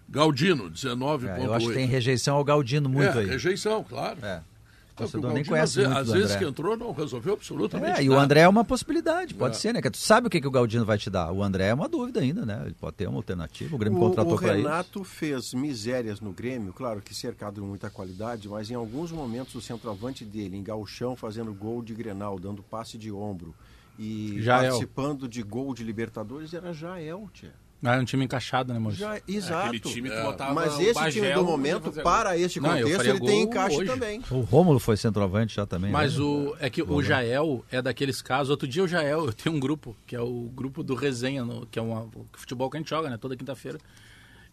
Galdino, 0.09 0.71
19,8%. 0.71 1.29
É, 1.29 1.45
eu 1.47 1.55
acho 1.55 1.69
que 1.69 1.75
tem 1.75 1.87
rejeição 1.87 2.37
ao 2.37 2.45
Galdino 2.45 2.89
muito 2.89 3.19
é, 3.19 3.21
aí. 3.23 3.27
rejeição, 3.27 3.85
claro. 3.85 4.19
É. 4.25 4.39
O 4.39 4.99
Porque 4.99 5.17
o 5.17 5.21
torcedor 5.21 5.33
nem 5.33 5.45
conhece 5.45 5.79
às, 5.81 5.87
muito 5.87 5.99
às 6.01 6.07
do 6.09 6.13
vezes 6.15 6.31
André. 6.33 6.39
que 6.45 6.51
entrou 6.51 6.77
não 6.77 6.93
resolveu 6.93 7.35
absolutamente 7.35 8.01
É, 8.01 8.03
e 8.03 8.09
o 8.09 8.13
nada. 8.13 8.25
André 8.25 8.41
é 8.41 8.49
uma 8.49 8.65
possibilidade, 8.65 9.33
pode 9.33 9.55
É. 9.55 9.59
ser, 9.61 9.73
né? 9.73 9.81
Que 9.81 9.91
tu 9.91 9.97
sabe 9.99 10.27
o 10.27 10.31
que, 10.31 10.41
que 10.41 10.47
o 10.49 10.51
Galdino 10.51 10.85
vai 10.85 10.99
te 10.99 11.09
dar. 11.09 11.31
O 11.31 11.41
André 11.41 11.67
é 11.69 11.75
uma 11.75 11.89
dúvida 11.89 12.19
ainda, 12.19 12.45
né? 12.45 12.61
Ele 12.65 12.75
pode 12.75 12.97
ter 12.97 13.07
uma 13.07 13.19
alternativa. 13.19 13.77
O 13.77 13.79
Grêmio 13.79 13.97
O, 14.01 14.09
contratou 14.09 14.35
o 14.35 14.39
para 14.41 14.59
isso. 14.59 14.67
Renato 14.67 15.05
fez 15.05 15.55
misérias 15.55 16.21
no 16.21 16.33
Grêmio, 16.33 16.73
claro 16.73 17.01
que 17.01 17.15
cercado 17.15 17.61
de 17.61 17.61
muita 17.61 17.89
qualidade, 17.91 18.49
mas 18.49 18.71
em 18.73 18.75
alguns 18.75 19.13
momentos 19.13 19.55
o 19.55 19.61
centroavante 19.61 20.25
dele, 20.25 20.57
em 20.57 20.65
gauchão, 20.65 21.15
fazendo 21.15 21.55
gol 21.55 21.81
de 21.81 21.95
Grenal, 21.95 22.37
dando 22.41 22.61
passe 22.63 22.99
de 22.99 23.13
ombro 23.13 23.55
e 23.97 24.41
Jael. 24.43 24.71
participando 24.73 25.29
de 25.29 25.43
gol 25.43 25.75
de 25.75 25.85
Libertadores, 25.85 26.55
era 26.55 26.73
Jael, 26.73 27.29
tia. 27.33 27.53
Ah, 27.83 27.95
É 27.95 28.01
um 28.01 28.05
time 28.05 28.25
encaixado, 28.25 28.73
né, 28.73 28.79
Maurício? 28.79 29.07
Já, 29.07 29.21
exato. 29.29 29.67
Aquele 29.69 29.79
time 29.81 30.09
que 30.11 30.17
É. 30.17 30.23
botava 30.23 30.53
Mas 30.53 30.77
o 30.77 30.81
esse 30.83 30.95
Bagel, 30.95 31.13
time 31.23 31.35
do 31.35 31.45
momento, 31.45 31.93
para 32.03 32.37
este 32.37 32.59
Não, 32.61 32.71
contexto, 32.71 33.07
ele 33.07 33.21
tem 33.21 33.43
encaixe 33.43 33.77
hoje. 33.77 33.87
também. 33.91 34.21
O 34.31 34.41
Rômulo 34.41 34.81
foi 34.81 34.97
centroavante 34.97 35.55
já 35.55 35.65
também. 35.65 35.91
Mas 35.93 36.17
né? 36.19 36.25
o, 36.25 36.57
é 36.59 36.69
que 36.69 36.83
o 36.83 37.01
Jael 37.03 37.65
é 37.71 37.81
daqueles 37.81 38.21
casos. 38.21 38.51
Outro 38.51 38.67
dia 38.67 38.83
o 38.83 38.89
Jael, 38.89 39.27
eu 39.27 39.33
tenho 39.33 39.55
um 39.55 39.61
grupo, 39.61 39.97
que 40.07 40.17
é 40.17 40.21
o 40.21 40.51
grupo 40.55 40.83
do 40.83 40.95
Resenha, 40.97 41.45
no- 41.45 41.67
que 41.67 41.79
é 41.79 41.83
uma, 41.83 42.01
o 42.03 42.27
futebol 42.33 42.69
que 42.69 42.77
a 42.77 42.81
gente 42.81 42.91
joga, 42.91 43.09
né? 43.09 43.17
Toda 43.17 43.37
quinta-feira. 43.37 43.79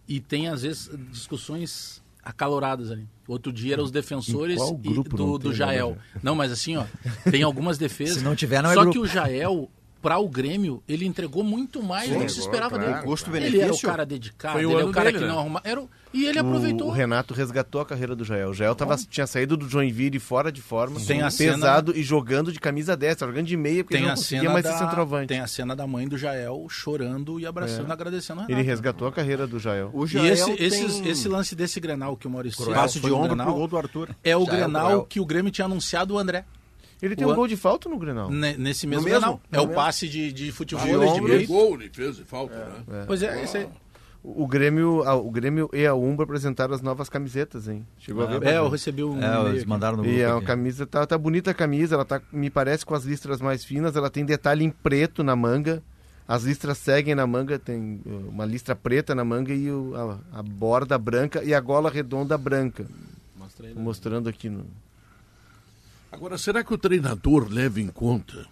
E 0.08 0.20
tem, 0.20 0.48
às 0.48 0.62
vezes, 0.62 0.92
discussões 1.10 2.04
acaloradas 2.24 2.92
ali. 2.92 3.08
Outro 3.28 3.52
dia 3.52 3.74
eram 3.74 3.84
os 3.84 3.92
defensores 3.92 4.62
e- 4.62 4.94
do, 5.10 5.38
do 5.40 5.52
Jael. 5.54 5.98
Não, 6.22 6.36
mas 6.36 6.52
assim, 6.52 6.76
ó, 6.78 6.86
tem 7.32 7.42
algumas 7.42 7.78
defesas. 7.80 8.18
Se 8.18 8.24
não 8.24 8.36
tiver, 8.36 8.62
não 8.62 8.70
é 8.70 8.74
Só 8.76 8.82
grupo. 8.82 8.94
que 8.94 9.00
o 9.00 9.08
Jael, 9.08 9.70
para 10.06 10.20
o 10.20 10.30
Grêmio, 10.30 10.84
ele 10.88 11.04
entregou 11.04 11.44
muito 11.44 11.82
mais 11.82 12.08
do 12.08 12.20
que 12.20 12.30
se 12.30 12.40
esperava 12.40 12.78
claro, 12.78 12.94
dele. 12.94 13.06
custo-benefício. 13.08 13.58
Ele 13.58 13.64
era 13.64 13.74
o 13.74 13.80
cara 13.82 14.06
dedicado, 14.06 14.54
Foi 14.54 14.64
o 14.68 14.70
ele 14.70 14.78
é 14.78 14.82
ano 14.82 14.90
o 14.92 14.94
cara 14.94 15.06
dele, 15.06 15.18
que 15.18 15.24
né? 15.26 15.32
não 15.32 15.40
arruma. 15.40 15.62
Era, 15.64 15.82
o- 15.82 15.90
e 16.14 16.26
ele 16.28 16.38
O, 16.38 16.42
aproveitou. 16.42 16.88
o 16.90 16.92
Renato 16.92 17.34
resgatou 17.34 17.82
a 17.82 17.86
carreira 17.88 18.16
do 18.16 18.24
Jael. 18.24 18.50
O 18.52 18.54
Jael 18.54 18.76
tava, 18.76 18.96
tinha 18.98 19.26
saído 19.26 19.58
do 19.58 19.68
Joinville 19.68 20.20
fora 20.20 20.52
de 20.52 20.62
forma, 20.62 21.00
Tem 21.00 21.24
a 21.24 21.32
pesado 21.32 21.92
e 21.98 22.04
jogando 22.04 22.52
de 22.54 22.60
camisa 22.60 22.96
10, 22.96 23.16
tava 23.16 23.32
jogando 23.32 23.48
de 23.48 23.58
meia 23.58 23.84
porque 23.84 23.96
Tem 23.96 24.02
ele 24.04 24.08
não 24.10 24.14
a, 24.14 24.16
conseguia 24.16 24.42
cena 24.42 24.54
mais 24.54 24.64
da, 24.64 24.72
ser 24.74 24.78
centroavante. 24.86 25.28
tem 25.28 25.40
a 25.40 25.48
cena 25.48 25.76
da 25.76 25.88
mãe 25.88 26.08
do 26.08 26.20
Jael 26.20 26.68
chorando 26.70 27.40
e 27.40 27.48
abraçando, 27.48 27.90
É. 27.90 27.94
agradecendo 27.94 28.42
o 28.42 28.44
Renato. 28.44 28.52
Ele 28.62 28.62
resgatou 28.62 29.08
a 29.08 29.12
carreira 29.12 29.48
do 29.48 29.58
Jael. 29.58 29.90
O 29.92 30.06
E 30.06 30.08
Jael 30.08 30.26
esse, 30.34 30.46
tem 30.56 30.68
esses- 30.68 31.04
esse 31.04 31.28
lance 31.28 31.56
desse 31.56 31.80
Grenal 31.80 32.16
que 32.16 32.28
o 32.28 32.30
Maurício 32.30 32.64
passe 32.72 33.00
foi 33.00 33.10
de 33.10 33.16
ombro 33.16 33.30
Grenal, 33.30 33.48
pro 33.48 33.56
gol 33.56 33.68
do 33.68 33.78
Arthur. 33.78 34.10
é 34.24 34.38
o 34.38 34.46
Grenal 34.46 34.86
Grenal. 34.88 35.06
que 35.06 35.20
o 35.20 35.26
Grêmio 35.26 35.52
tinha 35.52 35.66
anunciado 35.66 36.14
o 36.14 36.20
André. 36.20 36.46
Ele 37.02 37.16
tem 37.16 37.28
O 37.28 37.32
um 37.32 37.36
gol 37.36 37.48
de 37.48 37.56
falta 37.58 37.90
no 37.90 37.98
Grenal. 37.98 38.30
Ne- 38.32 38.58
Nesse 38.58 38.88
mesmo, 38.88 39.04
mesmo? 39.04 39.20
Grenal. 39.20 39.42
No 39.52 39.58
É 39.58 39.62
o 39.62 39.68
mesmo? 39.68 39.76
passe 39.76 40.08
de, 40.08 40.32
de 40.32 40.52
futebol 40.52 40.86
De 40.86 41.14
de 41.14 41.20
direito. 41.22 41.48
gol, 41.48 41.76
ele 41.76 41.90
fez 41.94 42.18
falta, 42.20 42.56
né? 42.88 43.04
Pois 43.06 43.22
é, 43.22 43.44
esse 43.44 43.58
aí. 43.58 43.68
O 44.24 44.48
Grêmio, 44.48 45.04
a- 45.04 45.14
o 45.14 45.30
Grêmio 45.30 45.70
e 45.72 45.86
a 45.86 45.94
Umbro 45.94 46.24
apresentaram 46.24 46.74
as 46.74 46.82
novas 46.82 47.08
camisetas, 47.10 47.68
hein? 47.68 47.86
Chegou 48.00 48.24
a 48.24 48.26
ver? 48.26 48.44
É, 48.48 48.58
eu 48.58 48.68
recebi 48.70 49.04
um 49.04 49.22
É, 49.22 49.50
eles 49.50 49.66
mandaram 49.66 49.98
no 49.98 50.04
grupo. 50.04 50.18
E 50.18 50.24
a 50.24 50.38
aqui. 50.38 50.46
camisa 50.48 50.88
tá, 50.88 51.06
tá 51.06 51.16
bonita 51.16 51.52
a 51.52 51.54
camisa, 51.54 51.94
ela 51.94 52.06
tá, 52.06 52.20
me 52.32 52.50
parece, 52.50 52.84
com 52.84 52.96
as 52.96 53.04
listras 53.04 53.40
mais 53.40 53.64
finas, 53.64 53.96
ela 53.96 54.10
tem 54.10 54.26
detalhe 54.26 54.64
em 54.66 54.72
preto 54.72 55.24
na 55.24 55.36
manga. 55.36 55.84
As 56.28 56.42
listras 56.44 56.80
seguem 56.80 57.14
na 57.14 57.28
manga, 57.28 57.60
tem 57.60 58.02
uh, 58.04 58.30
uma 58.30 58.46
listra 58.46 58.76
preta 58.76 59.14
na 59.14 59.24
manga 59.24 59.54
e 59.54 59.70
o- 59.70 59.94
a, 60.34 60.40
a 60.40 60.42
borda 60.42 60.98
branca 60.98 61.44
e 61.44 61.54
a 61.54 61.60
gola 61.60 61.92
redonda 61.92 62.36
branca. 62.36 62.84
Mostra 63.38 63.68
aí, 63.68 63.76
né? 63.76 63.80
mostrando 63.80 64.28
aqui 64.28 64.50
no. 64.50 64.66
Agora, 66.16 66.38
será 66.38 66.64
que 66.64 66.74
o 66.74 66.78
treinador 66.78 67.48
leva 67.50 67.80
em 67.80 67.88
conta 67.88 68.48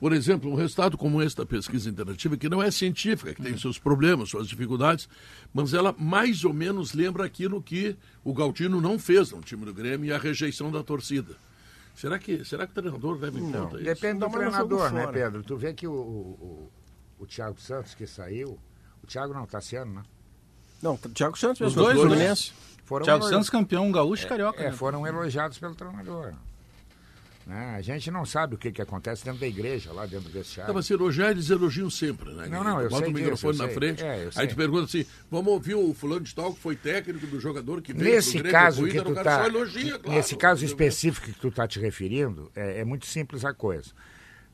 Por 0.00 0.12
exemplo, 0.12 0.50
um 0.50 0.54
resultado 0.54 0.98
como 0.98 1.22
esse 1.22 1.36
da 1.36 1.46
pesquisa 1.46 1.88
interativa, 1.88 2.36
que 2.36 2.48
não 2.48 2.62
é 2.62 2.70
científica, 2.70 3.32
que 3.32 3.42
tem 3.42 3.56
seus 3.56 3.78
problemas, 3.78 4.28
suas 4.28 4.48
dificuldades, 4.48 5.08
mas 5.52 5.72
ela 5.72 5.94
mais 5.96 6.44
ou 6.44 6.52
menos 6.52 6.92
lembra 6.92 7.24
aquilo 7.24 7.62
que 7.62 7.96
o 8.22 8.34
Galdino 8.34 8.80
não 8.80 8.98
fez 8.98 9.30
no 9.30 9.40
time 9.40 9.64
do 9.64 9.72
Grêmio 9.72 10.08
e 10.08 10.12
a 10.12 10.18
rejeição 10.18 10.70
da 10.70 10.82
torcida. 10.82 11.36
Será 11.94 12.18
que, 12.18 12.44
será 12.44 12.66
que 12.66 12.72
o 12.72 12.74
treinador 12.74 13.18
leva 13.18 13.38
em 13.38 13.52
conta 13.52 13.76
isso? 13.76 13.84
Depende 13.84 14.18
do 14.18 14.26
jogo 14.26 14.36
treinador, 14.36 14.92
né. 14.92 15.06
Pedro? 15.12 15.42
Tu 15.44 15.56
vê 15.56 15.72
que 15.72 15.86
o, 15.86 15.92
o, 15.92 16.70
o, 17.20 17.26
Thiago 17.26 17.60
Santos 17.60 17.94
que 17.94 18.06
saiu, 18.06 18.58
o 19.02 19.06
Thiago 19.06 19.32
não, 19.32 19.46
Tassiano, 19.46 19.94
né? 19.94 20.02
Não, 20.82 20.96
Thiago 20.96 21.38
Santos 21.38 21.60
Os 21.60 21.74
mesmo, 21.74 21.82
dois, 21.82 21.96
né? 21.96 22.02
Fluminense. 22.02 22.52
Foram 22.84 23.04
Thiago 23.04 23.22
elogi- 23.22 23.34
Santos 23.34 23.48
campeão 23.48 23.90
gaúcho 23.92 24.24
e 24.24 24.28
carioca. 24.28 24.60
É, 24.60 24.70
né? 24.70 24.72
foram 24.72 25.06
elogiados 25.06 25.58
pelo 25.58 25.74
treinador. 25.74 26.34
Né? 27.46 27.74
A 27.76 27.82
gente 27.82 28.10
não 28.10 28.24
sabe 28.24 28.54
o 28.54 28.58
que, 28.58 28.72
que 28.72 28.80
acontece 28.80 29.22
dentro 29.22 29.40
da 29.40 29.46
igreja, 29.46 29.92
lá 29.92 30.06
dentro 30.06 30.30
desse 30.30 30.50
Tá, 30.50 30.54
teatro. 30.56 30.74
mas 30.74 30.86
se 30.86 30.94
elogiar, 30.94 31.30
eles 31.30 31.50
elogiam 31.50 31.90
sempre, 31.90 32.32
né? 32.32 32.46
Não, 32.48 32.64
não, 32.64 32.80
eu 32.80 32.88
Bota 32.88 33.04
sei 33.04 33.12
o 33.12 33.14
disso, 33.14 33.22
microfone 33.22 33.52
eu 33.52 33.58
na 33.58 33.64
sei. 33.66 33.74
frente, 33.74 34.02
É, 34.02 34.30
aí 34.34 34.46
te 34.46 34.54
pergunta 34.54 34.84
assim, 34.84 35.04
vamos 35.30 35.52
ouvir 35.52 35.74
o 35.74 35.92
fulano 35.92 36.22
de 36.22 36.34
tal 36.34 36.54
que 36.54 36.60
foi 36.60 36.74
técnico 36.74 37.26
do 37.26 37.38
jogador 37.38 37.82
que 37.82 37.92
veio 37.92 38.14
Nesse 38.14 38.32
Grêmio, 38.38 38.50
caso 38.52 38.86
que 38.86 39.02
tu 39.02 39.14
tá, 39.14 39.46
elogia, 39.46 39.98
claro. 39.98 40.16
nesse 40.16 40.36
caso 40.36 40.64
específico 40.64 41.26
que 41.26 41.38
tu 41.38 41.50
tá 41.50 41.68
te 41.68 41.78
referindo, 41.78 42.50
é, 42.56 42.80
é 42.80 42.84
muito 42.84 43.04
simples 43.04 43.44
a 43.44 43.52
coisa. 43.52 43.90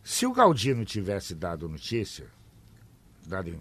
Se 0.03 0.27
o 0.27 0.33
Galdino 0.33 0.85
tivesse 0.85 1.33
dado 1.35 1.69
notícia, 1.69 2.27
dado 3.25 3.57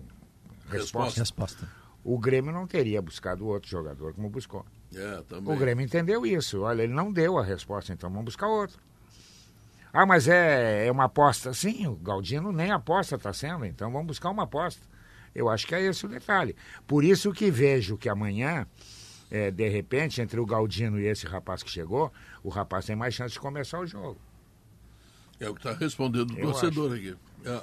resposta, 0.69 1.19
Resposta. 1.19 1.69
o 2.03 2.17
Grêmio 2.17 2.51
não 2.51 2.65
teria 2.65 2.99
buscado 3.01 3.45
outro 3.45 3.69
jogador 3.69 4.13
como 4.13 4.27
buscou. 4.29 4.65
É. 4.95 5.21
O 5.45 5.55
Grêmio 5.55 5.85
entendeu 5.85 6.25
isso. 6.25 6.61
Olha, 6.61 6.81
ele 6.81 6.93
não 6.93 7.11
deu 7.13 7.37
a 7.37 7.43
resposta, 7.43 7.93
então 7.93 8.09
vamos 8.09 8.25
buscar 8.25 8.47
outro. 8.47 8.79
Ah, 9.91 10.05
mas 10.05 10.27
é, 10.27 10.87
é 10.87 10.91
uma 10.91 11.05
aposta. 11.05 11.53
Sim, 11.53 11.87
o 11.87 11.95
Galdino 11.95 12.51
nem 12.51 12.71
aposta 12.71 13.15
está 13.15 13.33
sendo, 13.33 13.65
então 13.65 13.91
vamos 13.91 14.07
buscar 14.07 14.29
uma 14.29 14.43
aposta. 14.43 14.81
Eu 15.33 15.49
acho 15.49 15.65
que 15.67 15.75
é 15.75 15.81
esse 15.81 16.05
o 16.05 16.09
detalhe. 16.09 16.55
Por 16.87 17.03
isso 17.03 17.31
que 17.31 17.49
vejo 17.49 17.97
que 17.97 18.09
amanhã, 18.09 18.67
é, 19.29 19.51
de 19.51 19.67
repente, 19.69 20.21
entre 20.21 20.39
o 20.39 20.45
Galdino 20.45 20.99
e 20.99 21.05
esse 21.05 21.25
rapaz 21.25 21.63
que 21.63 21.69
chegou, 21.69 22.11
o 22.43 22.49
rapaz 22.49 22.85
tem 22.85 22.95
mais 22.95 23.13
chance 23.13 23.33
de 23.33 23.39
começar 23.39 23.79
o 23.79 23.85
jogo. 23.85 24.17
É 25.39 25.49
o 25.49 25.53
que 25.53 25.59
está 25.59 25.73
respondendo 25.73 26.31
o 26.31 26.39
Eu 26.39 26.51
torcedor 26.51 26.93
aqui. 26.93 27.15
É. 27.45 27.61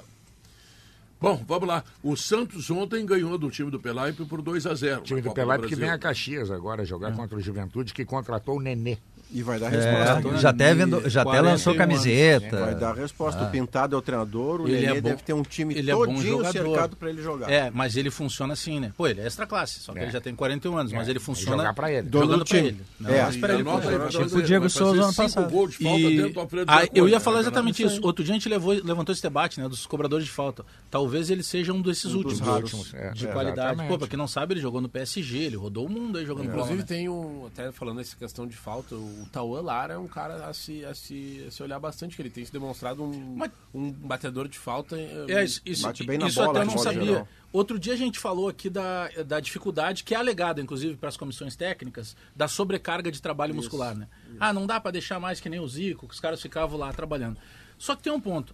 Bom, 1.19 1.43
vamos 1.47 1.67
lá. 1.67 1.83
O 2.03 2.15
Santos 2.15 2.69
ontem 2.69 3.05
ganhou 3.05 3.37
do 3.37 3.49
time 3.49 3.71
do 3.71 3.79
Pelaipe 3.79 4.23
por 4.25 4.41
2 4.41 4.67
a 4.67 4.75
0 4.75 5.01
O 5.01 5.03
time 5.03 5.21
do 5.21 5.33
Pelaipe 5.33 5.67
que 5.67 5.75
vem 5.75 5.89
a 5.89 5.97
Caxias 5.97 6.51
agora 6.51 6.85
jogar 6.85 7.15
contra 7.15 7.37
o 7.37 7.41
Juventude, 7.41 7.93
que 7.93 8.05
contratou 8.05 8.57
o 8.57 8.59
Nenê. 8.61 8.97
E 9.29 9.43
vai 9.43 9.59
dar 9.59 9.67
resposta. 9.69 10.29
É, 10.29 10.37
já 10.39 10.49
até, 10.51 10.73
vendo, 10.73 11.09
já 11.09 11.21
até 11.21 11.41
lançou 11.41 11.75
41 11.75 11.77
camiseta. 11.77 12.59
Vai 12.65 12.75
dar 12.75 12.93
resposta. 12.95 13.43
O 13.43 13.49
Pintado 13.51 13.93
é 13.95 13.99
o 13.99 14.01
treinador, 14.01 14.61
o 14.61 14.67
Ele 14.67 14.79
Nenê 14.85 14.97
é 14.97 15.01
bom- 15.01 15.09
deve 15.09 15.21
ter 15.21 15.33
um 15.33 15.41
time 15.43 15.73
ele 15.75 15.91
é 15.91 15.93
bom 15.93 16.05
todinho 16.05 16.21
jogador. 16.37 16.51
cercado 16.53 16.95
para 16.95 17.09
ele 17.09 17.21
jogar. 17.21 17.51
É, 17.51 17.69
mas 17.69 17.97
ele 17.97 18.09
funciona 18.09 18.53
assim, 18.53 18.79
né? 18.79 18.93
Pô, 18.95 19.05
ele 19.05 19.19
é 19.19 19.25
extra 19.27 19.45
classe, 19.45 19.81
só 19.81 19.91
que 19.91 19.99
É. 19.99 20.03
ele 20.03 20.11
já 20.11 20.21
tem 20.21 20.33
41 20.33 20.77
anos, 20.77 20.93
mas 20.93 21.07
É, 21.07 21.11
ele 21.11 21.19
funciona 21.19 21.57
jogar 21.57 21.73
pra 21.73 21.91
ele. 21.91 22.07
Jogando 22.11 22.45
time. 22.45 22.67
ele. 22.69 22.81
Não, 22.99 23.09
É. 23.11 23.21
mas 23.23 23.35
pra 23.37 23.53
ele 23.53 23.63
Tipo 24.09 24.37
o 24.37 24.41
Diego 24.41 24.69
Souza 24.69 25.03
ano 25.03 25.13
passado. 25.13 25.49
gols 25.51 25.71
de 25.71 25.83
falta 25.83 25.99
E... 25.99 26.17
dentro 26.21 26.47
do 26.47 26.63
Ah, 26.67 26.87
eu 26.93 27.09
ia 27.09 27.15
né, 27.17 27.19
falar 27.19 27.41
exatamente 27.41 27.83
isso. 27.83 27.99
Outro 28.03 28.23
dia 28.23 28.33
a 28.33 28.37
gente 28.37 28.47
levou, 28.47 28.73
levantou 28.73 29.11
esse 29.11 29.21
debate, 29.21 29.59
né, 29.59 29.67
dos 29.67 29.85
cobradores 29.85 30.25
de 30.25 30.31
falta. 30.31 30.65
Talvez 30.89 31.29
ele 31.29 31.43
seja 31.43 31.73
um 31.73 31.81
desses 31.81 32.13
Um 32.13 32.19
últimos. 32.19 32.93
É, 32.93 33.11
de 33.11 33.27
é, 33.27 33.31
qualidade. 33.31 33.85
Pô, 33.87 33.97
pra 33.97 34.07
quem 34.07 34.17
não 34.17 34.27
sabe, 34.27 34.53
ele 34.53 34.61
jogou 34.61 34.79
no 34.79 34.87
PSG, 34.87 35.37
ele 35.39 35.57
rodou 35.57 35.85
o 35.85 35.89
mundo 35.89 36.17
aí 36.17 36.25
jogando 36.25 36.45
bola. 36.45 36.57
Inclusive 36.59 36.79
né? 36.79 36.85
tem 36.87 37.09
um, 37.09 37.45
até 37.47 37.71
falando 37.71 37.99
essa 37.99 38.15
questão 38.15 38.47
de 38.47 38.55
falta, 38.55 38.95
o 38.95 39.16
Tauan 39.25 39.61
Lara 39.61 39.93
é 39.95 39.97
um 39.97 40.07
cara 40.07 40.45
a 40.47 40.53
se, 40.53 40.85
a 40.85 40.93
se, 40.93 41.43
a 41.47 41.51
se 41.51 41.63
olhar 41.63 41.79
bastante, 41.79 42.15
que 42.15 42.21
ele 42.21 42.29
tem 42.29 42.45
se 42.45 42.51
demonstrado 42.51 43.03
um, 43.03 43.35
Mas- 43.35 43.51
um 43.73 43.91
batedor 43.91 44.47
de 44.47 44.57
falta. 44.57 44.95
eh, 44.97 45.25
É, 45.29 45.43
isso, 45.43 45.61
isso, 45.65 45.83
Bate 45.83 46.03
bem 46.05 46.17
na 46.17 46.27
isso 46.27 46.39
bola, 46.43 46.59
até 46.61 46.69
não 46.71 46.77
sabia. 46.77 47.05
geral. 47.05 47.27
Outro 47.51 47.79
dia 47.79 47.93
a 47.93 47.97
gente 47.97 48.19
falou 48.19 48.47
aqui 48.49 48.69
da, 48.69 49.09
da 49.25 49.39
dificuldade, 49.39 50.03
que 50.03 50.13
é 50.13 50.17
alegada, 50.17 50.61
inclusive, 50.61 50.95
para 50.95 51.09
as 51.09 51.17
comissões 51.17 51.55
técnicas, 51.55 52.15
da 52.35 52.47
sobrecarga 52.47 53.11
de 53.11 53.21
trabalho 53.21 53.55
muscular, 53.55 53.95
né? 53.95 54.07
Ah, 54.39 54.51
não 54.53 54.67
dá 54.67 54.79
para 54.79 54.91
deixar 54.91 55.19
mais 55.19 55.39
que 55.39 55.49
nem 55.49 55.59
o 55.59 55.67
Zico, 55.67 56.07
que 56.07 56.13
os 56.13 56.19
caras 56.19 56.41
ficavam 56.41 56.77
lá 56.77 56.91
trabalhando. 56.93 57.37
Só 57.77 57.95
que 57.95 58.03
tem 58.03 58.11
um 58.13 58.19
ponto. 58.21 58.53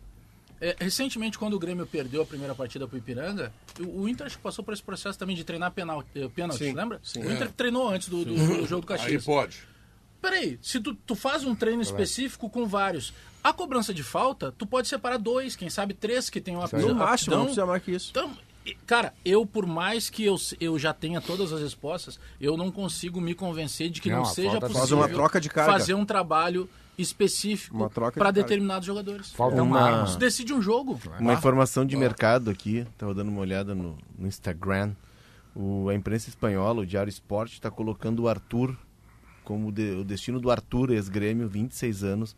É, 0.61 0.77
recentemente, 0.79 1.37
quando 1.37 1.55
o 1.55 1.59
Grêmio 1.59 1.85
perdeu 1.85 2.21
a 2.21 2.25
primeira 2.25 2.55
partida 2.55 2.87
para 2.87 2.95
o 2.95 2.97
Ipiranga, 2.97 3.51
o, 3.81 4.03
o 4.03 4.07
Inter 4.09 4.27
acho 4.27 4.37
que 4.37 4.43
passou 4.43 4.63
por 4.63 4.73
esse 4.73 4.83
processo 4.83 5.19
também 5.19 5.35
de 5.35 5.43
treinar 5.43 5.71
penal, 5.71 6.05
eh, 6.15 6.29
pênalti, 6.33 6.71
lembra? 6.71 7.01
sim. 7.03 7.19
O 7.21 7.29
Inter 7.29 7.51
treinou 7.51 7.89
antes 7.89 8.07
do, 8.07 8.23
do- 8.23 8.33
do 8.33 8.65
jogo 8.65 8.85
do 8.85 8.93
Aí 8.93 8.99
Caxias. 8.99 9.25
pode. 9.25 9.57
Peraí, 10.23 10.57
se 10.61 10.79
tu, 10.79 10.95
tu 10.95 11.15
faz 11.15 11.43
um 11.43 11.53
treino 11.53 11.81
específico 11.81 12.49
com 12.49 12.65
vários, 12.65 13.13
a 13.43 13.51
cobrança 13.51 13.93
de 13.93 14.01
falta, 14.03 14.53
tu 14.57 14.65
pode 14.65 14.87
separar 14.87 15.17
dois, 15.17 15.53
quem 15.53 15.69
sabe 15.69 15.93
três 15.93 16.29
que 16.29 16.39
tem 16.39 16.55
uma 16.55 16.69
No 16.71 16.95
máximo, 16.95 17.35
não 17.35 17.43
precisa 17.43 17.65
mais 17.65 17.83
que 17.83 17.91
isso. 17.91 18.07
Então, 18.11 18.31
cara, 18.87 19.13
eu 19.25 19.45
por 19.45 19.65
mais 19.65 20.09
que 20.09 20.23
eu, 20.23 20.37
eu 20.61 20.79
já 20.79 20.93
tenha 20.93 21.19
todas 21.19 21.51
as 21.51 21.59
respostas, 21.59 22.17
eu 22.39 22.55
não 22.55 22.71
consigo 22.71 23.19
me 23.19 23.35
convencer 23.35 23.89
de 23.89 23.99
que 23.99 24.09
Não, 24.09 24.19
não, 24.19 24.25
seja 24.25 24.51
falta 24.51 24.67
possível 24.67 24.87
faz 24.87 24.91
uma 24.93 25.09
troca 25.09 25.41
de 25.41 25.49
carga. 25.49 25.73
fazer 25.73 25.93
um 25.93 26.05
trabalho 26.05 26.69
específico 26.97 27.89
troca 27.89 28.11
de 28.13 28.17
para 28.17 28.27
carga. 28.27 28.43
determinados 28.43 28.85
jogadores. 28.85 29.29
Falta 29.33 29.61
uma, 29.61 29.89
Uma-. 29.89 30.03
Isso 30.05 30.17
decide 30.17 30.53
um 30.53 30.61
jogo. 30.61 31.01
Uma 31.19 31.33
informação 31.33 31.85
de 31.85 31.97
mercado 31.97 32.49
aqui, 32.49 32.87
estava 32.93 33.13
dando 33.13 33.27
uma 33.27 33.41
olhada 33.41 33.75
no, 33.75 33.97
no 34.17 34.25
Instagram. 34.25 34.93
O, 35.53 35.89
a 35.89 35.93
imprensa 35.93 36.29
espanhola, 36.29 36.79
o 36.79 36.85
Diário 36.85 37.09
Esporte, 37.09 37.55
está 37.55 37.69
colocando 37.69 38.23
o 38.23 38.29
Arthur 38.29 38.73
como 39.43 39.71
de- 39.71 39.91
o 39.91 40.03
destino 40.03 40.39
do 40.39 40.49
Arthur, 40.51 40.91
ex-grêmio, 40.91 41.47
26 41.47 42.03
anos, 42.03 42.35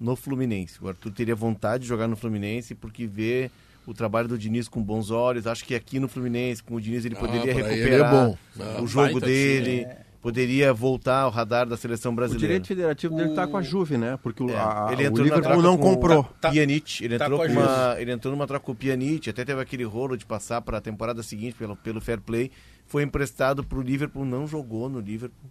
no 0.00 0.14
Fluminense. 0.16 0.78
O 0.82 0.88
Arthur 0.88 1.10
teria 1.12 1.34
vontade 1.34 1.82
de 1.82 1.88
jogar 1.88 2.06
no 2.08 2.16
Fluminense 2.16 2.74
porque 2.74 3.06
vê 3.06 3.50
o 3.86 3.94
trabalho 3.94 4.28
do 4.28 4.36
Diniz 4.38 4.68
com 4.68 4.82
bons 4.82 5.10
olhos. 5.10 5.46
Acho 5.46 5.64
que 5.64 5.74
aqui 5.74 5.98
no 5.98 6.08
Fluminense, 6.08 6.62
com 6.62 6.74
o 6.74 6.80
Diniz, 6.80 7.04
ele 7.04 7.16
Ah, 7.16 7.20
poderia 7.20 7.50
ele 7.50 7.62
recuperar 7.62 8.06
é 8.06 8.10
bom. 8.26 8.38
Ah, 8.60 8.82
o 8.82 8.86
jogo 8.86 9.18
dele, 9.18 9.86
poderia 10.20 10.72
voltar 10.74 11.20
ao 11.22 11.30
radar 11.30 11.66
da 11.66 11.76
seleção 11.76 12.12
O 12.12 12.14
brasileira. 12.14 12.46
direito 12.48 12.66
federativo 12.66 13.16
dele 13.16 13.34
tá 13.34 13.46
com 13.46 13.56
a 13.56 13.62
Juve, 13.62 13.96
né? 13.96 14.18
Porque 14.22 14.42
o, 14.42 14.50
É, 14.50 14.56
a, 14.56 14.88
ele 14.92 15.04
o 15.04 15.06
entrou 15.06 15.26
na 15.26 15.36
Liverpool 15.36 15.62
não 15.62 15.76
com 15.78 15.94
comprou. 15.94 16.20
o 16.20 16.24
Tá- 16.40 16.50
Pjanic, 16.50 17.04
ele 17.04 17.16
tá 17.18 17.24
entrou 17.24 17.38
com 17.40 17.52
uma, 17.52 17.96
ele 17.98 18.12
entrou 18.12 18.34
numa 18.34 18.46
troca 18.46 18.64
com 18.66 18.72
o 18.72 18.74
Pjanic, 18.74 19.30
até 19.30 19.44
teve 19.44 19.60
aquele 19.60 19.84
rolo 19.84 20.16
de 20.16 20.26
passar 20.26 20.60
para 20.60 20.78
a 20.78 20.80
temporada 20.80 21.22
seguinte 21.22 21.54
pelo, 21.58 21.74
pelo 21.76 22.00
fair 22.00 22.20
play, 22.20 22.50
foi 22.88 23.02
emprestado 23.02 23.62
para 23.62 23.78
o 23.78 23.82
Liverpool, 23.82 24.24
não 24.24 24.46
jogou 24.46 24.88
no 24.88 24.98
Liverpool. 24.98 25.50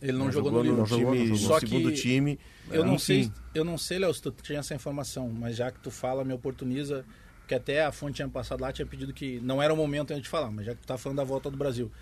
Ele 0.00 0.16
não, 0.16 0.32
jogou, 0.32 0.50
no 0.50 0.58
no, 0.58 0.64
livro. 0.64 0.84
time, 0.86 0.98
jogou, 0.98 1.14
não 1.14 1.24
no 1.26 1.36
jogou. 1.36 1.60
Segundo 1.60 1.92
time. 1.92 2.38
Eu 2.70 2.84
não 2.84 2.98
sei, 2.98 3.30
eu 3.54 3.64
não 3.64 3.76
sei, 3.76 3.98
Léo, 3.98 4.14
se 4.14 4.22
tu 4.22 4.32
tinha 4.42 4.60
essa 4.60 4.74
informação, 4.74 5.28
mas 5.28 5.56
já 5.56 5.70
que 5.70 5.78
tu 5.80 5.90
fala, 5.90 6.24
me 6.24 6.32
oportuniza, 6.32 7.04
que 7.46 7.54
até 7.54 7.84
a 7.84 7.92
fonte 7.92 8.16
tinha 8.16 8.28
passado 8.28 8.62
lá, 8.62 8.72
tinha 8.72 8.86
pedido 8.86 9.12
que 9.12 9.38
não 9.40 9.62
era 9.62 9.72
o 9.72 9.76
momento 9.76 10.12
ainda 10.12 10.22
de 10.22 10.28
falar, 10.28 10.50
mas 10.50 10.64
já 10.64 10.74
que 10.74 10.80
tu 10.80 10.86
tá 10.86 10.96
falando 10.96 11.18
da 11.18 11.24
volta 11.24 11.50
do 11.50 11.58
Brasil, 11.58 11.92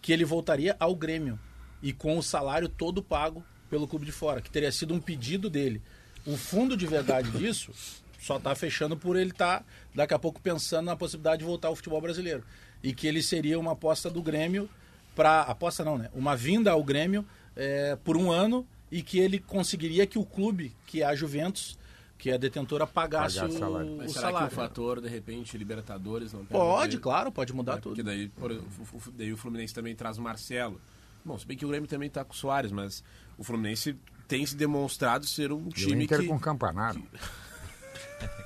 que 0.00 0.10
ele 0.12 0.24
voltaria 0.24 0.74
ao 0.80 0.94
Grêmio 0.94 1.38
e 1.82 1.92
com 1.92 2.16
o 2.16 2.22
salário 2.22 2.68
todo 2.68 3.02
pago 3.02 3.44
pelo 3.68 3.86
clube 3.86 4.06
de 4.06 4.12
fora, 4.12 4.40
que 4.40 4.50
teria 4.50 4.72
sido 4.72 4.94
um 4.94 5.00
pedido 5.00 5.50
dele. 5.50 5.82
O 6.26 6.36
fundo 6.36 6.76
de 6.76 6.86
verdade 6.86 7.30
disso 7.30 7.72
só 8.18 8.38
tá 8.38 8.54
fechando 8.54 8.96
por 8.96 9.16
ele 9.16 9.30
estar 9.30 9.64
daqui 9.94 10.14
a 10.14 10.18
pouco 10.18 10.40
pensando 10.40 10.86
na 10.86 10.96
possibilidade 10.96 11.40
de 11.40 11.44
voltar 11.44 11.68
ao 11.68 11.76
futebol 11.76 12.00
brasileiro 12.00 12.42
e 12.82 12.92
que 12.92 13.06
ele 13.06 13.22
seria 13.22 13.58
uma 13.58 13.72
aposta 13.72 14.08
do 14.10 14.22
Grêmio 14.22 14.68
para 15.14 15.42
aposta 15.42 15.84
não, 15.84 15.98
né? 15.98 16.08
Uma 16.14 16.36
vinda 16.36 16.70
ao 16.70 16.82
Grêmio 16.82 17.24
é, 17.56 17.96
por 18.04 18.16
um 18.16 18.30
ano 18.30 18.66
e 18.90 19.02
que 19.02 19.18
ele 19.18 19.38
conseguiria 19.38 20.06
que 20.06 20.18
o 20.18 20.24
clube, 20.24 20.74
que 20.86 21.02
é 21.02 21.06
a 21.06 21.14
Juventus, 21.14 21.78
que 22.18 22.30
é 22.30 22.34
a 22.34 22.36
detentora, 22.36 22.86
pagasse 22.86 23.42
o, 23.44 23.50
salário. 23.50 23.94
o 23.94 23.96
Mas 23.98 24.12
será 24.12 24.26
salário. 24.28 24.48
que 24.48 24.52
o 24.54 24.56
fator, 24.56 25.00
de 25.00 25.08
repente, 25.08 25.56
Libertadores 25.56 26.32
não 26.32 26.44
Pode, 26.44 26.96
ele? 26.96 27.02
claro, 27.02 27.30
pode 27.32 27.52
mudar 27.52 27.74
É, 27.74 27.76
tudo. 27.76 27.90
Porque 27.96 28.02
daí, 28.02 28.28
por- 28.28 28.50
o- 28.52 28.56
o- 28.56 29.10
daí 29.12 29.32
o 29.32 29.36
Fluminense 29.36 29.72
também 29.74 29.94
traz 29.94 30.18
o 30.18 30.22
Marcelo. 30.22 30.80
Bom, 31.24 31.38
se 31.38 31.46
bem 31.46 31.56
que 31.56 31.64
o 31.64 31.68
Grêmio 31.68 31.88
também 31.88 32.08
tá 32.10 32.24
com 32.24 32.32
o 32.32 32.36
Soares, 32.36 32.72
mas 32.72 33.02
o 33.38 33.44
Fluminense 33.44 33.96
tem 34.28 34.44
se 34.46 34.54
demonstrado 34.56 35.26
ser 35.26 35.50
um 35.52 35.64
E 35.64 35.68
o 35.68 35.72
time 35.72 36.04
Inter 36.04 36.20
que... 36.20 36.26
com 36.26 36.38
Campanaro. 36.38 37.02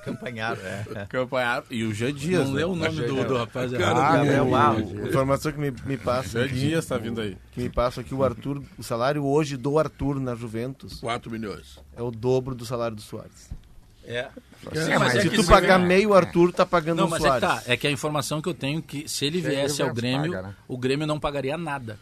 Campanharo, 0.04 0.60
é. 0.62 1.06
Campanhar 1.08 1.64
e 1.70 1.82
o 1.84 1.92
Jean 1.94 2.12
Dias. 2.12 2.44
Não 2.44 2.50
né? 2.52 2.56
leu 2.58 2.70
o 2.72 2.76
nome 2.76 3.00
do, 3.02 3.24
do 3.24 3.36
rapaz. 3.38 3.72
é. 3.72 3.76
Ah, 3.82 4.16
Gabriel 4.16 4.44
meu. 4.44 4.82
Deus. 4.86 5.08
Informação 5.08 5.52
que 5.52 5.58
me, 5.58 5.70
me 5.86 5.96
passa 5.96 6.46
Jean 6.46 6.54
Dias 6.54 6.86
tá 6.86 6.98
vindo 6.98 7.20
aí. 7.20 7.36
que 7.52 7.60
me 7.62 7.68
passa 7.70 8.00
aqui 8.02 8.14
o 8.14 8.22
Arthur, 8.22 8.62
o 8.78 8.82
salário 8.82 9.24
hoje 9.24 9.56
do 9.56 9.78
Arthur 9.78 10.20
na 10.20 10.34
Juventus 10.34 11.00
4 11.00 11.30
milhões. 11.30 11.78
é 11.96 12.02
o 12.02 12.10
dobro 12.10 12.54
do 12.54 12.66
salário 12.66 12.94
do 12.96 13.02
Soares. 13.02 13.48
É. 14.06 14.28
É, 14.70 14.82
Sim, 14.82 14.90
mas 14.90 14.98
mas 15.00 15.14
é 15.16 15.20
Se 15.22 15.30
que 15.30 15.36
tu 15.36 15.42
se- 15.42 15.48
pagar 15.50 15.80
é. 15.80 15.84
meio 15.86 16.12
Arthur, 16.12 16.52
tá 16.52 16.66
pagando 16.66 16.98
Não, 16.98 17.06
o 17.06 17.10
mas 17.10 17.20
é 17.24 17.30
que 17.30 17.38
Soares. 17.40 17.64
tá. 17.64 17.72
É 17.72 17.76
que 17.76 17.86
a 17.86 17.90
informação 17.90 18.42
que 18.42 18.48
eu 18.50 18.54
tenho 18.54 18.80
é 18.80 18.82
que 18.82 19.08
se 19.08 19.24
ele 19.24 19.40
Se 19.40 19.46
ele 19.46 19.56
viesse 19.56 19.82
ao 19.82 19.94
Grêmio, 19.94 20.30
paga, 20.32 20.48
né? 20.48 20.54
o 20.68 20.76
Grêmio 20.76 21.06
não 21.06 21.18
pagaria 21.18 21.56
nada. 21.56 21.98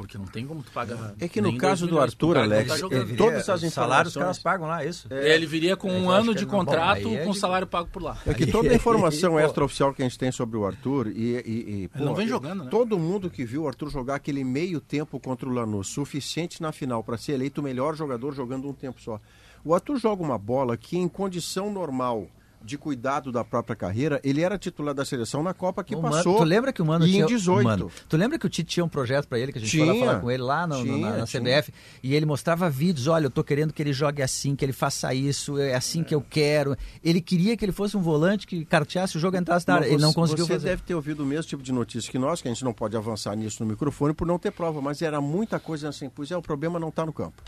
Porque 0.00 0.16
não 0.16 0.24
tem 0.24 0.46
como 0.46 0.62
tu 0.62 0.72
pagar. 0.72 1.14
É 1.20 1.28
que 1.28 1.42
no 1.42 1.54
caso 1.58 1.86
do 1.86 2.00
Arthur, 2.00 2.38
Alex, 2.38 2.80
tá 2.80 2.88
viria- 2.88 3.16
todas 3.18 3.46
as 3.50 3.62
Os 3.62 3.72
salários 3.74 4.14
que 4.14 4.22
elas 4.22 4.38
pagam 4.38 4.66
lá, 4.66 4.82
isso? 4.82 5.06
É, 5.10 5.34
Ele 5.34 5.44
viria 5.44 5.76
com 5.76 5.90
É 5.90 5.92
um 5.92 6.08
ano 6.10 6.34
de 6.34 6.46
bom, 6.46 6.52
contrato 6.52 7.06
é 7.08 7.22
com 7.24 7.32
de- 7.32 7.38
salário 7.38 7.66
pago 7.66 7.86
por 7.92 8.00
lá. 8.02 8.16
É 8.26 8.32
que 8.32 8.46
toda 8.46 8.70
a 8.70 8.74
informação 8.74 9.32
Pô. 9.32 9.40
extraoficial 9.40 9.92
que 9.92 10.00
a 10.00 10.06
gente 10.08 10.18
tem 10.18 10.32
sobre 10.32 10.56
o 10.56 10.64
Arthur 10.64 11.08
e, 11.08 11.12
e- 11.12 11.40
e, 11.44 11.90
Ele 11.94 12.04
não 12.04 12.14
vem 12.14 12.26
jogando, 12.26 12.64
né? 12.64 12.70
Todo 12.70 12.98
mundo 12.98 13.28
que 13.28 13.44
viu 13.44 13.64
o 13.64 13.68
Arthur 13.68 13.90
jogar 13.90 14.14
aquele 14.14 14.42
meio 14.42 14.80
tempo 14.80 15.20
contra 15.20 15.46
o 15.46 15.52
Lanús, 15.52 15.88
suficiente 15.88 16.62
na 16.62 16.72
final 16.72 17.04
para 17.04 17.18
ser 17.18 17.32
eleito 17.32 17.60
o 17.60 17.64
melhor 17.64 17.94
jogador 17.94 18.34
jogando 18.34 18.66
um 18.66 18.72
tempo 18.72 19.02
só. 19.02 19.20
O 19.62 19.74
Arthur 19.74 19.98
joga 19.98 20.22
uma 20.22 20.38
bola 20.38 20.78
que 20.78 20.96
em 20.96 21.06
condição 21.08 21.70
normal, 21.70 22.26
de 22.62 22.76
cuidado 22.76 23.32
da 23.32 23.42
própria 23.42 23.74
carreira, 23.74 24.20
ele 24.22 24.42
era 24.42 24.58
titular 24.58 24.94
da 24.94 25.04
seleção 25.04 25.42
na 25.42 25.54
Copa 25.54 25.82
que 25.82 25.94
O 25.94 26.02
Mano- 26.02 26.14
passou. 26.16 26.36
tu 26.36 26.44
lembra 26.44 26.72
que 26.72 26.82
o 26.82 26.84
Mano 26.86 27.06
tinha 27.06 27.22
em 27.24 27.26
18. 27.26 27.64
Mano, 27.64 27.90
tu 28.08 28.16
lembra 28.16 28.38
que 28.38 28.46
o 28.46 28.48
Tite 28.50 28.68
tinha 28.74 28.84
um 28.84 28.88
projeto 28.88 29.26
pra 29.26 29.38
ele 29.38 29.50
que 29.52 29.58
a 29.58 29.60
gente 29.60 29.76
foi 29.76 29.86
lá 29.86 29.92
Tinha. 29.94 30.04
falar 30.06 30.20
com 30.20 30.30
ele 30.30 30.42
lá 30.42 30.66
no- 30.66 30.74
no- 30.84 30.84
na, 30.84 30.84
Tinha, 30.84 31.10
na 31.18 31.26
tinha. 31.26 31.40
CBF 31.40 31.72
e 32.02 32.14
ele 32.14 32.26
mostrava 32.26 32.68
vídeos, 32.68 33.06
olha, 33.06 33.26
eu 33.26 33.30
tô 33.30 33.42
querendo 33.42 33.72
que 33.72 33.82
ele 33.82 33.92
jogue 33.92 34.22
assim, 34.22 34.54
que 34.54 34.64
ele 34.64 34.72
faça 34.72 35.12
isso, 35.14 35.58
é 35.58 35.74
assim 35.74 36.04
que 36.04 36.14
eu 36.14 36.20
quero. 36.20 36.76
Ele 37.02 37.20
queria 37.20 37.56
que 37.56 37.64
ele 37.64 37.72
fosse 37.72 37.96
um 37.96 38.02
volante 38.02 38.46
que 38.46 38.64
carteasse 38.64 39.16
o 39.16 39.20
jogo 39.20 39.36
e 39.36 39.40
entrasse 39.40 39.66
na 39.66 39.74
área. 39.76 39.86
Ele 39.86 39.96
não 39.96 40.10
você- 40.10 40.14
conseguiu 40.16 40.46
Você 40.46 40.52
fazer. 40.52 40.68
deve 40.68 40.82
ter 40.82 40.94
ouvido 40.94 41.22
o 41.22 41.26
mesmo 41.26 41.44
tipo 41.48 41.62
de 41.62 41.72
notícia 41.72 42.10
que 42.12 42.18
nós, 42.18 42.42
que 42.42 42.48
a 42.48 42.52
gente 42.52 42.62
não 42.64 42.72
pode 42.74 42.96
avançar 42.96 43.34
nisso 43.34 43.64
no 43.64 43.70
microfone 43.70 44.12
por 44.12 44.26
não 44.26 44.38
ter 44.38 44.50
prova, 44.52 44.80
mas 44.82 45.00
era 45.02 45.20
muita 45.20 45.58
coisa 45.58 45.88
assim, 45.88 46.08
pois 46.08 46.30
é, 46.30 46.36
o 46.36 46.42
problema 46.42 46.78
não 46.78 46.88
está 46.90 47.06
no 47.06 47.12
campo. 47.12 47.42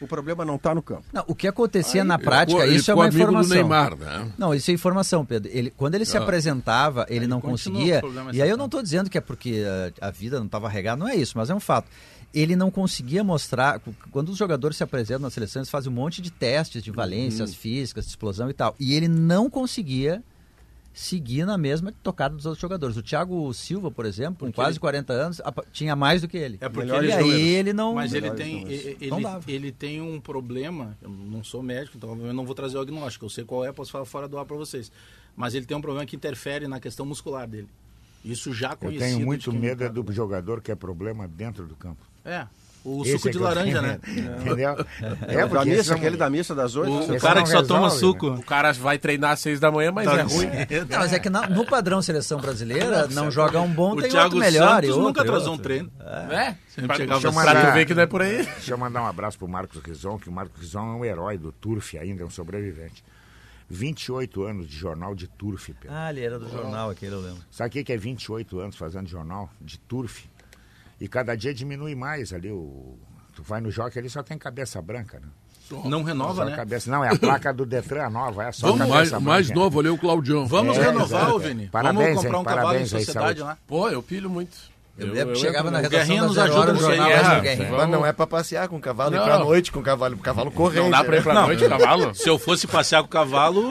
O 0.00 0.06
problema 0.06 0.44
não 0.44 0.56
está 0.56 0.74
no 0.74 0.82
campo. 0.82 1.04
Não, 1.12 1.24
o 1.26 1.34
que 1.34 1.48
acontecia 1.48 2.02
Aí 2.02 2.06
na 2.08 2.18
prática, 2.18 2.66
ele 2.66 2.76
isso 2.76 2.90
é 2.90 2.94
uma 2.94 3.04
amigo 3.06 3.18
do 3.18 3.22
informação. 3.24 3.56
Neymar, 3.56 3.96
né? 3.96 4.32
Não, 4.36 4.54
isso 4.54 4.70
é 4.70 4.74
informação, 4.74 5.24
Pedro. 5.24 5.50
Ele, 5.52 5.70
quando 5.70 5.94
ele 5.94 6.04
se 6.04 6.16
Ah. 6.18 6.20
apresentava, 6.20 7.06
ele, 7.08 7.20
Ele 7.20 7.26
não 7.26 7.40
conseguia. 7.40 8.02
E 8.32 8.42
aí 8.42 8.48
eu 8.50 8.56
não 8.58 8.66
estou 8.66 8.82
dizendo 8.82 9.08
que 9.08 9.16
é 9.16 9.20
porque 9.22 9.64
a, 10.00 10.08
a 10.08 10.10
vida 10.10 10.38
não 10.38 10.46
estava 10.46 10.68
regada, 10.68 10.98
não 10.98 11.08
é 11.08 11.16
isso, 11.16 11.32
mas 11.38 11.48
é 11.48 11.54
um 11.54 11.60
fato. 11.60 11.88
Ele 12.34 12.54
não 12.54 12.70
conseguia 12.70 13.24
mostrar. 13.24 13.80
Quando 14.10 14.28
os 14.28 14.36
jogadores 14.36 14.76
se 14.76 14.82
apresentam 14.82 15.22
na 15.22 15.30
seleção, 15.30 15.60
eles 15.60 15.70
fazem 15.70 15.90
um 15.90 15.94
monte 15.94 16.20
de 16.20 16.30
testes 16.30 16.82
de 16.82 16.90
valências 16.90 17.54
físicas, 17.54 18.04
de 18.04 18.10
explosão 18.10 18.50
e 18.50 18.52
tal. 18.52 18.74
E 18.78 18.94
ele 18.94 19.08
não 19.08 19.48
conseguia 19.48 20.22
seguir 20.98 21.44
na 21.44 21.58
mesma 21.58 21.92
tocada 22.02 22.34
dos 22.34 22.46
outros 22.46 22.60
jogadores. 22.60 22.96
O 22.96 23.02
Thiago 23.02 23.52
Silva, 23.52 23.90
por 23.90 24.06
exemplo, 24.06 24.46
com 24.46 24.52
quase 24.52 24.80
40 24.80 25.12
anos, 25.12 25.42
tinha 25.70 25.94
mais 25.94 26.22
do 26.22 26.28
que 26.28 26.38
ele. 26.38 26.56
É 26.58 26.70
porque 26.70 26.90
e 26.90 26.96
ele- 26.96 27.12
aí 27.12 27.48
ele 27.50 27.72
não. 27.74 27.94
Mas 27.94 28.14
ele 28.14 28.30
tem, 28.30 28.62
ele, 28.66 29.10
Não 29.10 29.18
ele, 29.18 29.28
ele 29.46 29.72
tem 29.72 30.00
um 30.00 30.18
problema, 30.18 30.96
eu 31.02 31.10
não 31.10 31.44
sou 31.44 31.62
médico, 31.62 31.98
então 31.98 32.16
eu 32.26 32.32
não 32.32 32.46
vou 32.46 32.54
trazer 32.54 32.78
o 32.78 32.80
agnóstico, 32.80 33.26
eu 33.26 33.30
sei 33.30 33.44
qual 33.44 33.62
é, 33.62 33.70
posso 33.72 33.92
falar 33.92 34.06
fora 34.06 34.26
do 34.26 34.38
ar 34.38 34.46
para 34.46 34.56
vocês. 34.56 34.90
Mas 35.36 35.54
ele 35.54 35.66
tem 35.66 35.76
um 35.76 35.82
problema 35.82 36.06
que 36.06 36.16
interfere 36.16 36.66
na 36.66 36.80
questão 36.80 37.04
muscular 37.04 37.46
dele. 37.46 37.68
Isso 38.24 38.54
já 38.54 38.70
Eu 38.72 38.76
conhecido. 38.78 39.04
tenho 39.04 39.18
de 39.18 39.24
muito 39.26 39.52
medo 39.52 39.84
é 39.84 39.88
do 39.90 40.10
jogador 40.10 40.62
que 40.62 40.72
é 40.72 40.74
problema 40.74 41.28
dentro 41.28 41.66
do 41.66 41.76
campo. 41.76 42.00
É, 42.24 42.46
o 42.88 43.02
Esse 43.02 43.12
suco 43.14 43.28
é 43.28 43.30
de 43.32 43.38
laranja, 43.38 43.82
né? 43.82 43.98
medo, 44.06 44.40
Entendeu? 44.40 44.76
É, 45.28 45.44
o 45.44 45.48
da 45.48 45.64
missa, 45.64 45.82
são- 45.84 45.96
aquele 45.96 46.16
da 46.16 46.30
missa 46.30 46.54
das 46.54 46.76
oito. 46.76 46.90
O, 46.90 47.16
o 47.16 47.20
cara 47.20 47.42
que 47.42 47.48
só 47.48 47.62
toma 47.62 47.88
resolve, 47.88 47.98
suco. 48.00 48.26
O 48.28 48.42
cara 48.44 48.72
vai 48.72 48.98
treinar 48.98 49.32
às 49.32 49.40
seis 49.40 49.58
da 49.58 49.70
manhã, 49.70 49.90
mas 49.92 50.06
Tá 50.06 50.18
é 50.18 50.22
ruim. 50.22 50.46
Não, 50.88 50.98
mas 50.98 51.12
é 51.12 51.18
que 51.18 51.28
na- 51.28 51.48
no 51.48 51.64
padrão 51.66 52.00
seleção 52.00 52.40
brasileira, 52.40 53.06
não 53.08 53.30
joga 53.30 53.60
um 53.60 53.68
bom, 53.72 53.92
O 53.94 54.00
tem 54.00 54.10
Thiago 54.10 54.26
outro 54.36 54.38
melhor. 54.38 54.84
e 54.84 54.88
outro, 54.90 55.02
nunca 55.04 55.22
atrasou 55.22 55.54
um 55.54 55.58
treino. 55.58 55.90
É? 56.30 56.54
Sempre 56.68 56.86
Pra, 56.86 56.96
chegava 56.96 57.32
pra 57.32 57.70
ver 57.72 57.86
que 57.86 57.94
não 57.94 58.02
é 58.02 58.06
por 58.06 58.22
aí. 58.22 58.44
Deixa 58.44 58.72
eu 58.74 58.78
mandar 58.78 59.02
um 59.02 59.06
abraço 59.06 59.38
pro 59.38 59.48
Marcos 59.48 59.80
Rison, 59.82 60.18
que 60.18 60.28
o 60.28 60.32
Marcos 60.32 60.60
Rison 60.60 60.78
é 60.80 60.96
um 60.96 61.04
herói 61.04 61.36
do 61.38 61.50
Turf 61.52 61.94
ainda, 61.98 62.22
é 62.22 62.26
um 62.26 62.30
sobrevivente. 62.30 63.02
28 63.68 64.44
anos 64.44 64.68
de 64.68 64.76
jornal 64.76 65.14
de 65.14 65.26
Turf, 65.26 65.70
Pedro. 65.80 65.88
Ah, 65.96 66.10
ele 66.10 66.20
era 66.24 66.38
do 66.38 66.48
jornal 66.48 66.90
aquele, 66.90 67.14
eu 67.14 67.20
lembro. 67.20 67.42
Sabe 67.50 67.68
o 67.68 67.72
que 67.72 67.84
que 67.84 67.92
é 67.92 67.96
28 67.96 68.60
anos 68.60 68.76
fazendo 68.76 69.08
jornal 69.08 69.50
de 69.60 69.78
Turf? 69.80 70.24
E 71.00 71.08
cada 71.08 71.36
dia 71.36 71.52
diminui 71.52 71.94
mais 71.94 72.32
ali 72.32 72.50
o... 72.50 72.98
Tu 73.34 73.42
vai 73.42 73.60
no 73.60 73.70
jockey 73.70 73.98
ali 73.98 74.08
só 74.08 74.22
tem 74.22 74.38
cabeça 74.38 74.80
branca, 74.80 75.20
né? 75.20 75.26
Não 75.84 76.02
renova, 76.04 76.34
Só 76.36 76.44
né? 76.44 76.54
cabeça... 76.56 76.90
Não, 76.90 77.04
é 77.04 77.08
a 77.12 77.16
placa 77.18 77.52
do 77.52 77.66
Detran 77.66 78.08
nova, 78.08 78.44
é 78.44 78.52
só 78.52 78.68
Vamos, 78.68 78.78
cabeça 78.80 78.94
mais, 78.96 79.10
branca. 79.10 79.24
mais 79.24 79.50
novo 79.50 79.80
ali, 79.80 79.88
o 79.88 79.98
Claudião. 79.98 80.46
Vamos 80.46 80.78
É, 80.78 80.82
renovar, 80.82 81.30
ô 81.34 81.38
Vini. 81.38 81.66
Parabéns, 81.68 82.14
Vamos 82.14 82.22
comprar 82.24 82.36
hein? 82.36 82.40
um 82.40 82.44
cavalo 82.44 82.60
em 82.60 82.70
Parabéns 82.70 82.90
sociedade 82.90 83.40
lá. 83.40 83.58
Pô, 83.66 83.88
eu 83.90 84.02
pilho 84.02 84.30
muito. 84.30 84.56
Eu, 84.96 85.12
lembro 85.12 85.34
que 85.34 85.40
chegava 85.40 85.70
na 85.70 85.80
o 85.80 85.82
redação 85.82 86.16
nos 86.28 86.38
ajuda 86.38 86.72
no 86.72 86.78
jornal 86.80 87.10
É, 87.10 87.40
Guerrinha. 87.40 87.70
Mas 87.72 87.88
não 87.90 88.06
é 88.06 88.12
pra 88.14 88.26
passear 88.26 88.66
com 88.68 88.76
o 88.76 88.80
cavalo 88.80 89.14
e 89.14 89.18
Não. 89.18 89.24
pra 89.24 89.38
noite 89.38 89.70
com 89.70 89.80
o 89.80 89.82
cavalo, 89.82 90.14
o 90.14 90.18
cavalo 90.18 90.50
correndo. 90.50 90.84
Não 90.84 90.90
dá 90.90 91.04
pra 91.04 91.16
ir 91.18 91.22
pra 91.22 91.34
noite, 91.42 91.68
cavalo? 91.68 92.14
Se 92.14 92.26
eu 92.30 92.38
fosse 92.38 92.66
passear 92.66 93.02
com 93.02 93.08
o 93.08 93.10
cavalo, 93.10 93.68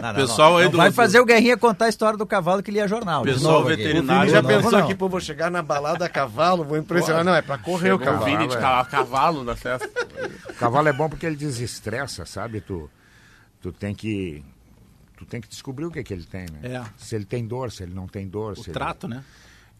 Não, 0.00 0.08
não, 0.08 0.14
Pessoal 0.14 0.50
não. 0.52 0.58
aí 0.58 0.64
Não 0.64 0.70
do- 0.72 0.76
vai 0.78 0.90
fazer 0.90 1.20
o 1.20 1.24
Guerrinha 1.24 1.56
contar 1.56 1.84
a 1.86 1.88
história 1.88 2.16
do 2.16 2.26
cavalo 2.26 2.62
que 2.62 2.70
lia 2.70 2.88
jornal. 2.88 3.22
Pessoal 3.22 3.64
veterinário. 3.64 4.24
Ele 4.28 4.30
já 4.32 4.42
pensou 4.42 4.72
não. 4.72 4.78
aqui, 4.80 4.94
pô, 4.94 5.08
vou 5.08 5.20
chegar 5.20 5.50
na 5.50 5.62
balada 5.62 6.04
a 6.04 6.08
cavalo, 6.08 6.64
vou 6.64 6.78
impressionar. 6.78 7.24
Não, 7.24 7.34
é 7.34 7.42
pra 7.42 7.58
correr 7.58 7.92
o 7.92 7.96
O 7.96 7.98
cavalo. 7.98 8.24
Vini 8.24 8.48
de 8.48 8.56
é. 8.56 8.60
cavalo, 8.60 8.86
cavalo 8.88 9.44
na 9.44 9.54
festa. 9.56 9.88
O 10.48 10.54
cavalo 10.54 10.88
é 10.88 10.92
bom 10.92 11.08
porque 11.08 11.26
ele 11.26 11.36
desestressa, 11.36 12.24
sabe? 12.24 12.60
Tu, 12.60 12.88
tu 13.60 13.72
tem 13.72 13.94
que... 13.94 14.44
Tu 15.16 15.26
tem 15.26 15.40
que 15.40 15.48
descobrir 15.48 15.84
o 15.84 15.90
que, 15.90 16.02
que 16.02 16.14
ele 16.14 16.24
tem, 16.24 16.46
né? 16.50 16.60
É. 16.76 16.82
Se 16.96 17.14
ele 17.14 17.26
tem 17.26 17.46
dor, 17.46 17.70
se 17.70 17.82
ele 17.82 17.92
não 17.94 18.08
tem 18.08 18.26
dor. 18.26 18.52
o 18.52 18.56
se 18.56 18.70
ele- 18.70 18.72
trato, 18.72 19.06
né? 19.06 19.22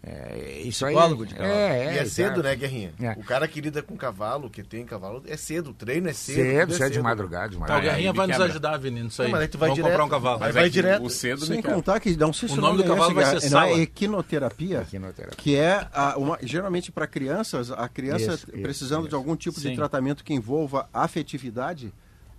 É, 0.02 0.62
isso 0.64 0.86
aí. 0.86 0.94
Psicólogo 0.94 1.26
de 1.26 1.34
cavalo. 1.34 1.52
É, 1.54 1.84
é, 1.88 1.94
E 1.94 1.98
é 1.98 2.04
cedo, 2.06 2.42
né, 2.42 2.56
Guerrinha? 2.56 2.94
É. 3.02 3.10
O 3.18 3.22
cara 3.22 3.46
que 3.46 3.60
lida 3.60 3.82
com 3.82 3.94
cavalo, 3.98 4.48
que 4.48 4.62
tem 4.62 4.82
cavalo, 4.86 5.22
é 5.26 5.36
cedo. 5.36 5.70
O 5.70 5.74
treino 5.74 6.08
é 6.08 6.12
cedo. 6.14 6.36
Cedo, 6.36 6.60
tudo 6.60 6.74
é 6.74 6.78
cedo 6.78 6.92
de 6.94 7.02
madrugada, 7.02 7.48
de 7.50 7.54
Tá, 7.54 7.58
o 7.58 7.60
madrugada. 7.60 7.90
Guerrinha 7.90 8.12
me 8.12 8.16
vai 8.16 8.26
nos 8.26 8.36
quebra. 8.36 8.50
ajudar, 8.50 8.76
Vini, 8.78 9.02
nisso 9.02 9.20
aí. 9.20 9.28
Não, 9.28 9.32
mas 9.32 9.40
aí 9.42 9.48
tu 9.48 9.58
vai 9.58 9.68
Vamos 9.68 9.76
direto. 9.76 9.90
comprar 9.92 10.04
um 10.06 10.08
cavalo. 10.08 10.38
Vai- 10.38 10.48
Mas 10.48 10.54
vai 10.54 10.62
é 10.64 10.66
que 10.66 10.72
direto. 10.72 11.04
O 11.04 11.10
cedo 11.10 11.44
Sem 11.44 11.60
contar 11.60 12.00
que 12.00 12.16
não 12.16 12.32
sei 12.32 12.48
se 12.48 12.58
O 12.58 12.60
nome 12.62 12.78
do 12.82 12.84
cavalo 12.88 13.12
vai 13.14 13.24
ser 13.26 13.50
não 13.50 13.60
é 13.62 13.68
Sala. 13.68 13.78
equinoterapia, 13.80 14.80
Equinoterapia. 14.80 15.36
que 15.36 15.54
é 15.56 15.86
a- 15.92 16.16
uma- 16.16 16.38
geralmente 16.42 16.90
para 16.90 17.06
crianças, 17.06 17.70
a 17.70 17.86
criança 17.86 18.32
Isso, 18.34 18.46
isso, 18.50 18.62
precisando 18.62 19.02
de 19.02 19.08
isso. 19.08 19.16
algum 19.16 19.36
tipo 19.36 19.60
Sim. 19.60 19.70
de 19.70 19.76
tratamento 19.76 20.24
que 20.24 20.32
envolva 20.32 20.88
afetividade, 20.94 21.92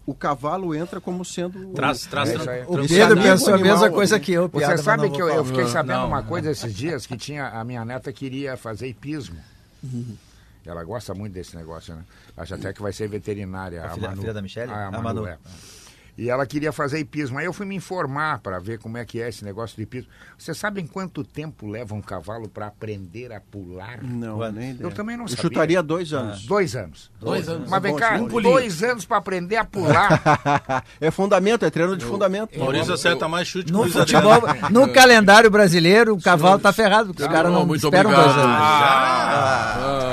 o 0.06 0.14
cavalo 0.16 0.74
entra 0.76 1.00
como 1.00 1.24
sendo 1.24 1.68
Traz, 1.74 2.06
traz. 2.06 2.30
É 2.30 2.50
aí. 2.62 2.64
O 2.68 2.88
Pedro 2.88 3.22
pensou 3.22 3.54
a 3.54 3.58
mesma 3.58 3.90
coisa 3.90 4.20
que 4.20 4.32
eu, 4.34 4.50
piada, 4.50 4.78
Você 4.78 4.84
sabe 4.84 5.10
que 5.10 5.22
eu, 5.22 5.28
eu 5.30 5.46
fiquei 5.46 5.68
sabendo 5.68 6.00
Não. 6.00 6.08
uma 6.08 6.24
coisa 6.24 6.50
esses 6.52 6.74
dias 6.74 7.06
que 7.06 7.16
tinha 7.18 7.48
a 7.48 7.64
minha 7.64 7.86
neta 7.86 8.12
queria 8.12 8.58
fazer 8.58 8.88
hipismo. 8.88 9.38
Uhum. 9.84 10.16
Ela 10.66 10.84
gosta 10.84 11.14
muito 11.14 11.34
desse 11.34 11.56
negócio, 11.56 11.96
né? 11.96 12.04
Acha 12.38 12.56
até 12.56 12.72
que 12.74 12.82
vai 12.82 12.94
ser 12.94 13.08
veterinária. 13.08 13.82
A 13.84 13.88
a 13.88 13.90
filha- 13.92 14.08
a 14.08 14.10
Manu. 14.12 14.22
filha 14.22 14.34
da 14.34 14.42
Michele? 14.42 14.72
Ah, 14.72 14.76
a 14.76 14.88
A 14.88 14.92
Manu, 14.92 15.04
Manu. 15.04 15.28
é. 15.28 15.38
E 16.22 16.30
ela 16.30 16.46
queria 16.46 16.72
fazer 16.72 17.00
hipismo. 17.00 17.40
Aí 17.40 17.46
eu 17.46 17.52
fui 17.52 17.66
me 17.66 17.74
informar 17.74 18.38
para 18.42 18.60
ver 18.60 18.78
como 18.78 18.96
é 18.96 19.04
que 19.04 19.20
é 19.20 19.28
esse 19.28 19.44
negócio 19.44 19.76
de 19.76 19.82
hipismo. 19.82 20.08
Você 20.38 20.54
sabe 20.54 20.80
em 20.80 20.86
quanto 20.86 21.24
tempo 21.24 21.68
leva 21.68 21.96
um 21.96 22.02
cavalo 22.02 22.48
para 22.48 22.68
aprender 22.68 23.34
a 23.34 23.42
pular? 23.42 24.04
Não, 24.04 24.38
Quando? 24.38 24.58
nem 24.58 24.70
ideia. 24.70 24.86
Eu 24.88 24.92
também 24.92 25.18
não 25.18 25.24
Eu 25.24 25.30
sabia. 25.30 25.42
chutaria 25.42 25.82
dois 25.82 26.14
anos. 26.14 26.46
Dois 26.46 26.76
anos. 26.76 27.10
Dois 27.20 27.50
anos. 27.50 27.68
Mas 27.68 27.82
vem 27.82 27.94
bom, 27.94 27.98
cá, 27.98 28.18
um 28.18 28.28
dois 28.28 28.84
anos 28.84 29.04
para 29.04 29.18
aprender 29.18 29.56
a 29.56 29.66
pular. 29.66 30.22
é 31.02 31.10
fundamento, 31.10 31.66
é 31.66 31.72
treino 31.72 31.98
de 31.98 32.06
fundamento. 32.06 32.56
Maurício 32.60 32.94
acerta 32.94 33.28
mais 33.28 33.48
chute 33.48 33.74
No 33.74 33.82
que 33.82 33.90
o 33.90 33.94
futebol, 33.94 34.42
no 34.70 34.94
calendário 34.94 35.50
brasileiro, 35.50 36.14
o 36.14 36.22
cavalo 36.22 36.60
tá 36.60 36.72
ferrado, 36.72 37.08
porque 37.08 37.24
os 37.24 37.30
caras 37.30 37.52
não 37.52 37.66
muito 37.66 37.84
esperam 37.84 38.12
obrigado. 38.12 38.32
dois 38.36 38.46
anos. 38.46 38.62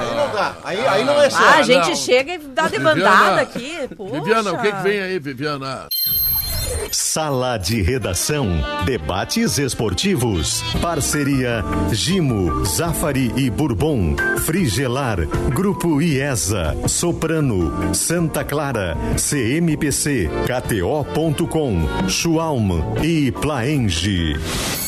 Aí 0.08 0.16
não 0.16 0.32
dá. 0.32 0.56
Aí, 0.64 0.86
aí 0.86 1.04
não 1.04 1.20
é 1.20 1.28
certo. 1.28 1.44
Ah, 1.44 1.58
a 1.58 1.62
gente 1.62 1.88
não. 1.88 1.96
chega 1.96 2.32
e 2.32 2.38
dá 2.38 2.66
debandada 2.66 3.42
aqui. 3.42 3.88
Poxa. 3.94 4.14
Viviana, 4.14 4.52
o 4.52 4.58
que, 4.62 4.72
que 4.72 4.82
vem 4.82 5.00
aí, 5.00 5.18
Viviana? 5.18 5.86
Sala 6.90 7.58
de 7.58 7.82
Redação. 7.82 8.46
Debates 8.84 9.58
esportivos. 9.58 10.62
Parceria 10.80 11.62
Gimo, 11.92 12.64
Zafari 12.64 13.32
e 13.36 13.50
Bourbon. 13.50 14.16
Frigelar. 14.44 15.26
Grupo 15.54 16.00
IESA. 16.00 16.76
Soprano. 16.88 17.94
Santa 17.94 18.44
Clara. 18.44 18.96
CMPC. 19.16 20.30
KTO.com. 20.46 22.08
Schwalm 22.08 22.70
e 23.02 23.30
Plaenge. 23.32 24.87